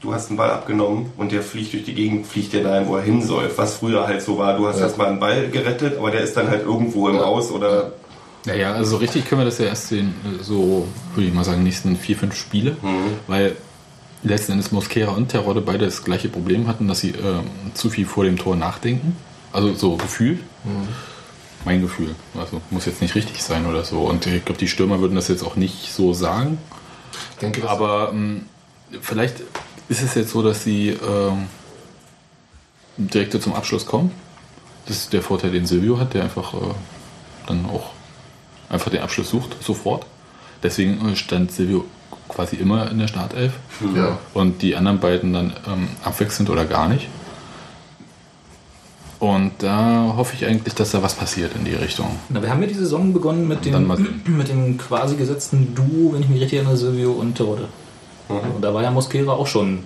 du 0.00 0.14
hast 0.14 0.28
einen 0.28 0.36
Ball 0.36 0.50
abgenommen 0.50 1.12
und 1.16 1.32
der 1.32 1.42
fliegt 1.42 1.72
durch 1.72 1.82
die 1.84 1.94
Gegend, 1.94 2.24
fliegt 2.26 2.52
der 2.52 2.62
dahin, 2.62 2.86
wo 2.86 2.96
er 2.96 3.02
hin 3.02 3.20
soll. 3.20 3.50
Was 3.56 3.74
früher 3.78 4.06
halt 4.06 4.22
so 4.22 4.38
war, 4.38 4.56
du 4.56 4.68
hast 4.68 4.78
Ja. 4.78 4.84
erstmal 4.84 5.08
einen 5.08 5.18
Ball 5.18 5.48
gerettet, 5.48 5.98
aber 5.98 6.12
der 6.12 6.20
ist 6.20 6.36
dann 6.36 6.48
halt 6.48 6.64
irgendwo 6.64 7.08
im 7.08 7.18
Aus 7.18 7.50
oder 7.50 7.92
Naja, 8.48 8.72
also 8.72 8.92
so 8.92 8.96
richtig 8.96 9.26
können 9.28 9.42
wir 9.42 9.44
das 9.44 9.58
ja 9.58 9.66
erst 9.66 9.88
sehen, 9.88 10.14
äh, 10.24 10.42
so 10.42 10.88
würde 11.14 11.28
ich 11.28 11.34
mal 11.34 11.44
sagen, 11.44 11.62
nächsten 11.62 11.96
vier, 11.96 12.16
fünf 12.16 12.34
Spiele, 12.34 12.76
weil 13.26 13.56
letzten 14.22 14.52
Endes 14.52 14.72
Mosquera 14.72 15.12
und 15.12 15.28
Terodde 15.28 15.60
beide 15.60 15.84
das 15.84 16.02
gleiche 16.02 16.30
Problem 16.30 16.66
hatten, 16.66 16.88
dass 16.88 17.00
sie 17.00 17.10
ähm, 17.10 17.44
zu 17.74 17.90
viel 17.90 18.06
vor 18.06 18.24
dem 18.24 18.38
Tor 18.38 18.56
nachdenken. 18.56 19.16
Also 19.52 19.74
so 19.74 19.96
gefühlt. 19.96 20.40
Mein 21.64 21.82
Gefühl. 21.82 22.14
Also 22.38 22.62
muss 22.70 22.86
jetzt 22.86 23.02
nicht 23.02 23.14
richtig 23.14 23.42
sein 23.42 23.66
oder 23.66 23.84
so. 23.84 24.00
Und 24.00 24.26
ich 24.26 24.44
glaube, 24.44 24.58
die 24.58 24.68
Stürmer 24.68 25.00
würden 25.00 25.14
das 25.14 25.28
jetzt 25.28 25.42
auch 25.42 25.56
nicht 25.56 25.92
so 25.92 26.14
sagen. 26.14 26.58
Ich 27.32 27.38
denke, 27.38 27.68
Aber 27.68 28.10
ähm, 28.12 28.46
vielleicht 29.00 29.42
ist 29.88 30.02
es 30.02 30.14
jetzt 30.14 30.30
so, 30.30 30.42
dass 30.42 30.64
sie 30.64 30.88
ähm, 30.88 31.48
direkt 32.96 33.40
zum 33.40 33.54
Abschluss 33.54 33.86
kommen. 33.86 34.10
Das 34.86 34.96
ist 34.96 35.12
der 35.12 35.22
Vorteil, 35.22 35.50
den 35.50 35.66
Silvio 35.66 35.98
hat, 35.98 36.14
der 36.14 36.24
einfach 36.24 36.54
äh, 36.54 36.58
dann 37.46 37.66
auch 37.66 37.90
einfach 38.68 38.90
den 38.90 39.00
Abschluss 39.00 39.30
sucht, 39.30 39.56
sofort. 39.62 40.06
Deswegen 40.62 41.08
äh, 41.08 41.16
stand 41.16 41.52
Silvio 41.52 41.84
quasi 42.28 42.56
immer 42.56 42.90
in 42.90 42.98
der 42.98 43.08
Startelf 43.08 43.54
ja. 43.94 44.18
und 44.34 44.62
die 44.62 44.76
anderen 44.76 45.00
beiden 45.00 45.32
dann 45.32 45.52
ähm, 45.66 45.88
abwechselnd 46.04 46.50
oder 46.50 46.64
gar 46.64 46.88
nicht. 46.88 47.08
Und 49.18 49.52
da 49.58 50.14
hoffe 50.16 50.36
ich 50.36 50.46
eigentlich, 50.46 50.74
dass 50.74 50.92
da 50.92 51.02
was 51.02 51.14
passiert 51.14 51.56
in 51.56 51.64
die 51.64 51.74
Richtung. 51.74 52.06
Na, 52.28 52.40
wir 52.40 52.50
haben 52.50 52.60
ja 52.62 52.68
die 52.68 52.74
Saison 52.74 53.12
begonnen 53.12 53.48
mit 53.48 53.64
dem, 53.64 53.86
mal 53.86 53.98
mit 54.26 54.48
dem 54.48 54.78
quasi 54.78 55.16
gesetzten 55.16 55.74
Duo, 55.74 56.12
wenn 56.12 56.22
ich 56.22 56.28
mich 56.28 56.40
richtig 56.40 56.58
erinnere, 56.58 56.76
Silvio 56.76 57.12
und 57.12 57.34
Terodde. 57.34 57.68
Und 58.28 58.62
da 58.62 58.74
war 58.74 58.82
ja 58.82 58.90
Mosquera 58.90 59.32
auch 59.32 59.46
schon, 59.46 59.84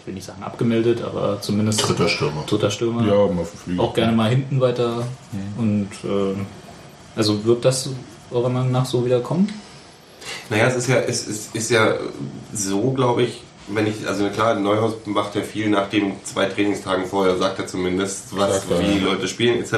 ich 0.00 0.06
will 0.06 0.14
nicht 0.14 0.26
sagen 0.26 0.42
abgemeldet, 0.42 1.02
aber 1.02 1.40
zumindest 1.40 1.88
Dritter 1.88 2.08
Stürmer. 2.08 2.42
dritter 2.46 2.70
Stürmer. 2.70 3.02
mal 3.02 3.44
dem 3.44 3.46
Flügel. 3.46 3.80
Auch 3.80 3.94
gerne 3.94 4.12
mal 4.12 4.28
hinten 4.28 4.60
weiter. 4.60 5.06
Und 5.56 5.88
äh, 6.04 6.34
also 7.14 7.44
wird 7.44 7.64
das 7.64 7.90
eurer 8.30 8.48
Meinung 8.48 8.72
nach 8.72 8.86
so 8.86 9.04
wieder 9.04 9.20
kommen? 9.20 9.52
Naja, 10.50 10.66
es 10.66 10.76
ist 10.76 10.88
ja, 10.88 10.96
es 10.96 11.26
ist, 11.26 11.54
ist 11.54 11.70
ja 11.70 11.94
so, 12.52 12.90
glaube 12.92 13.22
ich, 13.22 13.42
wenn 13.68 13.86
ich, 13.86 14.06
also 14.06 14.28
klar, 14.28 14.54
Neuhaus 14.54 14.94
macht 15.06 15.34
ja 15.34 15.42
viel 15.42 15.68
nach 15.68 15.88
den 15.88 16.12
zwei 16.24 16.46
Trainingstagen 16.46 17.06
vorher, 17.06 17.36
sagt 17.36 17.58
er 17.58 17.66
zumindest, 17.66 18.36
was, 18.36 18.64
er, 18.68 18.80
wie 18.80 18.94
die 18.94 18.98
ja. 19.00 19.06
Leute 19.06 19.26
spielen, 19.26 19.58
etc. 19.58 19.72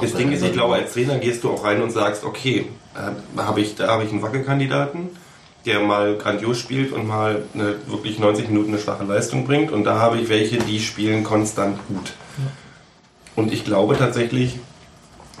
Das 0.00 0.14
Ding 0.14 0.30
ist, 0.32 0.44
ich 0.44 0.52
glaube, 0.52 0.74
als 0.74 0.92
Trainer 0.92 1.18
gehst 1.18 1.42
du 1.42 1.50
auch 1.50 1.64
rein 1.64 1.82
und 1.82 1.90
sagst, 1.90 2.24
okay, 2.24 2.66
äh, 2.94 3.40
hab 3.40 3.58
ich, 3.58 3.74
da 3.74 3.88
habe 3.88 4.04
ich 4.04 4.12
einen 4.12 4.22
Wackelkandidaten, 4.22 5.10
der 5.66 5.80
mal 5.80 6.16
grandios 6.16 6.58
spielt 6.58 6.92
und 6.92 7.06
mal 7.06 7.44
eine, 7.54 7.76
wirklich 7.86 8.18
90 8.18 8.48
Minuten 8.48 8.70
eine 8.70 8.78
schwache 8.78 9.04
Leistung 9.04 9.46
bringt 9.46 9.72
und 9.72 9.84
da 9.84 9.98
habe 9.98 10.18
ich 10.18 10.28
welche, 10.28 10.58
die 10.58 10.80
spielen 10.80 11.24
konstant 11.24 11.78
gut. 11.88 12.12
Und 13.34 13.52
ich 13.52 13.64
glaube 13.64 13.96
tatsächlich, 13.96 14.58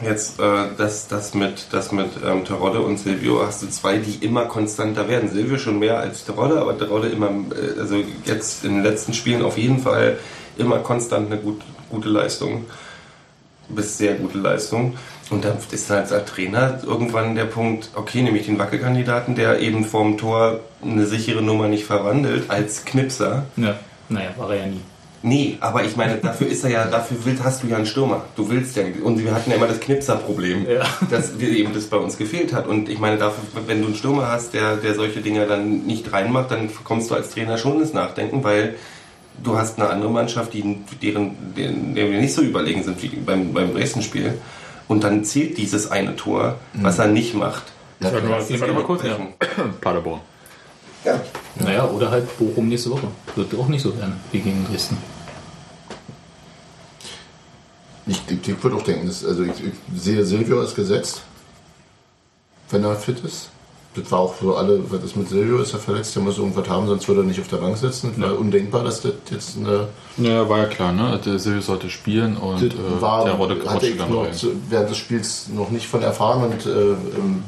jetzt 0.04 0.40
äh, 0.40 0.68
das, 0.76 1.08
das 1.08 1.34
mit, 1.34 1.68
das 1.70 1.92
mit 1.92 2.10
ähm, 2.24 2.44
Terodde 2.44 2.80
und 2.80 2.98
Silvio 2.98 3.44
hast 3.44 3.62
du 3.62 3.68
zwei, 3.68 3.98
die 3.98 4.24
immer 4.24 4.46
konstanter 4.46 5.08
werden. 5.08 5.28
Silvio 5.28 5.58
schon 5.58 5.78
mehr 5.78 5.98
als 5.98 6.24
Terodde, 6.24 6.60
aber 6.60 6.76
Terodde 6.76 7.08
immer, 7.08 7.28
äh, 7.28 7.80
also 7.80 7.96
jetzt 8.24 8.64
in 8.64 8.74
den 8.74 8.82
letzten 8.82 9.14
Spielen 9.14 9.42
auf 9.42 9.58
jeden 9.58 9.78
Fall 9.78 10.18
immer 10.56 10.78
konstant 10.78 11.30
eine 11.30 11.40
gut, 11.40 11.62
gute 11.90 12.08
Leistung. 12.08 12.66
Bis 13.68 13.96
sehr 13.96 14.14
gute 14.14 14.38
Leistung. 14.38 14.96
Und 15.30 15.44
dann 15.44 15.56
ist 15.70 15.88
halt 15.88 16.12
als 16.12 16.30
Trainer 16.30 16.80
irgendwann 16.84 17.34
der 17.34 17.46
Punkt, 17.46 17.90
okay, 17.94 18.22
nehme 18.22 18.38
ich 18.38 18.46
den 18.46 18.58
Wackelkandidaten, 18.58 19.34
der 19.34 19.60
eben 19.60 19.84
vorm 19.84 20.18
Tor 20.18 20.60
eine 20.82 21.06
sichere 21.06 21.40
Nummer 21.40 21.68
nicht 21.68 21.84
verwandelt, 21.84 22.50
als 22.50 22.84
Knipser. 22.84 23.46
Ja. 23.56 23.78
Naja, 24.10 24.30
war 24.36 24.50
er 24.50 24.60
ja 24.60 24.66
nie. 24.66 24.80
Nee, 25.24 25.56
aber 25.60 25.84
ich 25.84 25.96
meine, 25.96 26.16
dafür 26.16 26.48
ist 26.48 26.64
er 26.64 26.70
ja, 26.70 26.84
dafür 26.86 27.16
willst, 27.24 27.44
hast 27.44 27.62
du 27.62 27.68
ja 27.68 27.76
einen 27.76 27.86
Stürmer. 27.86 28.24
Du 28.34 28.50
willst 28.50 28.76
ja, 28.76 28.82
und 29.04 29.22
wir 29.22 29.32
hatten 29.32 29.50
ja 29.50 29.56
immer 29.56 29.68
das 29.68 29.78
Knipser-Problem, 29.78 30.66
Ja. 30.68 30.84
dass 31.10 31.38
wir 31.38 31.48
eben 31.50 31.72
das 31.72 31.86
bei 31.86 31.96
uns 31.96 32.18
gefehlt 32.18 32.52
hat. 32.52 32.66
Und 32.66 32.88
ich 32.88 32.98
meine, 32.98 33.18
dafür, 33.18 33.44
wenn 33.66 33.80
du 33.80 33.86
einen 33.86 33.94
Stürmer 33.94 34.28
hast, 34.28 34.52
der, 34.52 34.76
der 34.76 34.94
solche 34.94 35.20
Dinge 35.20 35.46
dann 35.46 35.86
nicht 35.86 36.12
reinmacht, 36.12 36.50
dann 36.50 36.68
kommst 36.82 37.10
du 37.10 37.14
als 37.14 37.30
Trainer 37.30 37.56
schon 37.56 37.80
ins 37.80 37.92
Nachdenken, 37.92 38.42
weil 38.42 38.74
du 39.42 39.56
hast 39.56 39.78
eine 39.78 39.88
andere 39.90 40.10
Mannschaft, 40.10 40.54
die, 40.54 40.78
deren, 41.00 41.36
deren, 41.56 41.94
deren 41.94 42.10
wir 42.12 42.20
nicht 42.20 42.34
so 42.34 42.42
überlegen 42.42 42.82
sind 42.82 43.00
wie 43.02 43.08
beim, 43.08 43.52
beim 43.52 43.72
Dresden-Spiel. 43.72 44.34
Und 44.88 45.04
dann 45.04 45.24
zählt 45.24 45.56
dieses 45.56 45.90
eine 45.90 46.16
Tor, 46.16 46.56
was 46.74 46.98
er 46.98 47.06
nicht 47.06 47.34
macht. 47.34 47.62
Ja, 48.00 48.12
Warte 48.12 48.26
mal, 48.26 48.40
warte 48.60 48.74
kurz. 48.82 49.02
Paderborn. 49.80 50.20
Ja. 51.04 51.20
Naja, 51.56 51.88
oder 51.88 52.10
halt 52.10 52.38
Bochum 52.38 52.68
nächste 52.68 52.90
Woche. 52.90 53.08
Wird 53.34 53.54
auch 53.54 53.68
nicht 53.68 53.82
so 53.82 53.96
werden 53.98 54.14
wie 54.30 54.40
gegen 54.40 54.66
Dresden. 54.66 54.96
Ich, 58.06 58.20
ich, 58.28 58.48
ich 58.48 58.62
würde 58.62 58.76
auch 58.76 58.82
denken, 58.82 59.06
dass, 59.06 59.24
also 59.24 59.42
ich, 59.42 59.52
ich 59.52 60.00
sehe 60.00 60.24
Silvio 60.24 60.60
als 60.60 60.74
gesetzt, 60.74 61.22
wenn 62.70 62.84
er 62.84 62.96
fit 62.96 63.20
ist. 63.24 63.48
Das 63.94 64.10
war 64.10 64.20
auch 64.20 64.34
für 64.34 64.56
alle, 64.56 64.90
was 64.90 65.04
ist 65.04 65.16
mit 65.16 65.28
Silvio, 65.28 65.58
ist 65.58 65.74
er 65.74 65.78
verletzt, 65.78 66.16
der 66.16 66.22
muss 66.22 66.38
irgendwas 66.38 66.66
haben, 66.66 66.86
sonst 66.86 67.06
würde 67.08 67.20
er 67.20 67.24
nicht 67.24 67.38
auf 67.40 67.48
der 67.48 67.58
Bank 67.58 67.76
sitzen. 67.76 68.14
Das 68.16 68.30
war 68.30 68.38
undenkbar, 68.38 68.84
dass 68.84 69.02
das 69.02 69.12
jetzt 69.30 69.58
eine. 69.58 69.88
Ja, 70.16 70.48
war 70.48 70.60
ja 70.60 70.66
klar, 70.66 70.92
ne? 70.92 71.20
Der 71.24 71.38
Silvio 71.38 71.60
sollte 71.60 71.90
spielen 71.90 72.38
und 72.38 72.62
äh, 72.62 73.00
war, 73.00 73.24
der 73.24 73.34
Rodde 73.34 73.62
hatte 73.68 73.86
ich 73.86 73.98
noch 73.98 74.30
zu, 74.32 74.52
während 74.70 74.88
des 74.88 74.96
Spiels 74.96 75.48
noch 75.54 75.70
nicht 75.70 75.86
von 75.86 76.02
erfahren 76.02 76.44
und 76.44 76.64
äh, 76.64 76.70
ähm, 76.70 77.44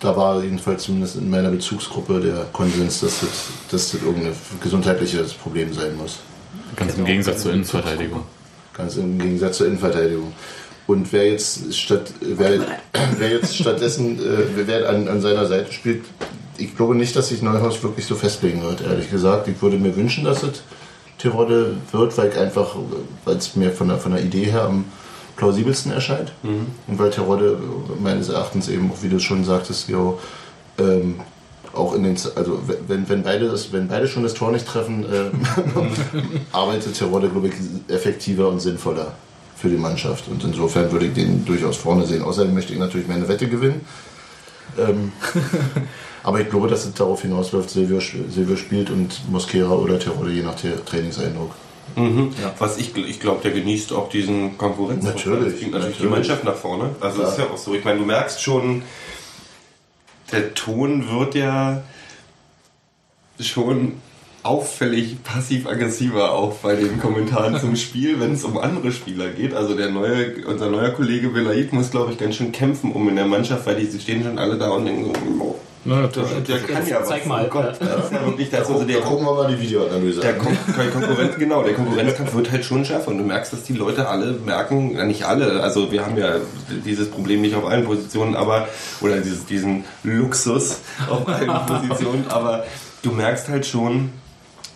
da 0.00 0.16
war 0.16 0.42
jedenfalls 0.42 0.84
zumindest 0.84 1.16
in 1.16 1.30
meiner 1.30 1.50
Bezugsgruppe 1.50 2.20
der 2.20 2.46
Konsens, 2.52 3.00
dass 3.00 3.20
das, 3.20 3.30
dass 3.70 3.92
das 3.92 4.02
irgendein 4.02 4.32
gesundheitliches 4.62 5.32
Problem 5.34 5.72
sein 5.72 5.96
muss. 5.96 6.18
Ganz 6.76 6.96
im 6.96 7.04
Gegensatz 7.04 7.42
zur 7.42 7.52
Innenverteidigung. 7.52 8.22
Ganz 8.74 8.96
im 8.96 9.18
Gegensatz 9.18 9.58
zur 9.58 9.66
Innenverteidigung. 9.66 10.32
Und 10.86 11.12
wer 11.12 11.30
jetzt, 11.30 11.76
statt, 11.78 12.12
wer, 12.20 12.58
wer 13.18 13.30
jetzt 13.30 13.56
stattdessen 13.56 14.18
äh, 14.18 14.66
wer 14.66 14.88
an, 14.88 15.08
an 15.08 15.20
seiner 15.20 15.46
Seite 15.46 15.72
spielt, 15.72 16.04
ich 16.58 16.76
glaube 16.76 16.94
nicht, 16.94 17.14
dass 17.16 17.28
sich 17.28 17.42
Neuhaus 17.42 17.82
wirklich 17.82 18.06
so 18.06 18.14
festlegen 18.14 18.62
wird, 18.62 18.82
ehrlich 18.82 19.10
gesagt. 19.10 19.48
Ich 19.48 19.62
würde 19.62 19.78
mir 19.78 19.96
wünschen, 19.96 20.24
dass 20.24 20.42
es 20.42 20.62
Tirode 21.18 21.76
wird, 21.92 22.16
weil 22.18 22.30
ich 22.30 22.38
einfach, 22.38 22.74
weil 23.24 23.36
es 23.36 23.54
mir 23.54 23.70
von 23.70 23.88
der, 23.88 23.98
von 23.98 24.12
der 24.12 24.22
Idee 24.22 24.44
her 24.44 24.64
am 24.64 24.84
plausibelsten 25.36 25.92
erscheint. 25.92 26.32
Und 26.42 26.98
weil 26.98 27.10
Tirode 27.10 27.58
meines 28.02 28.28
Erachtens 28.28 28.68
eben, 28.68 28.90
auch 28.90 29.02
wie 29.02 29.08
du 29.08 29.16
es 29.16 29.22
schon 29.22 29.44
sagtest, 29.44 29.88
jo, 29.88 30.18
ähm, 30.78 31.20
auch 31.74 31.94
in 31.94 32.02
den, 32.04 32.16
also 32.36 32.60
wenn, 32.86 33.08
wenn, 33.08 33.22
beide 33.22 33.48
das, 33.48 33.72
wenn 33.72 33.88
beide 33.88 34.06
schon 34.06 34.22
das 34.22 34.34
Tor 34.34 34.52
nicht 34.52 34.66
treffen, 34.66 35.04
äh, 35.04 35.30
arbeitet 36.52 36.94
Tirode, 36.94 37.28
glaube 37.30 37.48
ich, 37.48 37.54
effektiver 37.94 38.48
und 38.48 38.60
sinnvoller 38.60 39.12
für 39.56 39.68
die 39.68 39.76
Mannschaft. 39.76 40.28
Und 40.28 40.44
insofern 40.44 40.90
würde 40.92 41.06
ich 41.06 41.14
den 41.14 41.44
durchaus 41.44 41.76
vorne 41.76 42.04
sehen. 42.04 42.22
Außerdem 42.22 42.52
möchte 42.52 42.72
ich 42.72 42.78
natürlich 42.78 43.08
meine 43.08 43.26
Wette 43.28 43.48
gewinnen. 43.48 43.80
Ähm, 44.78 45.12
aber 46.22 46.40
ich 46.40 46.50
glaube, 46.50 46.68
dass 46.68 46.84
es 46.84 46.92
darauf 46.94 47.22
hinausläuft, 47.22 47.70
Silvio, 47.70 48.00
Silvio 48.00 48.56
spielt 48.56 48.90
und 48.90 49.30
Mosquera 49.30 49.72
oder 49.72 49.98
Tirode, 49.98 50.30
je 50.30 50.42
nach 50.42 50.56
Tra- 50.56 50.84
Trainingseindruck. 50.84 51.52
Mhm. 51.96 52.34
Was 52.58 52.78
ich, 52.78 52.96
ich 52.96 53.20
glaube, 53.20 53.40
der 53.42 53.52
genießt 53.52 53.92
auch 53.92 54.08
diesen 54.08 54.56
Konkurrenz. 54.58 55.04
Natürlich, 55.04 55.52
Das 55.52 55.60
bringt 55.60 55.72
natürlich 55.72 55.98
die. 55.98 56.06
Mannschaft 56.06 56.44
nach 56.44 56.54
vorne. 56.56 56.90
Also 57.00 57.18
Klar. 57.18 57.32
ist 57.32 57.38
ja 57.38 57.44
auch 57.46 57.56
so. 57.56 57.74
Ich 57.74 57.84
meine, 57.84 57.98
du 57.98 58.04
merkst 58.04 58.42
schon, 58.42 58.82
der 60.30 60.54
Ton 60.54 61.08
wird 61.10 61.34
ja 61.34 61.82
schon 63.40 63.94
auffällig 64.42 65.22
passiv-aggressiver 65.22 66.32
auch 66.32 66.56
bei 66.56 66.74
den 66.74 67.00
Kommentaren 67.00 67.58
zum 67.60 67.76
Spiel, 67.76 68.18
wenn 68.18 68.32
es 68.32 68.44
um 68.44 68.58
andere 68.58 68.90
Spieler 68.90 69.28
geht. 69.28 69.54
Also 69.54 69.74
der 69.76 69.90
neue, 69.90 70.44
unser 70.46 70.68
neuer 70.68 70.90
Kollege 70.90 71.28
Belaid 71.28 71.72
muss, 71.72 71.90
glaube 71.90 72.12
ich, 72.12 72.18
ganz 72.18 72.36
schön 72.36 72.50
kämpfen 72.50 72.92
um 72.92 73.08
in 73.08 73.16
der 73.16 73.26
Mannschaft, 73.26 73.66
weil 73.66 73.76
die 73.76 73.86
sie 73.86 74.00
stehen 74.00 74.24
schon 74.24 74.38
alle 74.38 74.58
da 74.58 74.70
und 74.70 74.84
denken 74.84 75.12
so, 75.38 75.60
Na, 75.84 76.06
der, 76.06 76.22
der 76.46 76.58
kann 76.60 76.86
ja 76.86 77.00
was. 77.00 77.08
Zeig 77.08 77.26
mal. 77.26 77.44
Oh 77.44 77.48
Gott, 77.48 77.76
das 77.80 78.04
ist 78.04 78.12
ja 78.12 78.24
wirklich, 78.24 78.50
das 78.50 78.70
also 78.70 78.84
der 78.84 79.00
Da 79.00 79.04
gucken 79.04 79.26
wir 79.26 79.34
mal 79.34 79.48
die 79.48 79.60
Videoanalyse 79.60 80.20
der 80.20 80.34
an. 80.34 80.38
Kon 80.38 80.56
Kon 80.74 80.90
Konkurrenz, 80.92 81.36
genau, 81.36 81.62
der 81.64 81.74
Konkurrenzkampf 81.74 82.34
wird 82.34 82.52
halt 82.52 82.64
schon 82.64 82.84
schärfer 82.84 83.08
und 83.08 83.18
du 83.18 83.24
merkst, 83.24 83.52
dass 83.52 83.64
die 83.64 83.72
Leute 83.72 84.06
alle 84.06 84.32
merken, 84.32 84.96
ja, 84.96 85.04
nicht 85.04 85.24
alle, 85.24 85.60
also 85.60 85.90
wir 85.90 86.06
haben 86.06 86.16
ja 86.16 86.36
dieses 86.84 87.10
Problem 87.10 87.40
nicht 87.40 87.56
auf 87.56 87.66
allen 87.66 87.84
Positionen, 87.84 88.36
aber, 88.36 88.68
oder 89.00 89.18
dieses, 89.18 89.44
diesen 89.46 89.84
Luxus 90.04 90.78
auf 91.10 91.26
allen 91.26 91.48
Positionen, 91.66 92.26
aber 92.28 92.64
du 93.02 93.10
merkst 93.10 93.48
halt 93.48 93.66
schon, 93.66 94.10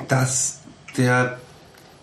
dass 0.09 0.59
der, 0.97 1.39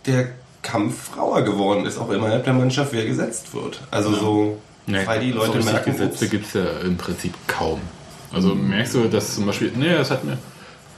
der 0.06 0.30
Kampf 0.62 1.18
rauer 1.18 1.42
geworden 1.42 1.86
ist, 1.86 1.98
auch 2.00 2.10
innerhalb 2.10 2.46
der 2.46 2.54
Mannschaft, 2.54 2.94
wer 2.94 3.06
gesetzt 3.06 3.54
wird. 3.54 3.82
Also 3.92 4.16
so, 4.16 4.62
weil 4.88 5.20
die 5.20 5.32
Leute 5.32 5.62
so 5.62 5.70
merken, 5.70 5.92
Gesetze 5.92 6.30
gibt 6.30 6.48
es 6.48 6.54
ja 6.54 6.80
im 6.86 6.96
Prinzip 6.96 7.34
kaum. 7.48 7.82
Also 8.34 8.56
merkst 8.56 8.96
du, 8.96 9.08
dass 9.08 9.36
zum 9.36 9.46
Beispiel, 9.46 9.72
nee, 9.76 9.94
das 9.94 10.10
hat 10.12 10.24
mir 10.24 10.38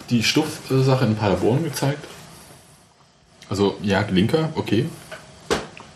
die 0.09 0.23
Stuff-Sache 0.23 1.05
in 1.05 1.15
Paderborn 1.15 1.63
gezeigt. 1.63 2.03
Also, 3.49 3.75
ja, 3.83 4.03
Linker, 4.09 4.49
okay. 4.55 4.86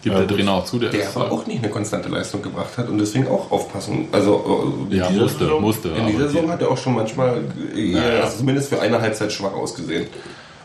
Gibt 0.01 0.15
Ja, 0.15 0.21
der. 0.23 0.35
Trainer 0.37 0.53
auch 0.53 0.65
zu, 0.65 0.79
der, 0.79 0.89
der 0.91 1.01
ist 1.01 1.15
aber 1.17 1.31
auch 1.31 1.45
nicht 1.45 1.59
eine 1.63 1.69
konstante 1.71 2.07
Leistung 2.09 2.41
gebracht 2.41 2.77
hat 2.77 2.87
und 2.87 2.97
deswegen 2.99 3.27
auch 3.27 3.51
aufpassen. 3.51 4.07
Also 4.13 4.87
äh, 4.91 4.95
ja, 4.95 5.07
dieser 5.09 5.21
musste, 5.23 5.39
Saison- 5.39 5.61
musste. 5.61 5.89
In 5.89 6.07
dieser 6.07 6.29
Saison 6.29 6.49
hat 6.51 6.61
er 6.61 6.71
auch 6.71 6.77
schon 6.77 6.95
manchmal 6.95 7.41
Naja. 7.75 8.21
also 8.23 8.37
zumindest 8.37 8.69
für 8.69 8.79
eine 8.81 9.01
Halbzeit 9.01 9.31
schwach 9.31 9.53
ausgesehen. 9.53 10.07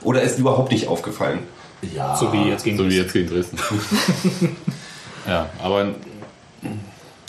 Oder 0.02 0.22
ist 0.22 0.38
überhaupt 0.38 0.70
nicht 0.70 0.86
aufgefallen. 0.86 1.40
Ja. 1.96 2.14
So 2.16 2.32
wie 2.32 2.44
jetzt 2.48 2.62
gegen 2.64 2.76
so 2.78 2.88
wie 2.88 2.96
jetzt 2.96 3.12
gegen 3.12 3.28
Dresden. 3.28 3.58
ja, 5.26 5.48
aber 5.62 5.88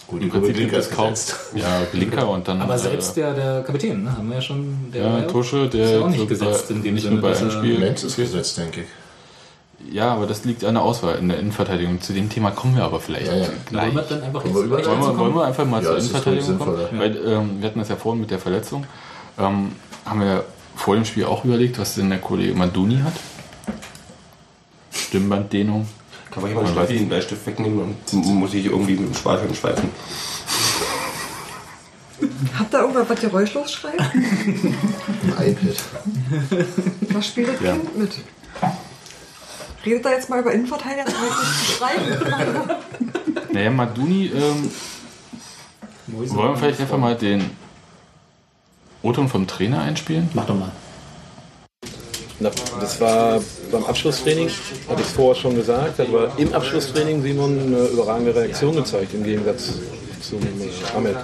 Gut, 0.08 0.22
im 0.22 0.30
Prinzip 0.30 0.56
gibt 0.56 0.74
es 0.74 0.88
ist 0.88 0.96
kaum. 0.96 1.14
Ja, 1.56 1.82
Linker 1.94 2.30
und 2.30 2.48
dann. 2.48 2.62
Aber 2.62 2.76
äh, 2.76 2.80
selbst 2.80 3.16
der, 3.18 3.34
der 3.34 3.64
Kapitän, 3.64 4.04
ne, 4.04 4.16
haben 4.16 4.28
wir 4.30 4.36
ja 4.36 4.42
schon. 4.42 4.92
Der 4.94 5.04
Ja, 5.04 5.22
Tusche, 5.24 5.66
ist 5.66 5.74
der 5.74 5.90
ja 6.00 6.02
auch 6.02 6.10
nicht 6.10 6.28
gesetzt 6.30 6.70
in 6.70 6.84
dem 6.84 6.94
nicht 6.94 7.04
Sinne, 7.04 7.16
nur 7.16 7.30
bei 7.32 7.36
einem 7.38 7.50
Spiel. 7.52 7.80
Lenz 7.80 8.04
ist 8.04 8.16
gesetzt, 8.16 8.58
denke 8.58 8.82
ich. 8.82 8.88
Ja, 9.94 10.14
aber 10.14 10.26
das 10.26 10.46
liegt 10.46 10.64
an 10.64 10.76
der 10.76 10.84
Auswahl 10.84 11.16
in 11.18 11.30
der 11.30 11.38
Innenverteidigung. 11.40 12.02
Zu 12.02 12.14
dem 12.14 12.30
Thema 12.30 12.52
kommen 12.52 12.76
wir 12.76 12.84
aber 12.84 13.00
vielleicht 13.00 13.28
Ja, 13.28 13.36
ja. 13.36 13.48
gleich. 13.68 13.86
Wollen 13.94 13.96
wir 13.96 14.02
dann 14.04 14.24
einfach 14.24 14.44
Wollen 14.44 14.54
wir 14.54 14.72
Wollen 14.72 14.72
wir, 14.86 14.88
wollen 15.02 15.16
kommen? 15.18 15.36
wir 15.36 15.46
einfach 15.46 15.66
mal 15.66 15.82
Ja, 15.84 15.90
zur 15.90 15.98
ist 15.98 16.04
Innenverteidigung 16.10 16.58
kommen? 16.60 16.78
sinnvoller. 16.78 17.00
Weil 17.02 17.34
ähm, 17.34 17.50
wir 17.62 17.68
hatten 17.70 17.80
das 17.80 17.90
ja 17.90 17.96
vorhin 17.96 18.22
mit 18.22 18.32
der 18.32 18.40
Verletzung. 18.40 18.86
Ähm, 19.38 19.72
haben 20.06 20.22
wir 20.22 20.44
vor 20.76 20.96
dem 20.96 21.06
Spiel 21.06 21.26
auch 21.26 21.46
überlegt, 21.46 21.78
was 21.80 21.96
denn 21.96 22.10
der 22.10 22.20
Kollege 22.20 22.54
Manduni 22.56 23.00
hat. 23.04 23.14
Stimmbanddehnung. 24.92 25.88
Kann 26.36 26.44
man 26.44 26.52
hier 26.52 26.56
mal 26.62 26.64
Man 26.64 26.72
einen 26.72 26.76
weiß 26.76 26.86
Steffi 26.88 27.00
den 27.00 27.08
Bleistift 27.08 27.48
wegnehmen 27.48 27.80
und 27.80 28.14
muss 28.26 28.54
ich 28.54 28.66
irgendwie 28.66 28.98
mit 28.98 29.08
dem 29.08 29.14
Schweifen 29.16 29.56
schweifen. 29.56 29.90
Habt 32.60 32.74
ihr 32.74 32.80
irgendwas, 32.82 33.10
was 33.10 33.22
geräuschlos 33.22 33.72
schreibt? 33.72 34.02
Ein 34.02 34.76
iPad. 35.40 35.76
Was 37.12 37.28
spielt 37.28 37.48
das 37.48 37.62
Ja. 37.62 37.72
Kind 37.72 37.98
mit? 37.98 38.12
Redet 39.86 40.04
da 40.04 40.12
jetzt 40.12 40.30
mal 40.30 40.42
über 40.42 40.52
Innenverteidiger, 40.52 41.06
das 41.06 41.14
heißt 41.14 41.40
nicht 41.40 41.68
zu 41.68 41.72
schreiben. 41.78 43.54
Naja, 43.54 43.70
Manduni, 43.70 44.26
ähm, 44.36 44.72
Wo 46.08 46.22
ist 46.22 46.36
wollen 46.36 46.50
wir 46.50 46.58
vielleicht 46.58 46.82
einfach 46.82 46.98
mal 46.98 47.16
den 47.16 47.50
O-Ton 49.04 49.30
vom 49.30 49.48
Trainer 49.48 49.84
einspielen? 49.84 50.30
Mach 50.34 50.48
doch 50.48 50.56
mal. 50.56 50.74
Das 52.40 53.00
war 53.00 53.40
beim 53.72 53.86
Abschlusstraining, 53.86 54.50
hatte 54.90 55.02
ich 55.02 55.08
es 55.08 55.14
vorher 55.14 55.36
schon 55.42 55.56
gesagt, 55.56 56.00
aber 56.02 56.32
im 56.38 56.54
Abschlusstraining 56.54 57.22
Simon 57.22 57.58
eine 57.60 57.86
überragende 57.86 58.36
Reaktion 58.36 58.76
gezeigt, 58.76 59.14
im 59.14 59.24
Gegensatz 59.24 59.74
zum 60.22 60.40
Ahmed. 60.98 61.16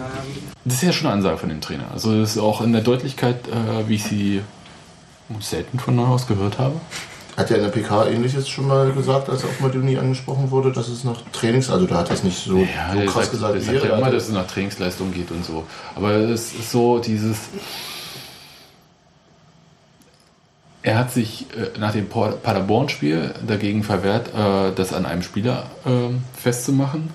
Das 0.64 0.76
ist 0.76 0.84
ja 0.84 0.94
schon 0.94 1.08
eine 1.08 1.16
Ansage 1.16 1.38
von 1.38 1.50
dem 1.50 1.60
Trainer. 1.60 1.86
Also 1.92 2.18
das 2.20 2.32
ist 2.32 2.38
auch 2.38 2.62
in 2.62 2.72
der 2.72 2.82
Deutlichkeit, 2.82 3.36
äh, 3.48 3.88
wie 3.90 3.96
ich 3.96 4.04
sie 4.06 4.42
selten 5.42 5.80
von 5.80 5.96
Neuhaus 5.96 6.28
gehört 6.28 6.60
habe. 6.60 6.76
Hat 7.36 7.50
er 7.50 7.58
in 7.58 7.64
der 7.64 7.70
PK 7.72 8.08
ähnliches 8.08 8.48
schon 8.48 8.68
mal 8.68 8.92
gesagt, 8.92 9.30
als 9.30 9.44
auf 9.44 9.60
Maduni 9.62 9.98
angesprochen 9.98 10.52
wurde, 10.52 10.72
dass 10.72 10.88
es 10.90 11.04
nach 11.04 11.22
Trainings, 11.32 11.70
also 11.70 11.88
da 11.88 11.96
hat 12.00 12.10
er 12.10 12.16
es 12.16 12.24
nicht 12.24 12.38
so, 12.44 12.58
Ja, 12.58 12.94
so 12.94 13.00
krass 13.06 13.14
sagt, 13.14 13.32
gesagt 13.32 13.56
wie 13.56 13.60
sagt 13.62 13.78
er. 13.84 13.90
ja 13.90 13.98
immer, 13.98 14.06
hat- 14.08 14.14
dass 14.14 14.24
es 14.28 14.32
nach 14.34 14.48
Trainingsleistung 14.48 15.14
geht 15.14 15.32
und 15.32 15.44
so. 15.46 15.64
Aber 15.96 16.12
es 16.12 16.54
ist 16.54 16.72
so 16.72 17.00
dieses. 17.00 17.38
Er 20.84 20.98
hat 20.98 21.12
sich 21.12 21.46
äh, 21.56 21.78
nach 21.80 21.92
dem 21.92 22.10
Paderborn-Spiel 22.10 23.34
dagegen 23.46 23.84
verwehrt, 23.84 24.30
äh, 24.34 24.74
das 24.74 24.94
an 24.94 25.06
einem 25.06 25.22
Spieler 25.22 25.70
ähm, 25.86 26.24
festzumachen. 26.36 27.10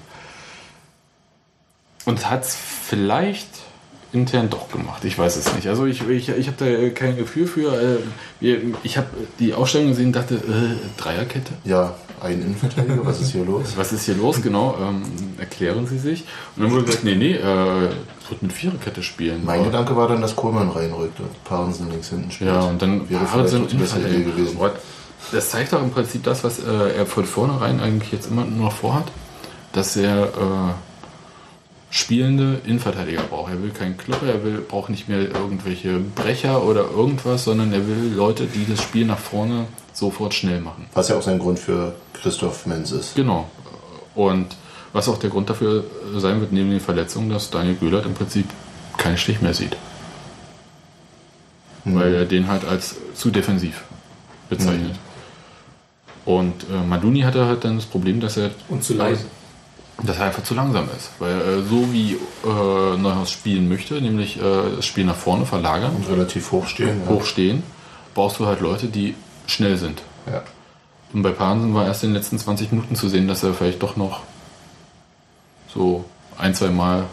Und 2.04 2.30
hat 2.30 2.44
es 2.44 2.54
vielleicht 2.54 3.48
intern 4.12 4.48
doch 4.48 4.70
gemacht. 4.70 5.04
Ich 5.04 5.18
weiß 5.18 5.36
es 5.36 5.52
nicht. 5.54 5.66
Also 5.66 5.86
ich, 5.86 6.08
ich, 6.08 6.28
ich 6.28 6.46
habe 6.46 6.56
da 6.64 6.90
kein 6.90 7.16
Gefühl 7.16 7.46
für. 7.46 7.98
Äh, 8.40 8.56
ich 8.84 8.96
habe 8.96 9.08
die 9.38 9.54
Ausstellung 9.54 9.88
gesehen 9.88 10.06
und 10.06 10.16
dachte, 10.16 10.36
äh, 10.36 11.00
Dreierkette? 11.00 11.52
Ja, 11.64 11.94
ein 12.20 12.40
Innenverteidiger, 12.40 13.04
was 13.04 13.20
ist 13.20 13.32
hier 13.32 13.44
los? 13.44 13.72
Was 13.76 13.92
ist 13.92 14.04
hier 14.04 14.14
los? 14.14 14.40
Genau, 14.42 14.76
ähm, 14.80 15.02
erklären 15.38 15.86
Sie 15.86 15.98
sich. 15.98 16.24
Und 16.56 16.62
dann 16.62 16.72
wurde 16.72 16.84
gesagt, 16.84 17.04
nee, 17.04 17.14
nee, 17.14 17.34
äh, 17.34 17.90
wird 18.30 18.42
mit 18.42 18.52
Viererkette 18.52 19.02
spielen. 19.02 19.44
Mein 19.44 19.60
Aber- 19.60 19.70
Gedanke 19.70 19.96
war 19.96 20.08
dann, 20.08 20.20
dass 20.20 20.36
Kohlmann 20.36 20.70
reinrückt 20.70 21.20
und 21.20 21.44
Parensen 21.44 21.90
links 21.90 22.08
hinten 22.08 22.30
spielt. 22.30 22.50
Ja, 22.50 22.60
und 22.60 22.80
dann 22.80 23.08
wäre 23.08 23.24
Parensen 23.24 23.64
auch 23.64 23.68
die 23.68 23.76
bessere 23.76 24.00
Idee 24.08 24.24
gewesen. 24.24 24.58
Das 25.32 25.50
zeigt 25.50 25.72
doch 25.72 25.82
im 25.82 25.90
Prinzip 25.90 26.22
das, 26.22 26.44
was 26.44 26.60
äh, 26.60 26.96
er 26.96 27.06
von 27.06 27.24
vornherein 27.24 27.80
eigentlich 27.80 28.12
jetzt 28.12 28.30
immer 28.30 28.44
nur 28.44 28.66
noch 28.66 28.72
vorhat, 28.72 29.06
dass 29.72 29.96
er 29.96 30.24
äh, 30.26 30.72
spielende 31.90 32.60
Innenverteidiger 32.64 33.22
braucht. 33.22 33.52
Er 33.52 33.62
will 33.62 33.70
keinen 33.70 33.96
Klopper, 33.96 34.26
er 34.26 34.44
will, 34.44 34.58
braucht 34.60 34.90
nicht 34.90 35.08
mehr 35.08 35.20
irgendwelche 35.20 35.98
Brecher 35.98 36.62
oder 36.62 36.82
irgendwas, 36.90 37.44
sondern 37.44 37.72
er 37.72 37.86
will 37.86 38.12
Leute, 38.14 38.46
die 38.46 38.66
das 38.70 38.82
Spiel 38.82 39.06
nach 39.06 39.18
vorne 39.18 39.66
sofort 39.92 40.34
schnell 40.34 40.60
machen. 40.60 40.86
Was 40.94 41.08
ja 41.08 41.16
auch 41.16 41.22
sein 41.22 41.38
Grund 41.38 41.58
für 41.58 41.94
Christoph 42.12 42.66
Menz 42.66 42.90
ist. 42.92 43.14
Genau. 43.14 43.48
Und 44.14 44.56
was 44.96 45.08
auch 45.10 45.18
der 45.18 45.28
Grund 45.28 45.50
dafür 45.50 45.84
sein 46.16 46.40
wird, 46.40 46.52
neben 46.52 46.70
den 46.70 46.80
Verletzungen, 46.80 47.28
dass 47.28 47.50
Daniel 47.50 47.74
Göhlert 47.76 48.06
im 48.06 48.14
Prinzip 48.14 48.46
keinen 48.96 49.18
Stich 49.18 49.42
mehr 49.42 49.52
sieht. 49.52 49.76
Weil 51.84 52.14
er 52.14 52.24
den 52.24 52.48
halt 52.48 52.64
als 52.64 52.96
zu 53.14 53.30
defensiv 53.30 53.84
bezeichnet. 54.48 54.96
Und 56.24 56.64
äh, 56.72 56.84
Maduni 56.84 57.20
hatte 57.20 57.44
halt 57.46 57.62
dann 57.64 57.76
das 57.76 57.84
Problem, 57.84 58.20
dass 58.20 58.36
er 58.38 58.50
Und 58.68 58.82
zu 58.82 58.94
leise. 58.94 59.26
dass 60.02 60.16
er 60.18 60.24
einfach 60.26 60.42
zu 60.42 60.54
langsam 60.54 60.88
ist. 60.96 61.10
Weil 61.20 61.40
äh, 61.40 61.62
so 61.62 61.92
wie 61.92 62.14
äh, 62.44 62.96
Neuhaus 62.96 63.30
spielen 63.30 63.68
möchte, 63.68 64.00
nämlich 64.00 64.38
äh, 64.38 64.42
das 64.76 64.86
Spiel 64.86 65.04
nach 65.04 65.14
vorne 65.14 65.46
verlagern, 65.46 65.92
Und 65.94 66.08
relativ 66.08 66.50
hoch 66.52 66.66
stehen. 66.66 67.02
ja. 67.04 67.10
hochstehen, 67.12 67.62
brauchst 68.14 68.40
du 68.40 68.46
halt 68.46 68.60
Leute, 68.60 68.86
die 68.86 69.14
schnell 69.46 69.76
sind. 69.76 70.02
Ja. 70.26 70.42
Und 71.12 71.22
bei 71.22 71.30
Parensen 71.30 71.72
war 71.74 71.84
erst 71.86 72.02
in 72.02 72.10
den 72.10 72.16
letzten 72.16 72.38
20 72.38 72.72
Minuten 72.72 72.96
zu 72.96 73.08
sehen, 73.08 73.28
dass 73.28 73.44
er 73.44 73.54
vielleicht 73.54 73.82
doch 73.82 73.96
noch 73.96 74.22
so 75.76 76.04
ein, 76.38 76.54
zwei 76.54 76.68
Mal 76.68 77.04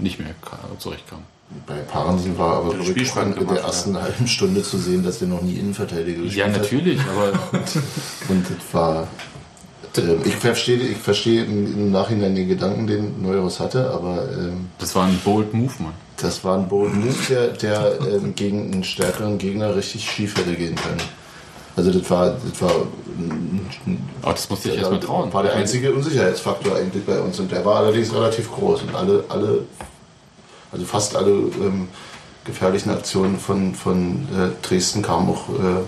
nicht 0.00 0.18
mehr 0.18 0.34
ka- 0.42 0.58
zurechtkam. 0.78 1.20
Bei 1.66 1.78
Parensen 1.78 2.36
war 2.36 2.58
aber 2.58 2.84
Spielstand 2.84 3.38
in 3.38 3.48
der 3.48 3.60
ersten 3.62 3.98
halben 4.00 4.26
Stunde 4.28 4.62
zu 4.62 4.76
sehen, 4.76 5.02
dass 5.02 5.18
der 5.20 5.28
noch 5.28 5.40
nie 5.40 5.54
Innenverteidiger 5.54 6.22
gespielt 6.22 6.34
Ja, 6.36 6.44
hat. 6.52 6.60
natürlich, 6.62 7.00
aber 7.00 7.32
Und 8.28 8.44
das 8.44 8.74
war. 8.74 9.08
Ähm, 9.96 10.20
ich 10.24 10.36
verstehe, 10.36 10.76
ich 10.76 10.98
verstehe 10.98 11.44
im, 11.44 11.64
im 11.72 11.92
Nachhinein 11.92 12.34
den 12.34 12.48
Gedanken, 12.48 12.86
den 12.86 13.22
Neuhaus 13.22 13.58
hatte, 13.60 13.90
aber 13.90 14.28
ähm, 14.30 14.68
das 14.78 14.94
war 14.94 15.06
ein 15.06 15.18
bold 15.24 15.54
Move, 15.54 15.72
Mann. 15.78 15.94
das 16.18 16.44
war 16.44 16.58
ein 16.58 16.68
bold 16.68 16.92
Move, 16.94 17.14
der, 17.30 17.48
der 17.48 17.98
ähm, 18.02 18.34
gegen 18.34 18.70
einen 18.70 18.84
stärkeren 18.84 19.38
Gegner 19.38 19.74
richtig 19.74 20.04
schief 20.08 20.36
hätte 20.36 20.54
gehen 20.54 20.74
können. 20.76 21.00
Also 21.78 21.92
das 21.92 22.10
war, 22.10 22.30
das 22.50 22.60
war, 22.60 22.72
Aber 24.22 24.32
das 24.32 24.50
musste 24.50 24.68
ich 24.68 24.74
der, 24.74 24.82
erstmal 24.82 25.00
trauen. 25.00 25.32
war 25.32 25.44
der 25.44 25.54
einzige 25.54 25.92
Unsicherheitsfaktor 25.94 26.74
eigentlich 26.76 27.06
bei 27.06 27.20
uns 27.20 27.38
und 27.38 27.52
der 27.52 27.64
war 27.64 27.76
allerdings 27.76 28.12
relativ 28.12 28.50
groß 28.50 28.82
und 28.82 28.94
alle, 28.96 29.22
alle 29.28 29.62
also 30.72 30.84
fast 30.84 31.14
alle 31.14 31.30
ähm, 31.30 31.86
gefährlichen 32.44 32.90
Aktionen 32.90 33.38
von, 33.38 33.76
von 33.76 34.26
äh, 34.36 34.50
Dresden 34.66 35.02
kamen 35.02 35.28
auch 35.30 35.48
äh, 35.50 35.84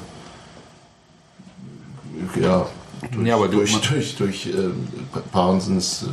ja, 2.40 2.66
durch, 3.10 3.26
Ja, 3.26 3.34
aber 3.34 3.48
du- 3.48 3.56
durch, 3.58 3.72
man- 3.72 3.82
durch, 3.90 4.14
durch 4.16 4.46
ähm, 4.46 4.86
Paarensens 5.32 6.04
äh, 6.04 6.06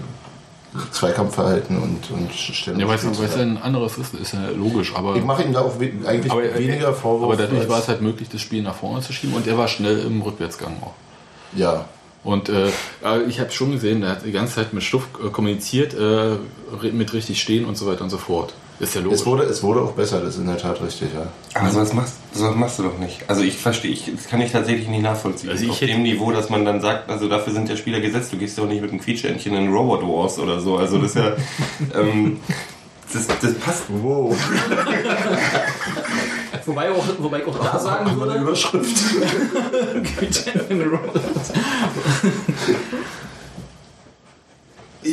Zweikampfverhalten 0.91 1.82
und, 1.82 2.11
und 2.11 2.34
Stellung. 2.34 2.80
Ja, 2.80 2.88
weil 2.88 2.95
es 2.95 3.36
ja 3.36 3.41
ein 3.41 3.57
anderes 3.57 3.97
ist, 3.97 4.13
ist 4.13 4.34
ja 4.34 4.49
logisch, 4.49 4.93
aber, 4.95 5.15
ich 5.15 5.24
mache 5.24 5.43
ihm 5.43 5.53
da 5.53 5.61
auch 5.61 5.80
we 5.80 5.91
eigentlich 6.05 6.32
aber, 6.32 6.43
äh, 6.43 6.57
weniger 6.57 6.93
Vorwurf. 6.93 7.34
aber 7.34 7.38
dadurch 7.38 7.68
war 7.70 7.80
es 7.80 7.88
halt 7.88 8.01
möglich, 8.01 8.30
das 8.30 8.41
Spiel 8.41 8.61
nach 8.61 8.76
vorne 8.76 9.01
zu 9.01 9.13
schieben 9.13 9.36
und 9.36 9.47
er 9.47 9.57
war 9.57 9.68
schnell 9.68 9.99
im 9.99 10.22
Rückwärtsgang 10.22 10.78
auch. 10.82 10.93
ja, 11.55 11.86
Und 12.24 12.49
äh, 12.49 12.70
ich 13.28 13.39
habe 13.39 13.51
schon 13.51 13.72
gesehen, 13.72 14.03
er 14.03 14.09
hat 14.11 14.26
die 14.26 14.32
ganze 14.32 14.55
Zeit 14.55 14.74
mit 14.74 14.84
Stuff 14.84 15.07
äh, 15.24 15.30
kommuniziert, 15.30 15.93
äh, 15.93 16.36
mit 16.91 17.13
richtig 17.13 17.41
stehen 17.41 17.65
und 17.65 17.78
so 17.78 17.88
weiter 17.88 18.03
und 18.03 18.09
so 18.09 18.18
fort. 18.18 18.53
Ist 18.80 18.94
ja 18.94 19.02
logisch. 19.02 19.22
es 19.22 19.26
wurde, 19.26 19.44
es 19.44 19.64
wurde 19.64 19.82
auch 19.82 19.94
besser, 19.94 20.20
das 20.20 20.36
ist 20.36 20.40
in 20.42 20.46
der 20.48 20.58
Tat 20.60 20.80
richtig, 20.82 21.10
ja. 21.16 21.26
Aber 21.60 21.72
sowas 21.72 21.94
machst, 21.94 22.14
sowas 22.32 22.56
machst 22.56 22.78
du 22.78 22.84
doch 22.84 22.98
nicht. 23.00 23.28
Also 23.28 23.42
ich 23.42 23.58
verstehe, 23.58 23.90
ich, 23.92 24.12
das 24.16 24.28
kann 24.28 24.40
ich 24.40 24.52
tatsächlich 24.52 24.88
nicht 24.88 25.02
nachvollziehen. 25.02 25.50
Also 25.50 25.64
ich 25.64 25.72
Auf 25.72 25.82
hätte- 25.82 25.94
dem 25.94 26.04
Niveau, 26.04 26.32
dass 26.32 26.50
man 26.50 26.64
dann 26.64 26.80
sagt, 26.80 27.10
also 27.10 27.28
dafür 27.28 27.54
sind 27.54 27.68
ja 27.70 27.76
Spieler 27.76 28.00
gesetzt, 28.02 28.32
du 28.34 28.38
gehst 28.38 28.56
doch 28.58 28.68
nicht 28.68 28.82
mit 28.82 28.92
einem 28.92 29.00
Quietschentchen 29.02 29.56
in 29.56 29.74
Robot 29.74 30.04
Wars 30.04 30.38
oder 30.38 30.60
so. 30.60 30.78
Also 30.78 31.00
das 31.00 31.12
ist 31.12 31.16
ja, 31.16 31.32
ähm, 32.00 32.40
das, 33.12 33.26
das 33.28 33.54
passt. 33.56 33.84
Wow. 33.90 34.36
Wobei, 36.66 36.92
auch, 36.92 37.04
wobei 37.20 37.40
ich 37.40 37.46
auch 37.48 37.58
da 37.60 37.80
sagen 37.80 38.20
würde, 38.20 38.40
Überschrift. 38.40 38.98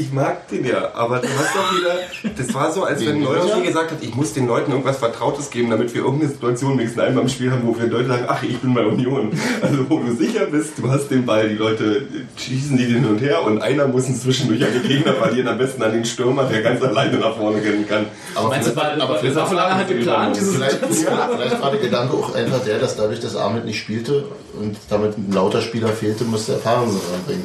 Ich 0.04 0.12
mag 0.12 0.48
den 0.48 0.64
ja, 0.66 0.94
aber 0.94 1.18
du 1.18 1.28
hast 1.28 1.54
doch 1.54 1.76
wieder, 1.78 2.34
das 2.36 2.52
war 2.54 2.70
so, 2.72 2.84
als 2.84 3.04
wenn 3.06 3.22
Neuer 3.22 3.60
gesagt 3.62 3.90
hat, 3.92 3.98
ich 4.02 4.14
muss 4.14 4.32
den 4.32 4.46
Leuten 4.46 4.70
irgendwas 4.72 4.98
Vertrautes 4.98 5.50
geben, 5.50 5.70
damit 5.70 5.94
wir 5.94 6.02
irgendeine 6.02 6.30
Situation 6.32 6.76
wenigstens 6.78 7.02
einmal 7.02 7.22
im 7.22 7.28
Spiel 7.28 7.50
haben, 7.50 7.62
wo 7.64 7.78
wir 7.78 7.86
Leute 7.86 8.08
sagen, 8.08 8.24
ach, 8.28 8.42
ich 8.42 8.58
bin 8.58 8.74
bei 8.74 8.84
Union. 8.84 9.30
Also 9.62 9.88
wo 9.88 9.98
du 9.98 10.14
sicher 10.14 10.46
bist, 10.46 10.72
du 10.78 10.90
hast 10.90 11.08
den 11.08 11.24
Ball, 11.24 11.48
die 11.48 11.54
Leute 11.56 12.06
schießen 12.36 12.76
die 12.76 12.84
hin 12.84 13.04
und 13.06 13.18
her 13.20 13.42
und 13.44 13.62
einer 13.62 13.86
muss 13.88 14.08
ihn 14.08 14.16
zwischendurch 14.16 14.64
an 14.64 14.72
den 14.72 14.82
Gegner 14.82 15.14
verlieren, 15.14 15.48
am 15.48 15.58
besten 15.58 15.82
an 15.82 15.92
den 15.92 16.04
Stürmer, 16.04 16.44
der 16.44 16.62
ganz 16.62 16.82
alleine 16.82 17.16
nach 17.18 17.36
vorne 17.36 17.62
rennen 17.62 17.86
kann. 17.88 18.06
Aber 18.34 18.48
meinst 18.48 18.68
du, 18.68 18.72
vielleicht- 18.72 18.98
war, 18.98 19.02
aber 19.04 19.14
war, 19.14 19.18
vielleicht- 19.20 19.54
war 19.54 19.74
halt 19.74 19.88
geplant, 19.88 20.36
diese 20.36 20.52
Vielleicht, 20.52 20.72
Situation? 20.72 21.18
vielleicht 21.36 21.62
war 21.62 21.70
der 21.70 21.80
Gedanke 21.80 22.14
auch 22.16 22.34
einfach 22.34 22.62
der, 22.64 22.78
dass 22.78 22.96
dadurch, 22.96 23.20
dass 23.20 23.36
Ahmed 23.36 23.64
nicht 23.64 23.78
spielte 23.78 24.24
und 24.60 24.76
damit 24.90 25.16
ein 25.16 25.32
lauter 25.32 25.60
Spieler 25.60 25.88
fehlte, 25.88 26.24
musste 26.24 26.52
er 26.52 26.58
Parensen 26.58 27.00
ranbringen. 27.12 27.42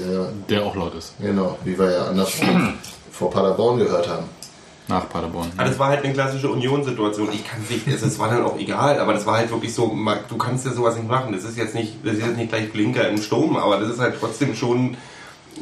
Der, 0.50 0.58
Der 0.60 0.66
auch 0.66 0.76
laut 0.76 0.94
ist. 0.96 1.14
genau, 1.22 1.58
wie 1.64 1.78
wir 1.78 1.92
ja 1.92 2.06
anders 2.08 2.32
vor 3.12 3.30
Paderborn 3.32 3.80
gehört 3.80 4.08
haben. 4.08 4.26
Nach 4.88 5.08
Paderborn. 5.08 5.52
Aber 5.56 5.70
das 5.70 5.78
war 5.78 5.90
halt 5.90 6.04
eine 6.04 6.14
klassische 6.14 6.50
Union-Situation. 6.50 7.30
Ich 7.32 7.46
kann 7.48 7.60
nicht, 7.70 7.88
es 7.88 8.18
war 8.18 8.30
dann 8.30 8.44
auch 8.44 8.58
egal, 8.58 9.00
aber 9.00 9.14
das 9.14 9.24
war 9.26 9.38
halt 9.38 9.52
wirklich 9.52 9.72
so, 9.74 9.96
du 10.28 10.38
kannst 10.38 10.66
ja 10.66 10.72
sowas 10.72 10.96
nicht 10.96 11.08
machen. 11.08 11.32
Das 11.32 11.44
ist 11.44 11.58
jetzt 11.58 11.76
nicht, 11.76 11.98
das 12.04 12.14
ist 12.14 12.26
jetzt 12.26 12.38
nicht 12.38 12.50
gleich 12.50 12.72
Blinker 12.72 13.08
im 13.08 13.22
Sturm, 13.22 13.56
aber 13.56 13.78
das 13.80 13.90
ist 13.90 14.00
halt 14.00 14.16
trotzdem 14.20 14.56
schon 14.56 14.98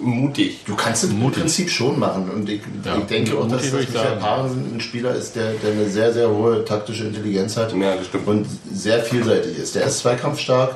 mutig. 0.01 0.63
Du 0.65 0.75
kannst 0.75 1.03
es 1.03 1.09
im 1.09 1.19
Mutig. 1.19 1.39
Prinzip 1.41 1.69
schon 1.69 1.99
machen. 1.99 2.29
Und 2.29 2.47
ich, 2.49 2.61
Ja, 2.85 2.97
ich 2.97 3.03
denke 3.05 3.38
auch, 3.38 3.47
dass, 3.47 3.65
ich 3.65 3.73
Michael. 3.73 4.17
Parensen 4.17 4.75
ein 4.75 4.79
Spieler 4.79 5.13
ist, 5.15 5.35
der, 5.35 5.51
der 5.53 5.71
eine 5.73 5.89
sehr, 5.89 6.13
sehr 6.13 6.29
hohe 6.29 6.63
taktische 6.63 7.05
Intelligenz 7.05 7.57
hat 7.57 7.73
Ja, 7.73 7.95
das 7.95 8.05
stimmt. 8.07 8.27
und 8.27 8.47
sehr 8.71 9.03
vielseitig 9.03 9.57
ist. 9.57 9.75
Der 9.75 9.88
ist 9.88 9.99
zweikampfstark. 9.99 10.75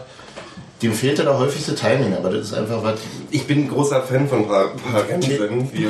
Dem 0.81 0.93
fehlte 0.93 1.23
da 1.23 1.37
häufigste 1.37 1.75
Timing, 1.75 2.15
aber 2.17 2.29
das 2.31 2.47
ist 2.47 2.53
einfach 2.53 2.81
was. 2.83 2.99
Ich 3.29 3.45
bin 3.45 3.65
ein 3.65 3.69
großer 3.69 4.01
Fan 4.01 4.27
von 4.27 4.47
Pa- 4.47 4.71
Parensen, 4.91 5.69
wie, 5.73 5.79
wie 5.79 5.83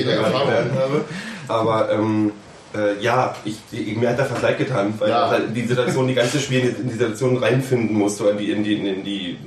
ich 0.00 0.04
gerade 0.04 0.32
gelernt 0.32 0.72
habe. 0.74 1.04
Aber 1.48 1.90
ähm, 1.92 2.32
äh, 2.74 3.00
ja, 3.02 3.34
ich, 3.44 3.56
ich, 3.72 3.96
mir 3.96 4.10
hat 4.10 4.18
der 4.18 4.26
Vergleich 4.26 4.58
getan, 4.58 4.92
weil 4.98 5.08
Ja. 5.10 5.28
halt 5.30 5.56
die 5.56 5.64
Situation, 5.66 6.06
die 6.08 6.14
ganze 6.14 6.40
Spiel 6.40 6.74
in 6.78 6.86
die 6.88 6.92
Situation 6.92 7.36
reinfinden 7.38 7.96
musste, 7.96 8.24
in 8.28 8.36
die, 8.38 8.50
in 8.52 8.64
die, 8.64 8.74
in 8.76 9.04
die 9.04 9.38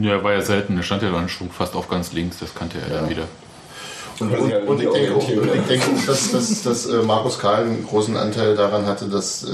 Ja, 0.00 0.22
war 0.22 0.32
ja 0.32 0.40
selten. 0.42 0.76
Der 0.76 0.82
stand 0.84 1.02
ja 1.02 1.10
dann 1.10 1.28
schon 1.28 1.50
fast 1.50 1.74
auf 1.74 1.88
ganz 1.88 2.12
links. 2.12 2.38
Das 2.38 2.54
kannte 2.54 2.78
er 2.78 3.00
dann 3.00 3.10
wieder. 3.10 3.24
Und, 4.20 4.30
und, 4.38 4.48
ja 4.48 4.58
und 4.58 4.80
ich 4.80 4.88
denke 4.88 5.14
und 5.14 5.28
ich 5.28 5.62
denke 5.66 5.86
dass, 6.06 6.30
dass, 6.30 6.62
dass 6.62 6.86
äh, 6.86 7.02
Markus 7.02 7.36
Karl 7.40 7.64
einen 7.64 7.84
großen 7.84 8.16
Anteil 8.16 8.54
daran 8.54 8.86
hatte, 8.86 9.06
dass 9.06 9.42
äh, 9.42 9.48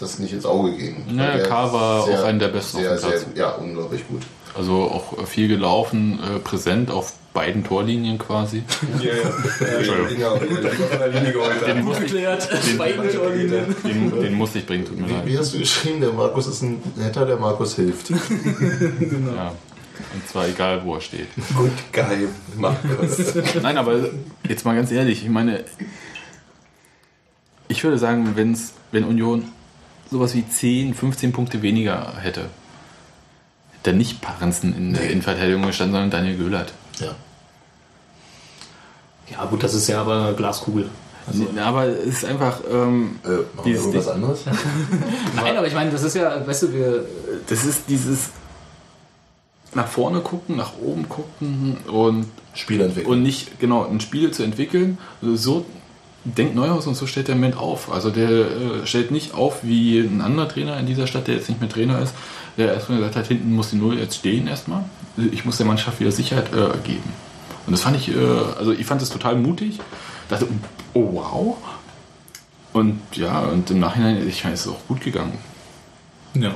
das 0.00 0.18
nicht 0.18 0.32
ins 0.32 0.44
Auge 0.44 0.72
ging. 0.72 1.04
Ja, 1.16 1.36
der 1.36 1.44
Karl 1.44 1.72
war 1.72 2.06
sehr- 2.06 2.18
auch 2.18 2.24
einer 2.24 2.40
der 2.40 2.48
Besten 2.48 2.78
auf 2.78 2.82
Sehr, 2.82 2.96
dem 2.96 3.00
Platz. 3.08 3.20
sehr, 3.20 3.36
ja, 3.36 3.50
unglaublich 3.52 4.02
gut. 4.08 4.22
Also 4.56 4.74
auch 4.82 5.26
viel 5.26 5.48
gelaufen, 5.48 6.18
äh, 6.22 6.38
präsent 6.40 6.90
auf 6.90 7.12
beiden 7.32 7.62
Torlinien 7.62 8.18
quasi. 8.18 8.62
Ja, 9.00 9.12
ja. 10.18 10.34
Den 11.66 11.84
musste 11.84 12.04
ich, 12.04 12.12
Geklärt, 12.12 12.48
beiden 12.76 13.08
Torlinien. 13.10 13.74
den, 13.84 14.22
den 14.22 14.34
musste 14.34 14.58
ich 14.58 14.66
bringen, 14.66 14.84
tut 14.84 14.98
mir 14.98 15.08
Wie, 15.08 15.12
leid. 15.12 15.26
wie 15.26 15.38
hast 15.38 15.54
du 15.54 15.58
geschrieben? 15.58 16.00
Der 16.00 16.12
Markus 16.12 16.48
ist 16.48 16.62
ein 16.62 16.82
netter, 16.96 17.24
der 17.26 17.36
Markus 17.36 17.76
hilft. 17.76 18.10
Ja. 19.36 19.52
Und 20.14 20.26
zwar 20.26 20.48
egal, 20.48 20.82
wo 20.84 20.94
er 20.94 21.00
steht. 21.02 21.28
Gut, 21.54 21.70
geil. 21.92 22.28
Markus. 22.56 23.34
Nein, 23.62 23.76
aber 23.76 23.96
jetzt 24.48 24.64
mal 24.64 24.74
ganz 24.74 24.90
ehrlich, 24.90 25.22
ich 25.22 25.28
meine, 25.28 25.62
ich 27.68 27.84
würde 27.84 27.98
sagen, 27.98 28.32
wenn's, 28.34 28.72
wenn 28.92 29.04
Union 29.04 29.44
sowas 30.10 30.34
wie 30.34 30.48
10, 30.48 30.94
15 30.94 31.32
Punkte 31.32 31.62
weniger 31.62 32.14
hätte, 32.18 32.46
hätte 33.82 33.96
nicht 33.96 34.20
Parensen 34.20 34.76
in 34.76 34.92
der 34.94 35.10
Innenverteidigung 35.10 35.62
gestanden, 35.66 35.94
sondern 35.94 36.10
Daniel 36.10 36.36
Göhlert. 36.36 36.72
Ja. 37.00 37.14
Ja, 39.30 39.44
gut, 39.44 39.62
das 39.62 39.74
ist 39.74 39.86
ja 39.88 40.00
aber 40.00 40.32
Glaskugel. 40.34 40.88
Also, 41.26 41.46
aber 41.62 41.84
es 41.86 42.06
ist 42.06 42.24
einfach, 42.24 42.60
ähm, 42.70 43.18
Äh, 43.24 43.28
machen 43.28 43.44
wir 43.56 43.64
Dieses 43.64 43.84
irgendwas 43.84 44.04
Ding. 44.06 44.14
anderes? 44.14 44.40
Nein, 45.36 45.56
aber 45.56 45.66
ich 45.66 45.74
meine, 45.74 45.90
das 45.90 46.02
ist 46.02 46.16
ja, 46.16 46.44
weißt 46.46 46.62
du, 46.64 46.72
wir. 46.72 47.04
das 47.46 47.64
ist 47.64 47.82
dieses 47.88 48.30
nach 49.72 49.86
vorne 49.86 50.20
gucken, 50.20 50.56
nach 50.56 50.72
oben 50.82 51.08
gucken 51.08 51.76
und 51.86 52.26
Spielentwicklung. 52.54 53.12
und 53.18 53.22
nicht 53.22 53.60
genau 53.60 53.86
ein 53.86 54.00
Spiel 54.00 54.32
zu 54.32 54.42
entwickeln. 54.42 54.98
Also 55.22 55.36
so 55.36 55.66
denkt 56.24 56.56
Neuhaus 56.56 56.88
und 56.88 56.96
so 56.96 57.06
stellt 57.06 57.28
der 57.28 57.36
Moment 57.36 57.56
auf. 57.56 57.92
Also 57.92 58.10
der 58.10 58.28
äh, 58.30 58.86
stellt 58.86 59.12
nicht 59.12 59.32
auf 59.34 59.62
wie 59.62 60.00
ein 60.00 60.20
anderer 60.22 60.48
Trainer 60.48 60.76
in 60.78 60.86
dieser 60.86 61.06
Stadt, 61.06 61.28
der 61.28 61.36
jetzt 61.36 61.48
nicht 61.48 61.60
mehr 61.60 61.70
Trainer 61.70 62.00
ist, 62.00 62.14
der 62.56 62.74
erstmal 62.74 62.98
gesagt 62.98 63.16
hat, 63.16 63.26
hinten 63.26 63.54
muss 63.54 63.70
die 63.70 63.76
Null 63.76 63.98
jetzt 63.98 64.16
stehen 64.16 64.46
erstmal. 64.46 64.84
Ich 65.32 65.44
muss 65.44 65.56
der 65.56 65.66
Mannschaft 65.66 66.00
wieder 66.00 66.12
Sicherheit 66.12 66.52
äh, 66.52 66.76
geben. 66.84 67.12
Und 67.66 67.72
das 67.72 67.82
fand 67.82 67.96
ich, 67.96 68.08
äh, 68.14 68.18
also 68.58 68.72
ich 68.72 68.86
fand 68.86 69.02
es 69.02 69.10
total 69.10 69.36
mutig. 69.36 69.78
Dachte, 70.28 70.46
oh 70.94 71.08
wow. 71.14 71.56
Und 72.72 73.00
ja, 73.14 73.40
und 73.40 73.70
im 73.70 73.80
Nachhinein, 73.80 74.26
ich 74.28 74.44
meine, 74.44 74.54
es 74.54 74.62
ist 74.66 74.68
auch 74.72 74.86
gut 74.88 75.00
gegangen. 75.00 75.36
Ja. 76.34 76.54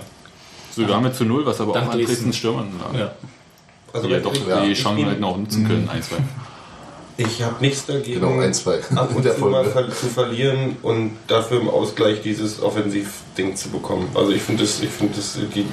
Sogar 0.74 1.00
mit 1.00 1.14
zu 1.14 1.24
Null, 1.24 1.44
was 1.46 1.60
aber 1.60 1.72
Dank 1.72 1.88
auch 1.88 1.92
an 1.92 1.98
Dresden. 1.98 2.14
Dresden 2.14 2.32
Stürmern 2.32 2.68
lag. 2.80 2.98
ja. 2.98 3.12
Also 3.92 4.08
Die 4.08 4.12
ja 4.14 4.20
doch 4.20 4.32
ich- 4.34 4.40
die 4.44 4.74
Chancen 4.74 5.08
hätten 5.08 5.22
auch 5.24 5.36
nutzen 5.36 5.66
können, 5.66 5.88
ein, 5.88 6.02
zwei. 6.02 6.16
Ich 7.16 7.42
habe 7.42 7.54
nichts 7.60 7.86
dagegen, 7.86 8.20
Genau, 8.20 8.40
ein, 8.40 8.52
zwei. 8.52 8.80
ab 8.96 9.10
und 9.14 9.22
zu 9.38 9.44
mal 9.46 9.64
zu 9.64 10.06
verlieren 10.06 10.76
und 10.82 11.12
dafür 11.28 11.60
im 11.60 11.68
Ausgleich 11.70 12.22
dieses 12.22 12.60
Offensivding 12.60 13.54
zu 13.54 13.68
bekommen. 13.68 14.08
Also 14.14 14.32
ich 14.32 14.42
finde 14.42 14.64
das, 14.64 14.80
ich 14.82 14.88
finde 14.88 15.14
das, 15.14 15.38
die 15.54 15.64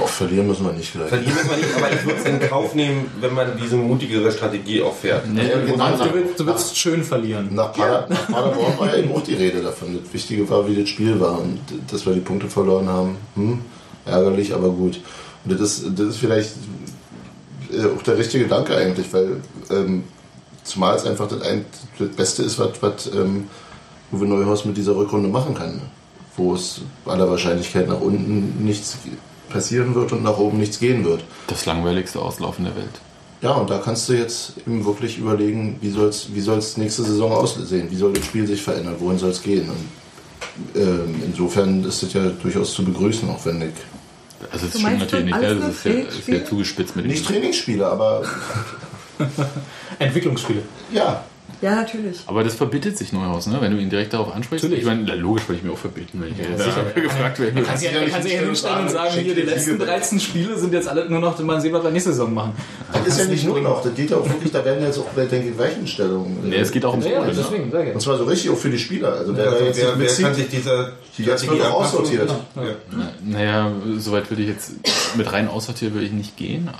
Auch 0.00 0.08
verlieren 0.08 0.48
müssen 0.48 0.64
wir 0.66 0.72
nicht 0.72 0.92
gleich. 0.92 1.08
verlieren 1.08 1.34
muss 1.34 1.46
man 1.46 1.60
nicht, 1.60 1.74
aber 1.76 1.92
ich 1.92 2.04
würde 2.04 2.18
es 2.18 2.24
in 2.26 2.40
Kauf 2.48 2.74
nehmen, 2.74 3.08
wenn 3.20 3.32
man 3.34 3.56
diese 3.56 3.76
mutigere 3.76 4.32
Strategie 4.32 4.82
auch 4.82 4.96
fährt. 4.96 5.24
Ja, 5.36 5.58
genau, 5.64 5.90
Du 5.96 6.12
willst, 6.14 6.40
du 6.40 6.46
willst 6.46 6.76
schön 6.76 7.04
verlieren. 7.04 7.54
nach, 7.54 7.72
Pader, 7.72 8.06
nach 8.08 8.26
Paderborn 8.28 8.78
war 8.78 8.88
ja 8.88 8.96
eben 9.02 9.12
auch 9.12 9.22
die 9.22 9.34
Rede 9.34 9.62
davon. 9.62 9.96
Das 10.02 10.12
Wichtige 10.12 10.48
war, 10.50 10.68
wie 10.68 10.74
das 10.74 10.88
Spiel 10.88 11.20
war 11.20 11.38
und 11.40 11.60
dass 11.90 12.04
wir 12.04 12.14
die 12.14 12.20
Punkte 12.20 12.48
verloren 12.48 12.88
haben. 12.88 13.16
Hm, 13.36 13.60
ärgerlich, 14.06 14.52
aber 14.52 14.70
gut. 14.70 15.00
Und 15.44 15.52
das 15.52 15.60
ist, 15.60 15.84
das 15.96 16.06
ist 16.08 16.16
vielleicht 16.16 16.50
äh, 17.72 17.84
auch 17.96 18.02
der 18.02 18.18
richtige 18.18 18.44
Gedanke 18.44 18.76
eigentlich, 18.76 19.06
weil 19.12 19.36
ähm, 19.70 20.02
zumal 20.70 20.96
es 20.96 21.04
einfach 21.04 21.28
das, 21.28 21.42
ein, 21.42 21.64
das 21.98 22.08
Beste 22.10 22.42
ist, 22.42 22.58
was, 22.58 22.80
was 22.80 23.06
ähm, 23.12 23.48
Uwe 24.12 24.26
Neuhaus 24.26 24.64
mit 24.64 24.76
dieser 24.76 24.96
Rückrunde 24.96 25.28
machen 25.28 25.54
kann. 25.54 25.76
ne? 25.76 25.82
Wo 26.36 26.54
es 26.54 26.80
aller 27.04 27.28
Wahrscheinlichkeit 27.28 27.88
nach 27.88 28.00
unten 28.00 28.64
nichts 28.64 28.98
passieren 29.50 29.94
wird 29.94 30.12
und 30.12 30.22
nach 30.22 30.38
oben 30.38 30.58
nichts 30.58 30.78
gehen 30.78 31.04
wird. 31.04 31.24
Das 31.48 31.66
langweiligste 31.66 32.20
Auslaufen 32.20 32.64
der 32.64 32.76
Welt. 32.76 33.00
Ja, 33.42 33.52
und 33.52 33.70
da 33.70 33.78
kannst 33.78 34.08
du 34.08 34.12
jetzt 34.12 34.54
eben 34.66 34.84
wirklich 34.84 35.18
überlegen, 35.18 35.78
wie 35.80 35.90
soll 35.90 36.08
es 36.08 36.28
wie 36.34 36.40
soll's 36.40 36.76
nächste 36.76 37.02
Saison 37.02 37.32
aussehen, 37.32 37.90
wie 37.90 37.96
soll 37.96 38.12
das 38.12 38.24
Spiel 38.26 38.46
sich 38.46 38.62
verändern, 38.62 38.96
wohin 38.98 39.18
soll 39.18 39.30
es 39.30 39.42
gehen. 39.42 39.68
Und, 39.68 40.80
ähm, 40.80 41.22
insofern 41.24 41.84
ist 41.84 42.02
das 42.02 42.12
ja 42.12 42.28
durchaus 42.28 42.74
zu 42.74 42.84
begrüßen, 42.84 43.28
auch 43.30 43.44
wenn 43.46 43.62
ich 43.62 43.72
Also 44.52 44.66
das 44.66 44.78
stimmt 44.78 44.98
natürlich 44.98 45.24
nicht, 45.26 45.40
ne? 45.40 45.56
das 45.56 45.74
ist 45.74 45.84
ja, 45.84 45.92
ist 45.92 46.28
ja 46.28 46.44
zugespitzt 46.44 46.96
mit 46.96 47.06
dem 47.06 47.12
nicht 47.12 47.26
Trainingsspiele, 47.26 47.86
aber 47.86 48.22
Entwicklungsspiele. 49.98 50.62
ja, 50.92 51.24
Ja, 51.60 51.74
natürlich. 51.74 52.20
Aber 52.26 52.42
das 52.42 52.54
verbietet 52.54 52.96
sich 52.96 53.12
Neuhaus, 53.12 53.46
ne? 53.46 53.58
wenn 53.60 53.72
du 53.72 53.78
ihn 53.78 53.90
direkt 53.90 54.14
darauf 54.14 54.34
ansprichst. 54.34 54.64
Natürlich. 54.64 54.82
Ich 54.82 54.88
meine, 54.88 55.14
logisch 55.16 55.46
würde 55.46 55.58
ich 55.58 55.64
mir 55.64 55.72
auch 55.72 55.78
verbieten, 55.78 56.22
wenn 56.22 56.32
ich 56.32 56.38
ja, 56.38 56.56
sicher. 56.56 56.84
gefragt 56.94 57.38
werde. 57.38 57.52
Man 57.52 57.64
kann 57.64 57.76
sich 57.76 57.92
ja, 57.92 58.08
kann 58.08 58.22
sich 58.22 58.32
ja 58.32 58.40
hinstellen 58.40 58.80
und 58.80 58.90
sagen, 58.90 59.10
hier, 59.12 59.34
die 59.34 59.42
letzten 59.42 59.78
13 59.78 60.20
Spiele 60.20 60.56
sind 60.56 60.72
jetzt 60.72 60.88
alle 60.88 61.08
nur 61.10 61.20
noch, 61.20 61.38
mal 61.40 61.60
sehen, 61.60 61.72
was 61.72 61.82
wir 61.84 61.90
nächste 61.90 62.10
Saison 62.10 62.32
machen. 62.32 62.52
das 62.92 63.06
ist 63.06 63.18
ja 63.18 63.24
nicht 63.26 63.44
nur 63.44 63.60
noch, 63.60 63.82
das 63.82 63.94
geht 63.94 64.10
ja 64.10 64.16
auch 64.16 64.28
wirklich, 64.28 64.52
da 64.52 64.64
werden 64.64 64.82
jetzt 64.82 64.98
auch, 64.98 65.06
denke 65.14 65.50
ich, 65.50 65.58
Weichenstellungen. 65.58 66.48
Nee, 66.48 66.56
es 66.56 66.70
geht 66.70 66.84
auch 66.84 66.92
ums 66.92 67.04
Ja, 67.04 67.12
ja, 67.12 67.22
Spiel, 67.24 67.34
ne? 67.34 67.42
deswegen, 67.42 67.70
sehr 67.70 67.94
Und 67.94 68.00
zwar 68.00 68.16
so 68.16 68.24
richtig 68.24 68.50
auch 68.50 68.56
für 68.56 68.70
die 68.70 68.78
Spieler. 68.78 69.12
Also 69.12 69.36
wer 69.36 69.50
Also 69.50 69.64
jetzt 69.64 69.80
wer, 69.80 69.98
wer 69.98 70.08
kann 70.08 70.34
sich 70.34 70.48
dieser 70.48 70.92
die 71.18 71.24
jetzt 71.24 71.48
wird 71.48 71.62
auch 71.62 71.82
aussortiert. 71.82 72.30
Ja. 72.56 72.62
Naja, 73.22 73.72
soweit 73.98 74.30
würde 74.30 74.42
ich 74.42 74.48
jetzt 74.48 74.72
mit 75.16 75.30
rein 75.30 75.48
aussortieren 75.48 75.92
würde 75.94 76.06
ich 76.06 76.12
nicht 76.12 76.36
gehen. 76.36 76.70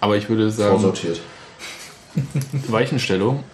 Aber 0.00 0.16
ich 0.16 0.28
würde 0.28 0.50
sagen, 0.50 0.72
Vorsortiert. 0.72 1.20
Weichenstellung. 2.68 3.44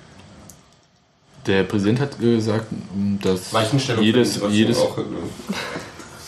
Der 1.47 1.63
Präsident 1.63 2.01
hat 2.01 2.19
gesagt, 2.19 2.67
dass 3.23 3.53
Weichenstellung 3.53 4.03
jedes, 4.03 4.41
jedes, 4.51 4.79
auch, 4.79 4.99
äh, 4.99 5.03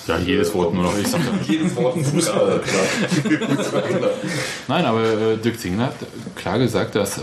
ja, 0.06 0.18
jedes 0.18 0.54
Wort 0.54 0.72
nur 0.72 0.84
noch. 0.84 0.96
Ich 0.96 1.08
sag 1.08 1.20
jedes 1.46 1.74
Wort 1.74 1.98
Fußball. 2.04 2.60
Nein, 4.68 4.84
aber 4.84 5.02
äh, 5.04 5.36
Dirk 5.36 5.58
Zingler 5.58 5.86
hat 5.86 5.96
klar 6.36 6.58
gesagt, 6.58 6.94
dass, 6.94 7.18
äh, 7.18 7.22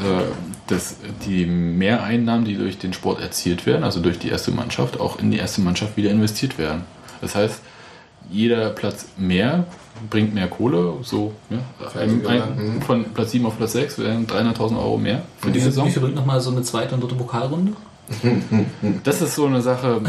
dass 0.68 0.98
die 1.26 1.46
Mehreinnahmen, 1.46 2.43
die 2.43 2.56
durch 2.56 2.78
den 2.78 2.91
Sport 2.91 3.22
erzielt 3.22 3.66
werden, 3.66 3.84
also 3.84 4.02
durch 4.02 4.20
die 4.20 4.30
erste 4.30 4.52
Mannschaft, 4.52 5.00
auch 5.00 5.18
in 5.20 5.32
die 5.32 5.38
erste 5.38 5.62
Mannschaft 5.62 5.96
wieder 5.96 6.12
investiert 6.12 6.58
werden. 6.58 6.84
Das 7.22 7.34
heißt, 7.34 7.62
jeder 8.30 8.72
Platz 8.72 9.06
mehr 9.18 9.66
bringt 10.10 10.34
mehr 10.34 10.48
Kohle, 10.48 10.93
so 11.04 11.34
ja, 11.50 11.58
ein, 12.00 12.26
ein, 12.28 12.82
von 12.86 13.06
Platz 13.14 13.32
7 13.32 13.46
auf 13.46 13.58
Platz 13.58 13.74
6 13.74 14.00
wären 14.00 14.28
300.000 14.28 14.78
Euro 14.78 14.98
mehr 14.98 15.24
für 15.39 15.50
die 15.52 15.60
Wie 15.60 15.64
Saison. 15.64 15.89
viel 15.89 16.02
bringt 16.02 16.16
nochmal 16.16 16.39
so 16.41 16.52
eine 16.52 16.62
zweite 16.64 16.96
und 16.96 17.02
dritte 17.02 17.16
Pokalrunde? 17.16 17.74
Das 19.04 19.20
ist 19.22 19.34
so 19.34 19.48
eine 19.48 19.64
Sache, 19.64 20.00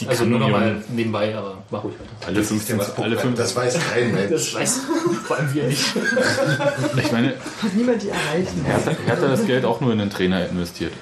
die 0.00 0.08
Also 0.08 0.22
kann 0.22 0.30
nur 0.30 0.38
nur 0.38 0.48
noch 0.48 0.56
mal 0.58 0.66
jemand 0.68 0.94
nebenbei, 0.94 1.36
aber 1.36 1.58
mach 1.70 1.84
ruhig 1.84 1.94
weiter. 1.98 2.28
alle 2.28 2.42
15, 2.42 2.80
alle 2.96 3.16
15 3.18 3.34
Das 3.36 3.54
weiß 3.54 3.78
kein 3.92 4.12
Mensch. 4.14 4.30
Das 4.30 4.54
weiß 4.54 4.80
vor 5.26 5.36
allem 5.36 5.52
wir 5.52 5.64
nicht. 5.64 5.84
Ich 6.96 7.12
meine, 7.12 7.28
Hat 7.62 7.74
niemand 7.76 8.02
die 8.02 8.08
erreicht. 8.08 8.48
Hertha, 8.64 8.92
Hertha 9.04 9.28
das 9.28 9.44
Geld 9.46 9.66
auch 9.66 9.82
nur 9.82 9.92
in 9.92 9.98
den 9.98 10.08
Trainer 10.08 10.48
investiert. 10.48 10.92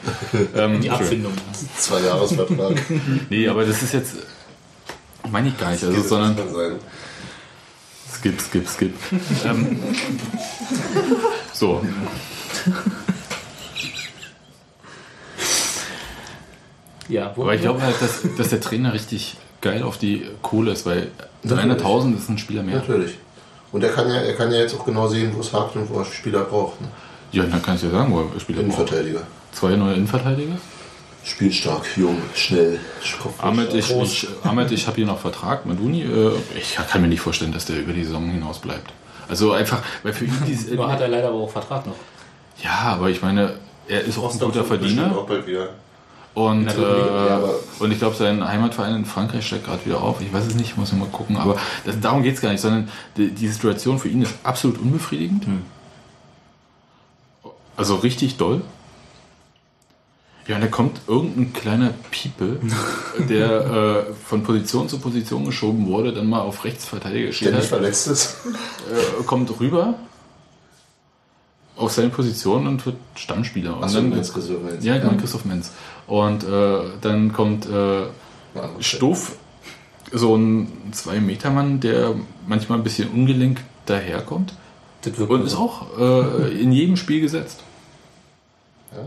Ähm, 0.57 0.81
Die 0.81 0.91
Abfindung. 0.91 1.33
Zwei 1.77 2.01
Jahresvertrag. 2.01 2.75
Nee, 3.31 3.47
aber 3.47 3.65
das 3.65 3.81
ist 3.83 3.95
jetzt. 3.95 4.17
Meine 5.31 5.49
ich 5.51 5.59
gar 5.59 5.71
nicht, 5.71 5.85
also, 5.85 6.03
sondern. 6.03 6.37
Skip, 8.19 8.41
skip, 8.41 8.69
skip. 8.69 8.95
ähm, 9.45 9.79
so. 11.53 11.81
Ja, 17.09 17.33
wo 17.37 17.43
Aber 17.43 17.55
ich 17.55 17.61
glaube 17.61 17.81
halt, 17.81 17.95
dass, 18.03 18.23
dass 18.37 18.49
der 18.49 18.61
Trainer 18.61 18.93
richtig 18.93 19.37
geil 19.61 19.85
auf 19.85 19.99
die 19.99 20.27
Kohle 20.43 20.73
ist, 20.73 20.85
weil 20.85 21.13
300.000 21.47 22.17
ist 22.17 22.29
ein 22.29 22.39
Spieler 22.39 22.65
mehr. 22.65 22.77
Natürlich. 22.77 23.19
Und 23.71 23.85
er 23.85 23.91
kann 23.91 24.09
ja, 24.09 24.17
er 24.17 24.35
kann 24.35 24.51
ja 24.51 24.59
jetzt 24.59 24.75
auch 24.75 24.85
genau 24.85 25.07
sehen, 25.07 25.31
wo 25.35 25.41
es 25.41 25.53
hakt 25.53 25.77
und 25.77 25.89
wo 25.89 26.01
er 26.01 26.05
Spieler 26.05 26.41
braucht. 26.43 26.81
Ne? 26.81 26.89
Ja, 27.31 27.45
dann 27.45 27.63
kann 27.63 27.77
ich 27.77 27.83
dir 27.83 27.91
sagen, 27.91 28.13
wo 28.13 28.21
er 28.21 28.41
Spieler 28.41 28.63
braucht. 28.63 28.79
Innenverteidiger. 28.79 29.21
Zwei 29.53 29.77
neue 29.77 29.95
Innenverteidiger. 29.95 30.57
Spielstark, 31.29 31.85
jung, 31.97 32.17
schnell, 32.35 32.81
kopfballstark. 33.23 33.45
Ahmed, 33.45 33.75
ich, 33.75 33.91
ich, 33.91 34.29
Ahmed, 34.45 34.71
ich 34.73 34.87
habe 34.87 34.97
hier 34.97 35.07
noch 35.07 35.19
Vertrag 35.19 35.67
mit 35.67 35.79
Uni. 35.79 36.03
Äh, 36.03 36.33
Ich 36.59 36.77
kann 36.77 37.03
mir 37.03 37.09
nicht 37.09 37.21
vorstellen, 37.21 37.53
dass 37.53 37.67
der 37.67 37.81
über 37.81 37.93
die 37.93 38.05
Saison 38.05 38.29
hinaus 38.31 38.59
bleibt. 38.59 38.93
Also 39.29 39.53
einfach, 39.53 39.83
weil 40.03 40.15
für 40.15 40.25
ihn 40.25 40.33
dieses. 40.47 40.71
Nur 40.71 40.91
hat 40.91 41.01
er 41.01 41.09
leider 41.09 41.29
aber 41.29 41.39
auch 41.39 41.51
Vertrag 41.51 41.87
noch. 41.87 41.97
Ja, 42.63 42.95
aber 42.95 43.11
ich 43.11 43.21
meine, 43.21 43.57
er 43.87 44.01
ist 44.03 44.19
auch 44.19 44.33
ein 44.33 44.39
guter 44.39 44.65
Verdiener. 44.65 45.17
auch 45.17 45.27
bald 45.27 45.47
wieder. 45.47 45.69
Und, 46.35 46.69
äh, 46.69 47.39
und 47.81 47.91
ich 47.91 47.99
glaube, 47.99 48.15
sein 48.17 48.47
Heimatverein 48.47 48.95
in 48.97 49.05
Frankreich 49.05 49.47
steigt 49.47 49.67
gerade 49.67 49.85
wieder 49.85 50.01
auf. 50.01 50.21
Ich 50.21 50.33
weiß 50.33 50.47
es 50.47 50.55
nicht, 50.55 50.77
muss 50.79 50.93
ich 50.93 50.99
mal 50.99 51.09
gucken. 51.09 51.37
Aber 51.37 51.57
das, 51.85 51.99
darum 52.01 52.23
geht 52.23 52.37
es 52.37 52.41
gar 52.41 52.53
nicht, 52.53 52.61
sondern 52.61 52.89
die, 53.17 53.31
die 53.31 53.49
Situation 53.49 53.99
für 53.99 54.09
ihn 54.09 54.23
ist 54.23 54.35
absolut 54.45 54.79
unbefriedigend. 54.79 55.47
Also 57.77 57.97
richtig 57.97 58.37
doll. 58.37 58.63
Ja, 60.49 60.57
und 60.57 60.63
da 60.63 60.67
kommt 60.67 61.03
irgendein 61.07 61.53
kleiner 61.53 61.91
Piepe, 62.11 62.59
der 63.29 64.07
äh, 64.09 64.15
von 64.25 64.43
Position 64.43 64.89
zu 64.89 64.99
Position 64.99 65.45
geschoben 65.45 65.87
wurde, 65.87 66.13
dann 66.13 66.27
mal 66.27 66.41
auf 66.41 66.65
Rechtsverteidiger 66.65 67.33
steht, 67.33 67.49
Der 67.49 67.59
nicht 67.59 67.69
verletzt 67.69 68.09
ist. 68.09 68.37
äh, 68.47 69.23
kommt 69.25 69.61
rüber 69.61 69.95
auf 71.77 71.93
seine 71.93 72.09
Position 72.09 72.67
und 72.67 72.85
wird 72.87 72.97
Stammspieler. 73.15 73.77
Und 73.77 73.85
Achso, 73.85 73.97
dann, 73.97 74.09
Menz 74.11 74.35
Reserve 74.35 74.73
jetzt. 74.73 74.85
ja, 74.85 74.99
genau, 74.99 75.13
Christoph 75.21 75.45
Menz. 75.45 75.71
Und 76.07 76.43
äh, 76.45 76.81
dann 77.01 77.33
kommt 77.33 77.67
äh, 77.67 78.07
Stuff, 78.81 79.37
so 80.11 80.35
ein 80.35 80.73
Zwei-Meter-Mann, 80.93 81.81
der 81.81 82.15
manchmal 82.47 82.79
ein 82.79 82.85
bisschen 82.85 83.11
ungelenk 83.11 83.61
daherkommt 83.87 84.55
und 85.29 85.45
ist 85.45 85.55
auch 85.55 85.99
äh, 85.99 86.61
in 86.61 86.73
jedem 86.73 86.97
Spiel 86.97 87.21
gesetzt. 87.21 87.61
Ja. 88.93 89.07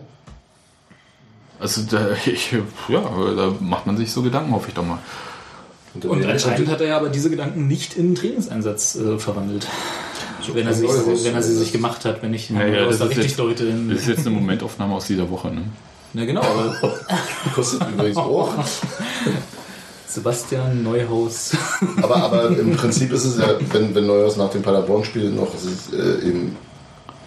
Also 1.61 1.81
da, 1.89 2.09
ich, 2.25 2.51
ja, 2.89 3.01
da 3.35 3.53
macht 3.59 3.85
man 3.85 3.95
sich 3.97 4.11
so 4.11 4.21
Gedanken, 4.21 4.51
hoffe 4.53 4.69
ich 4.69 4.73
doch 4.73 4.85
mal. 4.85 4.97
Und 6.03 6.25
anscheinend 6.25 6.69
hat 6.69 6.79
er 6.81 6.87
ja 6.87 6.97
aber 6.97 7.09
diese 7.09 7.29
Gedanken 7.29 7.67
nicht 7.67 7.95
in 7.97 8.15
Trainingseinsatz 8.15 8.95
äh, 8.95 9.19
verwandelt. 9.19 9.67
wenn, 10.53 10.65
er 10.65 10.73
sich, 10.73 10.89
wenn 10.89 11.35
er 11.35 11.43
sie 11.43 11.55
sich 11.55 11.71
gemacht 11.73 12.05
hat, 12.05 12.23
wenn 12.23 12.33
ich 12.33 12.49
Ja, 12.49 12.65
ja, 12.65 12.85
das 12.85 12.99
da 12.99 13.05
ist 13.05 13.11
richtig 13.11 13.25
jetzt- 13.31 13.37
Leute 13.37 13.65
in. 13.65 13.89
Das 13.89 13.99
ist 13.99 14.07
jetzt 14.07 14.25
eine 14.25 14.35
Momentaufnahme 14.35 14.95
aus 14.95 15.07
dieser 15.07 15.29
Woche. 15.29 15.49
Ne? 15.51 15.63
Na 16.13 16.25
genau, 16.25 16.41
aber 16.41 16.75
Kostet 17.55 17.81
übrigens 17.89 18.17
auch. 18.17 18.53
Sebastian 20.07 20.83
Neuhaus. 20.83 21.51
Aber, 22.01 22.17
aber 22.17 22.57
im 22.57 22.75
Prinzip 22.75 23.11
ist 23.13 23.23
es 23.23 23.37
ja, 23.37 23.47
wenn, 23.71 23.95
wenn 23.95 24.07
Neuhaus 24.07 24.35
nach 24.35 24.49
dem 24.49 24.61
Paderborn-Spiel 24.61 25.29
noch 25.29 25.53
äh, 25.93 26.27
eben 26.27 26.57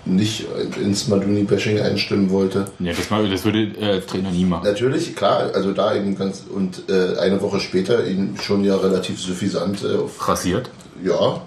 nicht 0.07 0.47
ins 0.81 1.09
Maduni-Bashing 1.09 1.81
einstimmen 1.81 2.31
wollte. 2.31 2.67
Ja, 2.79 2.93
das, 2.93 3.11
mal, 3.11 3.29
das 3.29 3.45
würde 3.45 3.73
als 3.81 4.07
Trainer 4.07 4.31
nie 4.31 4.45
machen. 4.45 4.65
Natürlich, 4.65 5.17
klar, 5.17 5.51
also 5.55 5.73
da 5.73 5.95
eben 5.95 6.17
ganz 6.17 6.45
und 6.49 6.83
äh, 6.89 7.19
eine 7.19 7.41
Woche 7.41 7.61
später 7.61 8.07
ihn 8.07 8.37
schon 8.41 8.65
ja 8.65 8.77
relativ 8.77 9.19
suffisant 9.19 9.83
äh, 9.83 9.97
auf, 9.97 10.29
Rasiert. 10.29 10.71
ja, 11.03 11.41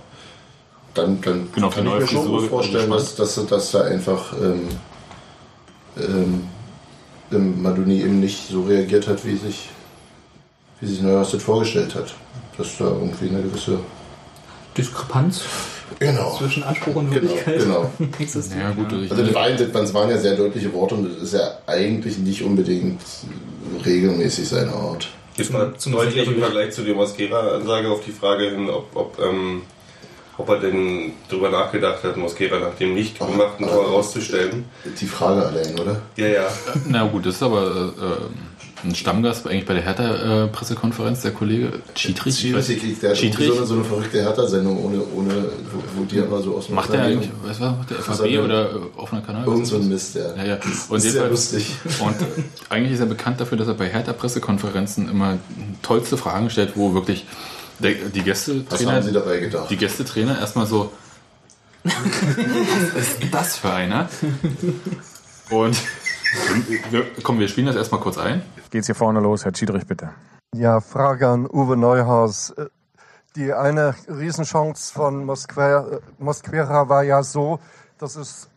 dann, 0.95 1.21
dann 1.21 1.47
die 1.55 1.61
kann 1.61 1.85
ich 1.85 1.93
mir 1.93 2.07
schon 2.07 2.23
Frisur 2.23 2.39
gut 2.41 2.49
vorstellen, 2.49 2.89
dass, 2.89 3.15
dass, 3.15 3.45
dass 3.45 3.71
da 3.71 3.81
einfach 3.81 4.33
ähm, 4.41 4.69
ähm, 7.31 7.61
Maduni 7.61 8.01
eben 8.01 8.19
nicht 8.19 8.47
so 8.47 8.63
reagiert 8.63 9.07
hat, 9.07 9.23
wie 9.25 9.35
sich, 9.35 9.69
wie 10.79 10.87
sich 10.87 11.01
Neuhaus 11.01 11.31
das 11.31 11.43
vorgestellt 11.43 11.93
hat. 11.95 12.15
Dass 12.57 12.77
da 12.77 12.85
irgendwie 12.85 13.29
eine 13.29 13.43
gewisse 13.43 13.79
Diskrepanz 14.77 15.41
Genau. 15.99 16.35
zwischen 16.37 16.63
Anspruch 16.63 16.95
und 16.95 17.09
Genau, 17.09 17.21
Wirklichkeit 17.23 17.59
genau. 17.59 17.91
existiert. 18.19 18.59
Ja, 18.61 18.71
gut. 18.71 18.91
Also 19.09 19.23
das 19.23 19.33
waren, 19.33 19.57
das 19.73 19.93
waren 19.93 20.09
ja 20.09 20.17
sehr 20.17 20.35
deutliche 20.35 20.71
Worte 20.73 20.95
und 20.95 21.11
das 21.15 21.23
ist 21.23 21.33
ja 21.33 21.57
eigentlich 21.65 22.17
nicht 22.19 22.43
unbedingt 22.43 23.01
regelmäßig 23.85 24.47
seine 24.47 24.73
Art. 24.73 25.07
Jetzt 25.35 25.51
mal 25.53 25.73
Zum- 25.77 25.93
deutlich 25.93 26.25
zum- 26.25 26.35
im 26.35 26.39
Vergleich 26.41 26.71
zu 26.71 26.83
der 26.83 26.95
Mosquera-Ansage 26.95 27.89
auf 27.89 28.01
die 28.05 28.11
Frage 28.11 28.49
hin, 28.51 28.69
ob, 28.69 28.95
ob, 28.95 29.19
ähm, 29.23 29.61
ob 30.37 30.49
er 30.49 30.59
denn 30.59 31.13
darüber 31.29 31.49
nachgedacht 31.49 32.03
hat, 32.03 32.17
Mosquera 32.17 32.59
nach 32.59 32.75
dem 32.75 32.93
nicht 32.93 33.17
gemachten 33.19 33.67
Tor 33.67 33.85
rauszustellen. 33.85 34.65
Die 34.99 35.05
Frage 35.07 35.45
allein, 35.45 35.79
oder? 35.79 36.01
Ja, 36.15 36.27
ja. 36.27 36.47
na 36.87 37.05
gut, 37.05 37.25
das 37.25 37.35
ist 37.35 37.43
aber 37.43 37.93
äh, 37.97 38.56
ein 38.83 38.93
Stammgast 38.95 39.47
eigentlich 39.47 39.65
bei 39.65 39.73
der 39.73 39.83
Hertha-Pressekonferenz, 39.83 41.21
der 41.23 41.31
Kollege 41.31 41.71
Schiedrich. 41.95 42.45
Ich 42.45 42.53
weiß- 42.53 42.65
Schiedrich, 42.67 42.99
der 42.99 43.09
hat 43.11 43.17
so 43.17 43.25
eine, 43.25 43.65
so 43.65 43.73
eine 43.75 43.83
verrückte 43.83 44.21
Hertha-Sendung, 44.21 44.83
ohne, 44.85 45.01
ohne, 45.15 45.33
wo, 45.71 45.99
wo 46.01 46.05
die 46.05 46.17
immer 46.17 46.41
so 46.41 46.55
aus 46.57 46.67
dem 46.67 46.75
Macht 46.75 46.93
der 46.93 47.01
eigentlich, 47.03 47.29
leben. 47.29 47.39
was 47.43 47.59
war 47.59 47.85
der 47.89 47.97
Was 48.07 48.17
FAB 48.19 48.37
oder 48.43 48.71
äh, 48.71 48.75
offener 48.97 49.21
Kanal? 49.21 49.45
Irgend 49.45 49.65
so 49.67 49.77
ein 49.77 49.87
Mist, 49.89 50.15
ja. 50.15 50.35
Ja, 50.35 50.43
ja. 50.43 50.55
Das 50.57 50.85
Und 50.89 50.97
ist 50.97 51.11
sehr 51.11 51.27
lustig. 51.27 51.71
Und 51.99 52.21
äh, 52.21 52.25
eigentlich 52.69 52.93
ist 52.93 52.99
er 52.99 53.07
bekannt 53.07 53.41
dafür, 53.41 53.57
dass 53.57 53.67
er 53.67 53.73
bei 53.73 53.87
Hertha-Pressekonferenzen 53.89 55.09
immer 55.09 55.37
tollste 55.81 56.15
Fragen 56.17 56.49
stellt, 56.51 56.73
wo 56.75 56.93
wirklich 56.93 57.25
der, 57.79 57.93
die 57.93 58.19
Was 58.19 58.25
Gästetrainer, 58.25 58.91
haben 58.93 59.03
Sie 59.05 59.11
dabei 59.11 59.39
gedacht? 59.39 59.69
die 59.71 59.77
Gästetrainer 59.77 60.39
erstmal 60.39 60.67
so, 60.67 60.91
was 61.83 61.93
ist 63.07 63.17
das 63.31 63.57
für 63.57 63.71
einer? 63.73 64.07
Und 65.49 65.75
wir, 66.89 67.05
komm, 67.23 67.39
wir 67.39 67.47
spielen 67.47 67.67
das 67.67 67.75
erstmal 67.75 68.01
kurz 68.01 68.17
ein. 68.17 68.41
Geht's 68.69 68.87
hier 68.87 68.95
vorne 68.95 69.19
los, 69.19 69.45
Herr 69.45 69.55
Schiedrich, 69.55 69.85
bitte. 69.85 70.09
Ja, 70.55 70.81
Frage 70.81 71.27
an 71.27 71.45
Uwe 71.45 71.77
Neuhaus. 71.77 72.53
Die 73.35 73.53
eine 73.53 73.93
Riesenchance 74.07 74.91
von 74.91 75.25
Mosquera, 75.25 75.99
Mosquera 76.17 76.89
war 76.89 77.03
ja 77.03 77.21
so, 77.21 77.59
dass 77.99 78.15
es 78.15 78.49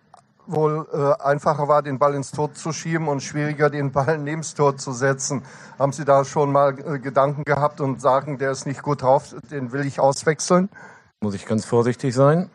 wohl 0.47 0.87
äh, 0.93 1.23
einfacher 1.23 1.69
war, 1.69 1.83
den 1.83 1.99
Ball 1.99 2.15
ins 2.15 2.33
Tor 2.33 2.53
zu 2.55 2.73
schieben 2.73 3.09
und 3.09 3.23
schwieriger, 3.23 3.71
den 3.71 3.93
Ball 3.93 4.19
neben 4.19 4.41
das 4.41 4.55
Tor 4.55 4.77
zu 4.77 4.93
setzen. 4.93 5.43
Haben 5.79 5.93
Sie 5.93 6.05
da 6.05 6.25
schon 6.25 6.51
mal 6.51 6.79
äh, 6.79 6.99
Gedanken 6.99 7.45
gehabt 7.45 7.81
und 7.81 8.01
sagen, 8.01 8.39
der 8.39 8.51
ist 8.51 8.67
nicht 8.67 8.83
gut 8.83 9.03
drauf, 9.03 9.35
den 9.51 9.73
will 9.73 9.87
ich 9.87 10.01
auswechseln? 10.01 10.69
Muss 11.21 11.35
ich 11.35 11.47
ganz 11.47 11.65
vorsichtig 11.65 12.15
sein. 12.15 12.51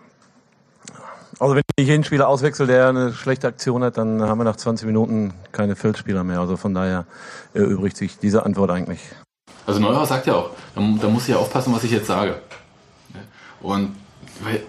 Also 1.39 1.55
wenn 1.55 1.63
ich 1.75 1.87
jeden 1.87 2.03
Spieler 2.03 2.27
auswechsel, 2.27 2.67
der 2.67 2.87
eine 2.87 3.13
schlechte 3.13 3.47
Aktion 3.47 3.83
hat, 3.83 3.97
dann 3.97 4.21
haben 4.21 4.37
wir 4.37 4.45
nach 4.45 4.55
20 4.55 4.87
Minuten 4.87 5.33
keine 5.51 5.75
Feldspieler 5.75 6.23
mehr. 6.23 6.39
Also 6.39 6.55
von 6.55 6.73
daher 6.73 7.05
erübrigt 7.53 7.97
sich 7.97 8.17
diese 8.17 8.45
Antwort 8.45 8.71
eigentlich. 8.71 9.01
Also 9.65 9.79
Neuhaus 9.79 10.09
sagt 10.09 10.27
ja 10.27 10.35
auch, 10.35 10.51
da, 10.75 10.81
da 11.01 11.07
muss 11.09 11.23
ich 11.23 11.29
ja 11.29 11.37
aufpassen, 11.37 11.73
was 11.73 11.83
ich 11.83 11.91
jetzt 11.91 12.07
sage. 12.07 12.35
Und 13.61 13.95
weil, 14.43 14.63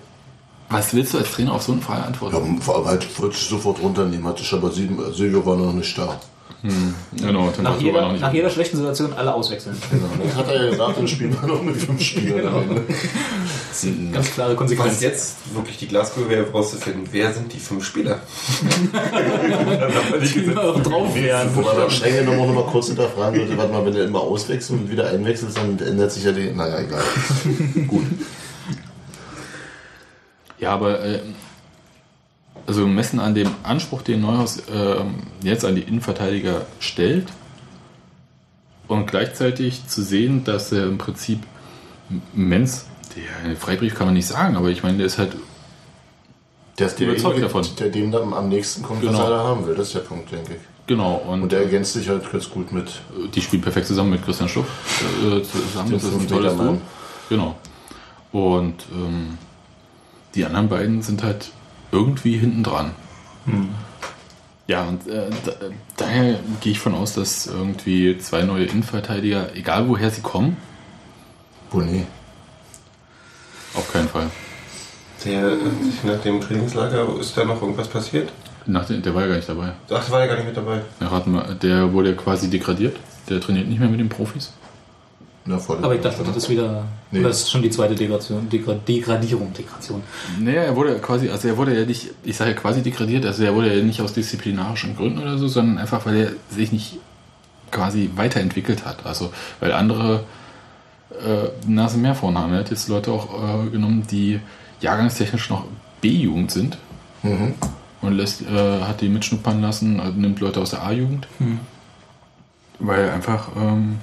was 0.68 0.92
willst 0.94 1.14
du 1.14 1.18
als 1.18 1.30
Trainer 1.30 1.52
auf 1.52 1.62
so 1.62 1.72
eine 1.72 1.82
Frage 1.82 2.04
antworten? 2.04 2.60
Ja, 2.66 2.84
halt 2.84 3.20
wollte 3.20 3.36
ich 3.36 3.46
sofort 3.46 3.80
runternehmen, 3.80 4.26
hatte 4.26 4.42
ich 4.42 4.52
aber 4.52 4.70
sieben, 4.70 4.98
Silvio 5.12 5.44
war 5.46 5.56
noch 5.56 5.72
nicht 5.72 5.96
da. 5.96 6.18
Hm, 6.62 6.94
genau, 7.16 7.52
Nach 7.62 7.80
jeder, 7.80 8.12
nach 8.14 8.32
jeder 8.32 8.50
schlechten 8.50 8.78
Situation 8.78 9.12
alle 9.12 9.32
auswechseln. 9.34 9.76
Genau. 9.90 10.06
Das 10.24 10.34
hat 10.36 10.48
er 10.48 10.64
ja 10.64 10.70
gesagt, 10.70 10.98
dann 10.98 11.06
spielen 11.06 11.36
wir 11.40 11.46
noch 11.46 11.62
mit 11.62 11.76
fünf 11.76 12.02
Spielern. 12.02 12.38
Genau. 12.38 12.60
Ende. 12.60 14.12
Ganz 14.12 14.32
klare 14.32 14.52
Was 14.52 14.56
Konsequenz. 14.56 15.00
jetzt 15.00 15.36
wirklich 15.54 15.76
die 15.76 15.88
Glaskugel 15.88 16.30
wäre, 16.30 16.50
rauszufinden, 16.50 17.06
wer 17.12 17.32
sind 17.32 17.52
die 17.52 17.58
fünf 17.58 17.84
Spieler? 17.84 18.20
Die 20.22 20.56
auch 20.56 20.82
drauf 20.82 21.14
wären. 21.14 21.54
Wo 21.54 21.60
man 21.60 21.88
genommen 21.88 22.40
auch 22.40 22.46
noch 22.46 22.54
mal 22.54 22.70
kurz 22.70 22.86
hinterfragen 22.88 23.38
würde, 23.38 23.56
warte 23.56 23.72
mal, 23.72 23.84
wenn 23.84 23.92
du 23.94 24.02
immer 24.02 24.20
auswechselst 24.20 24.70
und 24.70 24.90
wieder 24.90 25.08
einwechselst, 25.08 25.56
dann 25.58 25.78
ändert 25.78 26.10
sich 26.12 26.24
ja 26.24 26.32
die. 26.32 26.50
Naja, 26.52 26.80
egal. 26.80 27.02
Ja, 30.58 30.70
aber 30.70 31.04
äh, 31.04 31.20
also 32.66 32.82
gemessen 32.82 33.20
an 33.20 33.34
dem 33.34 33.50
Anspruch, 33.62 34.02
den 34.02 34.20
Neuhaus 34.22 34.58
äh, 34.68 34.96
jetzt 35.42 35.64
an 35.64 35.74
die 35.76 35.82
Innenverteidiger 35.82 36.66
stellt 36.80 37.28
und 38.88 39.06
gleichzeitig 39.06 39.86
zu 39.88 40.02
sehen, 40.02 40.44
dass 40.44 40.72
er 40.72 40.86
im 40.86 40.98
Prinzip 40.98 41.40
Menz, 42.34 42.86
der 43.16 43.56
Freibrief 43.56 43.94
kann 43.94 44.06
man 44.06 44.14
nicht 44.14 44.26
sagen, 44.26 44.56
aber 44.56 44.68
ich 44.68 44.82
meine, 44.82 44.96
der 44.98 45.06
ist 45.06 45.18
halt 45.18 45.36
Der 46.78 46.86
ist 46.88 47.00
Überzeugt 47.00 47.42
davon. 47.42 47.64
Der 47.78 47.88
dem 47.88 48.12
dann 48.12 48.32
am 48.32 48.48
nächsten 48.48 48.82
kommt, 48.82 49.02
was 49.04 49.10
Genau. 49.10 49.24
er 49.24 49.30
da 49.30 49.38
haben 49.44 49.66
will. 49.66 49.74
Das 49.74 49.88
ist 49.88 49.94
der 49.94 50.00
Punkt, 50.00 50.30
denke 50.30 50.52
ich. 50.54 50.60
genau 50.86 51.16
und, 51.16 51.42
Und 51.42 51.52
der 51.52 51.60
ergänzt 51.60 51.94
sich 51.94 52.08
halt 52.08 52.30
ganz 52.30 52.48
gut 52.50 52.72
mit. 52.72 53.00
die 53.34 53.40
spielen 53.40 53.62
perfekt 53.62 53.86
zusammen 53.86 54.10
mit 54.10 54.24
Christian 54.24 54.48
Stuff 54.48 54.66
äh, 55.24 55.42
zusammen. 55.42 55.92
Das 55.92 56.04
ist 56.04 56.12
ein 56.14 56.28
tolles 56.28 56.54
Mann. 56.54 56.66
Duo. 56.66 56.80
Genau. 57.28 57.54
Und 58.32 58.74
ähm, 58.92 59.38
die 60.34 60.44
anderen 60.44 60.68
beiden 60.68 61.02
sind 61.02 61.22
halt 61.22 61.50
irgendwie 61.92 62.36
hinten 62.36 62.62
dran. 62.62 62.92
Ja, 64.66 64.84
und 64.84 65.06
äh, 65.06 65.30
da, 65.44 65.52
daher 65.96 66.40
gehe 66.60 66.72
ich 66.72 66.80
von 66.80 66.94
aus, 66.94 67.14
dass 67.14 67.46
irgendwie 67.46 68.18
zwei 68.18 68.42
neue 68.42 68.64
Innenverteidiger, 68.64 69.54
egal 69.54 69.88
woher 69.88 70.10
sie 70.10 70.22
kommen, 70.22 70.56
Bonnet. 71.70 72.06
auf 73.74 73.92
keinen 73.92 74.08
Fall. 74.08 74.28
Der, 75.24 75.52
äh, 75.52 75.56
nach 76.02 76.20
dem 76.22 76.40
Trainingslager 76.40 77.18
ist 77.20 77.36
da 77.36 77.44
noch 77.44 77.62
irgendwas 77.62 77.88
passiert? 77.88 78.32
Nach 78.66 78.84
dem, 78.84 79.00
der 79.02 79.14
war 79.14 79.22
ja 79.22 79.28
gar 79.28 79.36
nicht 79.36 79.48
dabei. 79.48 79.72
Ach, 79.90 80.04
der 80.04 80.10
war 80.10 80.20
ja 80.20 80.26
gar 80.26 80.36
nicht 80.36 80.46
mit 80.46 80.56
dabei. 80.56 80.82
Ja, 81.00 81.08
raten 81.08 81.32
wir, 81.32 81.42
der 81.54 81.92
wurde 81.92 82.10
ja 82.10 82.16
quasi 82.16 82.50
degradiert. 82.50 82.96
Der 83.28 83.40
trainiert 83.40 83.68
nicht 83.68 83.78
mehr 83.78 83.88
mit 83.88 84.00
den 84.00 84.08
Profis. 84.08 84.52
Na, 85.46 85.58
vor 85.58 85.78
Aber 85.78 85.94
ich 85.94 86.00
dachte, 86.00 86.22
das 86.24 86.36
ist 86.36 86.48
wieder. 86.48 86.84
Nee. 87.12 87.22
Das 87.22 87.42
ist 87.42 87.50
schon 87.50 87.62
die 87.62 87.70
zweite 87.70 87.94
Degradation, 87.94 88.48
Degra 88.48 88.74
Degradierung. 88.74 89.52
Degradation. 89.52 90.02
Naja, 90.40 90.62
er 90.62 90.74
wurde 90.76 90.98
quasi, 90.98 91.30
also 91.30 91.46
er 91.46 91.56
wurde 91.56 91.78
ja 91.78 91.86
nicht, 91.86 92.10
ich 92.24 92.36
sage 92.36 92.50
ja 92.50 92.56
quasi 92.56 92.82
degradiert, 92.82 93.24
also 93.24 93.44
er 93.44 93.54
wurde 93.54 93.72
ja 93.74 93.82
nicht 93.82 94.00
aus 94.00 94.12
disziplinarischen 94.12 94.96
Gründen 94.96 95.20
oder 95.20 95.38
so, 95.38 95.46
sondern 95.46 95.78
einfach, 95.78 96.04
weil 96.04 96.16
er 96.16 96.30
sich 96.50 96.72
nicht 96.72 96.98
quasi 97.70 98.10
weiterentwickelt 98.16 98.84
hat. 98.84 99.06
Also, 99.06 99.32
weil 99.60 99.72
andere 99.72 100.24
äh, 101.12 101.48
Nase 101.70 101.98
mehr 101.98 102.14
vorne 102.16 102.40
haben. 102.40 102.52
Er 102.52 102.60
hat 102.60 102.70
jetzt 102.70 102.88
Leute 102.88 103.12
auch 103.12 103.64
äh, 103.66 103.70
genommen, 103.70 104.04
die 104.10 104.40
jahrgangstechnisch 104.80 105.48
noch 105.50 105.64
B-Jugend 106.00 106.50
sind 106.50 106.78
Mhm. 107.22 107.54
und 108.02 108.12
lässt, 108.12 108.42
äh, 108.42 108.80
hat 108.82 109.00
die 109.00 109.08
mitschnuppern 109.08 109.60
lassen, 109.62 109.96
nimmt 110.20 110.38
Leute 110.40 110.60
aus 110.60 110.70
der 110.70 110.82
A-Jugend. 110.84 111.26
Weil 112.78 113.04
er 113.04 113.14
einfach 113.14 113.48
ähm, 113.56 113.98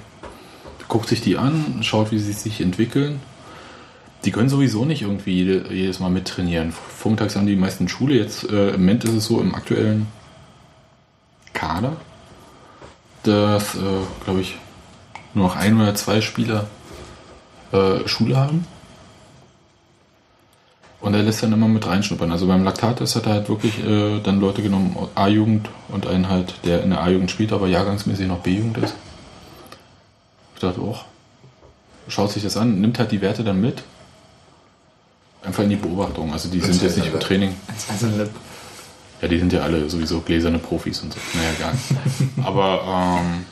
guckt 0.88 1.08
sich 1.08 1.20
die 1.20 1.36
an, 1.36 1.78
schaut, 1.82 2.12
wie 2.12 2.18
sie 2.18 2.32
sich 2.32 2.60
entwickeln. 2.60 3.20
Die 4.24 4.30
können 4.30 4.48
sowieso 4.48 4.84
nicht 4.84 5.02
irgendwie 5.02 5.32
jede, 5.32 5.72
jedes 5.72 6.00
Mal 6.00 6.10
mittrainieren. 6.10 6.72
Vormittags 6.72 7.36
haben 7.36 7.46
die 7.46 7.56
meisten 7.56 7.88
Schule. 7.88 8.14
Jetzt 8.14 8.48
äh, 8.50 8.70
im 8.70 8.80
Moment 8.80 9.04
ist 9.04 9.12
es 9.12 9.26
so 9.26 9.40
im 9.40 9.54
aktuellen 9.54 10.06
Kader, 11.52 11.96
dass, 13.22 13.74
äh, 13.74 13.78
glaube 14.24 14.40
ich, 14.40 14.56
nur 15.34 15.48
noch 15.48 15.56
ein 15.56 15.78
oder 15.78 15.94
zwei 15.94 16.20
Spieler 16.20 16.68
äh, 17.72 18.06
Schule 18.08 18.36
haben. 18.36 18.66
Und 21.00 21.12
er 21.12 21.22
lässt 21.22 21.42
dann 21.42 21.52
immer 21.52 21.68
mit 21.68 21.86
reinschnuppern. 21.86 22.32
Also 22.32 22.46
beim 22.46 22.64
Laktates 22.64 23.14
hat 23.14 23.26
er 23.26 23.34
halt 23.34 23.48
wirklich 23.50 23.84
äh, 23.84 24.20
dann 24.20 24.40
Leute 24.40 24.62
genommen, 24.62 24.96
A-Jugend 25.14 25.68
und 25.88 26.06
einen 26.06 26.30
halt, 26.30 26.54
der 26.64 26.82
in 26.82 26.90
der 26.90 27.02
A-Jugend 27.02 27.30
spielt, 27.30 27.52
aber 27.52 27.68
jahrgangsmäßig 27.68 28.26
noch 28.26 28.38
B-Jugend 28.38 28.78
ist. 28.78 28.94
Dachte, 30.64 30.80
oh, 30.82 30.96
schaut 32.08 32.30
sich 32.32 32.42
das 32.42 32.56
an, 32.56 32.80
nimmt 32.80 32.98
halt 32.98 33.12
die 33.12 33.20
Werte 33.20 33.44
dann 33.44 33.60
mit. 33.60 33.82
Einfach 35.42 35.62
in 35.62 35.70
die 35.70 35.76
Beobachtung. 35.76 36.32
Also 36.32 36.48
die 36.48 36.60
sind 36.60 36.80
jetzt 36.82 36.96
nicht 36.96 37.12
im 37.12 37.20
Training. 37.20 37.54
Also, 37.88 38.06
Ja, 39.20 39.28
die 39.28 39.38
sind 39.38 39.52
ja 39.52 39.60
alle 39.60 39.88
sowieso 39.90 40.20
gläserne 40.20 40.58
Profis 40.58 41.00
und 41.00 41.12
so. 41.12 41.20
Naja, 41.34 41.50
gar 41.58 41.72
nicht. 41.72 41.84
Aber 42.46 43.20
ähm, 43.20 43.44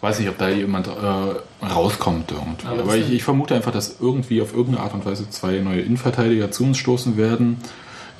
weiß 0.00 0.20
nicht, 0.20 0.28
ob 0.28 0.38
da 0.38 0.48
jemand 0.48 0.86
äh, 0.86 1.64
rauskommt 1.66 2.30
irgendwie. 2.30 2.66
Aber 2.66 2.82
Aber, 2.82 2.96
ich, 2.96 3.10
ich 3.12 3.22
vermute 3.24 3.54
einfach, 3.54 3.72
dass 3.72 3.96
irgendwie 4.00 4.40
auf 4.40 4.52
irgendeine 4.52 4.84
Art 4.84 4.94
und 4.94 5.04
Weise 5.04 5.28
zwei 5.30 5.58
neue 5.58 5.80
Innenverteidiger 5.80 6.50
zu 6.50 6.64
uns 6.64 6.78
stoßen 6.78 7.16
werden. 7.16 7.58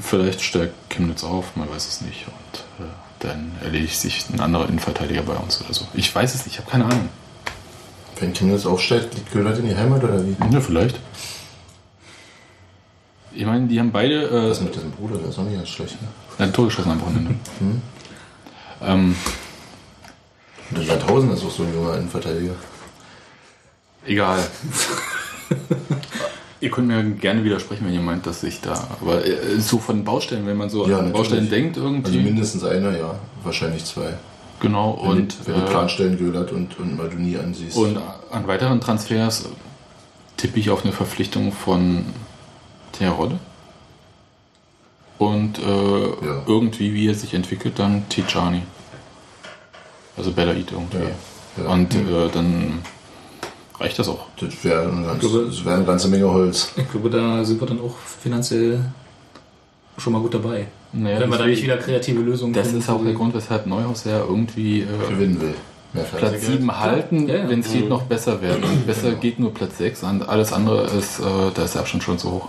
Vielleicht 0.01 0.43
steigt 0.43 0.75
Chemnitz 0.89 1.25
auf, 1.25 1.57
man 1.57 1.71
weiß 1.71 1.87
es 1.87 2.01
nicht. 2.01 2.27
Und 2.27 2.85
äh, 2.85 2.89
dann 3.21 3.53
erledigt 3.63 3.97
sich 3.99 4.25
ein 4.33 4.41
anderer 4.41 4.69
Innenverteidiger 4.69 5.23
bei 5.23 5.37
uns 5.37 5.61
oder 5.63 5.73
so. 5.73 5.87
Ich 5.95 6.15
weiß 6.15 6.35
es 6.35 6.47
nicht, 6.47 6.55
ich 6.55 6.61
habe 6.61 6.71
keine 6.71 6.87
Ahnung. 6.87 7.09
Wenn 8.21 8.35
Chemnitz 8.35 8.67
aufsteigt, 8.67 9.15
liegt 9.15 9.33
Köhler 9.33 9.57
in 9.57 9.67
die 9.69 9.77
Heimat 9.77 10.05
oder 10.05 10.25
wie? 10.25 10.37
Ja, 10.53 10.61
vielleicht. 10.61 11.01
Ich 13.33 13.47
meine, 13.47 13.67
die 13.67 13.79
haben 13.79 13.93
beide 13.93 14.25
äh, 14.25 14.49
Das 14.49 14.61
mit 14.61 14.75
diesem 14.75 14.91
Bruder, 14.91 15.17
der 15.19 15.29
ist 15.31 15.39
auch 15.39 15.45
nicht 15.45 15.57
ganz 15.57 15.69
schlecht. 15.69 16.01
Ne? 16.03 16.09
ein 16.39 16.53
Tor 16.53 16.67
geschossen 16.67 16.91
am 16.93 17.01
Wochenende. 17.01 17.35
ähm, 18.83 19.15
Und 20.71 20.79
der 20.79 20.85
Landhausen 20.87 21.33
ist 21.33 21.45
auch 21.45 21.51
so 21.51 21.63
ein 21.65 21.75
junger 21.75 21.95
Innenverteidiger. 21.97 22.55
Egal. 24.07 24.39
ihr 26.61 26.71
könnt 26.71 26.89
mir 26.89 27.03
gerne 27.05 27.45
widersprechen, 27.45 27.87
wenn 27.87 27.95
ihr 27.95 28.01
meint, 28.01 28.27
dass 28.27 28.43
ich 28.43 28.61
da. 28.61 28.89
Aber 29.01 29.25
äh, 29.25 29.61
so 29.61 29.79
von 29.79 30.03
Baustellen, 30.05 30.47
wenn 30.47 30.57
man 30.57 30.71
so 30.71 30.89
Ja, 30.89 30.99
an 30.99 31.05
natürlich. 31.07 31.13
Baustellen 31.13 31.51
denkt 31.51 31.77
irgendwie. 31.77 32.07
Also 32.17 32.21
mindestens 32.21 32.65
einer, 32.65 32.97
ja. 32.97 33.19
Wahrscheinlich 33.45 33.85
zwei. 33.85 34.15
Genau. 34.61 34.99
Wenn, 35.03 35.11
Und, 35.11 35.33
du, 35.41 35.47
wenn 35.47 35.55
du 35.61 35.67
äh, 35.67 35.71
Planstellen 35.71 36.19
Göhlert 36.19 36.53
und, 36.53 36.79
und 36.79 36.97
Maduni 36.97 37.37
ansiehst. 37.37 37.77
und 37.77 37.99
an 38.31 38.47
weiteren 38.47 38.81
Transfers 38.81 39.49
tippe 40.37 40.59
ich 40.61 40.71
auf 40.71 40.85
eine 40.85 40.93
Verpflichtung 40.93 41.53
von 41.53 42.05
Terodde. 42.93 43.39
Und 45.19 45.59
äh, 45.59 45.63
Ja. 45.63 46.43
irgendwie, 46.47 46.95
wie 46.95 47.09
er 47.09 47.15
sich 47.15 47.35
entwickelt, 47.35 47.79
dann 47.79 48.09
Tijani. 48.09 48.63
Also 50.17 50.33
Belaid 50.33 50.73
irgendwie. 50.73 50.97
Ja, 50.99 51.63
ja. 51.65 51.71
Und 51.71 51.95
äh, 51.95 52.29
dann 52.33 52.81
reicht 53.79 53.99
das 53.99 54.09
auch. 54.09 54.27
das 54.39 54.63
wäre 54.65 54.91
eine, 54.91 55.07
ganz, 55.07 55.21
glaube- 55.21 55.47
das 55.47 55.65
wäre 55.65 55.77
eine 55.77 55.85
ganze 55.85 56.09
Menge 56.09 56.31
Holz. 56.31 56.73
ich 56.77 56.91
glaube, 56.91 57.11
da 57.11 57.45
sind 57.45 57.61
wir 57.61 57.67
dann 57.67 57.81
auch 57.81 57.97
finanziell 57.99 58.81
schon 59.99 60.13
mal 60.15 60.21
gut 60.23 60.33
dabei. 60.35 60.69
Naja, 60.93 61.21
Wenn 61.21 61.31
wir 61.31 61.39
da 61.39 61.47
nicht 61.47 61.63
wieder 61.63 61.77
kreative 61.77 62.21
Lösungen 62.21 62.53
Das 62.53 62.67
finden 62.69 62.81
ist 62.83 62.89
auch 62.91 63.03
der 63.05 63.13
Grund, 63.13 63.35
weshalb 63.35 63.67
Neuhaus 63.67 64.05
ja 64.05 64.19
irgendwie 64.21 64.81
äh, 64.81 64.87
Gewinnen 65.09 65.41
will. 65.41 65.55
Mehr 65.93 66.05
Platz 66.05 66.21
Fernsehgeld. 66.33 66.59
7 66.61 66.81
halten, 66.81 67.29
Ja, 67.29 67.37
ja. 67.37 67.49
wenn 67.49 67.61
es 67.61 67.73
geht, 67.73 67.89
noch 67.89 68.03
besser 68.03 68.41
werden. 68.43 68.65
Und 68.65 68.87
besser 68.87 69.13
geht 69.15 69.39
nur 69.39 69.53
Platz 69.55 69.79
6. 69.79 70.03
Und 70.05 70.29
alles 70.29 70.53
andere 70.53 70.87
ist, 70.87 71.21
äh, 71.21 71.23
da 71.55 71.65
ist 71.65 71.75
der 71.75 71.81
Abstand 71.83 72.03
schon 72.03 72.19
zu 72.19 72.31
hoch. 72.33 72.49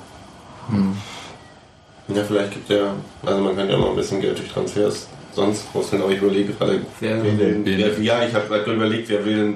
Ja, 2.08 2.24
vielleicht 2.24 2.52
gibt 2.52 2.70
er, 2.70 2.94
also 3.26 3.42
man 3.42 3.56
kann 3.56 3.70
ja 3.70 3.78
noch 3.78 3.90
ein 3.92 3.96
bisschen 3.96 4.22
Geld 4.22 4.38
durch 4.38 4.50
Transfers 4.50 5.08
sonst 5.34 5.66
rausholen, 5.74 6.04
aber 6.04 6.12
ich 6.14 6.22
überlege 6.22 6.54
gerade, 6.54 6.82
Wer- 7.00 7.24
wen 7.24 7.38
denn, 7.38 7.66
wen- 7.66 7.78
wer, 7.78 8.00
ja, 8.02 8.24
ich 8.26 8.34
habe 8.34 8.48
gerade 8.48 8.74
überlegt, 8.74 9.08
wer 9.10 9.24
will 9.26 9.36
denn 9.38 9.54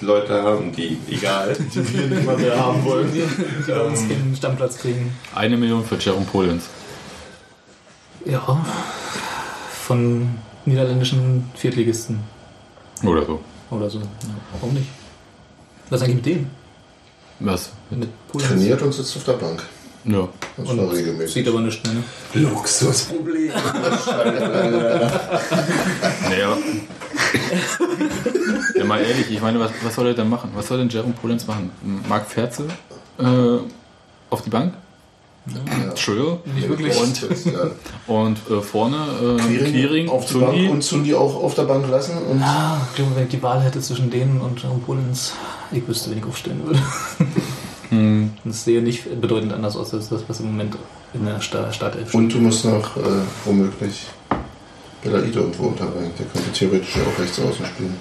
Leute 0.00 0.40
haben, 0.42 0.70
die, 0.72 0.96
egal. 1.10 1.56
Die 1.58 1.94
wir 1.98 2.06
nicht 2.06 2.24
mal 2.24 2.36
mehr 2.36 2.56
haben 2.56 2.84
wollen. 2.84 3.08
die 3.12 3.70
bei 3.70 3.80
uns 3.80 4.06
den 4.06 4.34
Stammplatz 4.36 4.78
kriegen. 4.78 5.12
Eine 5.34 5.56
Million 5.56 5.84
für 5.84 5.96
Jerome 5.96 6.26
Polens. 6.26 6.68
Ja, 8.28 8.62
von 9.86 10.28
niederländischen 10.66 11.50
Viertligisten 11.54 12.20
Oder 13.02 13.24
so. 13.24 13.40
oder 13.70 13.88
so. 13.88 14.00
Ja, 14.00 14.06
warum 14.52 14.74
nicht? 14.74 14.88
Was 15.88 16.00
ist 16.02 16.04
eigentlich 16.04 16.16
mit 16.16 16.26
denen? 16.26 16.50
Was? 17.40 17.70
Mit 17.88 18.10
Polen? 18.28 18.46
Trainiert 18.46 18.82
und 18.82 18.92
sitzt 18.92 19.16
auf 19.16 19.24
der 19.24 19.32
Bank. 19.32 19.62
Ja. 20.04 20.28
Das 20.58 20.76
war 20.76 20.92
regelmäßig. 20.92 21.32
Sieht 21.32 21.48
aber 21.48 21.60
nicht 21.60 21.82
mehr, 21.86 21.94
ne? 21.94 22.04
Luxusproblem. 22.34 23.52
Naja. 26.28 26.56
ja, 28.76 28.84
mal 28.84 29.00
ehrlich, 29.00 29.30
ich 29.30 29.40
meine, 29.40 29.58
was, 29.58 29.70
was 29.82 29.94
soll 29.94 30.08
er 30.08 30.14
denn 30.14 30.28
machen? 30.28 30.50
Was 30.54 30.68
soll 30.68 30.78
denn 30.78 30.88
Jerome 30.90 31.14
Polenz 31.14 31.46
machen? 31.46 31.70
Marc 32.08 32.30
Ferze 32.30 32.66
äh, 33.18 33.24
auf 34.30 34.42
die 34.42 34.50
Bank? 34.50 34.74
Trill? 35.94 36.38
Nicht 36.54 36.68
wirklich. 36.68 37.00
Und, 37.00 37.22
Ja. 37.46 37.70
und 38.06 38.38
äh, 38.50 38.60
vorne 38.60 38.96
äh, 39.38 39.70
Quiring, 39.70 40.08
auf 40.08 40.26
die. 40.26 40.38
Bank 40.38 40.70
und 40.70 40.82
Zundi 40.82 41.14
auch 41.14 41.42
auf 41.42 41.54
der 41.54 41.62
Bank 41.64 41.88
lassen. 41.88 42.16
Und 42.30 42.42
Ah, 42.42 42.80
ich 42.90 42.96
glaube, 42.96 43.16
wenn 43.16 43.24
ich 43.24 43.30
die 43.30 43.42
Wahl 43.42 43.60
hätte 43.60 43.80
zwischen 43.80 44.10
denen 44.10 44.40
und 44.40 44.62
Polens, 44.86 45.32
ich 45.72 45.86
wüsste, 45.86 46.10
wen 46.10 46.18
ich 46.18 46.24
aufstellen 46.24 46.60
würde. 46.64 46.80
Hm. 47.90 48.32
Das 48.44 48.64
sehe 48.64 48.82
nicht 48.82 49.18
bedeutend 49.18 49.52
anders 49.54 49.74
aus 49.74 49.94
als 49.94 50.10
das, 50.10 50.20
was 50.28 50.40
im 50.40 50.46
Moment 50.48 50.76
in 51.14 51.24
der 51.24 51.40
Sta 51.40 51.72
Startelf 51.72 52.12
Und 52.14 52.28
du 52.28 52.38
musst 52.38 52.66
noch 52.66 52.96
äh, 52.98 53.00
womöglich 53.46 54.08
Belaide 55.02 55.38
irgendwo 55.40 55.68
unterbringen. 55.68 56.10
Der 56.18 56.26
könnte 56.26 56.52
theoretisch 56.52 56.96
ja 56.96 57.02
auch 57.02 57.18
rechts 57.18 57.38
außen 57.40 57.64
spielen. 57.64 57.96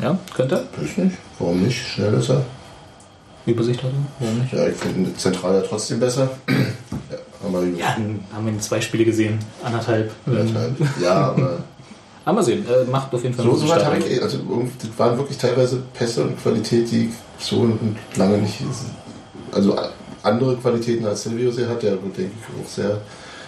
Ja, 0.00 0.18
könnte. 0.34 0.66
Weiß 0.78 0.96
nicht. 0.96 1.16
Warum 1.38 1.62
nicht? 1.62 1.86
Schnell 1.86 2.14
ist 2.14 2.30
er. 2.30 2.44
Übersicht 3.46 3.82
hatte. 3.82 3.94
Warum 4.20 4.38
nicht? 4.40 4.52
Ja, 4.52 4.66
ich 4.66 4.76
finde 4.76 5.14
Zentral 5.16 5.54
ja 5.54 5.60
trotzdem 5.62 6.00
besser. 6.00 6.30
ja, 6.48 7.16
aber 7.46 7.64
Ja, 7.64 7.94
dann 7.96 8.20
haben 8.34 8.46
wir 8.46 8.58
zwei 8.60 8.80
Spiele 8.80 9.04
gesehen. 9.04 9.38
Anderthalb. 9.62 10.10
Anderthalb. 10.26 10.76
Ja, 11.02 11.14
aber 11.30 11.58
Aber 12.26 12.42
sehen. 12.42 12.64
Äh, 12.66 12.90
macht 12.90 13.12
auf 13.14 13.22
jeden 13.22 13.34
Fall 13.34 13.44
so, 13.44 13.54
so 13.54 13.68
weit 13.68 13.84
habe 13.84 13.98
ich, 13.98 14.10
eh- 14.10 14.20
also 14.22 14.38
das 14.80 14.98
waren 14.98 15.18
wirklich 15.18 15.36
teilweise 15.36 15.82
Pässe 15.92 16.22
und 16.22 16.40
Qualität, 16.42 16.90
die 16.90 17.08
ich 17.08 17.10
so 17.38 17.68
lange 18.16 18.38
nicht, 18.38 18.54
also 19.52 19.76
andere 20.22 20.56
Qualitäten 20.56 21.04
als 21.04 21.24
Silvio 21.24 21.50
sie 21.50 21.66
hat, 21.66 21.82
der 21.82 21.92
denke 21.96 22.22
ich 22.22 22.64
auch 22.64 22.66
sehr, 22.68 22.98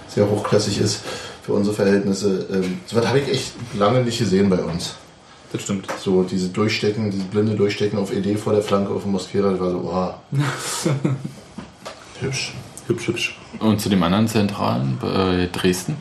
sehr 0.09 0.29
hochklassig 0.29 0.79
ist 0.79 1.01
für 1.43 1.55
unsere 1.55 1.75
Verhältnisse. 1.75 2.47
Ähm, 2.53 2.81
so 2.85 2.97
weit 2.97 3.09
habe 3.09 3.21
ich 3.21 3.29
echt 3.31 3.53
lange 3.79 4.03
nicht 4.03 4.19
gesehen 4.19 4.51
bei 4.51 4.59
uns. 4.59 4.95
Das 5.53 5.63
stimmt. 5.63 5.87
So 6.01 6.23
diese 6.23 6.49
Durchstecken, 6.49 7.11
diese 7.11 7.25
blinde 7.25 7.55
Durchstecken 7.55 7.99
auf 7.99 8.13
ED 8.13 8.39
vor 8.39 8.53
der 8.53 8.63
Flanke 8.63 8.93
auf 8.93 9.03
dem 9.03 9.13
Mosquera, 9.13 9.51
das 9.51 9.61
war 9.61 9.71
so, 9.71 9.79
oh. 9.93 10.39
Hübsch. 12.21 12.55
Hübsch, 12.87 13.09
hübsch. 13.09 13.39
Und 13.59 13.81
zu 13.81 13.89
dem 13.89 14.03
anderen 14.03 14.29
Zentralen 14.29 14.99
bei 15.01 15.49
Dresden? 15.53 15.97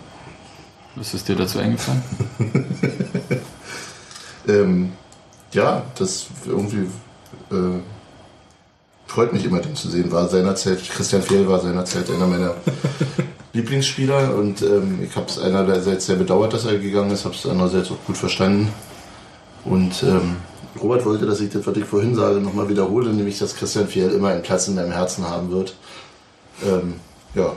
Was 0.95 1.13
ist 1.13 1.27
dir 1.27 1.35
dazu 1.35 1.59
eingefallen? 1.59 2.03
Ähm, 4.47 4.91
ja, 5.51 5.83
das 5.97 6.27
irgendwie 6.45 6.87
äh, 7.51 7.79
freut 9.07 9.33
mich 9.33 9.45
immer, 9.45 9.59
den 9.59 9.75
zu 9.75 9.89
sehen. 9.89 10.11
War 10.11 10.27
seinerzeit, 10.27 10.79
Christian 10.89 11.21
Fehl 11.21 11.47
war 11.47 11.59
seinerzeit 11.59 12.09
einer 12.09 12.27
meiner 12.27 12.55
Lieblingsspieler 13.53 14.35
und 14.35 14.61
ähm, 14.61 14.99
ich 15.03 15.15
habe 15.15 15.27
es 15.27 15.39
einerseits 15.39 16.07
sehr 16.07 16.17
bedauert, 16.17 16.53
dass 16.53 16.65
er 16.65 16.77
gegangen 16.77 17.11
ist, 17.11 17.25
habe 17.25 17.35
es 17.35 17.45
andererseits 17.45 17.91
auch 17.91 18.03
gut 18.05 18.17
verstanden. 18.17 18.71
Und 19.65 20.03
ähm, 20.03 20.37
Robert 20.81 21.05
wollte, 21.05 21.25
dass 21.25 21.39
ich 21.41 21.49
das, 21.51 21.65
was 21.65 21.75
ich 21.77 21.85
vorhin 21.85 22.15
sage, 22.15 22.39
nochmal 22.39 22.69
wiederhole, 22.69 23.11
nämlich, 23.13 23.39
dass 23.39 23.55
Christian 23.55 23.87
Fehl 23.87 24.09
immer 24.09 24.29
einen 24.29 24.43
Platz 24.43 24.67
in 24.67 24.75
meinem 24.75 24.91
Herzen 24.91 25.27
haben 25.27 25.49
wird. 25.51 25.75
Ähm, 26.65 26.95
ja, 27.33 27.55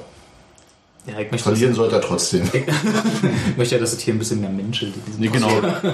Ja, 1.07 1.19
ich 1.21 1.31
möchte, 1.31 1.49
verlieren 1.51 1.75
sollte 1.75 1.97
er 1.97 2.01
trotzdem. 2.01 2.43
ich 2.53 3.57
möchte 3.57 3.75
ja, 3.75 3.81
dass 3.81 3.93
es 3.93 4.01
hier 4.01 4.15
ein 4.15 4.19
bisschen 4.19 4.41
mehr 4.41 4.51
menschelt. 4.51 4.95
Nee, 5.19 5.29
genau. 5.29 5.51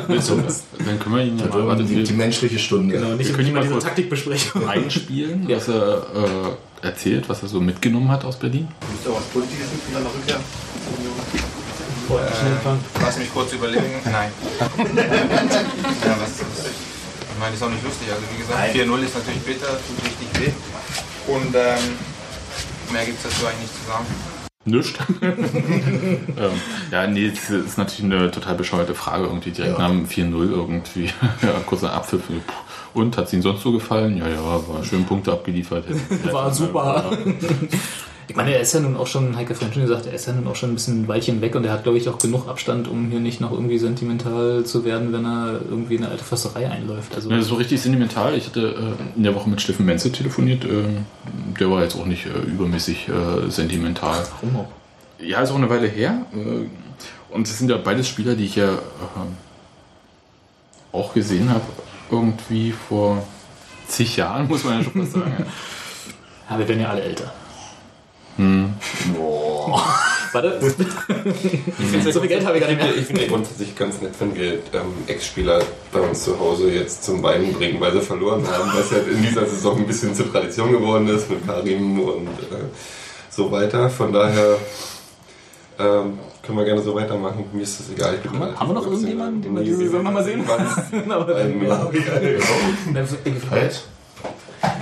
Willst 0.09 0.31
du, 0.31 0.37
dann 0.85 0.99
können 1.01 1.15
wir 1.15 1.25
ihn 1.25 1.39
ja 1.39 1.47
mal, 1.47 1.77
die, 1.77 2.03
die 2.03 2.13
menschliche 2.13 2.59
Stunde. 2.59 2.97
Genau, 2.99 3.15
nicht, 3.15 3.29
Wir 3.29 3.35
können 3.35 3.49
ihn 3.49 3.55
mal 3.55 3.63
diese 3.63 3.79
Taktikbesprechung. 3.79 4.69
einspielen, 4.69 5.49
Ja. 5.49 5.57
was 5.57 5.69
er 5.69 6.07
äh, 6.83 6.87
erzählt, 6.87 7.29
was 7.29 7.43
er 7.43 7.49
so 7.49 7.61
mitgenommen 7.61 8.11
hat 8.11 8.25
aus 8.25 8.37
Berlin. 8.37 8.69
Ist 8.95 9.07
da 9.07 9.11
was 9.11 9.25
Positives 9.25 9.67
mit 9.89 9.97
einer 9.97 10.07
Rückkehr? 10.07 10.41
Fahren. 12.07 12.79
Lass 13.01 13.19
mich 13.19 13.33
kurz 13.33 13.53
überlegen. 13.53 14.01
Nein. 14.05 14.31
ja, 14.61 14.67
was, 16.21 16.41
was, 16.41 16.67
ich 16.67 17.41
meine, 17.41 17.55
ist 17.55 17.63
auch 17.63 17.71
nicht 17.71 17.85
lustig. 17.85 18.09
Also 18.11 18.23
wie 18.33 18.39
gesagt, 18.39 18.75
4-0 18.75 19.05
ist 19.05 19.15
natürlich 19.17 19.43
bitter, 19.43 19.67
tut 19.67 20.05
richtig 20.05 20.41
weh. 20.41 20.53
Und 21.33 21.55
ähm, 21.55 22.93
mehr 22.93 23.05
gibt 23.05 23.19
es 23.19 23.25
dazu 23.25 23.47
eigentlich 23.47 23.63
nicht 23.63 23.75
zu 23.75 23.87
sagen. 23.91 24.07
Nischt. 24.67 24.99
ähm, 25.23 26.61
ja, 26.91 27.07
nee, 27.07 27.31
das 27.31 27.51
ist 27.51 27.77
natürlich 27.77 28.11
eine 28.11 28.31
total 28.31 28.55
bescheuerte 28.55 28.95
Frage 28.95 29.25
irgendwie. 29.25 29.51
Direkt 29.51 29.79
Ja. 29.79 29.89
nach 29.89 29.91
dem 29.91 30.07
4-0 30.07 30.51
irgendwie. 30.51 31.05
ja, 31.43 31.61
kurzer 31.67 31.93
Abpfiff. 31.93 32.23
Und 32.95 33.17
hat 33.17 33.27
es 33.27 33.33
Ihnen 33.33 33.43
sonst 33.43 33.63
so 33.63 33.73
gefallen? 33.73 34.17
Ja, 34.17 34.29
ja, 34.29 34.43
war 34.43 34.83
schön 34.85 35.05
Punkte 35.05 35.33
abgeliefert. 35.33 35.85
War 36.33 36.53
super. 36.55 37.11
Ich 38.27 38.37
meine, 38.37 38.55
er 38.55 38.61
ist 38.61 38.73
ja 38.73 38.81
nun 38.81 38.97
auch 38.97 39.07
schon, 39.07 39.37
Heike 39.37 39.55
vorhin 39.55 39.75
schon 39.75 39.83
gesagt, 39.83 40.07
er 40.07 40.15
ist 40.15 40.27
ja 40.27 40.33
nun 40.33 40.47
auch 40.47 40.57
schon 40.57 40.71
ein 40.71 40.75
bisschen 40.75 41.03
ein 41.03 41.09
Weilchen 41.09 41.41
weg 41.43 41.55
und 41.55 41.65
er 41.65 41.73
hat, 41.73 41.83
glaube 41.83 41.99
ich, 41.99 42.09
auch 42.09 42.19
genug 42.19 42.49
Abstand, 42.49 42.89
um 42.89 43.11
hier 43.11 43.21
nicht 43.21 43.41
noch 43.41 43.53
irgendwie 43.53 43.79
sentimental 43.79 44.65
zu 44.65 44.85
werden, 44.85 45.13
wenn 45.13 45.27
er 45.27 45.61
irgendwie 45.69 45.97
in 45.97 46.03
eine 46.05 46.13
alte 46.13 46.25
Försterei 46.25 46.71
einläuft. 46.71 47.15
Also, 47.15 47.31
Ja, 47.31 47.43
so 47.43 47.55
richtig 47.57 47.83
sentimental. 47.83 48.35
Ich 48.35 48.47
hatte 48.47 48.61
äh, 48.61 49.17
in 49.17 49.25
der 49.25 49.35
Woche 49.35 49.51
mit 49.51 49.61
Steffen 49.61 49.85
Menze 49.85 50.11
telefoniert. 50.11 50.65
ähm, 50.65 51.05
der 51.61 51.71
war 51.71 51.83
jetzt 51.83 51.97
auch 51.97 52.07
nicht 52.07 52.25
äh, 52.27 52.31
übermäßig 52.31 53.09
äh, 53.09 53.51
sentimental. 53.51 54.25
warum 54.41 54.57
auch? 54.57 54.69
Ja, 55.21 55.41
ist 55.41 55.51
auch 55.51 55.57
eine 55.57 55.69
Weile 55.71 55.87
her. 55.87 56.25
äh, 56.35 56.67
Und 57.35 57.47
es 57.47 57.59
sind 57.59 57.71
ja 57.71 57.77
beides 57.77 58.09
Spieler, 58.09 58.35
die 58.37 58.45
ich 58.47 58.57
ja 58.57 58.71
ähm, 58.71 59.37
auch 60.93 61.13
gesehen 61.13 61.51
habe, 61.51 61.63
irgendwie 62.11 62.73
vor 62.73 63.23
zig 63.87 64.17
Jahren, 64.17 64.49
muss 64.49 64.65
man 64.65 64.79
ja 64.79 64.85
schon 64.85 64.93
fast 65.03 65.13
sagen. 65.13 65.45
Ja, 66.51 66.59
wir 66.59 66.69
werden 66.69 66.81
ja 66.83 66.91
alle 66.91 67.01
älter. 67.03 67.33
Boah. 68.37 69.83
Warte. 70.33 70.59
so 72.13 72.21
viel 72.21 72.29
Geld 72.29 72.45
habe 72.45 72.57
ich 72.59 72.63
gar 72.63 72.69
nicht 72.71 72.83
mehr. 72.83 72.97
Ich 72.97 73.07
finde 73.07 73.23
ja 73.23 73.29
grundsätzlich 73.29 73.77
ganz 73.77 74.01
nett, 74.03 74.13
wenn 74.19 74.35
wir 74.35 74.55
ähm, 74.55 74.93
Ex-Spieler 75.07 75.61
bei 75.93 76.01
uns 76.01 76.25
zu 76.25 76.39
Hause 76.41 76.71
jetzt 76.73 77.05
zum 77.05 77.23
Weinen 77.23 77.53
bringen, 77.53 77.81
weil 77.81 77.93
sie 77.93 78.01
verloren 78.01 78.45
haben, 78.51 78.71
was 78.75 78.91
ja 78.91 78.99
in 78.99 79.23
dieser 79.23 79.47
Saison 79.47 79.79
ein 79.79 79.87
bisschen 79.87 80.15
zur 80.15 80.31
Tradition 80.33 80.73
geworden 80.73 81.07
ist 81.09 81.31
mit 81.31 81.47
Karim 81.47 82.01
und 82.01 82.27
äh, 82.27 82.65
so 83.31 83.51
weiter. 83.53 83.89
Von 83.89 84.13
daher 84.13 84.57
ähm, 85.79 86.19
können 86.43 86.59
wir 86.59 86.65
gerne 86.65 86.83
so 86.83 86.95
weitermachen. 86.97 87.45
Mir 87.53 87.63
ist 87.63 87.79
das 87.79 87.91
egal. 87.91 88.19
Ich 88.23 88.29
Haben 88.29 88.41
wir- 88.41 88.59
haben 88.59 88.69
wir 88.71 88.75
noch 88.75 88.87
irgendjemanden, 88.87 89.43
den 89.43 89.55
wir 89.57 89.63
diese 89.63 89.79
wir 89.79 89.87
Saison 89.87 90.03
mal 90.13 90.25
sehen? 90.25 90.47
waren 90.49 91.11
Aber 91.13 91.33
dann, 91.35 91.59
mehr. 91.59 91.91
Halt? 93.51 93.83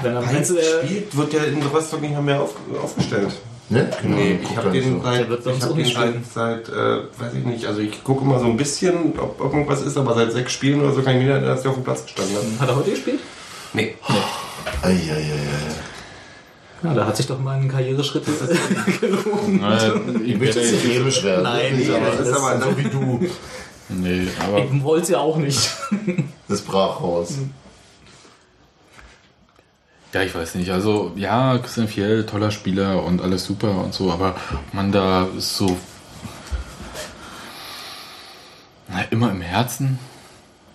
Wenn 0.02 0.14
du, 0.14 0.26
Heinz 0.26 0.54
der, 0.54 0.62
spielt, 0.62 1.16
wird 1.16 1.32
ja 1.32 1.44
in 1.44 1.62
Rostock 1.62 2.00
nicht 2.00 2.12
mehr, 2.12 2.22
mehr 2.22 2.42
auf, 2.42 2.54
aufgestellt. 2.82 3.32
Ne? 3.68 3.88
Genau. 4.02 4.16
Nee, 4.16 4.38
ich 4.42 4.56
habe 4.56 4.70
den 4.70 4.98
so. 4.98 5.02
seit, 5.02 5.28
ich 5.30 5.62
hab 5.62 5.70
auch 5.70 5.76
den 5.76 5.84
seit, 5.86 6.26
seit 6.34 6.68
äh, 6.68 6.98
weiß 7.18 7.34
ich 7.38 7.44
nicht, 7.44 7.66
also 7.66 7.80
ich 7.80 8.04
gucke 8.04 8.22
immer 8.24 8.38
so 8.38 8.46
ein 8.46 8.56
bisschen, 8.56 9.18
ob, 9.18 9.40
ob 9.40 9.52
irgendwas 9.52 9.82
ist, 9.82 9.96
aber 9.96 10.14
seit 10.14 10.32
sechs 10.32 10.52
Spielen 10.52 10.80
oder 10.80 10.92
so 10.92 11.02
kann 11.02 11.16
ich 11.16 11.24
mir 11.24 11.38
nicht, 11.38 11.46
dass 11.46 11.62
der 11.62 11.70
auf 11.70 11.76
dem 11.76 11.84
Platz 11.84 12.04
gestanden 12.04 12.36
hat. 12.36 12.60
hat 12.60 12.68
er 12.68 12.76
heute 12.76 12.90
gespielt? 12.90 13.20
Nee. 13.72 13.94
Eieiei. 14.82 15.24
Ja, 16.82 16.94
da 16.94 17.06
hat 17.06 17.16
sich 17.16 17.26
doch 17.26 17.38
mal 17.38 17.58
ein 17.58 17.68
Karriereschritt 17.68 18.24
gelohnt. 19.00 19.62
Äh, 19.62 20.22
ich 20.22 20.30
Ich 20.32 20.38
möchte 20.38 20.60
jetzt 20.60 20.72
nicht 20.72 20.94
hämisch 20.94 21.22
werden. 21.22 21.44
Nein, 21.44 21.76
nee, 21.76 21.94
aber 21.94 22.06
das 22.06 22.18
das 22.18 22.28
ist 22.28 22.36
aber 22.36 22.60
so 22.60 22.78
wie 22.78 22.82
du. 22.82 23.26
Nee, 23.88 24.26
aber 24.44 24.58
Ich 24.58 24.82
wollte 24.82 25.02
es 25.04 25.08
ja 25.10 25.18
auch 25.18 25.36
nicht. 25.36 25.70
Das 26.48 26.60
brach 26.60 27.00
raus. 27.00 27.34
Ja, 30.12 30.22
ich 30.22 30.34
weiß 30.34 30.54
nicht. 30.56 30.70
Also, 30.70 31.12
ja, 31.16 31.58
Christian 31.58 31.88
Fjell, 31.88 32.26
toller 32.26 32.50
Spieler 32.50 33.02
und 33.04 33.22
alles 33.22 33.44
super 33.44 33.82
und 33.84 33.94
so, 33.94 34.10
aber 34.10 34.36
man 34.72 34.92
da 34.92 35.28
so 35.38 35.76
na, 38.88 39.02
immer 39.10 39.30
im 39.30 39.40
Herzen. 39.40 39.98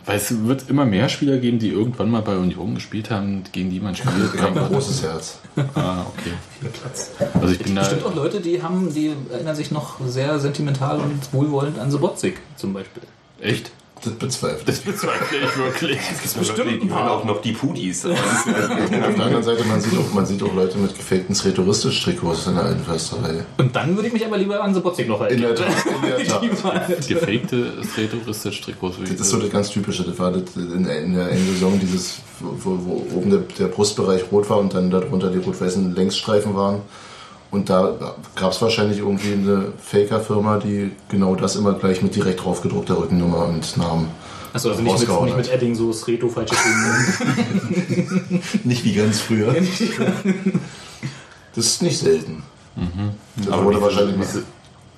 Weil 0.06 0.18
es 0.18 0.46
wird 0.46 0.70
immer 0.70 0.86
mehr 0.86 1.10
Spieler 1.10 1.38
geben, 1.38 1.60
die 1.60 1.68
irgendwann 1.68 2.10
mal 2.10 2.22
bei 2.22 2.38
Union 2.38 2.76
gespielt 2.76 3.12
haben, 3.12 3.44
gegen 3.52 3.70
die 3.70 3.82
man 3.82 3.94
spielt. 3.96 4.34
Ich 4.34 4.42
habe 4.42 4.62
ein 4.62 4.68
großes 4.70 5.04
Herz. 5.04 5.40
Ah, 5.76 6.06
okay. 6.08 6.32
Viel 6.62 6.70
Platz. 6.70 7.12
Also 7.34 7.48
ich 7.54 7.60
bin 7.60 7.76
da. 7.76 7.82
Bestimmt 7.82 8.06
auch 8.06 8.16
Leute, 8.16 8.40
die 8.40 8.64
haben, 8.64 8.94
die 8.94 9.14
erinnern 9.30 9.56
sich 9.56 9.70
noch 9.70 10.00
sehr 10.08 10.40
sentimental 10.40 11.02
und 11.02 11.34
wohlwollend 11.34 11.78
an 11.78 11.92
Sobotzig 11.92 12.38
zum 12.56 12.74
Beispiel. 12.74 13.04
Echt? 13.42 13.72
Das 14.04 14.14
bezweifle 14.14 14.64
Das 14.66 14.80
bezweifle 14.80 15.38
ich 15.40 15.58
wirklich. 15.58 16.00
Das 16.24 16.34
bestimmt. 16.34 16.84
Die 16.84 16.90
hören 16.90 17.08
auch 17.08 17.24
noch 17.26 17.42
die 17.42 17.52
Pudis. 17.54 18.06
ich. 18.06 18.12
Auf 18.18 18.44
der 18.46 19.26
anderen 19.26 19.44
Seite, 19.44 19.64
man 19.66 19.82
sieht 19.82 19.98
auch, 19.98 20.14
man 20.14 20.26
sieht 20.26 20.42
auch 20.44 20.54
Leute 20.54 20.78
mit 20.78 20.96
gefakten 20.96 21.34
Sretoristisch-Trikots 21.36 22.48
in 22.48 22.56
der 22.56 22.66
alten 22.66 22.84
Försterei. 22.84 23.46
Und 23.58 23.76
dann 23.76 23.96
würde 23.96 24.08
ich 24.08 24.14
mich 24.14 24.26
aber 24.26 24.38
lieber 24.38 24.62
an 24.62 24.74
Sobotzig 24.74 25.08
noch 25.08 25.20
halten. 25.20 25.36
In 25.36 25.42
der 25.42 25.56
Tat. 25.56 25.68
In 25.86 26.02
der 26.10 26.26
Tat. 26.28 26.64
Waren- 26.64 26.94
Gefakte 27.08 27.74
Stretouristisch-Trikots. 27.92 28.98
Das 29.02 29.10
ist 29.20 29.30
so 29.30 29.38
das 29.40 29.50
ganz 29.50 29.70
Typische. 29.70 30.04
Das 30.04 30.18
war 30.20 30.32
das 30.32 30.56
in, 30.56 30.84
der- 30.84 31.02
in 31.02 31.14
der 31.16 31.28
einen 31.28 31.46
Saison 31.54 31.80
dieses, 31.80 32.20
wo, 32.40 32.78
wo 32.86 33.08
oben 33.18 33.30
der, 33.30 33.40
der 33.58 33.68
Brustbereich 33.68 34.24
rot 34.32 34.50
war 34.50 34.58
und 34.58 34.74
dann 34.74 34.90
darunter 34.90 35.30
die 35.30 35.40
rot-weißen 35.40 35.96
Längsstreifen 35.96 36.56
waren. 36.56 36.82
Und 37.50 37.70
da 37.70 38.16
gab 38.36 38.52
es 38.52 38.62
wahrscheinlich 38.62 39.00
irgendwie 39.00 39.34
eine 39.34 39.72
Faker-Firma, 39.82 40.58
die 40.60 40.92
genau 41.10 41.36
das 41.36 41.56
immer 41.56 41.74
gleich 41.74 42.02
mit 42.02 42.16
direkt 42.16 42.44
draufgedruckter 42.44 42.98
Rückennummer 42.98 43.46
und 43.46 43.78
Namen 43.78 44.10
Achso, 44.54 44.70
also 44.70 44.82
nicht 44.82 45.00
mit, 45.00 45.22
nicht 45.26 45.38
mit. 45.38 45.52
Edding, 45.52 45.76
so 45.76 45.92
Sreto, 45.94 46.30
falsche 46.30 46.56
Themen. 46.56 48.42
Nicht 48.64 48.84
wie 48.86 48.94
ganz 48.94 49.20
früher. 49.20 49.54
Das 51.56 51.66
ist 51.66 51.82
nicht 51.84 51.98
selten. 52.00 52.44
Das 53.36 53.50
Aber 53.50 53.66
wurde 53.66 53.82
wahrscheinlich 53.82 54.18
mal. 54.18 54.26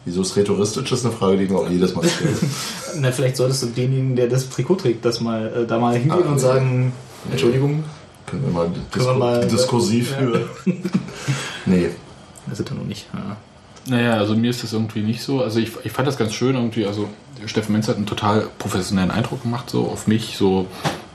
Wieso 0.06 0.22
ist 0.22 0.36
rhetoristisch? 0.38 0.90
Das 0.90 1.00
ist 1.00 1.06
eine 1.06 1.14
Frage, 1.16 1.38
die 1.38 1.44
ich 1.46 1.50
mir 1.50 1.58
auch 1.58 1.70
jedes 1.70 1.94
Mal 1.96 2.08
stelle. 2.08 2.32
Na, 3.00 3.12
vielleicht 3.12 3.36
solltest 3.38 3.64
du 3.64 3.68
denjenigen, 3.68 4.16
der 4.16 4.28
das 4.28 4.50
Trikot 4.50 4.76
trägt, 4.76 5.04
das 5.04 5.20
mal, 5.20 5.64
äh, 5.64 5.68
da 5.68 5.78
mal 5.78 5.94
hingehen 5.96 6.12
Ah, 6.24 6.28
und 6.28 6.34
nee. 6.36 6.40
sagen, 6.40 6.94
Entschuldigung, 7.30 7.84
Können 8.28 8.44
wir 8.46 8.52
mal, 8.52 8.66
Können 8.66 8.76
wir 8.92 9.00
Disku 9.00 9.14
mal- 9.20 9.48
diskursiv 9.48 10.12
Ja. 10.12 10.18
führen? 10.18 10.42
nee. 11.66 11.90
Ist 12.52 12.70
er 12.70 12.76
noch 12.76 12.86
nicht. 12.86 13.08
Ja. 13.14 13.38
Naja, 13.88 14.14
also 14.14 14.36
mir 14.36 14.50
ist 14.50 14.64
das 14.64 14.74
irgendwie 14.74 15.02
nicht 15.02 15.22
so. 15.22 15.42
Also 15.42 15.60
ich, 15.60 15.72
ich 15.84 15.92
fand 15.92 16.08
das 16.08 16.18
ganz 16.18 16.34
schön 16.34 16.56
irgendwie. 16.56 16.86
Also 16.86 17.10
Steffen 17.46 17.74
Menz 17.74 17.88
hat 17.88 17.96
einen 17.96 18.06
total 18.06 18.48
professionellen 18.58 19.12
Eindruck 19.12 19.42
gemacht, 19.44 19.70
so 19.70 19.88
auf 19.88 20.08
mich. 20.08 20.38
So, 20.38 20.68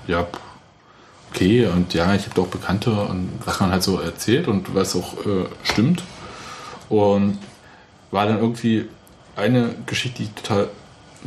ja, 0.07 0.27
okay. 1.31 1.67
Und 1.67 1.95
ja, 1.95 2.15
ich 2.15 2.29
habe 2.29 2.41
auch 2.41 2.49
Bekannte 2.49 2.91
und 2.91 3.31
was 3.45 3.61
man 3.61 3.71
halt 3.71 3.83
so 3.83 4.01
erzählt 4.01 4.49
und 4.49 4.75
was 4.75 4.97
auch 4.97 5.25
äh, 5.27 5.47
stimmt. 5.63 6.03
Und 6.89 7.39
war 8.11 8.27
dann 8.27 8.39
irgendwie 8.39 8.87
eine 9.37 9.75
Geschichte, 9.87 10.23
die 10.23 10.29
total, 10.33 10.69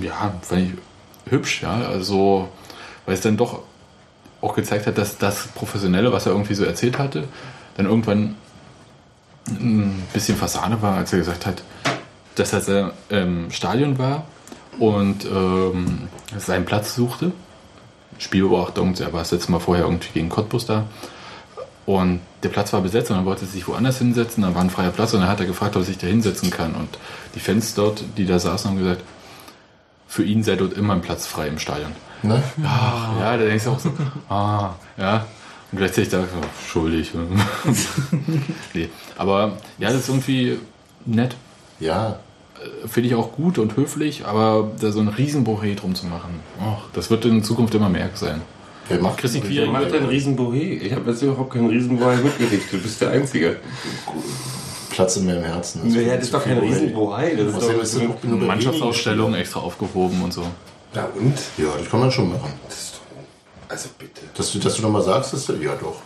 ja, 0.02 0.34
fand 0.42 0.62
ich 0.62 1.32
hübsch, 1.32 1.62
ja. 1.62 1.82
Also, 1.88 2.50
weil 3.06 3.16
es 3.16 3.22
dann 3.22 3.38
doch 3.38 3.62
auch 4.42 4.56
gezeigt 4.56 4.88
hat, 4.88 4.98
dass 4.98 5.18
das 5.18 5.48
Professionelle, 5.48 6.12
was 6.12 6.26
er 6.26 6.32
irgendwie 6.32 6.54
so 6.54 6.64
erzählt 6.64 6.98
hatte, 6.98 7.28
dann 7.76 7.86
irgendwann 7.86 8.36
ein 9.48 10.04
bisschen 10.14 10.38
Fassade 10.38 10.82
war, 10.82 10.96
als 10.96 11.14
er 11.14 11.20
gesagt 11.20 11.46
hat, 11.46 11.64
dass 12.36 12.54
er 12.68 12.94
im 13.10 13.50
Stadion 13.52 13.98
war 13.98 14.26
und 14.80 15.26
ähm, 15.26 16.08
seinen 16.38 16.66
Platz 16.66 16.96
suchte. 16.96 17.32
Spielbeobachtung, 18.20 18.96
er 18.96 19.14
war 19.14 19.20
das 19.20 19.32
letzte 19.32 19.52
Mal 19.52 19.60
vorher 19.60 19.86
irgendwie 19.86 20.10
gegen 20.14 20.30
Cottbus 20.30 20.66
da. 20.66 20.86
Und 21.86 22.20
der 22.44 22.50
Platz 22.50 22.74
war 22.74 22.82
besetzt 22.82 23.10
und 23.12 23.18
dann 23.18 23.26
wollte 23.26 23.46
er 23.46 23.48
sich 23.48 23.68
woanders 23.68 24.00
hinsetzen, 24.00 24.44
dann 24.44 24.54
war 24.56 24.62
ein 24.62 24.70
freier 24.70 24.92
Platz 24.92 25.14
und 25.14 25.22
dann 25.22 25.30
hat 25.30 25.40
er 25.40 25.46
gefragt, 25.46 25.76
ob 25.76 25.84
er 25.84 25.86
sich 25.86 25.98
da 25.98 26.08
hinsetzen 26.08 26.50
kann. 26.50 26.76
Und 26.76 26.90
die 27.34 27.40
Fans 27.40 27.74
dort, 27.76 28.04
die 28.18 28.26
da 28.26 28.40
saßen, 28.40 28.70
haben 28.70 28.78
gesagt, 28.78 29.04
für 30.08 30.24
ihn 30.24 30.44
sei 30.44 30.56
dort 30.56 30.74
immer 30.74 30.94
ein 30.94 31.02
Platz 31.02 31.28
frei 31.28 31.48
im 31.48 31.60
Stadion. 31.60 31.94
Ne? 32.24 32.42
Ach, 32.66 33.20
ja, 33.20 33.38
da 33.38 33.46
denkst 33.46 33.64
du 33.66 33.72
auch 33.72 33.80
so, 33.80 33.92
ah, 34.30 34.72
ja. 34.98 35.26
Und 35.72 35.80
gleichzeitig 35.80 36.10
da, 36.10 36.22
so, 36.22 36.28
schuldig. 36.68 37.12
nee, 38.74 38.90
aber 39.18 39.58
ja, 39.78 39.90
das 39.90 40.02
ist 40.02 40.10
irgendwie 40.10 40.60
nett. 41.06 41.36
Ja. 41.80 42.20
Äh, 42.84 42.88
Finde 42.88 43.10
ich 43.10 43.16
auch 43.16 43.34
gut 43.34 43.58
und 43.58 43.76
höflich, 43.76 44.26
aber 44.26 44.72
da 44.80 44.92
so 44.92 45.00
ein 45.00 45.10
Riesenbohai 45.10 45.76
drum 45.76 45.94
zu 45.94 46.06
machen, 46.06 46.40
och, 46.60 46.90
das 46.94 47.10
wird 47.10 47.26
in 47.26 47.44
Zukunft 47.44 47.76
immer 47.76 47.90
mehr 47.90 48.10
sein. 48.14 48.42
Wer 48.90 49.02
macht 49.02 49.18
Chrissy 49.18 49.42
Wer 49.44 49.68
macht 49.68 49.94
ein 49.94 50.06
Riesenbohé? 50.06 50.82
Ich 50.82 50.94
habe 50.94 51.12
jetzt 51.12 51.22
überhaupt 51.22 51.52
keinen 51.52 51.70
Riesenbohai 51.70 52.18
mitgerichtet. 52.18 52.72
Du 52.72 52.78
bist 52.78 53.02
der 53.02 53.12
Einzige. 53.12 53.58
Platz 54.90 55.18
in 55.18 55.26
meinem 55.26 55.44
Herzen. 55.44 55.94
Ja, 55.94 56.16
das 56.16 56.26
ist 56.26 56.34
doch 56.34 56.44
kein 56.44 56.58
Riesenbohai. 56.58 57.36
Das 57.36 57.48
ist 57.48 57.62
doch 57.62 57.82
ist 57.82 57.96
das 57.96 58.02
auch 58.02 58.24
nur 58.24 58.40
bei 58.40 58.46
Mannschaftsausstellung 58.46 59.36
extra 59.36 59.60
aufgehoben 59.60 60.22
und 60.24 60.34
so. 60.34 60.44
Ja 60.96 61.08
und? 61.20 61.38
Ja, 61.58 61.68
das 61.78 61.90
kann 61.90 62.00
man 62.00 62.12
schon 62.12 62.30
machen. 62.30 62.52
Das 62.66 62.78
ist 62.78 62.97
also 63.70 63.90
bitte. 63.98 64.22
Dass 64.36 64.52
du, 64.52 64.60
dass 64.60 64.76
du 64.76 64.82
nochmal 64.82 65.04
sagst, 65.04 65.34
ist 65.34 65.50
ja 65.50 65.76
doch. 65.76 66.02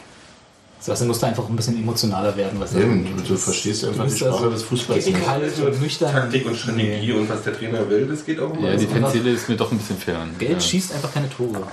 Sebastian 0.79 1.09
musste 1.09 1.27
einfach 1.27 1.47
ein 1.47 1.55
bisschen 1.55 1.77
emotionaler 1.77 2.35
werden. 2.35 2.59
Was 2.59 2.73
Eben, 2.73 3.05
du, 3.15 3.21
du 3.21 3.37
verstehst 3.37 3.85
einfach 3.85 4.05
die 4.05 4.11
da 4.11 4.17
Sprache 4.17 4.45
so 4.45 4.49
des 4.49 4.63
Fußballs 4.63 5.05
nicht. 5.05 5.23
Kalt 5.23 5.59
und 5.59 5.79
nüchtern. 5.79 6.11
Taktik 6.11 6.45
und 6.47 6.57
Strategie 6.57 7.11
und 7.11 7.29
was 7.29 7.43
der 7.43 7.55
Trainer 7.55 7.87
will, 7.87 8.07
das 8.07 8.25
geht 8.25 8.39
auch 8.39 8.51
immer. 8.51 8.71
Ja, 8.71 8.75
die 8.75 8.85
so. 8.85 8.91
Fanseele 8.91 9.29
ist 9.29 9.47
mir 9.47 9.57
doch 9.57 9.71
ein 9.71 9.77
bisschen 9.77 9.97
fern. 9.97 10.31
Geld 10.39 10.53
ja. 10.53 10.59
schießt 10.59 10.95
einfach 10.95 11.13
keine 11.13 11.29
Tore. 11.29 11.61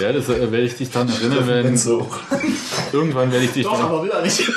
Ja, 0.00 0.12
das 0.12 0.28
äh, 0.28 0.52
werde 0.52 0.62
ich 0.62 0.76
dich 0.76 0.90
daran 0.90 1.08
erinnern, 1.08 1.44
wenn. 1.48 1.76
So. 1.76 2.08
Irgendwann 2.92 3.32
werde 3.32 3.44
ich 3.46 3.52
dich 3.52 3.66
dran, 3.66 3.80
aber 3.80 4.04
will 4.04 4.10
er 4.10 4.22
nicht. 4.22 4.48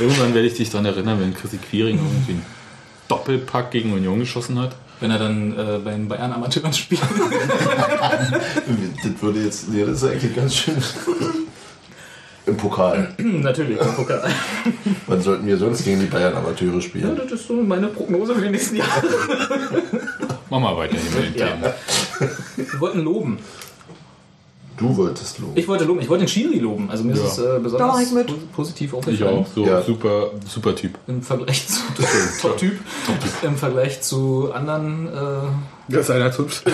irgendwann 0.00 0.34
werde 0.34 0.48
ich 0.48 0.54
dich 0.54 0.70
daran 0.70 0.86
erinnern, 0.86 1.20
wenn 1.20 1.34
Chrissy 1.34 1.58
Quiring 1.58 1.98
irgendwie 1.98 2.40
Doppelpack 3.08 3.70
gegen 3.70 3.92
Union 3.92 4.18
geschossen 4.20 4.58
hat. 4.58 4.74
Wenn 5.00 5.10
er 5.10 5.18
dann 5.18 5.52
äh, 5.58 5.78
bei 5.84 5.90
den 5.92 6.08
Bayern 6.08 6.32
Amateuren 6.32 6.72
spielt. 6.72 7.00
Das 9.02 9.22
würde 9.22 9.40
jetzt, 9.40 9.66
ja, 9.72 9.84
das 9.86 10.02
ist 10.02 10.10
eigentlich 10.10 10.34
ganz 10.34 10.54
schön. 10.54 10.76
Im 12.46 12.56
Pokal. 12.56 13.14
Natürlich, 13.18 13.78
im 13.80 13.94
Pokal. 13.94 14.22
Wann 15.06 15.20
sollten 15.22 15.46
wir 15.46 15.56
sonst 15.56 15.84
gegen 15.84 16.00
die 16.00 16.06
Bayern 16.06 16.34
Amateure 16.34 16.74
Ja, 16.74 16.80
spielen? 16.80 17.16
das 17.16 17.32
ist 17.32 17.46
so 17.48 17.54
meine 17.54 17.88
Prognose 17.88 18.34
für 18.34 18.42
die 18.42 18.50
nächsten 18.50 18.76
Jahre. 18.76 19.02
Mach 20.50 20.60
mal 20.60 20.76
weiter 20.76 20.96
hier 20.96 21.20
mit 21.20 21.34
den 21.34 21.40
Ja. 21.40 21.46
Themen. 21.48 21.72
Wir 22.70 22.80
wollten 22.80 23.00
loben. 23.00 23.38
Du 24.76 24.96
wolltest 24.96 25.38
loben. 25.38 25.52
Ich 25.54 25.68
wollte 25.68 25.84
loben. 25.84 26.00
Ich 26.00 26.08
wollte 26.08 26.24
den 26.24 26.28
Schiri 26.28 26.58
loben. 26.58 26.90
Also 26.90 27.04
mir 27.04 27.14
Ja. 27.14 27.22
ist 27.24 27.32
es 27.32 27.38
äh, 27.38 27.42
Da 27.44 27.58
besonders 27.58 28.00
ich 28.02 28.10
po- 28.26 28.34
positiv 28.54 28.90
Ich 28.92 28.98
aufgefallen. 28.98 29.38
auch. 29.38 29.46
So 29.54 29.64
Ja. 29.64 29.82
super, 29.82 30.30
super 30.48 30.74
Typ. 30.74 30.98
Im 31.06 31.22
Vergleich 31.22 31.66
zu 31.68 31.80
Top-Typ. 32.42 32.80
Im 33.42 33.56
Vergleich 33.56 34.00
zu 34.02 34.50
anderen 34.52 35.06
äh, 35.08 35.12
Das 35.88 36.00
ist 36.02 36.10
einer 36.10 36.36
hübsch. 36.36 36.62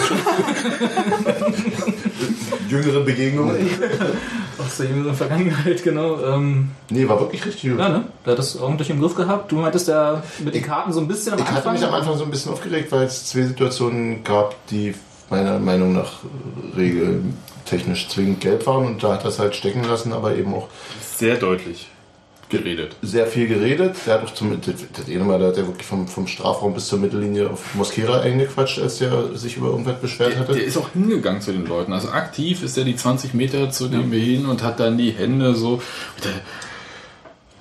Jüngere 2.68 3.00
Begegnungen? 3.00 3.56
aus 4.58 4.76
der 4.76 4.86
jüngeren 4.86 5.14
Vergangenheit, 5.14 5.82
genau. 5.82 6.18
Ähm, 6.22 6.70
Nee, 6.90 7.08
war 7.08 7.18
wirklich 7.20 7.44
richtig 7.44 7.70
gut. 7.70 7.80
ja, 7.80 7.88
ne? 7.88 8.04
Der 8.24 8.32
hat 8.32 8.38
das 8.38 8.56
ordentlich 8.56 8.90
im 8.90 9.00
Griff 9.00 9.14
gehabt. 9.14 9.50
Du 9.50 9.56
meintest 9.56 9.88
ja 9.88 10.22
mit 10.44 10.54
den 10.54 10.62
Karten 10.62 10.92
so 10.92 11.00
ein 11.00 11.08
bisschen 11.08 11.32
am 11.32 11.38
Ich 11.40 11.44
hatte 11.46 11.56
Anfang. 11.56 11.72
mich 11.74 11.84
am 11.84 11.94
Anfang 11.94 12.16
so 12.16 12.24
ein 12.24 12.30
bisschen 12.30 12.52
aufgeregt, 12.52 12.92
weil 12.92 13.06
es 13.06 13.26
zwei 13.26 13.42
Situationen 13.42 14.22
gab, 14.24 14.54
die 14.68 14.94
meiner 15.30 15.58
Meinung 15.58 15.92
nach 15.92 16.12
regeltechnisch 17.72 18.08
zwingend 18.08 18.40
gelb 18.40 18.66
waren 18.66 18.86
und 18.86 19.02
da 19.02 19.12
hat 19.14 19.24
er 19.24 19.28
es 19.28 19.38
halt 19.38 19.54
stecken 19.54 19.84
lassen, 19.84 20.12
aber 20.12 20.34
eben 20.36 20.54
auch 20.54 20.68
Sehr 21.16 21.36
deutlich 21.36 21.88
geredet. 22.48 22.96
sehr 23.02 23.26
viel 23.28 23.46
geredet. 23.46 23.94
Der 24.06 24.14
hat 24.14 24.24
auch 24.24 24.34
zum, 24.34 24.60
das, 24.60 24.74
das 24.92 25.06
eine 25.06 25.22
Mal, 25.24 25.38
da 25.38 25.46
hat 25.48 25.56
er 25.56 25.66
wirklich 25.68 25.86
vom, 25.86 26.08
vom 26.08 26.26
Strafraum 26.26 26.74
bis 26.74 26.88
zur 26.88 26.98
Mittellinie 26.98 27.48
auf 27.50 27.74
Mosquera 27.74 28.20
eingequatscht, 28.20 28.80
als 28.80 28.98
der 28.98 29.36
sich 29.36 29.56
über 29.56 29.68
irgendwas 29.68 30.00
beschwert 30.00 30.32
Der, 30.32 30.40
hatte. 30.40 30.52
der 30.54 30.64
ist 30.64 30.76
auch 30.76 30.88
hingegangen 30.92 31.40
zu 31.40 31.52
den 31.52 31.66
Leuten. 31.66 31.92
Also 31.92 32.08
aktiv 32.10 32.62
ist 32.64 32.76
er 32.76 32.84
die 32.84 32.96
20 32.96 33.34
Meter 33.34 33.70
zu 33.70 33.86
dem 33.88 34.10
hin 34.12 34.46
und 34.46 34.62
hat 34.64 34.80
dann 34.80 34.98
die 34.98 35.12
Hände 35.12 35.54
so. 35.54 35.80
Der, 36.24 36.32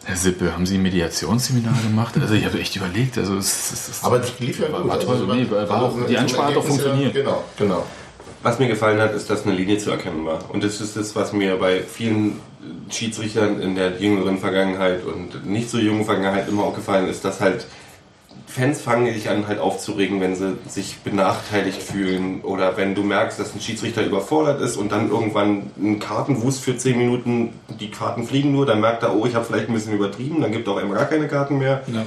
Herr 0.06 0.16
Sippe, 0.18 0.54
haben 0.54 0.66
Sie 0.66 0.76
ein 0.76 0.82
Mediationsseminar 0.82 1.76
gemacht? 1.84 2.16
Also 2.20 2.34
ich 2.34 2.44
habe 2.44 2.60
echt 2.60 2.76
überlegt. 2.76 3.16
Also 3.20 3.36
es, 3.38 3.72
es, 3.72 3.90
es 3.90 4.04
aber 4.04 4.18
das 4.18 4.40
lief 4.40 4.60
ja 4.60 4.72
war, 4.72 4.82
gut. 4.82 4.90
war 4.90 5.00
toll. 5.00 5.16
Also, 5.22 5.26
nee, 5.32 5.46
war, 5.52 5.70
war 5.70 5.84
auch, 5.84 5.96
die 6.08 6.18
Ansprache 6.18 6.48
hat 6.48 6.54
her- 6.56 6.64
funktioniert. 6.64 7.14
Genau, 7.14 7.44
genau. 7.56 7.86
Was 8.42 8.58
mir 8.58 8.68
gefallen 8.68 9.02
hat, 9.02 9.14
ist, 9.14 9.30
dass 9.30 9.46
eine 9.46 9.56
Linie 9.56 9.78
zu 9.80 9.92
erkennen 9.92 10.26
war. 10.26 10.40
Und 10.54 10.64
das 10.64 10.80
ist 10.80 10.96
das, 10.96 11.16
was 11.16 11.34
mir 11.34 11.58
bei 11.58 11.82
vielen 11.82 12.40
Schiedsrichtern 12.90 13.62
in 13.62 13.76
der 13.76 13.98
jüngeren 13.98 14.38
Vergangenheit 14.38 15.04
und 15.04 15.46
nicht 15.46 15.70
so 15.70 15.78
jungen 15.78 16.06
Vergangenheit 16.06 16.48
immer 16.48 16.64
auch 16.64 16.76
gefallen 16.76 17.08
ist, 17.08 17.26
dass 17.26 17.42
halt 17.42 17.68
Fans 18.50 18.82
fangen 18.82 19.14
sich 19.14 19.30
an 19.30 19.48
halt 19.48 19.60
aufzuregen, 19.60 20.22
wenn 20.22 20.36
sie 20.36 20.58
sich 20.68 20.98
benachteiligt 21.04 21.84
fühlen 21.84 22.42
oder 22.42 22.78
wenn 22.78 22.96
du 22.96 23.04
merkst, 23.04 23.40
dass 23.40 23.54
ein 23.54 23.62
Schiedsrichter 23.62 24.04
überfordert 24.04 24.60
ist 24.60 24.76
und 24.76 24.92
dann 24.92 25.10
irgendwann 25.10 25.70
ein 25.78 26.00
Kartenwust 26.00 26.64
für 26.64 26.76
10 26.76 26.98
Minuten, 26.98 27.54
die 27.80 27.92
Karten 27.92 28.24
fliegen 28.24 28.52
nur, 28.52 28.66
dann 28.66 28.82
merkt 28.82 29.04
er, 29.04 29.16
oh, 29.16 29.28
ich 29.28 29.36
habe 29.36 29.46
vielleicht 29.46 29.70
ein 29.70 29.74
bisschen 29.74 29.94
übertrieben, 29.94 30.42
dann 30.42 30.52
gibt 30.52 30.68
er 30.68 30.74
auch 30.74 30.80
immer 30.80 30.96
gar 30.96 31.06
keine 31.06 31.28
Karten 31.28 31.60
mehr. 31.60 31.84
Ja. 31.94 32.06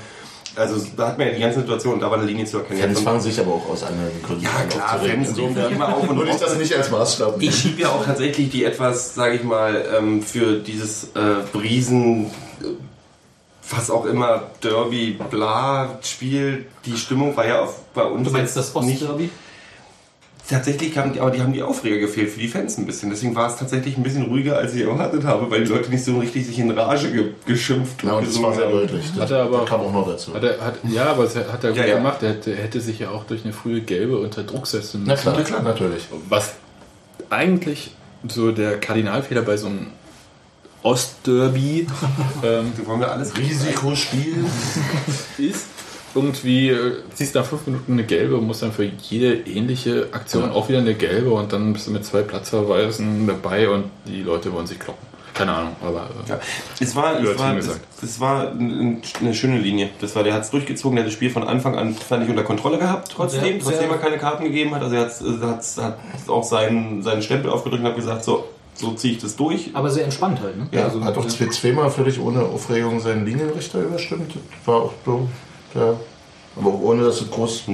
Also 0.55 0.85
da 0.97 1.09
hat 1.09 1.19
man 1.19 1.29
ja 1.29 1.33
die 1.35 1.41
ganze 1.41 1.61
Situation 1.61 1.95
und 1.95 2.01
da 2.01 2.11
war 2.11 2.19
eine 2.19 2.27
Linie 2.27 2.45
zu 2.45 2.59
erkennen. 2.59 2.81
Fans 2.81 3.01
fangen 3.01 3.20
sich 3.20 3.41
aber 3.41 3.53
auch 3.53 3.69
aus 3.70 3.83
anderen 3.83 4.11
Gründen 4.23 4.45
ja 4.45 4.51
klar. 4.69 4.99
Fans 4.99 5.35
sich 5.35 5.70
immer 5.70 5.97
auf 5.97 6.09
und 6.09 6.19
Würde 6.19 6.31
ich 6.31 6.37
das 6.37 6.57
nicht 6.57 6.74
als 6.74 6.91
Maßstab 6.91 7.41
Ich 7.41 7.57
schiebe 7.57 7.83
ja 7.83 7.89
auch 7.89 8.05
tatsächlich 8.05 8.51
die 8.51 8.65
etwas, 8.65 9.15
sage 9.15 9.37
ich 9.37 9.45
mal, 9.45 9.85
ähm, 9.97 10.23
für 10.23 10.59
dieses 10.59 11.05
äh, 11.15 11.43
Briesen, 11.53 12.31
was 13.70 13.91
auch 13.91 14.05
immer, 14.05 14.43
Derby, 14.62 15.19
bla, 15.31 15.99
Spiel, 16.03 16.66
die 16.85 16.97
Stimmung 16.97 17.35
war 17.37 17.47
ja 17.47 17.62
auf, 17.62 17.81
bei 17.95 18.05
uns 18.05 18.27
Du 18.27 18.33
meinst 18.33 18.57
jetzt 18.57 18.74
das 18.74 18.83
nicht. 18.83 19.01
Ostderby? 19.01 19.31
Tatsächlich 20.53 20.97
haben 20.99 21.12
die, 21.12 21.20
aber 21.20 21.31
die 21.31 21.41
haben 21.41 21.53
die 21.53 21.62
Aufreger 21.62 21.99
gefehlt 21.99 22.31
für 22.31 22.39
die 22.39 22.49
Fans 22.49 22.79
ein 22.79 22.87
bisschen. 22.87 23.11
Deswegen 23.11 23.35
war 23.35 23.49
es 23.51 23.57
tatsächlich 23.57 23.97
ein 23.97 24.03
bisschen 24.03 24.24
ruhiger, 24.27 24.57
als 24.59 24.74
ich 24.74 24.83
erwartet 24.83 25.24
habe, 25.24 25.51
weil 25.51 25.65
die 25.65 25.70
Leute 25.70 25.91
nicht 25.91 26.05
so 26.05 26.19
richtig 26.19 26.47
sich 26.47 26.59
in 26.59 26.70
Rage 26.70 27.11
ge 27.11 27.31
geschimpft 27.47 28.03
Ja, 28.05 28.12
und 28.15 28.27
das 28.27 28.41
war 28.43 28.55
sehr 28.55 28.69
deutlich. 28.70 29.05
Das, 29.12 29.23
Hat 29.24 29.31
er 29.33 29.43
aber- 29.45 29.59
das 29.61 29.69
kam 29.69 29.81
auch 29.81 29.93
noch 29.93 30.07
dazu. 30.09 30.35
Hat 30.35 30.45
er, 30.45 30.61
hat, 30.61 30.74
ja, 30.85 31.07
aber 31.07 31.24
das 31.24 31.35
hat 31.37 31.65
er 31.65 31.70
gut 31.70 31.79
Ja, 31.79 31.87
ja. 31.87 31.97
gemacht. 31.97 32.23
Er 32.23 32.31
hätte, 32.31 32.55
hätte 32.55 32.81
sich 32.81 32.99
ja 32.99 33.11
auch 33.11 33.24
durch 33.24 33.45
eine 33.45 33.53
frühe 33.53 33.81
Gelbe 33.81 34.19
unter 34.19 34.43
Druck 34.45 34.66
setzen 34.66 35.03
Na 35.07 35.12
müssen. 35.15 35.33
klar, 35.33 35.43
klar, 35.43 35.62
natürlich. 35.62 36.05
Was 36.29 36.53
eigentlich 37.31 37.93
so 38.29 38.53
der 38.53 38.79
Kardinalfehler 38.79 39.43
bei 39.43 39.57
so 39.57 39.66
einem 39.69 39.89
Ostderby 40.83 41.87
ähm, 42.43 42.73
Die 42.77 42.87
wollen 42.87 43.01
wir 43.01 43.11
alles 43.12 43.37
Risikospiel. 43.37 44.45
ist, 45.39 45.66
irgendwie 46.15 46.69
äh, 46.71 46.93
ziehst 47.15 47.35
nach 47.35 47.45
fünf 47.45 47.67
Minuten 47.67 47.93
eine 47.93 48.05
gelbe 48.05 48.37
und 48.37 48.47
musst 48.47 48.63
dann 48.63 48.73
für 48.73 48.85
jede 48.85 49.35
ähnliche 49.35 50.09
Aktion 50.13 50.51
auch 50.51 50.69
wieder 50.69 50.79
eine 50.79 50.95
gelbe 50.95 51.31
und 51.31 51.53
dann 51.53 51.73
bist 51.73 51.87
du 51.87 51.91
mit 51.91 52.05
zwei 52.05 52.23
Platzverweisen 52.23 53.27
dabei 53.27 53.69
und 53.69 53.85
die 54.07 54.23
Leute 54.23 54.53
wollen 54.53 54.67
sich 54.67 54.79
kloppen. 54.79 55.07
Keine 55.35 55.53
Ahnung, 55.55 55.77
aber 55.81 56.11
äh, 56.27 56.29
Ja. 56.29 56.41
Es 56.79 56.95
war, 56.95 57.19
es 57.19 57.39
war, 57.39 57.57
es, 57.57 57.67
gesagt. 57.67 57.81
es 58.03 58.21
war 58.21 58.51
ein- 58.53 59.01
eine 59.21 59.33
schöne 59.35 59.59
Linie. 59.59 59.89
Das 59.99 60.15
war, 60.15 60.23
der 60.25 60.35
hat 60.35 60.43
es 60.43 60.51
durchgezogen, 60.51 60.97
der 60.97 61.05
hat 61.05 61.09
das 61.09 61.15
Spiel 61.15 61.31
von 61.31 61.43
Anfang 61.43 61.75
an, 61.75 61.95
fand 61.95 62.25
ich, 62.25 62.29
unter 62.31 62.43
Kontrolle 62.43 62.77
gehabt, 62.77 63.11
trotzdem, 63.15 63.41
Sehr- 63.43 63.59
trotzdem 63.61 63.91
er 63.91 63.97
keine 63.97 64.19
Karten 64.19 64.45
gegeben 64.45 64.75
hat. 64.75 64.83
Also 64.83 64.95
er 64.97 65.03
hat's- 65.07 65.23
er 65.23 65.41
hat, 65.49 65.65
hat 65.79 66.29
auch 66.29 66.45
seinen, 66.45 67.03
seinen 67.03 67.23
Stempel 67.23 67.51
aufgedrückt 67.51 67.83
und 67.83 67.89
hat 67.89 67.97
gesagt, 67.97 68.25
so, 68.25 68.45
so 68.75 68.93
ziehe 68.93 69.15
ich 69.15 69.23
das 69.23 69.35
durch. 69.35 69.71
Aber 69.73 69.89
sehr 69.89 70.05
entspannt 70.05 70.41
halt, 70.43 70.59
ne? 70.59 70.67
Ja, 70.71 70.93
Hat 71.03 71.17
auch 71.17 71.27
zwei, 71.27 71.47
zweimal 71.47 71.91
völlig 71.91 72.21
ohne 72.21 72.43
Aufregung 72.43 73.01
seinen 73.01 73.25
Linienrichter 73.25 73.81
überstimmt. 73.81 74.35
War 74.67 74.77
auch 74.83 74.93
so, 75.07 75.29
ja. 75.74 75.94
Aber 76.57 76.69
auch 76.69 76.81
ohne, 76.81 77.05
dass 77.05 77.20
es 77.20 77.31
groß 77.31 77.65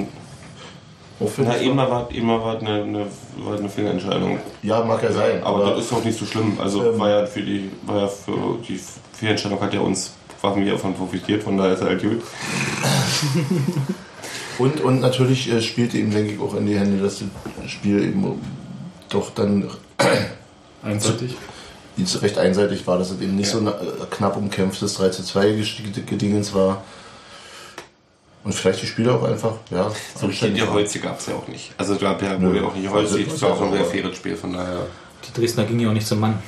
Na, 1.39 1.59
eben 1.61 1.75
mal 1.75 1.91
war, 1.91 2.09
eben 2.13 2.29
war 2.29 2.59
eine, 2.59 2.83
eine, 2.83 3.07
war 3.39 3.57
eine 3.59 3.69
Fehlentscheidung. 3.69 4.39
Ja, 4.63 4.85
mag 4.85 5.03
ja 5.03 5.11
sein. 5.13 5.43
Aber, 5.43 5.65
aber- 5.65 5.71
das 5.75 5.81
ist 5.85 5.93
doch 5.93 6.05
nicht 6.05 6.17
so 6.19 6.25
schlimm. 6.25 6.57
Also 6.61 6.93
Ähm. 6.93 6.99
war 6.99 7.09
ja 7.11 7.27
für 7.27 7.43
die, 7.43 7.71
war 7.87 8.03
ja 8.03 8.07
für 8.09 8.59
die 8.69 8.81
Fehlentscheidung 9.13 9.61
hat 9.61 9.75
ja 9.75 9.81
uns, 9.81 10.13
haben 10.43 10.65
wir 10.65 10.73
davon 10.73 10.95
profitiert, 10.95 11.43
von 11.43 11.57
daher 11.59 11.73
ist 11.75 11.81
er 11.81 11.89
halt 11.89 12.03
gut. 12.03 12.23
Und, 14.59 14.81
und 14.81 15.01
natürlich 15.01 15.51
äh, 15.53 15.63
spielte 15.63 15.99
ihm, 15.99 16.11
denke 16.11 16.33
ich, 16.35 16.41
auch 16.41 16.55
in 16.55 16.67
die 16.67 16.77
Hände, 16.77 17.01
dass 17.01 17.21
das 17.63 17.71
Spiel 17.71 18.03
eben 18.03 18.41
doch 19.09 19.31
dann 19.31 19.71
einseitig. 20.83 21.37
recht 22.23 22.39
einseitig 22.39 22.85
war, 22.87 22.99
dass 22.99 23.11
es 23.13 23.21
eben 23.21 23.37
nicht 23.37 23.49
so 23.51 23.59
ein 23.59 23.69
äh, 23.69 23.71
knapp 24.11 24.37
umkämpftes 24.37 24.95
3 24.95 25.11
zu 25.11 25.23
2 25.23 25.47
gesti- 25.51 26.03
Gedingens 26.05 26.55
war. 26.55 26.83
Und 28.45 28.55
vielleicht 28.55 28.83
die 28.83 28.87
Spieler 28.87 29.15
auch 29.17 29.25
einfach, 29.25 29.55
ja, 29.71 29.91
So 30.15 30.29
die. 30.29 30.63
Holze 30.63 31.01
gab 31.01 31.19
es 31.19 31.27
ja 31.27 31.35
auch 31.35 31.49
nicht. 31.49 31.73
Also 31.77 31.95
da 31.97 32.13
gab 32.13 32.23
ja 32.23 32.41
wohl 32.41 32.65
auch 32.65 32.75
nicht 32.75 32.89
Holze. 32.91 33.17
Also, 33.17 33.31
Das 33.31 33.43
war 33.43 33.53
auch 33.53 33.61
ein 33.63 33.73
sehr 33.73 33.85
faires 33.85 34.17
Spiel, 34.17 34.37
von 34.37 34.53
daher. 34.53 34.87
Die 35.27 35.39
Dresdner 35.41 35.65
ging 35.65 35.81
ja 35.81 35.89
auch 35.91 35.93
nicht 35.93 36.07
zum 36.07 36.21
Mann. 36.21 36.39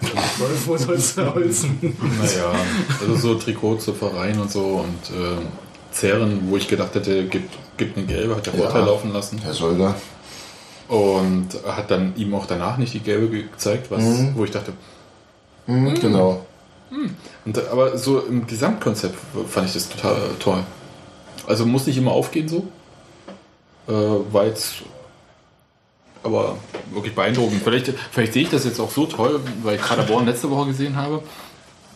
Wo 0.66 0.76
soll's 0.76 1.14
da 1.14 1.32
holzen? 1.34 1.78
Naja, 1.80 2.52
also 3.00 3.16
so 3.16 3.34
Trikot 3.36 3.76
zu 3.76 3.92
Verein 3.94 4.38
und 4.38 4.50
so 4.50 4.84
und 4.84 5.16
äh, 5.16 5.38
Zerren, 5.92 6.40
wo 6.50 6.56
ich 6.56 6.68
gedacht 6.68 6.94
hätte, 6.94 7.24
gibt, 7.26 7.54
gibt 7.76 7.96
eine 7.96 8.06
gelbe, 8.06 8.36
hat 8.36 8.44
der 8.46 8.54
Ja. 8.54 8.60
Vorteil 8.62 8.84
laufen 8.84 9.12
lassen. 9.12 9.38
Herr 9.42 9.54
Solger. 9.54 9.94
Und 10.88 11.48
hat 11.66 11.90
dann 11.90 12.14
ihm 12.16 12.34
auch 12.34 12.46
danach 12.46 12.76
nicht 12.76 12.92
die 12.92 13.00
gelbe 13.00 13.28
gezeigt, 13.28 13.90
was, 13.90 14.02
Mhm. 14.02 14.32
wo 14.34 14.44
ich 14.44 14.50
dachte, 14.50 14.72
Mhm, 15.66 15.94
Genau. 16.00 16.44
Und, 17.46 17.56
äh, 17.56 17.62
aber 17.72 17.96
so 17.96 18.20
im 18.20 18.46
Gesamtkonzept 18.46 19.16
fand 19.48 19.66
ich 19.68 19.72
das 19.74 19.88
total 19.88 20.16
toll. 20.38 20.62
Also 21.46 21.66
muss 21.66 21.86
nicht 21.86 21.96
immer 21.98 22.12
aufgehen 22.12 22.48
so. 22.48 22.66
Äh, 23.88 23.92
war 24.32 24.46
jetzt 24.46 24.76
aber 26.22 26.56
wirklich 26.92 27.14
beeindruckend. 27.14 27.60
Vielleicht, 27.62 27.92
vielleicht 28.10 28.32
sehe 28.32 28.42
ich 28.44 28.50
das 28.50 28.64
jetzt 28.64 28.80
auch 28.80 28.90
so 28.90 29.04
toll, 29.06 29.40
weil 29.62 29.76
ich 29.76 29.82
Paderborn 29.82 30.24
letzte 30.26 30.50
Woche 30.50 30.68
gesehen 30.68 30.96
habe. 30.96 31.22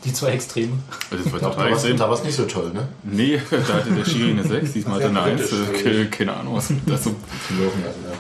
Die 0.05 0.13
zwei 0.13 0.29
Extreme. 0.31 0.75
Das 1.11 1.33
war 1.33 1.41
Da 1.41 1.49
total 1.49 1.59
war 1.65 1.67
es 1.71 1.79
extrem. 1.79 1.97
da 1.97 2.09
war's 2.09 2.23
nicht 2.23 2.37
so 2.37 2.45
toll, 2.45 2.71
ne? 2.73 2.87
Nee, 3.03 3.41
da 3.51 3.75
hatte 3.75 3.91
der 3.91 4.05
Schiri 4.05 4.31
eine 4.31 4.45
6, 4.45 4.73
diesmal 4.75 4.95
hat 4.97 5.03
er 5.03 5.09
eine 5.09 5.23
1. 5.23 5.53
Äh, 5.85 6.05
Keine 6.05 6.37
Ahnung, 6.37 6.55
was 6.55 6.69
das 6.87 7.03
so. 7.03 7.17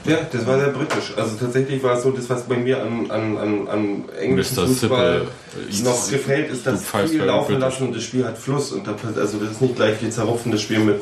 Ja, 0.04 0.16
das 0.32 0.44
war 0.44 0.58
sehr 0.58 0.70
britisch. 0.70 1.12
Also 1.16 1.36
tatsächlich 1.36 1.80
war 1.84 1.96
es 1.96 2.02
so, 2.02 2.10
das 2.10 2.28
was 2.28 2.42
bei 2.48 2.56
mir 2.56 2.82
an, 2.82 3.08
an, 3.12 3.36
an, 3.38 3.68
an 3.68 4.04
englischem. 4.20 4.56
Fußball 4.66 5.28
Sippel, 5.68 5.84
noch 5.84 6.10
gefällt, 6.10 6.50
ist 6.50 6.66
du 6.66 6.72
das 6.72 6.82
pfeifst 6.82 7.08
Spiel 7.10 7.20
bei 7.20 7.26
laufen 7.26 7.46
British. 7.46 7.60
lassen 7.62 7.86
und 7.86 7.94
das 7.96 8.02
Spiel 8.02 8.24
hat 8.24 8.38
Fluss. 8.38 8.72
Und 8.72 8.84
da, 8.84 8.96
also 9.14 9.38
das 9.38 9.50
ist 9.52 9.62
nicht 9.62 9.76
gleich 9.76 10.02
wie 10.02 10.10
zerrupfen 10.10 10.50
das 10.50 10.62
Spiel 10.62 10.80
mit. 10.80 11.00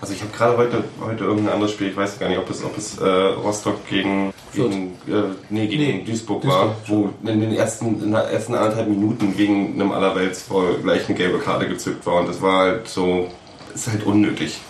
Also 0.00 0.14
ich 0.14 0.20
habe 0.22 0.30
gerade 0.32 0.56
heute, 0.56 0.84
heute 1.00 1.24
irgendein 1.24 1.54
anderes 1.54 1.72
Spiel, 1.72 1.88
ich 1.88 1.96
weiß 1.96 2.18
gar 2.20 2.28
nicht, 2.28 2.38
ob 2.38 2.48
es, 2.50 2.62
ob 2.64 2.76
es 2.78 2.98
äh, 2.98 3.04
Rostock 3.04 3.86
gegen, 3.88 4.32
gegen, 4.54 4.92
äh, 5.08 5.34
nee, 5.50 5.66
gegen 5.66 5.82
Nee, 5.82 6.04
Duisburg 6.06 6.46
war, 6.46 6.76
wo 6.86 7.10
in 7.24 7.40
den 7.40 7.52
ersten, 7.52 7.86
in 8.00 8.12
den 8.12 8.14
ersten 8.14 8.54
anderthalb 8.54 8.88
Minuten 8.88 9.36
wegen 9.36 9.74
einem 9.74 9.90
Allerweltsfoul 9.90 10.78
gleich 10.82 11.08
eine 11.08 11.18
gelbe 11.18 11.38
Karte 11.40 11.68
gezückt 11.68 12.06
war. 12.06 12.20
Und 12.20 12.28
das 12.28 12.40
war 12.40 12.58
halt 12.60 12.88
so, 12.88 13.28
ist 13.74 13.88
halt 13.88 14.04
unnötig. 14.04 14.60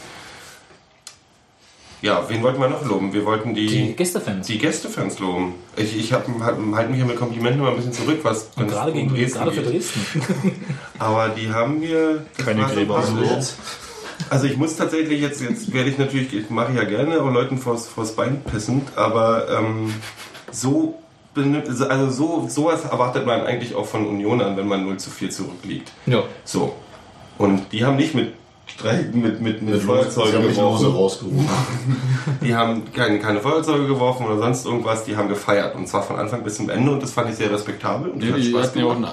Ja, 2.00 2.24
wen 2.28 2.42
wollten 2.42 2.60
wir 2.60 2.68
noch 2.68 2.84
loben? 2.86 3.12
Wir 3.12 3.24
wollten 3.26 3.54
die, 3.54 3.66
Die 3.66 3.96
Gästefans. 3.96 4.46
die 4.46 4.56
Gästefans 4.58 5.18
loben. 5.18 5.54
Ich, 5.76 5.98
ich 5.98 6.12
hab, 6.12 6.26
halt, 6.40 6.56
halte 6.72 6.90
mich 6.90 7.00
ja 7.00 7.04
mit 7.04 7.16
Komplimenten 7.16 7.60
immer 7.60 7.70
ein 7.70 7.76
bisschen 7.76 7.92
zurück, 7.92 8.20
was 8.22 8.50
Und 8.56 8.68
gerade, 8.68 8.92
gegen, 8.92 9.08
Dresden 9.12 9.38
gerade 9.38 9.52
für. 9.52 9.62
Dresden. 9.62 10.00
Aber 10.98 11.30
die 11.30 11.50
haben 11.50 11.82
wir. 11.82 12.24
Keine 12.42 12.62
Gräber 12.66 13.02
sympathisch. 13.02 13.54
Also 14.30 14.46
ich 14.46 14.56
muss 14.56 14.76
tatsächlich 14.76 15.20
jetzt, 15.20 15.40
jetzt 15.40 15.72
werde 15.72 15.90
ich 15.90 15.98
natürlich, 15.98 16.32
ich 16.34 16.50
mache 16.50 16.72
ja 16.74 16.84
gerne 16.84 17.20
auch 17.20 17.30
Leuten 17.30 17.58
vors, 17.58 17.86
vors 17.86 18.12
Bein 18.12 18.42
pissend, 18.42 18.96
aber 18.96 19.46
ähm, 19.48 19.92
so 20.50 20.98
also 21.88 22.10
so 22.10 22.48
sowas 22.48 22.84
erwartet 22.84 23.24
man 23.24 23.42
eigentlich 23.42 23.74
auch 23.76 23.86
von 23.86 24.06
Union 24.06 24.40
an, 24.40 24.56
wenn 24.56 24.66
man 24.66 24.84
0 24.84 24.96
zu 24.96 25.10
4 25.10 25.30
zurückliegt. 25.30 25.92
Ja. 26.06 26.24
So. 26.44 26.74
Und 27.36 27.72
die 27.72 27.84
haben 27.84 27.96
nicht 27.96 28.14
mit 28.14 28.32
Streichen, 28.66 29.22
mit, 29.22 29.40
mit, 29.40 29.62
mit, 29.62 29.74
Mit 29.74 29.82
Feuerzeugen 29.82 30.42
geworfen. 30.42 30.86
rausgerufen. 30.86 31.48
Die 32.42 32.54
haben 32.54 32.82
keine, 32.92 33.18
keine 33.18 33.40
Feuerzeuge 33.40 33.86
geworfen 33.86 34.26
oder 34.26 34.38
sonst 34.38 34.66
irgendwas, 34.66 35.04
die 35.04 35.16
haben 35.16 35.28
gefeiert. 35.28 35.74
Und 35.74 35.88
zwar 35.88 36.02
von 36.02 36.16
Anfang 36.16 36.42
bis 36.42 36.56
zum 36.56 36.68
Ende 36.68 36.90
und 36.90 37.02
das 37.02 37.12
fand 37.12 37.30
ich 37.30 37.36
sehr 37.36 37.50
respektabel. 37.50 38.10
Und 38.10 38.22
Die, 38.22 38.30
hat 38.30 38.38
die 38.38 38.50
Spaß 38.50 38.66
hatten 38.68 38.78
ja 38.80 38.84
auch 38.86 38.96
einen 38.96 39.06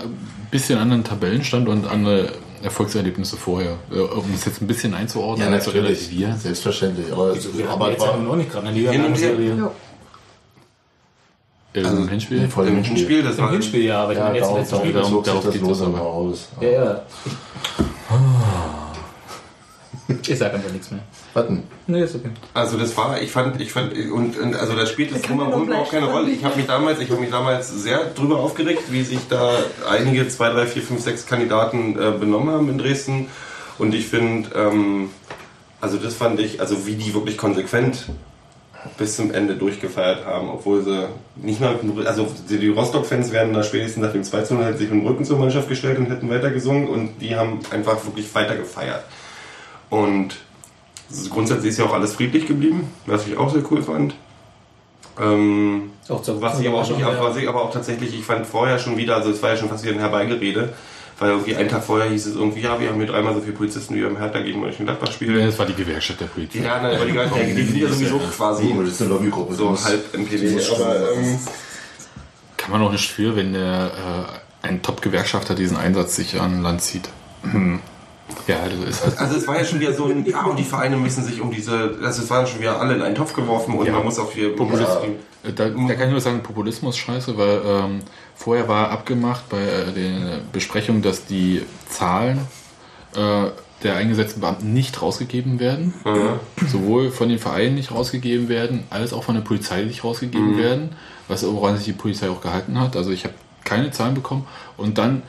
bisschen 0.51 0.79
anderen 0.79 1.03
Tabellenstand 1.03 1.69
und 1.69 1.87
andere 1.87 2.33
Erfolgserlebnisse 2.63 3.37
vorher. 3.37 3.77
Äh, 3.91 3.99
Um 3.99 4.31
das 4.31 4.45
jetzt 4.45 4.61
ein 4.61 4.67
bisschen 4.67 4.93
einzuordnen, 4.93 5.51
Ja, 5.51 5.59
zu 5.59 5.69
natürlich. 5.69 5.89
relativieren. 5.99 6.37
Selbstverständlich. 6.39 7.11
Aber, 7.11 7.35
Wir 7.35 7.69
aber 7.69 7.85
haben 7.85 7.91
es 7.93 7.97
jetzt 7.99 8.07
war 8.07 8.17
noch 8.17 8.35
nicht 8.35 8.51
gerade 8.51 8.67
eine 8.67 8.77
Liga 8.77 8.91
Hin 8.91 9.05
und 9.05 9.15
her. 9.17 9.39
Ja. 9.39 9.71
Im 11.73 11.85
Also, 11.85 12.07
Hinspiel. 12.07 12.37
nee, 12.39 12.43
Im 12.45 12.51
im 12.67 12.73
Hinspiel. 12.75 12.95
Hinspiel, 12.97 13.23
das 13.23 13.35
Im 13.37 13.43
war 13.43 13.51
Hinspiel, 13.51 13.83
ja, 13.83 14.03
aber 14.03 14.11
ich 14.13 14.17
Ja, 14.17 14.23
meine 14.25 14.37
jetzt 14.37 14.53
letzten 14.53 14.75
Spiel. 14.77 14.93
Darum- 14.93 15.23
darauf 15.23 15.43
das 15.43 15.53
geht 15.53 15.61
es 15.61 15.67
Lose 15.67 15.85
aber. 15.85 15.97
raus. 15.97 16.47
Ja, 16.61 16.69
ja. 16.69 17.01
Ich 20.27 20.37
sag 20.37 20.53
einfach 20.53 20.71
nichts 20.71 20.91
mehr. 20.91 21.01
Warten. 21.33 21.63
Nee, 21.87 22.03
ist 22.03 22.15
okay. 22.15 22.29
Also 22.53 22.77
das 22.77 22.95
war, 22.95 23.21
ich 23.21 23.31
fand, 23.31 23.59
ich 23.59 23.71
fand, 23.71 23.93
und, 23.93 24.37
und 24.37 24.55
also 24.55 24.75
da 24.75 24.85
spielt 24.85 25.13
das 25.13 25.21
drumherum 25.23 25.71
auch 25.71 25.89
keine 25.89 26.07
Rolle. 26.07 26.29
Ich 26.31 26.43
habe 26.43 26.55
mich 26.57 26.67
damals, 26.67 26.99
ich 26.99 27.09
habe 27.09 27.21
mich 27.21 27.31
damals 27.31 27.69
sehr 27.69 28.05
drüber 28.13 28.39
aufgeregt, 28.39 28.83
wie 28.91 29.03
sich 29.03 29.27
da 29.29 29.51
einige, 29.89 30.27
zwei, 30.27 30.49
drei, 30.49 30.65
vier, 30.65 30.81
fünf, 30.81 31.01
sechs 31.01 31.25
Kandidaten 31.25 31.97
äh, 31.99 32.11
benommen 32.11 32.53
haben 32.53 32.69
in 32.69 32.77
Dresden. 32.77 33.27
Und 33.77 33.93
ich 33.93 34.07
finde, 34.07 34.49
ähm, 34.55 35.09
also 35.81 35.97
das 35.97 36.15
fand 36.15 36.39
ich, 36.39 36.61
also 36.61 36.85
wie 36.85 36.95
die 36.95 37.13
wirklich 37.13 37.37
konsequent 37.37 38.05
bis 38.97 39.15
zum 39.15 39.33
Ende 39.33 39.55
durchgefeiert 39.55 40.25
haben, 40.25 40.49
obwohl 40.49 40.83
sie 40.83 41.07
nicht 41.35 41.59
mal, 41.59 41.75
also 42.05 42.27
die 42.49 42.69
Rostock-Fans 42.69 43.31
wären 43.31 43.53
da 43.53 43.63
spätestens 43.63 44.03
nach 44.03 44.11
dem 44.11 44.23
2 44.23 44.41
zu 44.43 44.53
0 44.55 44.77
sich 44.77 44.89
mit 44.89 45.01
dem 45.01 45.07
Rücken 45.07 45.25
zur 45.25 45.39
Mannschaft 45.39 45.67
gestellt 45.69 45.97
und 45.97 46.05
hätten 46.07 46.29
weitergesungen 46.29 46.87
und 46.87 47.19
die 47.19 47.35
haben 47.35 47.59
einfach 47.71 48.03
wirklich 48.05 48.33
weiter 48.35 48.55
gefeiert. 48.55 49.03
Und 49.89 50.35
grundsätzlich 51.29 51.69
ist 51.71 51.77
ja 51.79 51.85
auch 51.85 51.93
alles 51.93 52.15
friedlich 52.15 52.47
geblieben, 52.47 52.89
was 53.05 53.27
ich 53.27 53.37
auch 53.37 53.51
sehr 53.53 53.63
cool 53.71 53.81
fand. 53.83 54.15
Ähm, 55.19 55.91
was 56.09 56.59
ich 56.59 56.67
aber 56.67 56.77
auch, 56.81 56.89
nicht, 56.89 57.05
was 57.05 57.37
ich 57.37 57.47
aber 57.47 57.61
auch 57.63 57.71
tatsächlich, 57.71 58.13
ich 58.17 58.25
fand 58.25 58.45
vorher 58.45 58.79
schon 58.79 58.97
wieder, 58.97 59.15
also 59.15 59.29
es 59.31 59.41
war 59.41 59.51
ja 59.51 59.57
schon 59.57 59.69
fast 59.69 59.83
wieder 59.83 59.93
ein 59.93 59.99
Herbeigerede, 59.99 60.73
weil 61.19 61.29
irgendwie 61.29 61.55
einen 61.55 61.69
Tag 61.69 61.83
vorher 61.85 62.09
hieß 62.09 62.25
es 62.25 62.35
irgendwie, 62.35 62.59
ja, 62.59 62.77
wir 62.79 62.89
haben 62.89 62.97
hier 62.97 63.07
dreimal 63.07 63.33
so 63.33 63.39
viele 63.39 63.53
Polizisten 63.53 63.95
wie 63.95 64.01
beim 64.01 64.17
Hertha 64.17 64.39
gegen 64.41 64.59
Mönchengladbach 64.59 65.07
Ja, 65.07 65.13
spielen. 65.13 65.45
das 65.45 65.57
war 65.57 65.65
die 65.65 65.73
Gewerkschaft 65.73 66.19
der 66.19 66.25
Polizei. 66.25 66.59
Ja, 66.59 66.81
nein, 66.81 66.95
aber 66.97 67.05
die, 67.05 67.13
ganzen- 67.13 67.55
die 67.55 67.63
sind 67.63 67.77
ja 67.77 67.87
sowieso 67.87 68.17
quasi 68.19 68.75
Das 68.77 68.89
ist 68.89 69.01
eine 69.01 69.11
Lobbygruppe. 69.11 69.53
so 69.55 69.77
halb 69.85 70.13
MPD. 70.13 70.57
Aber 70.75 71.11
ähm, 71.13 71.39
Kann 72.57 72.71
man 72.71 72.81
auch 72.81 72.91
nicht 72.91 73.09
für, 73.09 73.37
wenn 73.37 73.53
der 73.53 73.91
äh, 74.63 74.67
ein 74.67 74.81
Top-Gewerkschafter 74.81 75.55
diesen 75.55 75.77
Einsatz 75.77 76.17
sich 76.17 76.41
an 76.41 76.61
Land 76.61 76.81
zieht. 76.81 77.07
Ja, 78.47 78.57
das 78.67 78.89
ist 78.97 79.03
halt. 79.05 79.17
also 79.19 79.37
es 79.37 79.47
war 79.47 79.57
ja 79.57 79.65
schon 79.65 79.79
wieder 79.79 79.93
so 79.93 80.05
ein, 80.05 80.25
ja, 80.25 80.43
und 80.45 80.57
die 80.57 80.63
Vereine 80.63 80.97
müssen 80.97 81.23
sich 81.23 81.41
um 81.41 81.51
diese, 81.51 81.95
also 82.03 82.23
es 82.23 82.29
waren 82.29 82.45
schon 82.47 82.59
wieder 82.59 82.79
alle 82.79 82.95
in 82.95 83.01
einen 83.01 83.15
Topf 83.15 83.33
geworfen 83.33 83.75
und 83.75 83.85
Ja. 83.85 83.93
man 83.93 84.03
muss 84.03 84.17
auch 84.19 84.31
hier 84.31 84.55
Populist- 84.55 84.81
Ja. 85.03 85.49
Äh, 85.49 85.53
Da, 85.53 85.69
da 85.69 85.93
kann 85.93 86.05
ich 86.07 86.11
nur 86.11 86.21
sagen, 86.21 86.41
Populismus 86.41 86.97
scheiße, 86.97 87.37
weil 87.37 87.61
ähm, 87.65 87.99
vorher 88.35 88.67
war 88.67 88.89
abgemacht 88.89 89.47
bei 89.49 89.61
äh, 89.61 89.91
den 89.93 90.41
Besprechungen, 90.51 91.03
dass 91.03 91.25
die 91.27 91.61
Zahlen 91.87 92.39
äh, 93.15 93.49
der 93.83 93.95
eingesetzten 93.97 94.41
Beamten 94.41 94.73
nicht 94.73 95.01
rausgegeben 95.03 95.59
werden. 95.59 95.93
Sowohl 96.67 97.11
von 97.11 97.29
den 97.29 97.37
Vereinen 97.37 97.75
nicht 97.75 97.91
rausgegeben 97.91 98.49
werden, 98.49 98.85
als 98.89 99.13
auch 99.13 99.23
von 99.23 99.35
der 99.35 99.41
Polizei 99.41 99.83
nicht 99.83 100.03
rausgegeben 100.03 100.57
werden, 100.57 100.93
was 101.27 101.45
woran 101.45 101.75
sich 101.75 101.85
die 101.85 101.93
Polizei 101.93 102.29
auch 102.29 102.41
gehalten 102.41 102.79
hat. 102.79 102.95
Also 102.95 103.11
ich 103.11 103.25
habe 103.25 103.35
keine 103.63 103.91
Zahlen 103.91 104.15
bekommen. 104.15 104.47
Und 104.77 104.97
dann 104.97 105.21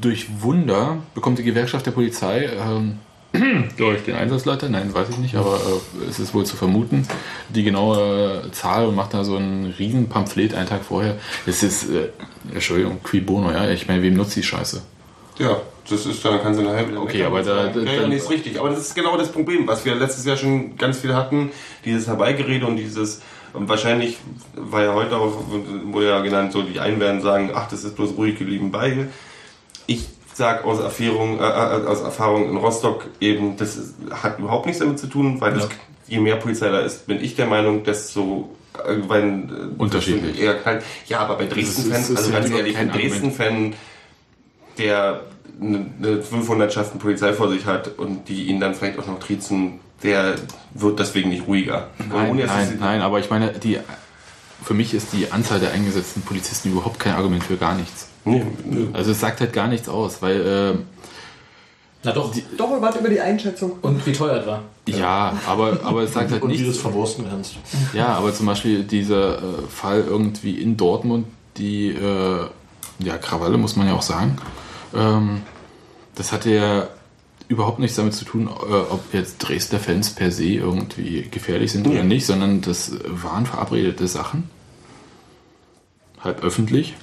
durch 0.00 0.26
Wunder 0.42 0.98
bekommt 1.14 1.38
die 1.38 1.42
Gewerkschaft 1.44 1.86
der 1.86 1.92
Polizei 1.92 2.48
ähm, 2.58 2.98
durch 3.76 4.04
den 4.04 4.14
Einsatzleiter, 4.16 4.68
nein, 4.68 4.92
weiß 4.94 5.08
ich 5.10 5.18
nicht, 5.18 5.34
aber 5.34 5.56
äh, 5.56 6.08
es 6.08 6.18
ist 6.18 6.32
wohl 6.34 6.46
zu 6.46 6.56
vermuten, 6.56 7.06
die 7.50 7.62
genaue 7.62 8.48
Zahl 8.52 8.86
und 8.86 8.94
macht 8.94 9.12
da 9.14 9.22
so 9.24 9.36
ein 9.36 9.74
riesen 9.78 10.08
Pamphlet 10.08 10.54
einen 10.54 10.68
Tag 10.68 10.82
vorher. 10.84 11.16
Es 11.46 11.62
ist, 11.62 11.90
äh, 11.90 12.08
Entschuldigung, 12.52 13.02
qui 13.02 13.20
bono, 13.20 13.50
ja, 13.50 13.68
ich 13.70 13.86
meine, 13.86 14.02
wem 14.02 14.14
nutzt 14.14 14.34
die 14.36 14.42
Scheiße? 14.42 14.80
Ja, 15.38 15.58
das 15.88 16.04
ist 16.06 16.24
dann 16.24 16.40
kannst 16.42 16.58
du 16.58 16.64
nachher 16.64 16.88
wieder 16.88 17.00
Okay, 17.02 17.22
aber 17.22 17.42
da- 17.42 17.68
da- 17.68 17.80
ja, 17.80 17.92
ja, 18.02 18.08
nee, 18.08 18.16
ist 18.16 18.30
richtig. 18.30 18.58
Aber 18.58 18.70
das 18.70 18.80
ist 18.80 18.94
genau 18.94 19.16
das 19.16 19.30
Problem, 19.30 19.66
was 19.68 19.84
wir 19.84 19.94
letztes 19.94 20.24
Jahr 20.24 20.36
schon 20.36 20.76
ganz 20.76 20.98
viel 20.98 21.14
hatten. 21.14 21.50
Dieses 21.84 22.06
Herbeigerede 22.08 22.66
und 22.66 22.76
dieses 22.76 23.20
und 23.52 23.68
wahrscheinlich 23.68 24.18
war 24.56 24.82
ja 24.84 24.94
heute 24.94 25.16
auch 25.16 25.32
wurde 25.84 26.08
ja 26.08 26.20
genannt, 26.20 26.52
so 26.52 26.62
die 26.62 26.80
einen 26.80 26.98
werden 27.00 27.22
sagen, 27.22 27.50
ach, 27.54 27.68
das 27.68 27.84
ist 27.84 27.94
bloß 27.96 28.16
ruhig 28.16 28.36
geblieben, 28.38 28.72
weil 28.72 29.08
ich 29.88 30.06
sag 30.34 30.64
aus 30.64 30.78
Erfahrung, 30.78 31.40
äh, 31.40 31.42
äh, 31.42 31.86
aus 31.86 32.00
Erfahrung 32.02 32.48
in 32.48 32.56
Rostock 32.56 33.06
eben, 33.20 33.56
das 33.56 33.76
ist, 33.76 33.94
hat 34.10 34.38
überhaupt 34.38 34.66
nichts 34.66 34.78
damit 34.78 35.00
zu 35.00 35.08
tun, 35.08 35.40
weil 35.40 35.54
das, 35.54 35.68
je 36.06 36.20
mehr 36.20 36.36
Polizei 36.36 36.68
da 36.68 36.80
ist, 36.80 37.08
bin 37.08 37.20
ich 37.20 37.34
der 37.34 37.46
Meinung, 37.46 37.82
desto 37.82 38.50
äh, 38.74 38.96
wenn, 39.08 39.48
äh, 39.48 39.52
Unterschiedlich. 39.76 40.40
Eher 40.40 40.54
kalt. 40.54 40.84
Ja, 41.08 41.20
aber 41.20 41.36
bei 41.36 41.46
Dresden-Fans, 41.46 42.16
also 42.16 42.30
ja 42.30 42.38
ganz 42.38 42.50
ehrlich, 42.50 42.76
ein 42.76 42.92
Dresden-Fan, 42.92 43.74
der 44.78 45.22
eine 45.60 45.86
eine 45.98 46.22
500-Schaften 46.22 47.00
Polizei 47.00 47.32
vor 47.32 47.50
sich 47.50 47.66
hat 47.66 47.98
und 47.98 48.28
die 48.28 48.44
ihn 48.44 48.60
dann 48.60 48.76
vielleicht 48.76 48.98
auch 49.00 49.06
noch 49.08 49.18
triezen, 49.18 49.80
der 50.04 50.36
wird 50.74 51.00
deswegen 51.00 51.30
nicht 51.30 51.48
ruhiger. 51.48 51.88
Nein, 51.98 52.36
nein, 52.46 52.76
nein, 52.78 53.00
aber 53.00 53.18
ich 53.18 53.28
meine, 53.28 53.52
die, 53.52 53.80
für 54.62 54.74
mich 54.74 54.94
ist 54.94 55.12
die 55.12 55.30
Anzahl 55.30 55.60
der 55.60 55.72
eingesetzten 55.72 56.22
Polizisten 56.22 56.70
überhaupt 56.72 56.98
kein 56.98 57.14
Argument 57.14 57.44
für 57.44 57.56
gar 57.56 57.74
nichts. 57.74 58.08
Nee, 58.24 58.44
nö. 58.64 58.88
Also 58.92 59.12
es 59.12 59.20
sagt 59.20 59.40
halt 59.40 59.52
gar 59.52 59.68
nichts 59.68 59.88
aus, 59.88 60.20
weil 60.20 60.40
äh, 60.40 60.78
Na 62.02 62.12
doch. 62.12 62.34
Doch, 62.56 62.70
wir 62.70 62.80
warten 62.80 63.00
über 63.00 63.08
die 63.08 63.20
Einschätzung. 63.20 63.72
Und 63.82 64.04
wie 64.06 64.12
teuer 64.12 64.40
es 64.40 64.46
war. 64.46 64.62
ja, 64.86 65.32
aber, 65.46 65.78
aber 65.84 66.02
es 66.02 66.12
sagt 66.12 66.32
halt 66.32 66.42
Und 66.42 66.50
wie 66.50 66.62
du 66.62 66.70
es 66.70 66.78
verwursten 66.78 67.26
kannst. 67.28 67.56
Ja, 67.92 68.08
aber 68.08 68.34
zum 68.34 68.46
Beispiel 68.46 68.84
dieser 68.84 69.38
äh, 69.38 69.42
Fall 69.68 70.04
irgendwie 70.06 70.60
in 70.60 70.76
Dortmund, 70.76 71.26
die 71.56 71.88
äh, 71.88 72.46
ja, 72.98 73.18
Krawalle, 73.18 73.58
muss 73.58 73.76
man 73.76 73.86
ja 73.86 73.94
auch 73.94 74.02
sagen, 74.02 74.36
ähm, 74.94 75.42
das 76.14 76.32
hatte 76.32 76.50
ja 76.50 76.88
überhaupt 77.48 77.78
nichts 77.78 77.96
damit 77.96 78.14
zu 78.14 78.24
tun, 78.24 78.46
äh, 78.46 78.72
ob 78.72 79.12
jetzt 79.12 79.38
Dresdner 79.38 79.78
Fans 79.78 80.10
per 80.10 80.30
se 80.30 80.44
irgendwie 80.44 81.22
gefährlich 81.30 81.72
sind 81.72 81.86
oder 81.86 82.04
nicht, 82.04 82.26
sondern 82.26 82.60
das 82.60 82.92
waren 83.06 83.46
verabredete 83.46 84.06
Sachen, 84.06 84.50
halb 86.20 86.44
öffentlich, 86.44 86.94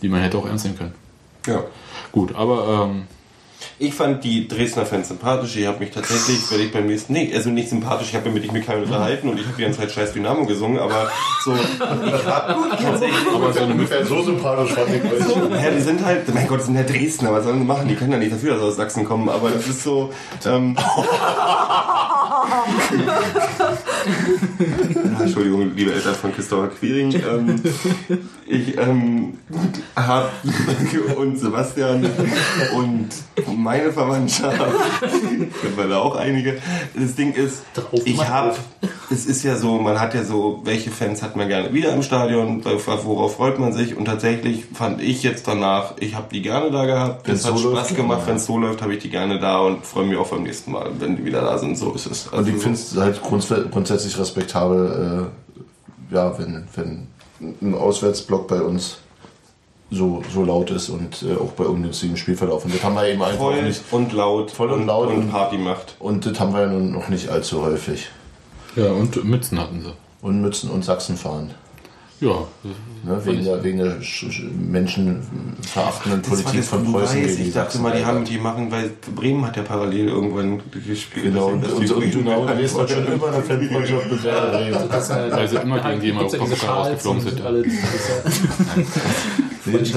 die 0.00 0.08
man 0.08 0.20
hätte 0.20 0.38
auch 0.38 0.46
ernst 0.46 0.64
nehmen 0.64 0.78
können. 0.78 0.94
Ja. 1.46 1.64
Gut, 2.12 2.34
aber 2.34 2.90
ähm, 2.90 3.02
Ich 3.78 3.94
fand 3.94 4.24
die 4.24 4.48
Dresdner 4.48 4.86
Fans 4.86 5.08
sympathisch. 5.08 5.56
Ich 5.56 5.66
habe 5.66 5.78
mich 5.78 5.90
tatsächlich, 5.90 6.50
werde 6.50 6.64
ich 6.64 6.72
beim 6.72 6.86
nächsten, 6.86 7.12
nee, 7.12 7.32
also 7.34 7.50
nicht 7.50 7.68
sympathisch, 7.68 8.08
ich 8.10 8.14
habe 8.14 8.30
mich 8.30 8.50
mit 8.52 8.66
keinem 8.66 8.84
unterhalten 8.84 9.28
und 9.28 9.38
ich 9.38 9.46
habe 9.46 9.56
die 9.56 9.62
ganze 9.62 9.80
Zeit 9.80 9.90
scheiß 9.90 10.12
Dynamo 10.12 10.46
gesungen, 10.46 10.78
aber 10.78 11.10
so, 11.44 11.54
ich 12.06 12.26
habe 12.26 12.56
tatsächlich, 12.82 13.26
aber 13.34 13.52
so 13.52 13.60
eine 13.60 13.72
Ungefähr 13.72 14.04
so 14.04 14.22
sympathisch 14.22 14.72
fand 14.72 14.88
ich 14.90 15.02
ja, 15.64 15.70
die 15.70 15.80
sind 15.80 16.04
halt, 16.04 16.32
mein 16.34 16.46
Gott, 16.46 16.60
das 16.60 16.66
sind 16.66 16.76
ja 16.76 16.82
Dresdner, 16.82 17.32
was 17.32 17.44
sollen 17.44 17.58
sie 17.60 17.64
machen? 17.64 17.88
Die 17.88 17.94
können 17.94 18.12
ja 18.12 18.18
nicht 18.18 18.32
dafür, 18.32 18.52
dass 18.52 18.60
sie 18.60 18.66
aus 18.68 18.76
Sachsen 18.76 19.04
kommen, 19.04 19.28
aber 19.28 19.50
das 19.50 19.66
ist 19.66 19.82
so, 19.82 20.12
ähm, 20.44 20.76
Ja, 25.04 25.20
Entschuldigung, 25.20 25.72
liebe 25.74 25.92
Eltern 25.92 26.14
von 26.14 26.34
Christopher 26.34 26.68
Quiring. 26.68 27.14
Ähm, 27.14 27.62
ich 28.46 28.76
ähm, 28.76 29.38
habe 29.96 30.28
und 31.16 31.38
Sebastian 31.38 32.06
und 32.74 33.08
meine 33.56 33.92
Verwandtschaft, 33.92 34.60
weil 35.76 35.88
da 35.88 35.98
auch 35.98 36.16
einige. 36.16 36.58
Das 36.94 37.14
Ding 37.14 37.32
ist, 37.32 37.62
ich 38.04 38.28
habe, 38.28 38.56
es 39.10 39.26
ist 39.26 39.42
ja 39.44 39.56
so, 39.56 39.78
man 39.78 40.00
hat 40.00 40.14
ja 40.14 40.24
so, 40.24 40.60
welche 40.64 40.90
Fans 40.90 41.22
hat 41.22 41.36
man 41.36 41.48
gerne 41.48 41.72
wieder 41.72 41.92
im 41.92 42.02
Stadion, 42.02 42.64
worauf 42.64 43.36
freut 43.36 43.58
man 43.58 43.72
sich? 43.72 43.96
Und 43.96 44.06
tatsächlich 44.06 44.64
fand 44.74 45.00
ich 45.00 45.22
jetzt 45.22 45.46
danach, 45.46 45.94
ich 46.00 46.14
habe 46.14 46.26
die 46.32 46.42
gerne 46.42 46.70
da 46.70 46.84
gehabt. 46.86 47.28
Es 47.28 47.44
hat 47.44 47.56
so 47.56 47.70
Spaß 47.70 47.90
läuft, 47.90 47.96
gemacht, 47.96 48.22
wenn 48.26 48.36
es 48.36 48.46
so 48.46 48.58
läuft, 48.58 48.82
habe 48.82 48.94
ich 48.94 49.02
die 49.02 49.10
gerne 49.10 49.38
da 49.38 49.60
und 49.60 49.86
freue 49.86 50.06
mich 50.06 50.18
auch 50.18 50.28
beim 50.28 50.42
nächsten 50.42 50.72
Mal, 50.72 50.90
wenn 50.98 51.16
die 51.16 51.24
wieder 51.24 51.42
da 51.42 51.58
sind. 51.58 51.78
So 51.78 51.92
ist 51.92 52.06
es. 52.06 52.31
Und 52.32 52.46
ich 52.48 52.54
Also- 52.54 52.62
finde 52.62 52.78
es 52.78 52.96
halt 52.96 53.22
grunds 53.22 53.48
grundsätzlich 53.70 54.18
respektabel, 54.18 55.30
äh, 56.10 56.14
ja, 56.14 56.36
wenn, 56.38 56.66
wenn 56.74 57.06
ein 57.60 57.74
Auswärtsblock 57.74 58.48
bei 58.48 58.60
uns 58.62 58.96
so, 59.90 60.22
so 60.32 60.42
laut 60.44 60.70
ist 60.70 60.88
und 60.88 61.22
äh, 61.22 61.34
auch 61.36 61.50
bei 61.52 61.64
ungünstigen 61.64 62.16
Spielverlauf. 62.16 62.64
Und 62.64 62.74
das 62.74 62.82
haben 62.82 62.94
wir 62.94 63.06
eben 63.08 63.22
einfach 63.22 63.38
voll 63.38 63.62
nicht. 63.62 63.82
und 63.90 64.12
laut 64.14 64.50
Voll 64.50 64.72
und 64.72 64.86
laut 64.86 65.08
und 65.08 65.16
und- 65.24 65.30
Party 65.30 65.58
macht. 65.58 65.96
Und 65.98 66.24
das 66.24 66.40
haben 66.40 66.54
wir 66.54 66.62
ja 66.62 66.66
nun 66.68 66.92
noch 66.92 67.08
nicht 67.08 67.28
allzu 67.28 67.62
häufig. 67.62 68.08
ja, 68.76 68.90
und 68.90 69.22
Mützen 69.24 69.60
hatten 69.60 69.82
sie. 69.82 69.92
Und 70.22 70.40
Mützen 70.40 70.70
und 70.70 70.84
Sachsen 70.84 71.16
fahren. 71.16 71.50
Ja, 72.22 72.46
Ne, 73.04 73.20
wegen, 73.26 73.44
der, 73.44 73.64
wegen 73.64 73.78
der 73.78 74.00
sch- 74.00 74.30
sch- 74.30 74.48
menschenverachtenden 74.56 76.22
Politik 76.22 76.62
von 76.62 76.84
Preußen 76.92 77.20
gegen 77.20 77.42
Ich 77.48 77.52
dachte 77.52 77.78
mal, 77.80 77.90
die 77.96 78.04
haben 78.04 78.24
die 78.24 78.38
machen, 78.38 78.70
weil 78.70 78.92
Bremen 79.16 79.44
hat 79.44 79.56
ja 79.56 79.64
parallel 79.64 80.06
irgendwann 80.06 80.60
gespielt. 80.86 81.24
Genau, 81.26 81.48
und, 81.48 81.64
und, 81.64 81.90
und, 81.90 82.10
genau, 82.12 82.46
Dresden 82.46 82.80
hat 82.80 82.90
schon 82.90 83.12
immer 83.12 83.26
eine 83.26 83.42
Fanfreundschaft 83.48 84.08
mit 84.12 84.22
Werder 84.22 84.50
Bremen. 84.56 84.88
Das, 84.88 85.10
äh, 85.10 85.32
Weil 85.32 85.48
sie 85.48 85.56
immer 85.56 85.80
da 85.80 85.90
gegen 85.90 86.00
die 86.00 86.08
im 86.10 86.18
gibt's 86.18 86.32
ja 86.34 86.38
diese 86.38 86.52
Europapokal 86.52 86.84
Schals 86.84 87.06
rausgeflogen 87.06 87.22
sind, 87.22 87.40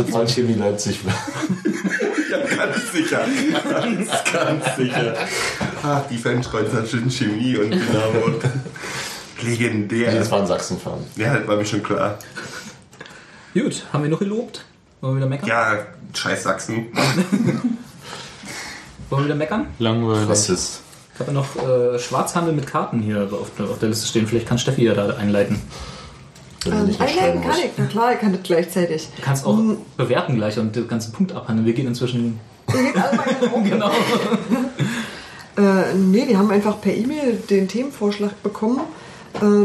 war 0.13 0.25
Chemie 0.27 0.53
Leipzig. 0.55 0.99
Ja, 2.31 2.39
ganz 2.57 2.91
sicher. 2.91 3.19
Ganz, 3.69 4.09
ganz 4.33 4.75
sicher. 4.75 5.13
Ach, 5.83 6.01
die 6.09 6.17
Fankreuzer 6.17 6.85
schön 6.85 7.09
Chemie 7.09 7.55
und 7.55 7.69
Dynamo. 7.69 8.39
Legendär. 9.45 10.11
Nee, 10.11 10.19
das 10.19 10.31
waren 10.31 10.45
Sachsenfahren. 10.47 11.03
Ja, 11.15 11.37
das 11.37 11.47
war 11.47 11.55
mir 11.57 11.65
schon 11.65 11.83
klar. 11.83 12.17
Gut, 13.53 13.85
haben 13.93 14.03
wir 14.03 14.09
noch 14.09 14.19
gelobt? 14.19 14.65
Wollen 15.01 15.13
wir 15.13 15.17
wieder 15.17 15.29
meckern? 15.29 15.47
Ja, 15.47 15.85
scheiß 16.13 16.43
Sachsen. 16.43 16.87
Wollen 19.09 19.21
wir 19.21 19.25
wieder 19.25 19.35
meckern? 19.35 19.67
langweilig. 19.79 20.29
Rassist. 20.29 20.81
Ich 21.13 21.19
habe 21.19 21.31
ja 21.31 21.35
noch 21.35 21.55
äh, 21.55 21.97
Schwarzhandel 21.99 22.53
mit 22.53 22.67
Karten 22.67 22.99
hier 23.01 23.29
auf, 23.31 23.57
auf 23.59 23.79
der 23.79 23.89
Liste 23.89 24.07
stehen. 24.07 24.27
Vielleicht 24.27 24.47
kann 24.47 24.57
Steffi 24.57 24.83
ja 24.83 24.93
da 24.93 25.15
einleiten. 25.15 25.61
Ähm, 26.65 26.73
einleiten 26.99 27.41
kann 27.41 27.57
ich, 27.59 27.71
na 27.77 27.85
klar, 27.85 28.13
ich 28.13 28.19
kann 28.19 28.33
das 28.33 28.43
gleichzeitig. 28.43 29.07
Du 29.15 29.21
kannst 29.21 29.45
auch 29.45 29.57
bewerten 29.95 30.35
gleich 30.35 30.59
und 30.59 30.75
den 30.75 30.87
ganzen 30.87 31.13
Punkt 31.13 31.31
abhandeln. 31.31 31.65
Wir 31.65 31.73
gehen 31.73 31.87
inzwischen. 31.87 32.39
Wir 32.67 32.83
gehen 32.91 33.01
alle 33.01 33.15
mal 33.15 33.23
gerne 33.25 33.47
rum. 33.53 33.63
Genau. 33.63 33.91
Äh, 35.57 35.93
nee, 35.95 36.27
wir 36.27 36.37
haben 36.37 36.51
einfach 36.51 36.81
per 36.81 36.93
E-Mail 36.93 37.41
den 37.49 37.69
Themenvorschlag 37.69 38.43
bekommen, 38.43 38.81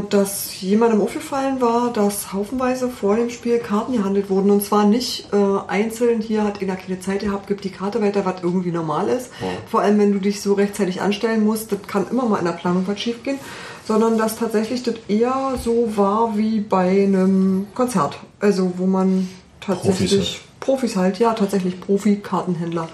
dass 0.09 0.61
jemandem 0.61 1.01
aufgefallen 1.01 1.61
war, 1.61 1.93
dass 1.93 2.33
haufenweise 2.33 2.89
vor 2.89 3.17
dem 3.17 3.31
Spiel 3.31 3.59
Karten 3.59 3.93
gehandelt 3.93 4.31
wurden. 4.31 4.51
Und 4.51 4.63
zwar 4.63 4.85
nicht 4.85 5.33
äh, 5.33 5.37
einzeln, 5.69 6.21
hier 6.21 6.45
hat 6.45 6.61
einer 6.61 6.77
keine 6.77 7.01
Zeit 7.01 7.21
gehabt, 7.21 7.47
gibt 7.47 7.65
die 7.65 7.71
Karte 7.71 8.01
weiter, 8.03 8.25
was 8.25 8.43
irgendwie 8.43 8.73
normal 8.73 9.09
ist. 9.09 9.31
Vor 9.71 9.81
allem, 9.81 9.99
wenn 9.99 10.13
du 10.13 10.19
dich 10.19 10.41
so 10.41 10.55
rechtzeitig 10.55 11.01
anstellen 11.01 11.45
musst, 11.45 11.73
das 11.73 11.83
kann 11.87 12.07
immer 12.11 12.27
mal 12.27 12.39
in 12.39 12.45
der 12.45 12.53
Planung 12.53 12.85
was 12.87 13.01
schief 13.01 13.23
gehen. 13.23 13.39
Sondern 13.87 14.19
dass 14.19 14.37
tatsächlich 14.37 14.83
das 14.83 14.97
eher 15.09 15.55
so 15.63 15.97
war 15.97 16.37
wie 16.37 16.61
bei 16.61 17.03
einem 17.03 17.67
Konzert. 17.75 18.19
Also 18.41 18.73
wo 18.77 18.87
man 18.87 19.29
tatsächlich... 19.61 20.11
Profis 20.11 20.41
Profis 20.61 20.95
halt, 20.95 21.19
ja, 21.19 21.33
tatsächlich 21.33 21.81
Profi-Kartenhändler. 21.81 22.89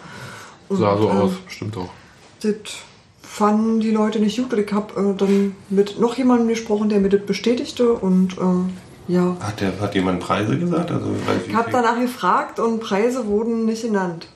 Sah 0.71 0.97
so 0.97 1.09
Und, 1.09 1.17
äh, 1.17 1.21
aus, 1.21 1.33
stimmt 1.49 1.77
auch. 1.77 1.91
das 2.41 2.55
fanden 3.37 3.81
die 3.81 3.91
Leute 3.91 4.19
nicht 4.19 4.39
gut. 4.39 4.53
Und 4.55 4.61
ich 4.61 4.73
habe 4.73 4.99
äh, 4.99 5.15
dann 5.15 5.55
mit 5.69 6.01
noch 6.01 6.17
jemandem 6.17 6.49
gesprochen, 6.49 6.89
der 6.89 7.01
mir 7.01 7.11
das 7.11 7.21
bestätigte. 7.21 7.93
Und 7.93 8.39
äh, 8.39 9.13
ja, 9.13 9.37
Hat, 9.41 9.61
der, 9.61 9.79
hat 9.79 9.95
jemand 9.95 10.21
Preise 10.21 10.59
gesagt? 10.59 10.91
Also, 10.91 11.15
ich 11.47 11.55
habe 11.55 11.69
danach 11.71 12.01
gefragt 12.01 12.59
und 12.59 12.81
Preise 12.81 13.27
wurden 13.27 13.67
nicht 13.67 13.83
genannt. 13.83 14.29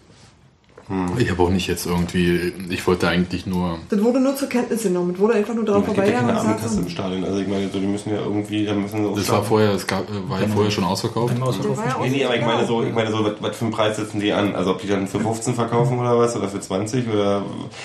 Ich 1.19 1.31
habe 1.31 1.41
auch 1.43 1.51
nicht 1.51 1.69
jetzt 1.69 1.87
irgendwie, 1.87 2.53
ich 2.69 2.85
wollte 2.87 3.07
eigentlich 3.07 3.47
nur, 3.47 3.79
Das 3.91 4.03
wurde 4.03 4.19
nur 4.19 4.35
zur 4.35 4.49
Kenntnis 4.49 4.83
genommen. 4.83 5.13
Es 5.15 5.21
wurde 5.21 5.35
einfach 5.35 5.55
nur 5.55 5.65
daran 5.65 5.83
Es 5.83 5.87
gibt 5.87 5.99
ja 5.99 6.05
vorbeigegangen 6.05 6.37
keine 6.37 6.49
Abendkasse 6.51 6.79
im 6.79 6.85
so, 6.85 6.91
Stadion. 6.91 7.25
Also 7.25 7.39
ich 7.39 7.47
meine, 7.47 7.69
so, 7.71 7.79
die 7.79 7.87
müssen 7.87 8.11
ja 8.11 8.21
irgendwie, 8.21 8.65
da 8.67 8.75
müssen 8.75 9.03
sie 9.03 9.09
auch 9.09 9.15
das 9.17 9.29
war 9.29 9.37
sagen- 9.37 9.47
vorher, 9.47 9.71
es 9.73 9.87
gab, 9.87 10.05
war 10.29 10.41
ja 10.41 10.49
vorher 10.49 10.71
schon 10.73 10.83
ausverkauft. 10.85 11.41
War 11.41 11.49
ja 11.87 11.97
Nee, 12.03 12.09
nee, 12.11 12.25
aber 12.25 12.37
ich 12.37 12.45
meine 12.45 12.67
so, 12.67 12.83
ich 12.83 12.93
meine 12.93 13.11
so, 13.13 13.25
was, 13.25 13.33
was 13.41 13.57
für 13.57 13.65
einen 13.67 13.73
Preis 13.73 13.97
setzen 13.99 14.19
die 14.21 14.33
an? 14.33 14.55
Also 14.57 14.73
ob 14.73 14.81
die 14.83 14.89
dann 14.89 15.07
für 15.07 15.21
15 15.21 15.55
verkaufen 15.55 15.99
oder 15.99 16.19
was? 16.19 16.35
Oder 16.37 16.49
für 16.49 16.61
20 16.61 17.09
oder 17.09 17.45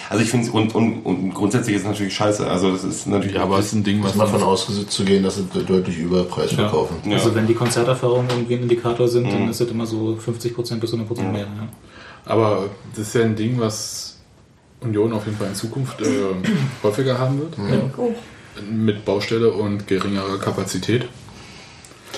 also 0.09 0.23
ich 0.23 0.29
finde 0.31 0.47
es 0.47 0.51
und, 0.51 0.73
und, 0.73 1.05
und 1.05 1.33
grundsätzlich 1.33 1.75
ist 1.75 1.83
es 1.83 1.87
natürlich 1.87 2.15
scheiße. 2.15 2.47
Also 2.47 2.71
das 2.71 2.83
ist 2.83 3.05
natürlich 3.05 3.35
Ja, 3.35 3.43
aber 3.43 3.59
es 3.59 3.67
ist 3.67 3.73
ein 3.73 3.83
Ding, 3.83 4.01
was 4.01 4.11
Ist 4.11 4.17
mal 4.17 4.27
von 4.27 4.41
ausgesetzt 4.41 4.91
zu 4.93 5.05
gehen, 5.05 5.21
dass 5.23 5.35
sie 5.35 5.43
deutlich 5.67 5.99
über 5.99 6.23
Preis 6.23 6.51
Ja. 6.51 6.57
verkaufen. 6.57 6.95
Ja. 7.05 7.17
Also 7.17 7.35
wenn 7.35 7.45
die 7.45 7.53
Konzerterfahrungen 7.53 8.27
irgendwie 8.31 8.55
ein 8.55 8.61
Indikator 8.63 9.07
sind, 9.07 9.31
dann 9.31 9.47
ist 9.49 9.61
das 9.61 9.67
immer 9.69 9.85
so 9.85 10.17
50% 10.17 10.79
bis 10.79 10.91
100% 10.91 11.31
mehr. 11.31 11.45
Ja. 12.25 12.31
Aber 12.31 12.69
das 12.91 13.07
ist 13.07 13.15
ja 13.15 13.21
ein 13.21 13.35
Ding, 13.35 13.59
was 13.59 14.17
Union 14.81 15.13
auf 15.13 15.25
jeden 15.25 15.37
Fall 15.37 15.47
in 15.47 15.55
Zukunft 15.55 16.01
äh, 16.01 16.05
häufiger 16.83 17.17
haben 17.17 17.39
wird. 17.39 17.55
Oh, 17.97 18.13
Mit 18.69 19.05
Baustelle 19.05 19.51
und 19.51 19.87
geringerer 19.87 20.37
Kapazität. 20.39 21.07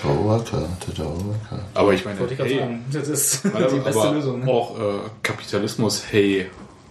Dauerkarte, 0.02 0.92
Dauerkarte. 0.96 1.66
Aber 1.74 1.94
ich 1.94 2.06
meine, 2.06 2.20
ich 2.30 2.38
hey, 2.38 2.60
sagen, 2.60 2.86
das 2.92 3.08
ist 3.08 3.44
die 3.46 3.50
beste 3.50 4.02
aber 4.02 4.12
Lösung. 4.14 4.42
Ne? 4.42 4.52
auch 4.52 4.80
äh, 4.80 5.00
Kapitalismus, 5.24 6.04
hey, 6.12 6.48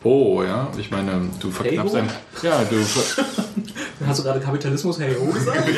ho, 0.07 0.43
ja. 0.45 0.69
Ich 0.79 0.91
meine, 0.91 1.29
du 1.41 1.51
verknappst 1.51 1.95
ho? 1.95 1.99
ein, 1.99 2.09
ja, 2.43 2.63
du, 2.71 2.77
ver- 2.83 3.25
Hast 4.07 4.19
du 4.19 4.23
gerade 4.25 4.41
Kapitalismus 4.41 4.99
hey 5.01 5.15
ho 5.19 5.27
gesagt? 5.27 5.59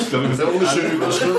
Ich 0.00 0.08
glaube, 0.10 0.28
das 0.28 0.38
ist 0.38 0.40
ja 0.40 0.46
auch 0.46 0.54
eine 0.58 0.68
schöne 0.68 0.88
Überschrift. 0.94 1.36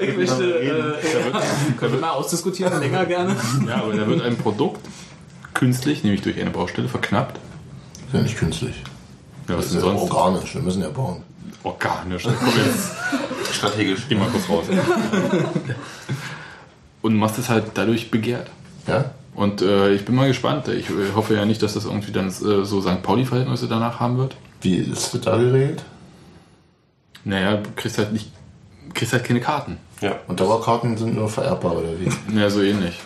Ich 0.00 0.16
möchte 0.16 0.60
äh, 0.60 1.74
können 1.78 1.92
wir 1.92 2.00
mal 2.00 2.10
ausdiskutieren, 2.10 2.78
länger 2.80 3.04
gerne. 3.06 3.36
Ja, 3.66 3.76
aber 3.82 3.92
da 3.94 4.06
wird 4.06 4.22
ein 4.22 4.36
Produkt 4.36 4.80
künstlich, 5.54 6.02
nämlich 6.04 6.22
durch 6.22 6.40
eine 6.40 6.50
Baustelle, 6.50 6.88
verknappt. 6.88 7.38
Ist 8.06 8.14
ja 8.14 8.20
nicht 8.22 8.38
künstlich. 8.38 8.74
Ja, 9.48 9.56
was 9.56 9.64
Das 9.66 9.68
denn 9.72 9.78
ist 9.78 9.84
ja 9.84 9.90
sonst? 9.98 10.12
organisch, 10.12 10.54
wir 10.54 10.62
müssen 10.62 10.82
ja 10.82 10.88
bauen. 10.88 11.22
Organisch. 11.64 12.22
Komm 12.24 12.48
jetzt, 12.64 13.54
Strategisch. 13.56 14.06
geh 14.08 14.14
mal 14.14 14.28
kurz 14.28 14.48
raus. 14.48 14.64
Und 17.02 17.16
machst 17.16 17.38
es 17.38 17.48
halt 17.48 17.64
dadurch 17.74 18.10
begehrt. 18.10 18.48
Ja? 18.86 19.06
Und 19.34 19.62
äh, 19.62 19.92
ich 19.94 20.04
bin 20.04 20.14
mal 20.14 20.28
gespannt. 20.28 20.68
Ich 20.68 20.90
äh, 20.90 21.14
hoffe 21.14 21.34
ja 21.34 21.44
nicht, 21.44 21.62
dass 21.62 21.74
das 21.74 21.84
irgendwie 21.84 22.12
dann 22.12 22.28
äh, 22.28 22.64
so 22.64 22.80
St. 22.80 23.02
Pauli-Verhältnisse 23.02 23.66
danach 23.66 23.98
haben 23.98 24.18
wird. 24.18 24.36
Wie 24.60 24.76
ist 24.76 25.14
das 25.14 25.20
da 25.22 25.36
geregelt? 25.36 25.82
Naja, 27.24 27.56
du 27.56 27.70
kriegst 27.74 27.98
halt 27.98 28.12
nicht, 28.12 28.30
kriegst 28.94 29.12
halt 29.12 29.24
keine 29.24 29.40
Karten. 29.40 29.78
Ja. 30.00 30.16
Und 30.26 30.40
Dauerkarten 30.40 30.96
sind 30.96 31.14
nur 31.14 31.28
vererbbar, 31.28 31.76
oder 31.76 31.88
wie? 31.98 32.10
Naja, 32.32 32.50
so 32.50 32.60
ähnlich. 32.60 32.98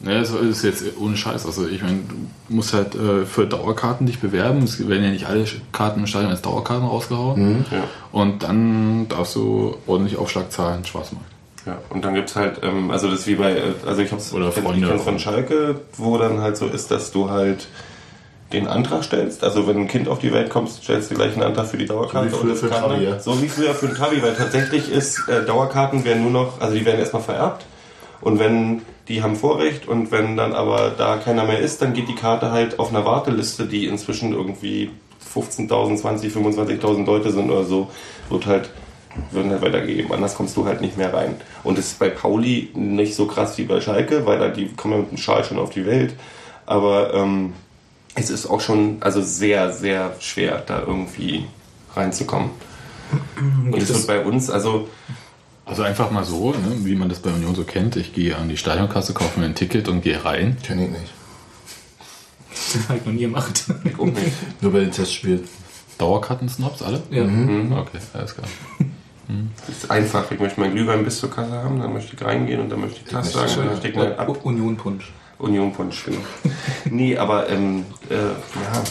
Naja, 0.00 0.20
das 0.20 0.30
ist 0.30 0.62
jetzt 0.62 0.84
ohne 1.00 1.16
Scheiß. 1.16 1.44
Also 1.44 1.66
ich 1.66 1.82
meine, 1.82 2.00
du 2.08 2.54
musst 2.54 2.72
halt 2.72 2.94
äh, 2.94 3.26
für 3.26 3.46
Dauerkarten 3.46 4.06
dich 4.06 4.20
bewerben. 4.20 4.62
Es 4.62 4.86
werden 4.86 5.02
ja 5.02 5.10
nicht 5.10 5.26
alle 5.26 5.44
Karten 5.72 6.00
im 6.00 6.06
Stadion 6.06 6.30
als 6.30 6.42
Dauerkarten 6.42 6.86
rausgehauen. 6.86 7.64
Ja. 7.70 7.84
Und 8.12 8.44
dann 8.44 9.08
darfst 9.08 9.34
du 9.34 9.76
ordentlich 9.86 10.16
Aufschlag 10.16 10.52
zahlen, 10.52 10.84
Schwarzmarkt. 10.84 11.37
Ja, 11.68 11.78
und 11.90 12.04
dann 12.04 12.14
gibt's 12.14 12.34
halt, 12.34 12.60
ähm, 12.62 12.90
also 12.90 13.10
das 13.10 13.20
ist 13.20 13.26
wie 13.26 13.34
bei, 13.34 13.56
also 13.86 14.00
ich 14.00 14.10
hab's 14.10 14.32
Oder 14.32 14.50
Freunde. 14.50 14.92
ich 14.96 15.02
von 15.02 15.18
Schalke, 15.18 15.80
wo 15.98 16.16
dann 16.16 16.40
halt 16.40 16.56
so 16.56 16.66
ist, 16.66 16.90
dass 16.90 17.12
du 17.12 17.28
halt 17.30 17.68
den 18.52 18.66
Antrag 18.66 19.04
stellst. 19.04 19.44
Also 19.44 19.66
wenn 19.66 19.76
ein 19.76 19.88
Kind 19.88 20.08
auf 20.08 20.18
die 20.18 20.32
Welt 20.32 20.48
kommt, 20.48 20.70
stellst 20.70 21.10
du 21.10 21.14
gleich 21.14 21.34
einen 21.34 21.42
Antrag 21.42 21.66
für 21.66 21.76
die 21.76 21.84
Dauerkarte. 21.84 22.30
So 22.30 22.36
wie 22.36 22.40
früher 22.40 22.42
und 22.42 22.50
das 22.50 22.60
für 22.60 22.88
dann- 22.88 23.02
ja. 23.02 23.20
So 23.20 23.42
wie 23.42 23.48
früher 23.48 23.74
für 23.74 23.86
den 23.88 23.96
Tabi, 23.96 24.22
weil 24.22 24.34
tatsächlich 24.34 24.90
ist, 24.90 25.28
äh, 25.28 25.44
Dauerkarten 25.44 26.04
werden 26.04 26.22
nur 26.22 26.30
noch, 26.32 26.60
also 26.60 26.74
die 26.74 26.86
werden 26.86 26.98
erstmal 26.98 27.22
vererbt. 27.22 27.66
Und 28.22 28.38
wenn 28.38 28.82
die 29.08 29.22
haben 29.22 29.36
Vorrecht 29.36 29.86
und 29.86 30.10
wenn 30.10 30.36
dann 30.38 30.54
aber 30.54 30.92
da 30.96 31.16
keiner 31.18 31.44
mehr 31.44 31.58
ist, 31.58 31.82
dann 31.82 31.92
geht 31.92 32.08
die 32.08 32.14
Karte 32.14 32.50
halt 32.50 32.78
auf 32.78 32.88
einer 32.88 33.04
Warteliste, 33.04 33.66
die 33.66 33.86
inzwischen 33.86 34.32
irgendwie 34.32 34.90
15.000, 35.34 35.98
20, 35.98 36.32
25.000 36.32 37.04
Leute 37.06 37.30
sind 37.30 37.50
oder 37.50 37.64
so, 37.64 37.88
wird 38.30 38.46
halt, 38.46 38.70
würden 39.30 39.50
halt 39.50 39.62
weitergegeben. 39.62 40.12
Anders 40.12 40.34
kommst 40.34 40.56
du 40.56 40.64
halt 40.66 40.80
nicht 40.80 40.96
mehr 40.96 41.12
rein. 41.12 41.36
Und 41.68 41.76
das 41.76 41.88
ist 41.88 41.98
bei 41.98 42.08
Pauli 42.08 42.70
nicht 42.74 43.14
so 43.14 43.26
krass 43.26 43.58
wie 43.58 43.64
bei 43.64 43.82
Schalke, 43.82 44.24
weil 44.24 44.38
da 44.38 44.48
die 44.48 44.68
kommen 44.68 44.94
ja 44.94 45.00
mit 45.00 45.10
dem 45.10 45.18
Schal 45.18 45.44
schon 45.44 45.58
auf 45.58 45.68
die 45.68 45.84
Welt. 45.84 46.14
Aber 46.64 47.12
ähm, 47.12 47.52
es 48.14 48.30
ist 48.30 48.46
auch 48.46 48.62
schon 48.62 48.96
also 49.00 49.20
sehr, 49.20 49.70
sehr 49.70 50.14
schwer, 50.18 50.62
da 50.66 50.80
irgendwie 50.80 51.44
reinzukommen. 51.94 52.52
Und 53.70 53.76
es 53.76 53.90
wird 53.90 54.06
bei 54.06 54.24
uns, 54.24 54.48
also 54.48 54.88
Also 55.66 55.82
einfach 55.82 56.10
mal 56.10 56.24
so, 56.24 56.52
ne, 56.52 56.74
wie 56.84 56.96
man 56.96 57.10
das 57.10 57.18
bei 57.18 57.30
Union 57.30 57.54
so 57.54 57.64
kennt. 57.64 57.96
Ich 57.96 58.14
gehe 58.14 58.34
an 58.34 58.48
die 58.48 58.56
Stadionkasse, 58.56 59.12
kaufe 59.12 59.38
mir 59.38 59.44
ein 59.44 59.54
Ticket 59.54 59.88
und 59.88 60.00
gehe 60.00 60.24
rein. 60.24 60.56
Kenn 60.62 60.78
ich 60.78 60.88
nicht. 60.88 61.12
Das 62.72 62.88
halt 62.88 63.04
noch 63.04 63.12
nie 63.12 63.20
gemacht. 63.20 63.64
Nur 64.62 64.72
bei 64.72 64.80
den 64.80 64.90
Testspielen. 64.90 65.46
Dauerkarten-Snobs 65.98 66.80
alle? 66.80 67.02
Ja. 67.10 67.24
Okay, 67.24 67.98
alles 68.14 68.34
klar. 68.34 68.48
Es 69.62 69.84
ist 69.84 69.90
einfach. 69.90 70.30
Ich 70.30 70.40
möchte 70.40 70.60
meinen 70.60 70.74
Glühwein 70.74 71.04
bis 71.04 71.18
zur 71.20 71.30
Kasse 71.30 71.52
haben, 71.52 71.80
dann 71.80 71.92
möchte 71.92 72.16
ich 72.16 72.24
reingehen 72.24 72.60
und 72.60 72.70
dann 72.70 72.80
möchte 72.80 73.00
ich 73.04 73.12
das 73.12 73.32
sagen. 73.32 73.50
Dann 73.56 73.76
steckt 73.76 73.96
man 73.96 74.12
ab. 74.12 74.44
Union 74.44 74.76
Punsch. 74.76 75.12
Union 75.38 75.72
Punsch, 75.72 76.04
genau. 76.04 76.18
nee, 76.90 77.16
aber 77.16 77.48
ähm, 77.48 77.84
äh, 78.10 78.14
ja. 78.14 78.82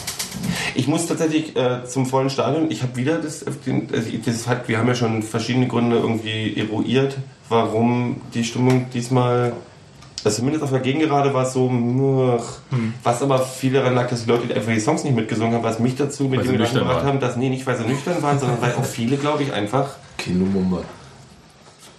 Ich 0.74 0.86
muss 0.86 1.06
tatsächlich 1.06 1.56
äh, 1.56 1.84
zum 1.84 2.06
vollen 2.06 2.30
Stadion. 2.30 2.70
Ich 2.70 2.82
habe 2.82 2.96
wieder 2.96 3.18
das, 3.18 3.44
den, 3.66 3.88
also 3.92 4.10
das 4.24 4.46
hat, 4.46 4.68
wir 4.68 4.78
haben 4.78 4.88
ja 4.88 4.94
schon 4.94 5.22
verschiedene 5.22 5.66
Gründe 5.66 5.96
irgendwie 5.96 6.56
eruiert, 6.56 7.16
warum 7.48 8.20
die 8.32 8.44
Stimmung 8.44 8.86
diesmal, 8.94 9.52
also 10.24 10.38
zumindest 10.38 10.64
auf 10.64 10.70
der 10.70 10.80
Gegengerade 10.80 11.34
war 11.34 11.46
es 11.46 11.52
so, 11.52 11.68
much. 11.68 12.44
was 13.02 13.22
aber 13.22 13.40
viel 13.40 13.72
daran 13.72 13.94
lag, 13.94 14.08
dass 14.08 14.24
die 14.24 14.30
Leute 14.30 14.54
einfach 14.54 14.72
die 14.72 14.80
Songs 14.80 15.04
nicht 15.04 15.16
mitgesungen 15.16 15.54
haben, 15.54 15.64
was 15.64 15.80
mich 15.80 15.96
dazu 15.96 16.24
mit 16.24 16.40
Weil 16.40 16.46
dem 16.46 16.52
Gedanken 16.52 16.78
gebracht 16.78 17.04
haben, 17.04 17.20
dass, 17.20 17.36
nee, 17.36 17.50
nicht 17.50 17.66
weil 17.66 17.76
sie 17.76 17.84
nüchtern 17.84 18.22
waren, 18.22 18.38
sondern 18.38 18.62
weil 18.62 18.72
auch 18.74 18.84
viele, 18.84 19.16
glaube 19.16 19.42
ich, 19.42 19.52
einfach 19.52 19.96
Kinomummer. 20.18 20.82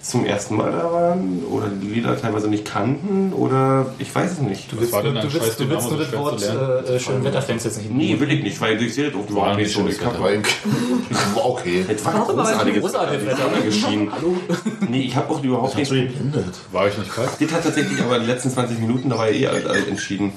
zum 0.01 0.25
ersten 0.25 0.55
Mal 0.55 0.71
da 0.71 0.91
waren 0.91 1.43
oder 1.49 1.67
die 1.67 1.87
Lieder 1.87 2.19
teilweise 2.19 2.47
nicht 2.49 2.65
kannten 2.65 3.33
oder 3.33 3.87
ich 3.99 4.13
weiß 4.13 4.33
es 4.33 4.39
nicht. 4.39 4.71
Du 4.71 4.79
willst, 4.79 4.93
war 4.93 5.01
du, 5.03 5.09
denn 5.09 5.17
an 5.17 5.27
du 5.27 5.33
willst, 5.33 5.59
du 5.59 5.69
willst 5.69 5.89
nur 5.89 5.99
das 5.99 6.11
Wort 6.13 6.41
äh, 6.41 6.99
schön 6.99 7.23
Wetterfans 7.23 7.63
jetzt 7.65 7.77
nicht 7.77 7.91
Nee, 7.91 8.19
will 8.19 8.31
ich 8.31 8.43
nicht, 8.43 8.59
weil 8.61 8.81
ich 8.81 8.93
sehe 8.93 9.11
das 9.11 9.19
auch 9.19 9.29
überhaupt 9.29 9.57
nicht 9.57 9.71
so. 9.73 9.87
Ich 9.87 10.03
hab, 10.03 10.13
ich- 10.13 10.47
okay. 11.43 11.85
das 11.87 12.05
war 12.05 12.13
großartiges 12.25 12.81
großartiges 12.81 13.25
Wetter. 13.25 13.37
Wetter. 13.51 13.61
geschienen. 13.65 14.11
Hallo? 14.11 14.35
Nee, 14.89 15.01
ich 15.01 15.15
habe 15.15 15.33
auch 15.33 15.43
überhaupt 15.43 15.75
nicht. 15.75 15.91
du 15.91 15.95
geblendet? 15.95 16.55
War 16.71 16.87
ich 16.87 16.97
nicht 16.97 17.13
kalt? 17.13 17.29
Das 17.39 17.51
hat 17.51 17.63
tatsächlich 17.63 18.01
aber 18.01 18.19
die 18.19 18.25
letzten 18.25 18.49
20 18.51 18.79
Minuten, 18.79 19.09
da 19.09 19.17
war 19.17 19.29
ja 19.29 19.51
eh 19.51 19.65
alt 19.67 19.87
entschieden. 19.87 20.31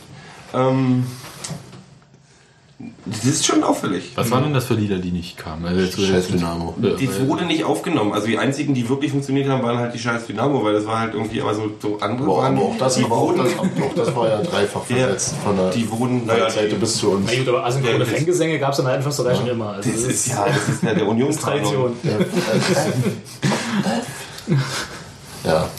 Ähm, 0.55 1.05
das 3.05 3.25
ist 3.25 3.45
schon 3.47 3.65
auffällig. 3.65 4.13
Was 4.15 4.31
waren 4.31 4.45
denn 4.45 4.55
das 4.55 4.67
für 4.67 4.75
Lieder, 4.75 4.99
die 4.99 5.11
nicht 5.11 5.37
kamen? 5.37 5.65
Also 5.67 5.81
jetzt- 5.81 6.01
Scheiß 6.01 6.29
Dynamo. 6.29 6.75
Die 6.79 7.09
wurde 7.27 7.45
nicht 7.47 7.65
aufgenommen. 7.65 8.13
Also 8.13 8.29
die 8.29 8.39
einzigen, 8.39 8.75
die 8.75 8.89
wirklich 8.89 9.11
funktioniert 9.11 9.49
haben, 9.49 9.63
waren 9.63 9.79
halt 9.79 9.93
die 9.95 9.99
scheiß 9.99 10.27
Dynamo, 10.27 10.63
weil 10.63 10.75
das 10.75 10.87
war 10.87 11.01
halt 11.01 11.15
irgendwie, 11.15 11.41
aber 11.43 11.55
so, 11.55 11.71
so 11.81 11.99
andere 12.01 12.29
Aber, 12.29 12.37
waren, 12.39 12.57
aber 12.57 12.67
auch 12.67 12.79
das, 12.79 12.95
die 12.95 13.05
aber 13.05 13.17
auch 13.17 13.35
das, 13.35 13.59
auch 13.59 13.95
das 13.97 14.15
war 14.15 14.29
ja 14.29 14.43
dreifach 14.43 14.83
Ja, 14.89 14.97
verletzt 14.97 15.35
von 15.45 15.57
der 15.57 15.71
die 15.71 15.91
wurden, 15.91 16.27
naja, 16.27 16.49
Seite 16.49 16.77
bis 16.77 16.97
zu 16.99 17.11
uns. 17.11 17.29
Na 17.33 17.39
gut, 17.39 17.49
aber 17.49 17.65
asynchrone 17.67 17.93
Ja, 17.95 18.05
das- 18.05 18.09
Fangesänge 18.11 18.59
gab 18.59 18.73
es 18.73 18.79
in 18.79 18.85
der 18.85 19.03
Försterei 19.03 19.35
schon 19.35 19.49
immer. 19.49 19.71
Also 19.71 19.91
das 19.91 20.01
ist 20.03 20.29
ja, 20.29 20.47
das 20.47 20.69
ist 20.69 20.83
ja 20.83 20.95
der 20.95 21.09
Unionstradition. 21.09 21.93
Tradition. 22.03 22.23
Ja. 25.45 25.69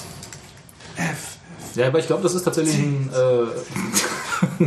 Ja, 1.76 1.88
aber 1.88 1.98
ich 1.98 2.06
glaube, 2.06 2.22
das 2.22 2.36
ist 2.36 2.44
tatsächlich 2.44 2.76
ein. 2.78 3.10
Äh, 3.12 4.66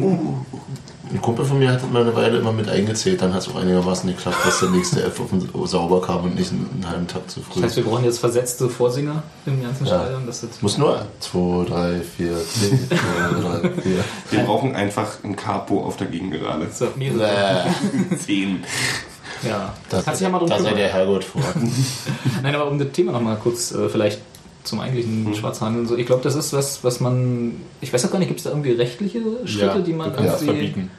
Ein 1.16 1.22
Kumpel 1.22 1.46
von 1.46 1.58
mir 1.58 1.72
hat 1.72 1.90
mal 1.90 2.02
eine 2.02 2.14
Weile 2.14 2.36
immer 2.36 2.52
mit 2.52 2.68
eingezählt, 2.68 3.22
dann 3.22 3.32
hat 3.32 3.40
es 3.40 3.48
auch 3.48 3.54
einigermaßen 3.56 4.06
geklappt, 4.10 4.36
dass 4.44 4.60
der 4.60 4.68
nächste 4.68 5.02
F 5.02 5.18
auf 5.18 5.30
den 5.30 5.48
sauber 5.66 6.02
kam 6.02 6.24
und 6.24 6.34
nicht 6.34 6.52
einen, 6.52 6.68
einen 6.74 6.90
halben 6.90 7.06
Tag 7.06 7.30
zu 7.30 7.40
früh. 7.40 7.54
das 7.54 7.62
heißt, 7.70 7.76
wir 7.76 7.84
brauchen 7.84 8.04
jetzt 8.04 8.18
versetzte 8.18 8.68
Vorsinger 8.68 9.22
im 9.46 9.62
ganzen 9.62 9.86
Ja. 9.86 10.00
Stadion. 10.00 10.26
Das 10.26 10.42
jetzt 10.42 10.62
Muss 10.62 10.76
nur 10.76 11.06
2, 11.20 11.64
3, 11.70 12.00
4, 12.02 12.36
10, 12.36 12.88
2, 12.88 13.60
3, 13.60 13.80
4. 13.80 14.04
Wir 14.30 14.40
brauchen 14.40 14.76
einfach 14.76 15.24
ein 15.24 15.34
Capo 15.36 15.84
auf 15.86 15.96
der 15.96 16.08
Gegengerade. 16.08 16.66
so, 16.70 16.86
mehrere. 16.96 17.64
Zehn. 18.18 18.62
Ja, 19.42 19.72
da 19.88 20.02
kannst 20.02 20.20
ja 20.20 20.28
mal 20.28 20.38
drum 20.38 20.50
da 20.50 20.60
sei 20.60 20.74
der 20.74 20.88
Herrgott 20.88 21.24
vor. 21.24 21.40
Nein, 22.42 22.54
aber 22.54 22.70
um 22.70 22.78
das 22.78 22.88
Thema 22.92 23.12
nochmal 23.12 23.36
kurz 23.42 23.72
äh, 23.72 23.88
vielleicht 23.88 24.20
zum 24.64 24.80
eigentlichen 24.80 25.24
Hm. 25.26 25.34
Schwarzhandel. 25.34 25.80
und 25.82 25.88
So, 25.88 25.96
ich 25.96 26.04
glaube, 26.04 26.22
das 26.22 26.34
ist 26.34 26.52
was, 26.52 26.84
was 26.84 27.00
man. 27.00 27.52
Ich 27.80 27.90
weiß 27.90 28.04
auch 28.04 28.10
gar 28.10 28.18
nicht, 28.18 28.28
gibt 28.28 28.40
es 28.40 28.44
da 28.44 28.50
irgendwie 28.50 28.72
rechtliche 28.72 29.20
Schritte, 29.46 29.82
die 29.82 29.94
man 29.94 30.12
irgendwie. 30.12 30.44
verbieten. 30.44 30.90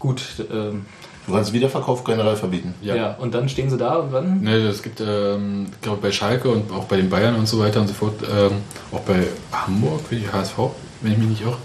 Gut, 0.00 0.22
ähm, 0.52 0.86
Du 1.26 1.34
kannst 1.36 1.52
Wiederverkauf 1.52 2.02
generell 2.02 2.34
verbieten. 2.34 2.74
ja. 2.82 3.12
und 3.12 3.34
dann 3.34 3.48
stehen 3.48 3.70
sie 3.70 3.76
da 3.76 3.96
und 3.96 4.12
dann. 4.12 4.40
Ne, 4.40 4.56
es 4.56 4.82
gibt, 4.82 5.00
ähm, 5.00 5.66
ich 5.70 5.80
glaube 5.80 6.00
bei 6.02 6.10
Schalke 6.10 6.48
und 6.48 6.72
auch 6.72 6.84
bei 6.84 6.96
den 6.96 7.08
Bayern 7.08 7.36
und 7.36 7.46
so 7.46 7.60
weiter 7.60 7.80
und 7.80 7.86
so 7.86 7.94
fort, 7.94 8.14
ähm, 8.22 8.52
auch 8.90 9.00
bei 9.00 9.28
Hamburg, 9.52 10.00
wie 10.10 10.16
die 10.16 10.28
HSV, 10.28 10.56
wenn 11.02 11.12
ich 11.12 11.18
mich 11.18 11.28
nicht 11.28 11.42
irre, 11.42 11.56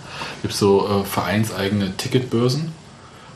gibt 0.41 0.53
es 0.53 0.60
so 0.60 0.88
äh, 0.88 1.03
vereinseigene 1.03 1.95
Ticketbörsen, 1.98 2.74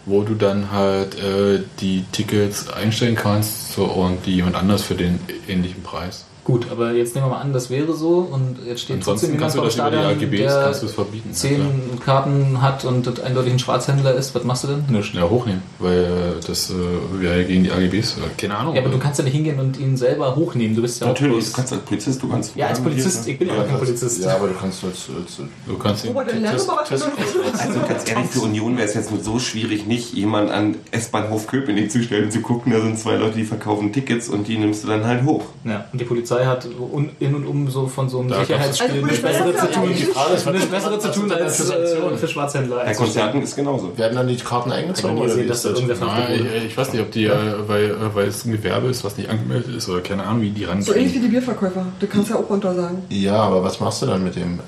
wo 0.05 0.21
du 0.21 0.35
dann 0.35 0.71
halt 0.71 1.15
äh, 1.17 1.61
die 1.79 2.03
Tickets 2.11 2.69
einstellen 2.69 3.15
kannst 3.15 3.73
so, 3.73 3.85
und 3.85 4.25
die 4.25 4.35
jemand 4.35 4.55
anders 4.55 4.83
für 4.83 4.95
den 4.95 5.19
ähnlichen 5.47 5.81
Preis. 5.81 6.25
Gut, 6.49 6.67
aber 6.71 6.91
jetzt 6.93 7.13
nehmen 7.15 7.27
wir 7.27 7.31
mal 7.35 7.41
an, 7.41 7.53
das 7.53 7.69
wäre 7.69 7.93
so 7.93 8.27
und 8.31 8.57
jetzt 8.65 8.81
steht 8.81 8.97
Ansonsten 8.97 9.27
trotzdem 9.27 9.39
kannst 9.39 9.55
jemand 9.55 9.73
du 9.75 9.79
das 9.81 9.89
über 9.89 9.89
die 9.91 9.97
Stadion, 10.17 10.29
AGBs 10.29 10.53
der 10.53 10.63
kannst 10.63 10.81
du 10.81 10.85
es 10.87 10.93
verbieten. 10.93 11.29
ja, 11.29 11.35
zehn 11.35 11.57
klar. 12.01 12.23
Karten 12.23 12.61
hat 12.61 12.85
und 12.85 13.05
das 13.05 13.19
eindeutig 13.19 13.53
ein 13.53 13.59
Schwarzhändler 13.59 14.13
ist. 14.15 14.33
Was 14.33 14.43
machst 14.43 14.63
du 14.63 14.67
denn? 14.69 14.83
Nichts. 14.89 15.15
Ja, 15.15 15.29
hochnehmen, 15.29 15.61
weil 15.79 16.03
äh, 16.03 16.07
das 16.47 16.71
äh, 16.71 16.73
wäre 17.21 17.41
ja 17.41 17.47
gegen 17.47 17.63
die 17.65 17.71
AGBs. 17.71 18.17
äh, 18.17 18.21
Keine 18.37 18.57
Ahnung. 18.57 18.75
Ja, 18.75 18.81
aber 18.81 18.89
du 18.89 18.97
kannst 18.97 19.19
ja 19.19 19.25
nicht 19.25 19.33
hingehen 19.35 19.59
und 19.59 19.79
ihn 19.79 19.95
selber 19.95 20.35
hochnehmen. 20.35 20.75
Du 20.75 20.81
bist 20.81 20.99
ja 21.01 21.07
Natürlich, 21.07 21.33
auch 21.35 21.39
du 21.39 21.45
bloß- 21.45 21.55
kannst 21.55 21.73
als 21.73 21.81
Polizist, 21.83 22.23
du 22.23 22.29
kannst. 22.29 22.55
Ja, 22.55 22.67
als 22.67 22.79
Polizist. 22.79 23.27
Ich 23.27 23.37
bin 23.37 23.47
ja 23.49 23.53
auch 23.55 23.67
kein 23.67 23.77
Polizist. 23.77 24.23
Ja, 24.23 24.35
aber 24.35 24.47
du 24.47 24.53
kannst 24.55 24.83
als, 24.83 25.07
als 25.15 25.37
du 25.67 25.77
kannst 25.77 26.05
ihn, 26.05 26.15
was. 26.15 27.59
Also 27.59 27.79
ganz 27.87 28.09
ehrlich, 28.09 28.29
für 28.31 28.39
Union 28.41 28.75
wäre 28.77 28.87
es 28.87 28.93
jetzt 28.95 29.11
nur 29.11 29.21
so 29.21 29.37
schwierig, 29.39 29.85
nicht 29.85 30.13
jemand 30.13 30.49
an 30.51 30.75
S-Bahnhof 30.91 31.47
Köpenick 31.47 31.91
zu 31.91 32.01
stellen 32.01 32.25
und 32.25 32.31
zu 32.31 32.41
gucken, 32.41 32.71
da 32.71 32.81
sind 32.81 32.97
zwei 32.97 33.15
Leute, 33.15 33.35
die 33.37 33.43
verkaufen 33.43 33.91
Tickets 33.93 34.29
und 34.29 34.47
die 34.47 34.57
nimmst 34.57 34.83
du 34.83 34.87
dann 34.87 35.05
halt 35.05 35.23
hoch. 35.25 35.43
Ja, 35.63 35.85
und 35.91 35.99
die 36.01 36.05
Polizei 36.05 36.38
hat 36.47 36.67
un, 36.79 37.09
in 37.19 37.35
und 37.35 37.45
um 37.45 37.69
so 37.69 37.87
von 37.87 38.09
so 38.09 38.19
einem 38.19 38.29
Da 38.29 38.39
Sicherheitsspiel 38.41 38.89
Also 38.89 39.07
eine 39.07 39.17
bessere 39.17 39.55
zu 39.55 39.71
tun, 39.71 39.83
Polizei- 39.83 40.05
Frage 40.13 40.33
ist, 40.33 40.45
was- 40.45 40.55
eine 40.55 40.65
bessere 40.65 40.95
was- 40.97 41.03
zu 41.03 41.11
tun 41.11 41.31
als 41.31 41.63
für 41.63 41.73
äh, 41.73 42.17
für 42.17 42.27
Schwarzhändler. 42.27 42.75
Bei. 42.85 42.93
Konzerten 42.93 43.41
ist 43.41 43.55
genauso. 43.55 43.97
Werden 43.97 44.15
dann 44.15 44.27
die 44.27 44.35
Karten 44.35 44.71
eingezogen 44.71 45.17
oder 45.17 45.25
wie 45.35 45.43
gesehen, 45.43 45.47
dass 45.47 45.61
das? 45.63 45.79
ich, 45.79 46.63
ich 46.67 46.77
weiß 46.77 46.93
nicht, 46.93 47.01
ob 47.01 47.11
die, 47.11 47.25
äh, 47.25 47.31
weil, 47.67 47.85
äh, 47.91 47.95
weil 48.13 48.27
es 48.27 48.45
ein 48.45 48.51
Gewerbe 48.51 48.87
ist, 48.87 49.03
was 49.03 49.17
nicht 49.17 49.29
angemeldet 49.29 49.75
ist 49.75 49.89
oder 49.89 50.01
keine 50.01 50.23
Ahnung, 50.25 50.41
wie 50.41 50.49
die 50.51 50.65
ran. 50.65 50.81
So 50.81 50.93
ähnlich 50.93 51.13
wie 51.15 51.19
die 51.19 51.27
Bierverkäufer. 51.27 51.85
Du 51.99 52.07
kannst 52.07 52.29
ja 52.29 52.35
auch 52.37 52.49
runter 52.49 52.73
sagen. 52.75 53.03
Ja, 53.09 53.35
aber 53.37 53.63
was 53.63 53.79
machst 53.79 54.01
du 54.01 54.05
dann 54.05 54.23
mit 54.23 54.35
dem? 54.35 54.59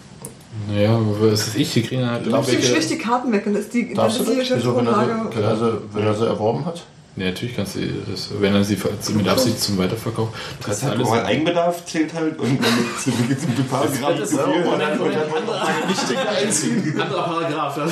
Naja, 0.70 1.00
was 1.20 1.48
ist 1.48 1.56
ich? 1.58 1.74
Die 1.74 1.82
kriegen 1.82 2.10
halt 2.10 2.26
Du 2.26 2.44
schlicht 2.44 2.90
die 2.90 2.98
Karten 2.98 3.32
weg, 3.32 3.44
dann 3.46 3.56
ist 3.56 3.74
die, 3.74 3.94
dann 3.94 4.08
ist 4.08 4.20
die 4.20 4.26
das? 4.26 4.36
Geschäftsgrundlage. 4.36 5.16
sie, 5.34 5.72
wenn 5.94 6.04
er 6.06 6.14
sie 6.16 6.26
erworben 6.28 6.66
hat? 6.66 6.84
Ja, 7.18 7.26
natürlich 7.26 7.58
kannst 7.58 7.76
du 7.76 7.82
das, 8.10 8.30
wenn 8.40 8.56
er 8.56 8.64
sie 8.64 8.78
mit 9.16 9.28
Absicht 9.28 9.60
zum 9.62 9.78
Weiterverkauf. 9.78 10.30
Du 10.30 10.36
Das 10.60 10.66
kannst 10.66 10.80
ist 10.80 10.84
halt 10.88 10.96
alles. 10.96 11.08
normal 11.10 11.26
Eigenbedarf 11.26 11.86
zählt 11.86 12.14
halt 12.14 12.40
und 12.40 12.58
dann 12.64 13.28
gibt 13.28 13.42
es 13.42 13.48
ein 13.60 13.68
paar 13.68 13.86
Gramm 13.88 14.26
zu 14.26 14.38
viel. 14.38 14.64
Anderer 17.02 17.24
Paragraph. 17.24 17.78
Ja. 17.78 17.88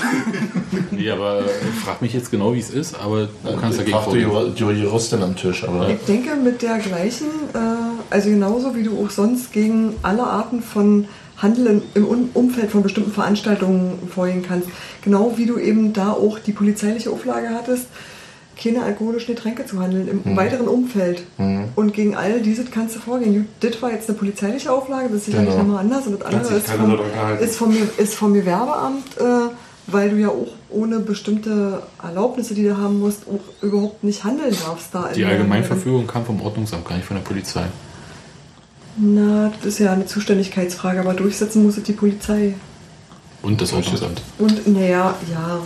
Nee, 0.92 1.10
aber 1.10 1.44
frag 1.84 2.02
mich 2.02 2.14
jetzt 2.14 2.32
genau, 2.32 2.54
wie 2.54 2.60
es 2.60 2.70
ist, 2.70 2.96
aber 3.00 3.28
du 3.44 3.56
kannst 3.60 3.80
dagegen 3.80 3.98
Frag 3.98 4.12
die 4.14 4.22
vorgehen. 4.24 4.56
Jur- 4.58 4.74
die 4.76 4.82
Juristin 4.84 5.24
am 5.24 5.36
Tisch, 5.36 5.64
aber 5.68 5.90
Ich 5.90 6.06
denke 6.06 6.36
mit 6.36 6.62
der 6.62 6.78
gleichen, 6.80 7.28
äh, 7.54 7.58
also 8.10 8.30
genauso 8.30 8.76
wie 8.76 8.84
du 8.84 9.04
auch 9.04 9.10
sonst 9.10 9.52
gegen 9.52 9.96
alle 10.02 10.24
Arten 10.24 10.62
von 10.62 11.08
Handel 11.38 11.82
im- 11.94 12.30
Umfeld 12.34 12.72
von 12.72 12.84
bestimmten 12.84 13.12
Veranstaltungen 13.12 14.00
vorgehen 14.14 14.44
kannst. 14.48 14.68
Genau 15.04 15.34
wie 15.38 15.46
du 15.46 15.58
eben 15.58 15.94
da 15.94 16.12
auch 16.12 16.40
die 16.40 16.52
polizeiliche 16.52 17.10
Auflage 17.12 17.50
hattest, 17.50 17.86
keine 18.62 18.84
alkoholischen 18.84 19.36
Getränke 19.36 19.66
zu 19.66 19.80
handeln 19.80 20.22
im 20.26 20.36
weiteren 20.36 20.68
Umfeld. 20.68 21.24
Und 21.76 21.94
gegen 21.94 22.16
all 22.16 22.42
diese 22.42 22.66
kannst 22.66 22.96
du 22.96 23.00
vorgehen. 23.00 23.48
Das 23.62 23.82
war 23.82 23.92
jetzt 23.92 24.10
eine 24.10 24.18
polizeiliche 24.18 24.72
Auflage, 24.72 25.08
das 25.10 25.18
ist 25.20 25.26
sicherlich 25.28 25.52
Genau. 25.52 25.64
nochmal 25.64 25.80
anders. 25.80 26.08
Und 26.08 26.20
das 26.22 26.26
andere 26.26 26.56
ist 26.56 26.68
vom, 26.70 26.98
so 26.98 27.44
ist, 27.44 27.56
vom, 27.56 27.78
ist 27.98 28.16
vom 28.16 28.34
Gewerbeamt, 28.34 29.18
äh, 29.18 29.24
weil 29.88 30.10
du 30.12 30.18
ja 30.18 30.28
auch 30.30 30.48
ohne 30.70 31.00
bestimmte 31.00 31.82
Erlaubnisse, 32.04 32.54
die 32.54 32.64
du 32.64 32.78
haben 32.78 33.00
musst, 33.00 33.24
auch 33.28 33.64
überhaupt 33.64 34.04
nicht 34.04 34.24
handeln 34.24 34.56
darfst 34.66 34.94
da. 34.94 35.10
Die 35.16 35.26
Allgemeinverfügung 35.26 36.06
kam 36.06 36.26
vom 36.26 36.42
Ordnungsamt, 36.42 36.86
gar 36.88 36.96
nicht 36.96 37.06
von 37.08 37.18
der 37.18 37.24
Polizei. 37.24 37.64
Na, 38.98 39.52
das 39.58 39.66
ist 39.74 39.80
ja 39.80 39.94
eine 39.94 40.06
Zuständigkeitsfrage, 40.06 41.00
aber 41.00 41.14
durchsetzen 41.14 41.64
muss 41.64 41.78
es 41.78 41.84
die 41.84 41.94
Polizei. 41.94 42.54
Und 43.42 43.62
das 43.62 43.72
Ordnungsamt. 43.72 44.22
Und 44.38 44.68
naja, 44.68 45.16
ja. 45.32 45.60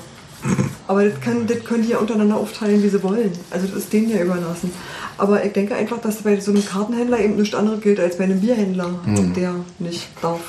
Aber 0.87 1.05
das, 1.05 1.19
kann, 1.21 1.47
das 1.47 1.63
können 1.63 1.83
die 1.83 1.89
ja 1.89 1.97
untereinander 1.99 2.35
aufteilen, 2.37 2.83
wie 2.83 2.89
sie 2.89 3.01
wollen. 3.03 3.31
Also 3.51 3.67
das 3.67 3.77
ist 3.77 3.93
denen 3.93 4.09
ja 4.09 4.21
überlassen. 4.21 4.71
Aber 5.17 5.43
ich 5.45 5.53
denke 5.53 5.75
einfach, 5.75 5.99
dass 6.01 6.17
bei 6.23 6.39
so 6.39 6.51
einem 6.51 6.65
Kartenhändler 6.65 7.19
eben 7.19 7.35
nichts 7.37 7.55
anderes 7.55 7.81
gilt 7.81 7.99
als 7.99 8.17
bei 8.17 8.25
einem 8.25 8.41
Bierhändler, 8.41 8.89
der 9.35 9.55
nicht 9.79 10.07
darf. 10.21 10.41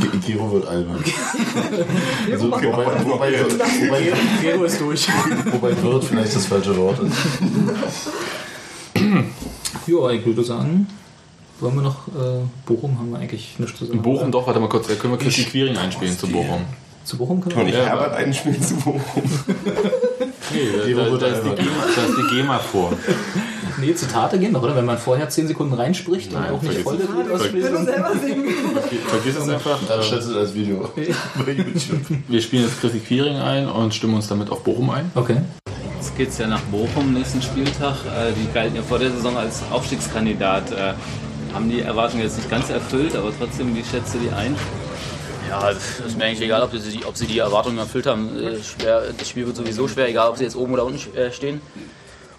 Ge- 0.00 0.08
Gero 0.34 0.52
wird 0.52 0.66
albern. 0.66 1.02
Also, 2.32 2.50
wobei, 2.50 2.66
wobei, 3.04 3.32
wobei, 3.84 4.12
Gero 4.42 4.64
ist 4.64 4.80
durch. 4.80 5.06
wobei 5.52 5.82
wird 5.82 6.04
vielleicht 6.04 6.34
das 6.36 6.46
falsche 6.46 6.76
Wort 6.76 6.98
ist. 7.00 7.16
Ja, 9.86 10.10
ich 10.10 10.26
würde 10.26 10.42
sagen, 10.42 10.88
wollen 11.60 11.74
wir 11.76 11.82
noch, 11.82 12.08
äh, 12.08 12.40
Bochum 12.66 12.98
haben 12.98 13.10
wir 13.12 13.18
eigentlich 13.18 13.54
nichts 13.58 13.78
zu 13.78 13.84
sagen. 13.86 14.02
Bochum 14.02 14.32
doch, 14.32 14.46
warte 14.46 14.58
mal 14.58 14.68
kurz, 14.68 14.88
da 14.88 14.94
können 14.94 15.12
wir 15.12 15.18
Chrissy 15.18 15.44
Quiring 15.44 15.76
einspielen 15.76 16.18
zu 16.18 16.26
Bochum. 16.28 16.62
Zu 17.06 17.16
Bochum 17.18 17.40
können 17.40 17.54
Und 17.54 17.66
wir 17.66 17.72
ich 17.72 17.78
Ja, 17.78 17.86
Herbert 17.86 18.14
einspielen 18.14 18.60
zu 18.60 18.74
Bochum. 18.76 19.22
Nee, 20.52 20.94
da, 20.94 21.04
da, 21.04 21.16
da, 21.16 21.26
ist 21.26 21.42
die 21.44 21.50
GEMA, 21.50 21.70
da 21.96 22.02
ist 22.04 22.16
die 22.18 22.36
GEMA 22.36 22.58
vor. 22.58 22.92
Nee, 23.78 23.94
Zitate 23.94 24.38
gehen 24.38 24.52
noch, 24.52 24.62
oder? 24.62 24.74
Wenn 24.74 24.86
man 24.86 24.96
vorher 24.96 25.28
10 25.28 25.48
Sekunden 25.48 25.74
reinspricht 25.74 26.32
Nein, 26.32 26.50
und 26.50 26.56
auch 26.58 26.62
nicht 26.62 26.80
voll 26.80 26.98
will 26.98 27.30
ausspielt. 27.32 27.70
nur 27.70 27.84
selber 27.84 28.12
singen. 28.16 28.44
Vergiss 29.06 29.36
es 29.36 29.48
einfach. 29.50 29.78
Dann 29.86 30.02
stellst 30.02 30.30
du 30.30 30.34
das 30.34 30.54
Video 30.54 30.88
bei 31.44 31.52
YouTube. 31.52 32.00
Wir 32.28 32.40
spielen 32.40 32.62
jetzt 32.62 32.80
Chrissy 32.80 33.00
Quiring 33.00 33.36
ein 33.36 33.68
und 33.68 33.92
stimmen 33.94 34.14
uns 34.14 34.28
damit 34.28 34.50
auf 34.50 34.64
Bochum 34.64 34.88
ein. 34.88 35.10
Okay. 35.14 35.36
Jetzt 35.96 36.16
geht 36.16 36.30
es 36.30 36.38
ja 36.38 36.46
nach 36.46 36.62
Bochum 36.62 37.12
nächsten 37.12 37.42
Spieltag. 37.42 37.96
Äh, 38.06 38.32
Die 38.32 38.50
galten 38.54 38.76
ja 38.76 38.82
vor 38.82 38.98
der 38.98 39.10
Saison 39.10 39.36
als 39.36 39.60
Aufstiegskandidat. 39.70 40.72
Äh, 40.72 40.94
Haben 41.52 41.68
die 41.68 41.80
Erwartungen 41.80 42.22
jetzt 42.22 42.38
nicht 42.38 42.48
ganz 42.48 42.70
erfüllt, 42.70 43.14
aber 43.14 43.30
trotzdem, 43.38 43.76
wie 43.76 43.84
schätzt 43.84 44.14
du 44.14 44.18
die 44.20 44.30
ein? 44.30 44.56
Ja, 45.48 45.70
das 45.72 46.00
ist 46.06 46.16
mir 46.18 46.24
eigentlich 46.24 46.42
egal, 46.42 46.62
ob 46.62 46.72
sie, 46.76 47.04
ob 47.04 47.16
sie 47.16 47.26
die 47.26 47.38
Erwartungen 47.38 47.78
erfüllt 47.78 48.06
haben. 48.06 48.36
Äh, 48.38 48.58
das 49.18 49.28
Spiel 49.28 49.46
wird 49.46 49.56
sowieso 49.56 49.86
schwer, 49.88 50.08
egal 50.08 50.30
ob 50.30 50.36
sie 50.38 50.44
jetzt 50.44 50.56
oben 50.56 50.72
oder 50.72 50.84
unten 50.84 51.16
äh, 51.16 51.32
stehen. 51.32 51.60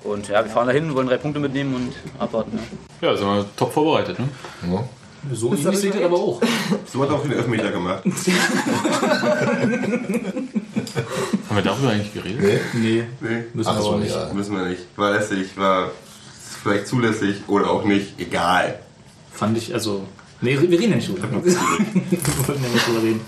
Und 0.03 0.27
ja, 0.27 0.43
wir 0.43 0.51
fahren 0.51 0.67
dahin, 0.67 0.93
wollen 0.95 1.07
drei 1.07 1.17
Punkte 1.17 1.39
mitnehmen 1.39 1.75
und 1.75 1.93
abwarten. 2.21 2.59
Ja. 3.01 3.09
Ja, 3.09 3.17
sind 3.17 3.27
wir 3.27 3.45
top 3.55 3.73
vorbereitet, 3.73 4.19
ne? 4.19 4.27
Ja. 4.71 4.83
So 5.33 5.53
ähnlich 5.53 5.83
ihr 5.83 6.05
aber 6.05 6.17
auch. 6.17 6.41
So 6.91 7.01
hat 7.01 7.09
er 7.09 7.15
auch 7.15 7.23
den 7.23 7.33
Elfmeter 7.33 7.71
gemacht. 7.71 8.03
Haben 11.49 11.55
wir 11.55 11.61
darüber 11.63 11.89
eigentlich 11.89 12.13
geredet? 12.13 12.41
Nee? 12.41 12.59
Nee, 12.73 13.03
Nee, 13.19 13.43
müssen 13.53 13.69
Ach 13.69 13.75
wir 13.77 13.81
so, 13.81 13.89
aber 13.89 13.97
nicht. 13.99 14.15
ja. 14.15 14.33
müssen 14.33 14.55
wir 14.57 14.65
nicht. 14.65 14.83
War 14.95 15.11
lästig, 15.11 15.57
war 15.57 15.91
vielleicht 16.63 16.87
zulässig 16.87 17.41
oder 17.47 17.69
auch 17.69 17.83
nicht. 17.83 18.19
Egal. 18.19 18.79
Fand 19.33 19.57
ich, 19.57 19.73
also. 19.73 20.05
Nee, 20.41 20.57
wir 20.61 20.79
reden 20.79 20.91
ja 20.91 20.95
nicht 20.97 21.09
drüber. 21.09 21.23
wir 21.31 21.41
wollten 22.47 22.63
ja 22.63 22.69
nicht 22.69 22.87
drüber 22.87 23.03
reden. 23.03 23.21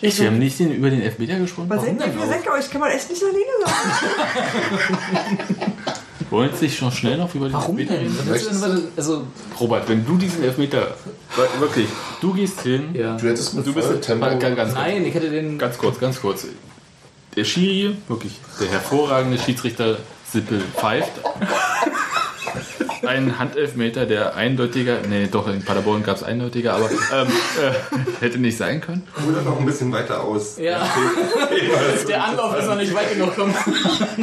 Echt, 0.00 0.20
wir 0.20 0.26
haben 0.26 0.38
nicht 0.38 0.58
den, 0.58 0.74
über 0.74 0.90
den 0.90 1.00
Elfmeter 1.00 1.38
gesprochen? 1.38 1.70
Was 1.70 1.82
seid 1.82 1.98
ihr 1.98 2.12
für 2.12 2.26
Senker? 2.26 2.52
Euch 2.52 2.70
kann 2.70 2.80
man 2.80 2.90
echt 2.90 3.08
nicht 3.08 3.22
alleine 3.22 3.38
lassen. 3.62 3.78
Wollen 6.30 6.50
jetzt 6.50 6.62
nicht 6.62 6.76
schon 6.76 6.90
schnell 6.90 7.16
noch 7.16 7.34
über 7.34 7.46
den 7.48 7.54
Warum 7.54 7.78
Elfmeter 7.78 8.00
denn? 8.00 8.32
reden? 8.34 8.88
Also, 8.96 9.22
Robert, 9.60 9.88
wenn 9.88 10.04
du 10.04 10.16
diesen 10.16 10.42
Elfmeter, 10.42 10.96
wirklich, 11.58 11.88
du 12.20 12.34
gehst 12.34 12.60
hin, 12.62 12.90
ja. 12.92 13.16
Du 13.16 13.28
hättest 13.28 13.54
mit 13.54 13.66
du 13.66 13.72
bist 13.72 13.86
Volltempo... 13.86 14.26
ganz, 14.26 14.42
ganz, 14.42 14.56
ganz, 14.56 14.74
Nein, 14.74 15.04
ich 15.06 15.14
hätte 15.14 15.30
den. 15.30 15.58
ganz 15.58 15.78
kurz, 15.78 15.98
ganz 15.98 16.20
kurz. 16.20 16.46
Der 17.36 17.44
Schiri, 17.44 17.96
wirklich, 18.08 18.32
der 18.60 18.68
hervorragende 18.68 19.38
Schiedsrichter 19.38 19.98
Sippel 20.30 20.60
pfeift. 20.76 21.12
Ein 23.06 23.38
Handelfmeter, 23.38 24.06
der 24.06 24.34
eindeutiger, 24.36 24.98
nee, 25.08 25.28
doch, 25.30 25.48
in 25.48 25.62
Paderborn 25.62 26.02
gab 26.02 26.16
es 26.16 26.22
eindeutiger, 26.22 26.74
aber 26.74 26.90
ähm, 26.90 27.26
äh, 27.28 28.20
hätte 28.24 28.38
nicht 28.38 28.56
sein 28.56 28.80
können. 28.80 29.02
Oder 29.28 29.42
noch 29.42 29.58
ein 29.60 29.66
bisschen 29.66 29.92
weiter 29.92 30.22
aus. 30.22 30.58
Ja. 30.58 30.86
Der 32.08 32.24
Anlauf 32.24 32.58
ist 32.58 32.66
noch 32.66 32.76
nicht 32.76 32.94
weit 32.94 33.12
genug 33.12 33.30
gekommen. 33.34 33.54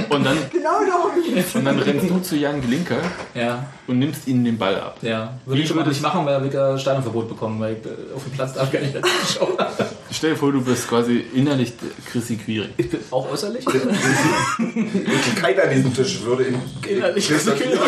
Und 0.09 0.25
dann, 0.25 0.37
Genau 0.51 0.79
darum 0.87 1.11
und 1.53 1.65
dann 1.65 1.79
rennst 1.79 2.09
du 2.09 2.19
zu 2.19 2.35
Jan 2.35 2.61
Glinker 2.61 2.97
Ja, 3.33 3.65
und 3.87 3.99
nimmst 3.99 4.27
ihnen 4.27 4.43
den 4.45 4.57
Ball 4.57 4.75
ab. 4.79 4.97
ja. 5.01 5.33
Würde 5.45 5.59
Wie 5.59 5.63
ich 5.63 5.67
schon 5.67 5.77
mal 5.77 5.87
nicht 5.87 6.01
machen, 6.01 6.25
weil 6.25 6.43
wir 6.43 6.77
Stadionverbot 6.77 7.29
bekommen, 7.29 7.59
weil 7.59 7.73
ich 7.79 7.85
äh, 7.85 8.15
auf 8.15 8.23
dem 8.23 8.31
Platz 8.33 8.53
darf 8.53 8.71
gar 8.71 8.79
nicht 8.79 8.93
mehr 8.93 9.03
zuschauen. 9.03 9.53
Stell 10.11 10.31
dir 10.31 10.35
vor, 10.37 10.51
du 10.51 10.61
bist 10.61 10.87
quasi 10.89 11.23
innerlich 11.33 11.73
Chrissy 12.11 12.35
Quiring. 12.35 12.69
Ich 12.77 12.89
bin 12.89 12.99
auch 13.11 13.31
äußerlich. 13.31 13.65
Keiner 13.65 15.63
an 15.63 15.69
diesem 15.73 15.93
Tisch 15.93 16.21
würde 16.23 16.43
in 16.43 16.55
Innerlich. 16.87 17.27
Christoph 17.27 17.57
Quiring 17.57 17.79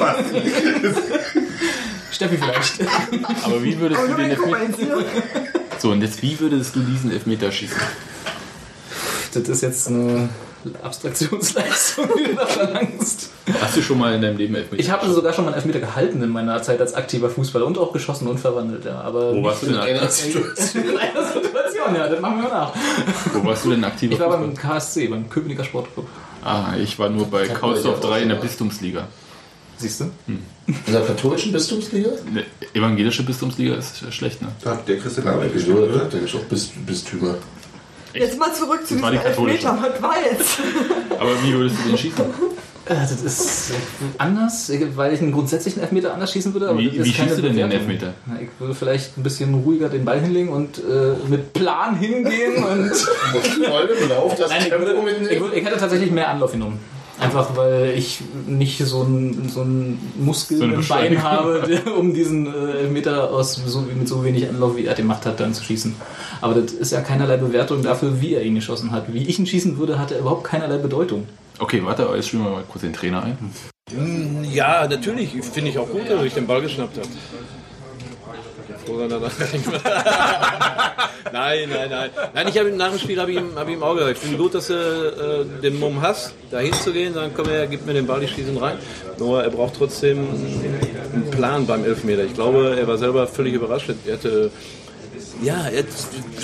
reinpassen. 0.00 0.42
Steffi 2.10 2.38
vielleicht. 2.38 2.80
Aber 3.44 3.62
wie 3.62 3.78
würdest 3.78 4.00
Aber 4.00 4.10
du 4.10 4.16
den 4.16 4.30
Elfmeter... 4.30 4.98
So, 5.78 5.90
und 5.90 6.00
jetzt, 6.00 6.22
wie 6.22 6.40
würdest 6.40 6.74
du 6.74 6.80
diesen 6.80 7.10
Elfmeter 7.10 7.52
schießen? 7.52 7.76
Das 9.34 9.46
ist 9.46 9.60
jetzt 9.60 9.88
eine 9.88 10.30
Abstraktionsleistung, 10.82 12.08
die 12.18 12.24
du 12.24 12.34
da 12.34 12.46
verlangst. 12.46 13.28
Hast 13.60 13.76
du 13.76 13.82
schon 13.82 13.98
mal 13.98 14.14
in 14.14 14.22
deinem 14.22 14.38
Leben 14.38 14.54
Elfmeter 14.54 14.80
Ich 14.82 14.90
habe 14.90 15.08
sogar 15.10 15.34
schon 15.34 15.44
mal 15.44 15.50
einen 15.50 15.58
Elfmeter 15.58 15.80
gehalten 15.80 16.22
in 16.22 16.30
meiner 16.30 16.62
Zeit 16.62 16.80
als 16.80 16.94
aktiver 16.94 17.28
Fußballer 17.28 17.66
und 17.66 17.76
auch 17.76 17.92
geschossen 17.92 18.26
und 18.26 18.38
verwandelt, 18.40 18.86
ja. 18.86 19.00
Aber 19.02 19.34
Wo 19.34 19.42
warst 19.42 19.62
du 19.62 19.66
denn 19.66 19.76
einer 19.76 20.02
aktiv? 20.02 20.34
In 20.74 20.98
einer 20.98 21.24
Situation, 21.26 21.94
ja, 21.94 22.08
das 22.08 22.20
machen 22.20 22.42
wir 22.42 22.48
nach. 22.48 22.72
Wo 23.34 23.44
warst 23.44 23.64
du 23.66 23.70
denn 23.70 23.84
aktiv? 23.84 24.12
Ich 24.12 24.18
war 24.18 24.30
beim 24.30 24.54
KSC, 24.54 25.08
beim 25.08 25.28
Köpenicker 25.28 25.64
Sportclub. 25.64 26.08
Ah, 26.42 26.74
ich 26.80 26.98
war 26.98 27.10
nur 27.10 27.26
bei 27.26 27.46
Kaulsdorf 27.48 28.00
3 28.00 28.22
in 28.22 28.28
der 28.30 28.36
Bistumsliga. 28.36 29.08
Siehst 29.78 30.00
du? 30.00 30.04
In 30.26 30.42
der 30.92 31.02
katholischen 31.02 31.52
Bistumsliga? 31.52 32.10
Eine 32.26 32.44
evangelische 32.74 33.22
Bistumsliga 33.24 33.74
ist 33.74 34.12
schlecht, 34.12 34.40
ne? 34.42 34.48
Da 34.62 34.70
hat 34.70 34.88
der 34.88 34.98
Christian 34.98 35.28
Arbeit 35.28 35.52
gespielt, 35.52 35.76
Da 35.76 35.82
oder? 35.82 36.04
gibt 36.06 36.24
es 36.28 36.34
auch 36.34 36.44
Bist 36.44 36.86
Bistümer. 36.86 37.34
Jetzt 38.14 38.38
mal 38.38 38.52
zurück 38.54 38.80
zu 38.86 38.94
diesem 38.94 39.10
die. 39.10 39.16
Elfmeter. 39.18 39.78
Was 39.82 40.02
war 40.02 40.14
jetzt? 40.30 40.58
Aber 41.18 41.30
wie 41.44 41.52
würdest 41.52 41.76
du 41.84 41.88
den 41.90 41.98
schießen? 41.98 42.24
Äh, 42.86 42.94
Das 42.94 43.10
ist 43.20 43.72
anders, 44.16 44.72
weil 44.94 45.12
ich 45.12 45.20
einen 45.20 45.32
grundsätzlichen 45.32 45.82
Elfmeter 45.82 46.14
anders 46.14 46.32
schießen 46.32 46.54
würde. 46.54 46.70
Aber 46.70 46.78
Wie, 46.78 46.92
wie 47.04 47.12
schießt 47.12 47.36
du 47.36 47.42
denn 47.42 47.56
den 47.56 47.66
Bewertung. 47.68 47.72
Elfmeter? 47.90 48.14
Na, 48.24 48.40
ich 48.40 48.48
würde 48.58 48.74
vielleicht 48.74 49.18
ein 49.18 49.22
bisschen 49.22 49.52
ruhiger 49.54 49.90
den 49.90 50.06
Ball 50.06 50.20
hinlegen 50.20 50.48
und 50.48 50.78
äh, 50.78 51.14
mit 51.28 51.52
Plan 51.52 51.96
hingehen 51.98 52.64
und. 52.64 52.90
Voll 53.66 53.90
im 54.00 54.08
Lauf, 54.08 54.34
das 54.36 54.48
Nein, 54.50 54.62
ich, 54.64 54.70
würde, 54.70 54.94
ich, 55.30 55.40
würde, 55.40 55.54
ich 55.56 55.64
hätte 55.66 55.76
tatsächlich 55.76 56.10
mehr 56.10 56.30
Anlauf 56.30 56.52
genommen. 56.52 56.78
Einfach 57.18 57.56
weil 57.56 57.94
ich 57.96 58.20
nicht 58.46 58.78
so 58.78 59.02
einen 59.02 59.48
so 59.48 59.62
einen 59.62 60.12
Muskel 60.18 60.58
So 60.58 60.64
im. 60.64 60.86
Bein 60.86 61.22
habe, 61.22 61.64
der, 61.66 61.96
um 61.98 62.12
diesen 62.12 62.46
äh, 62.46 62.88
Meter 62.88 63.30
aus 63.30 63.54
so, 63.54 63.80
mit 63.80 64.06
so 64.06 64.22
wenig 64.24 64.48
Anlauf, 64.48 64.76
wie 64.76 64.84
er 64.84 64.94
den 64.94 65.06
macht 65.06 65.24
hat, 65.24 65.40
dann 65.40 65.54
zu 65.54 65.64
schießen. 65.64 65.94
Aber 66.42 66.54
das 66.54 66.72
ist 66.72 66.92
ja 66.92 67.00
keinerlei 67.00 67.38
Bewertung 67.38 67.82
dafür, 67.82 68.20
wie 68.20 68.34
er 68.34 68.42
ihn 68.42 68.54
geschossen 68.54 68.92
hat. 68.92 69.12
Wie 69.12 69.24
ich 69.24 69.38
ihn 69.38 69.46
schießen 69.46 69.78
würde, 69.78 69.98
hat 69.98 70.12
er 70.12 70.18
überhaupt 70.18 70.44
keinerlei 70.44 70.76
Bedeutung. 70.76 71.26
Okay, 71.58 71.80
warte, 71.84 72.06
jetzt 72.14 72.28
spielen 72.28 72.44
wir 72.44 72.50
mal 72.50 72.64
kurz 72.68 72.82
den 72.82 72.92
Trainer 72.92 73.22
ein. 73.22 73.38
Ja, 74.52 74.86
natürlich. 74.86 75.30
Finde 75.42 75.70
ich 75.70 75.78
auch 75.78 75.88
gut, 75.88 76.10
dass 76.10 76.22
ich 76.22 76.34
den 76.34 76.46
Ball 76.46 76.60
geschnappt 76.60 76.98
habe. 76.98 77.08
Er 78.88 79.52
nicht 79.52 79.66
mehr- 79.70 79.80
Nein, 81.32 81.68
nein, 81.68 81.90
nein. 81.90 82.10
Nein, 82.34 82.48
ich 82.48 82.58
habe 82.58 82.70
nach 82.70 82.90
dem 82.90 82.98
Spiel 82.98 83.20
habe 83.20 83.32
ich, 83.32 83.38
ihm- 83.38 83.54
hab 83.56 83.66
ich 83.68 83.74
ihm 83.74 83.82
auch 83.82 83.94
gesagt, 83.94 84.12
ich 84.12 84.18
finde 84.18 84.38
gut, 84.38 84.54
dass 84.54 84.68
du 84.68 84.74
äh, 84.74 85.60
den 85.62 85.78
Mumm 85.78 86.00
hast, 86.00 86.32
da 86.50 86.60
hinzugehen, 86.60 87.14
dann 87.14 87.34
komm 87.34 87.48
her, 87.48 87.66
gib 87.66 87.84
mir 87.84 87.94
den 87.94 88.06
Ball, 88.06 88.22
ich 88.22 88.30
schieße 88.30 88.50
ihn 88.50 88.56
rein. 88.58 88.78
Nur 89.18 89.42
er 89.42 89.50
braucht 89.50 89.74
trotzdem 89.76 90.18
einen 91.12 91.30
Plan 91.32 91.66
beim 91.66 91.84
Elfmeter. 91.84 92.24
Ich 92.24 92.34
glaube, 92.34 92.76
er 92.78 92.86
war 92.86 92.96
selber 92.96 93.26
völlig 93.26 93.54
überrascht. 93.54 93.90
Er 94.06 94.12
hätte, 94.14 94.50
ja, 95.42 95.66
er 95.68 95.84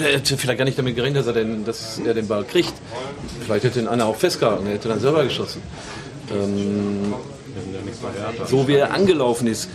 er 0.05 0.13
hätte 0.17 0.37
vielleicht 0.37 0.59
gar 0.59 0.65
nicht 0.65 0.79
damit 0.79 0.97
gerechnet, 0.97 1.21
dass 1.21 1.27
er 1.29 1.35
den, 1.35 1.65
dass 1.65 2.01
er 2.05 2.15
den 2.15 2.27
Ball 2.27 2.45
kriegt. 2.45 2.75
Vielleicht 3.45 3.65
hätte 3.65 3.79
ihn 3.81 3.89
einer 3.89 4.07
auch 4.07 4.17
festgehalten, 4.17 4.67
er 4.67 4.75
hätte 4.75 4.89
dann 4.89 5.01
selber 5.01 5.23
geschossen. 5.25 5.63
Ähm, 6.31 7.15
so 8.47 8.67
wie 8.67 8.75
er 8.77 8.93
angelaufen 8.93 9.47
ist, 9.47 9.69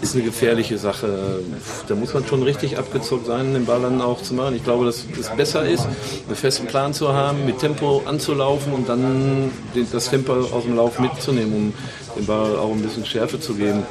ist 0.00 0.14
eine 0.14 0.22
gefährliche 0.24 0.78
Sache. 0.78 1.40
Da 1.88 1.94
muss 1.94 2.14
man 2.14 2.24
schon 2.26 2.42
richtig 2.42 2.78
abgezockt 2.78 3.26
sein, 3.26 3.52
den 3.52 3.66
Ball 3.66 3.80
dann 3.82 4.00
auch 4.00 4.22
zu 4.22 4.34
machen. 4.34 4.54
Ich 4.54 4.62
glaube, 4.64 4.84
dass 4.84 5.04
es 5.18 5.28
besser 5.30 5.68
ist, 5.68 5.86
einen 6.26 6.36
festen 6.36 6.66
Plan 6.66 6.94
zu 6.94 7.12
haben, 7.12 7.44
mit 7.44 7.58
Tempo 7.58 8.02
anzulaufen 8.04 8.72
und 8.72 8.88
dann 8.88 9.50
das 9.92 10.08
Tempo 10.10 10.32
aus 10.34 10.62
dem 10.64 10.76
Lauf 10.76 10.98
mitzunehmen, 11.00 11.52
um 11.52 11.72
dem 12.16 12.26
Ball 12.26 12.56
auch 12.56 12.70
ein 12.72 12.80
bisschen 12.82 13.04
Schärfe 13.04 13.40
zu 13.40 13.54
geben. 13.54 13.82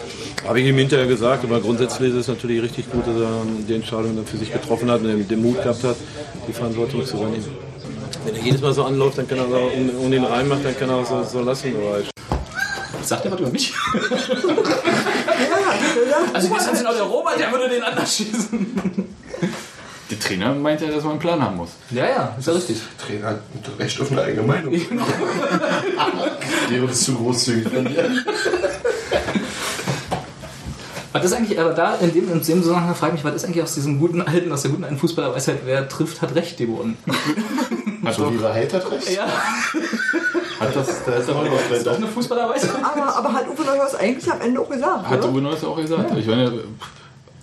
Habe 0.48 0.62
ich 0.62 0.68
ihm 0.68 0.78
hinterher 0.78 1.08
gesagt, 1.08 1.44
aber 1.44 1.60
grundsätzlich 1.60 2.12
ist 2.12 2.16
es 2.20 2.28
natürlich 2.30 2.62
richtig 2.62 2.90
gut, 2.90 3.06
dass 3.06 3.16
er 3.20 3.42
die 3.68 3.74
Entscheidung 3.76 4.16
dann 4.16 4.26
für 4.26 4.38
sich 4.38 4.52
getroffen 4.54 4.90
hat 4.90 5.02
und 5.02 5.30
den- 5.30 5.42
Mut 5.42 5.62
gehabt 5.62 5.84
hat, 5.84 5.96
die 6.48 6.54
Verantwortung 6.54 7.06
zu 7.06 7.18
übernehmen. 7.18 7.46
Wenn 8.26 8.36
er 8.36 8.42
jedes 8.42 8.62
Mal 8.62 8.74
so 8.74 8.84
anläuft, 8.84 9.18
dann 9.18 9.28
kann 9.28 9.40
er 9.40 9.48
so, 9.50 9.58
und, 10.04 10.14
ihn 10.14 10.24
reinmacht, 10.24 10.64
dann 10.64 10.78
kann 10.78 10.90
er 10.90 10.96
auch 10.98 11.06
so, 11.06 11.24
so 11.24 11.42
lassen. 11.42 11.74
Sagt 13.04 13.26
er 13.26 13.32
was 13.32 13.40
über 13.40 13.50
mich? 13.50 13.74
Also 16.34 16.50
gestern 16.50 16.76
sind 16.76 16.88
auch 16.88 16.96
der 16.96 17.04
Robert, 17.04 17.40
der 17.40 17.52
würde 17.52 17.70
den 17.70 17.84
anders 17.84 18.16
schießen. 18.16 19.08
Der 20.10 20.20
Trainer 20.20 20.54
meint 20.54 20.80
ja, 20.82 20.88
dass 20.88 21.04
man 21.04 21.12
einen 21.12 21.20
Plan 21.20 21.42
haben 21.42 21.58
muss. 21.58 21.72
Ja, 21.92 22.06
ja, 22.06 22.36
ist 22.40 22.48
ja 22.48 22.54
richtig. 22.54 22.82
Trainer 23.06 23.28
hat 23.28 23.42
recht 23.78 24.00
auf 24.00 24.10
eine 24.12 24.22
eigene 24.22 24.48
Meinung. 24.48 24.74
Der 26.70 26.84
ist 26.84 27.04
zu 27.04 27.16
großzügig 27.16 27.68
von 27.74 27.86
dir. 27.86 28.10
Was 31.12 31.26
ist 31.26 31.34
eigentlich, 31.34 31.60
aber 31.60 31.74
da 31.74 31.96
in 31.96 32.14
dem, 32.14 32.32
in 32.32 32.42
dem 32.42 32.44
Zusammenhang 32.44 32.96
frage 32.96 33.16
ich 33.16 33.24
mich, 33.24 33.34
was 33.34 33.42
ist 33.42 33.46
eigentlich 33.46 33.64
aus 33.64 33.74
diesem 33.74 34.00
guten 34.00 34.22
alten, 34.22 34.52
aus 34.52 34.62
der 34.62 34.72
guten 34.72 34.84
alten 34.84 34.98
Fußballerweisheit, 34.98 35.60
wer 35.66 35.90
trifft, 35.90 36.22
hat 36.22 36.36
recht 36.36 36.58
geworden. 36.58 36.98
So 38.16 38.32
wie 38.32 38.42
Wahrheit 38.42 38.74
hat 38.74 38.90
recht? 38.92 39.10
Ja. 39.16 39.28
Hat 40.60 40.76
das, 40.76 40.88
da 41.06 41.12
ist 41.14 41.30
ist 41.30 41.86
doch 41.88 41.96
eine 41.96 42.08
Fußballerweisheit. 42.08 42.72
Aber, 42.84 43.16
aber 43.16 43.34
hat 43.34 43.46
Uwe 43.48 43.64
Neuhaus 43.64 43.96
eigentlich 43.96 44.32
am 44.32 44.42
Ende 44.42 44.60
auch 44.60 44.70
gesagt, 44.70 45.08
Hat 45.10 45.20
oder? 45.24 45.32
Uwe 45.32 45.42
Neuss 45.42 45.64
auch 45.64 45.78
gesagt. 45.78 46.12
Ich 46.18 46.28
meine, 46.28 46.52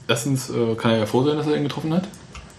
erstens 0.09 0.51
äh, 0.51 0.75
kann 0.77 0.93
er 0.93 0.99
ja 0.99 1.07
froh 1.07 1.23
sein, 1.25 1.37
dass 1.37 1.47
er 1.47 1.57
ihn 1.57 1.63
getroffen 1.65 1.93
hat. 1.95 2.05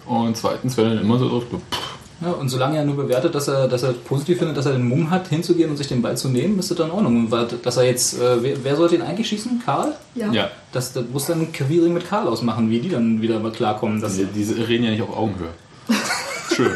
Und 0.06 0.38
zweitens, 0.38 0.78
wenn 0.78 0.86
er 0.86 0.96
dann 0.96 1.04
immer 1.04 1.18
so 1.18 1.28
drauf, 1.28 1.44
pff, 1.50 1.80
Ja, 2.22 2.32
und 2.32 2.48
solange 2.48 2.78
er 2.78 2.86
nur 2.86 2.96
bewertet, 2.96 3.36
dass 3.36 3.48
er, 3.48 3.68
dass 3.68 3.84
er 3.84 3.92
positiv 3.94 4.38
findet, 4.38 4.56
dass 4.56 4.66
er 4.68 4.74
den 4.74 4.88
Mumm 4.88 5.10
hat, 5.10 5.28
hinzugehen 5.28 5.70
und 5.70 5.78
sich 5.78 5.88
den 5.88 6.02
Ball 6.02 6.16
zu 6.16 6.30
nehmen, 6.30 6.58
ist 6.60 6.70
das 6.72 6.78
dann 6.78 6.88
in 6.88 6.94
Ordnung. 6.94 7.18
Und 7.18 7.32
weil- 7.32 7.48
dass 7.64 7.78
er 7.78 7.84
jetzt, 7.84 8.20
äh, 8.22 8.42
wer, 8.42 8.64
wer 8.64 8.76
sollte 8.78 8.96
ihn 8.96 9.02
eigentlich 9.02 9.28
schießen? 9.28 9.62
Karl? 9.66 9.94
Ja. 10.14 10.32
ja. 10.32 10.50
Das, 10.72 10.94
das 10.94 11.04
muss 11.12 11.26
dann 11.26 11.52
Queering 11.52 11.94
mit 11.94 12.08
Karl 12.08 12.28
ausmachen, 12.28 12.70
wie 12.70 12.80
die 12.80 12.90
dann 12.90 13.22
wieder 13.22 13.40
mal 13.40 13.52
klarkommen. 13.52 14.00
Dass, 14.00 14.16
Die, 14.16 14.26
diese 14.26 14.68
reden 14.68 14.86
ja 14.86 14.92
nicht 14.92 15.02
auf 15.02 15.16
Augenhöhe. 15.16 15.50
Schön. 16.56 16.72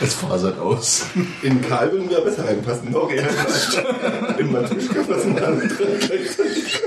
Es 0.00 0.14
fasert 0.14 0.58
aus. 0.58 1.06
In 1.42 1.60
Karl 1.60 1.92
würden 1.92 2.10
wir 2.10 2.20
besser 2.20 2.46
reinpassen. 2.46 2.92
Doch, 2.92 3.10
er 3.10 3.24
hat 3.24 4.38
in 4.38 4.52
Matuschka 4.52 5.02
passen 5.02 5.38
alle 5.38 5.68
drei 5.68 6.06
gleichzeitig. 6.06 6.80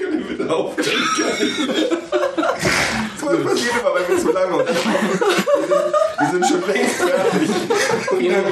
Können 0.00 0.18
wir 0.18 0.26
bitte 0.26 0.54
aufhören. 0.54 0.86
Das 3.20 3.42
passiert 3.42 3.74
immer, 3.80 3.94
weil 3.94 4.08
wir 4.08 4.18
zu 4.18 4.32
lange 4.32 4.58
wir 4.58 4.66
sind, 4.66 5.84
wir 6.18 6.30
sind 6.30 6.46
schon 6.46 6.62
längst 6.72 6.96
fertig. 6.96 7.50
Und 8.10 8.24
dann 8.24 8.44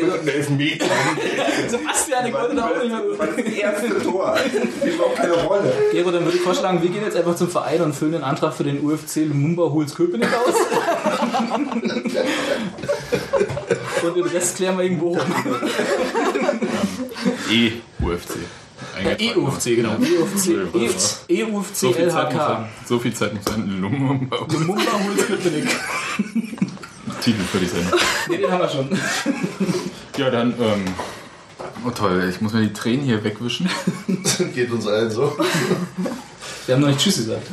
mit 0.00 0.12
einem 0.12 0.28
Elfmeter. 0.28 0.86
Sebastian, 1.68 2.26
ich 2.26 2.32
wollte 2.32 2.56
da 2.56 2.66
auch 2.68 2.82
nicht 2.82 2.90
mehr. 2.90 3.02
Das 3.18 3.28
ist 3.28 3.38
das 3.46 3.54
erste 3.54 4.02
Tor. 4.02 4.36
Die 4.84 4.88
überhaupt 4.90 5.16
keine 5.16 5.32
Rolle. 5.34 5.72
Gero, 5.92 6.10
dann 6.10 6.24
würde 6.24 6.36
ich 6.36 6.42
vorschlagen, 6.42 6.82
wir 6.82 6.90
gehen 6.90 7.04
jetzt 7.04 7.16
einfach 7.16 7.36
zum 7.36 7.48
Verein 7.48 7.80
und 7.82 7.94
füllen 7.94 8.12
den 8.12 8.24
Antrag 8.24 8.52
für 8.54 8.64
den 8.64 8.84
UFC 8.84 9.16
Lumumba 9.26 9.64
Huls 9.70 9.94
Köpenick 9.94 10.28
aus. 10.34 10.54
und 14.04 14.16
den 14.16 14.24
Rest 14.24 14.56
klären 14.56 14.76
wir 14.78 14.84
in 14.84 14.98
Bochum. 14.98 15.20
E-UFC. 17.50 18.30
Ja, 19.02 19.10
EUFC, 19.36 19.64
genau. 19.76 19.90
EUFC, 20.00 20.48
E- 21.28 21.44
EUFC 21.44 21.74
So 21.74 21.92
viel, 21.92 22.08
Zeit 22.08 22.32
muss 22.32 22.42
LHK. 22.42 22.48
sein. 22.48 22.68
so 22.88 22.98
viel 22.98 23.14
Zeit 23.14 23.34
muss 23.34 23.44
sein. 23.44 23.78
Lumumba 23.80 24.38
Huls 24.38 25.26
Köpenick. 25.26 25.68
Titel 27.20 27.42
für 27.42 27.58
die 27.58 27.66
Sendung. 27.66 27.98
Nee, 28.28 28.38
den 28.38 28.50
haben 28.50 28.60
wir 28.60 28.68
schon. 28.68 28.88
Ja, 30.16 30.30
dann, 30.30 30.54
ähm, 30.58 30.84
oh 31.86 31.90
toll, 31.90 32.26
ich 32.30 32.40
muss 32.40 32.54
mir 32.54 32.62
die 32.62 32.72
Tränen 32.72 33.04
hier 33.04 33.22
wegwischen. 33.22 33.68
Geht 34.54 34.70
uns 34.70 34.86
allen 34.86 35.10
so. 35.10 35.36
Wir 36.64 36.74
haben 36.74 36.80
noch 36.80 36.88
nicht 36.88 37.00
Tschüss 37.00 37.16
gesagt. 37.18 37.46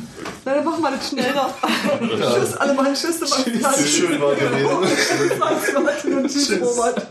Na, 0.45 0.53
dann 0.56 0.64
machen 0.64 0.81
wir 0.81 0.91
das 0.91 1.10
schneller. 1.10 1.53
tschüss, 1.99 2.56
alle 2.56 2.73
machen 2.73 2.94
Tschüss. 2.94 3.19
Tschüss, 3.19 3.95
Schön 3.98 4.22
war 4.22 4.34
gewesen. 4.34 4.95
Tschüss, 4.95 5.38
Martin 5.38 6.18
und 6.18 6.31
Tschüss, 6.31 6.52
Robert. 6.61 7.07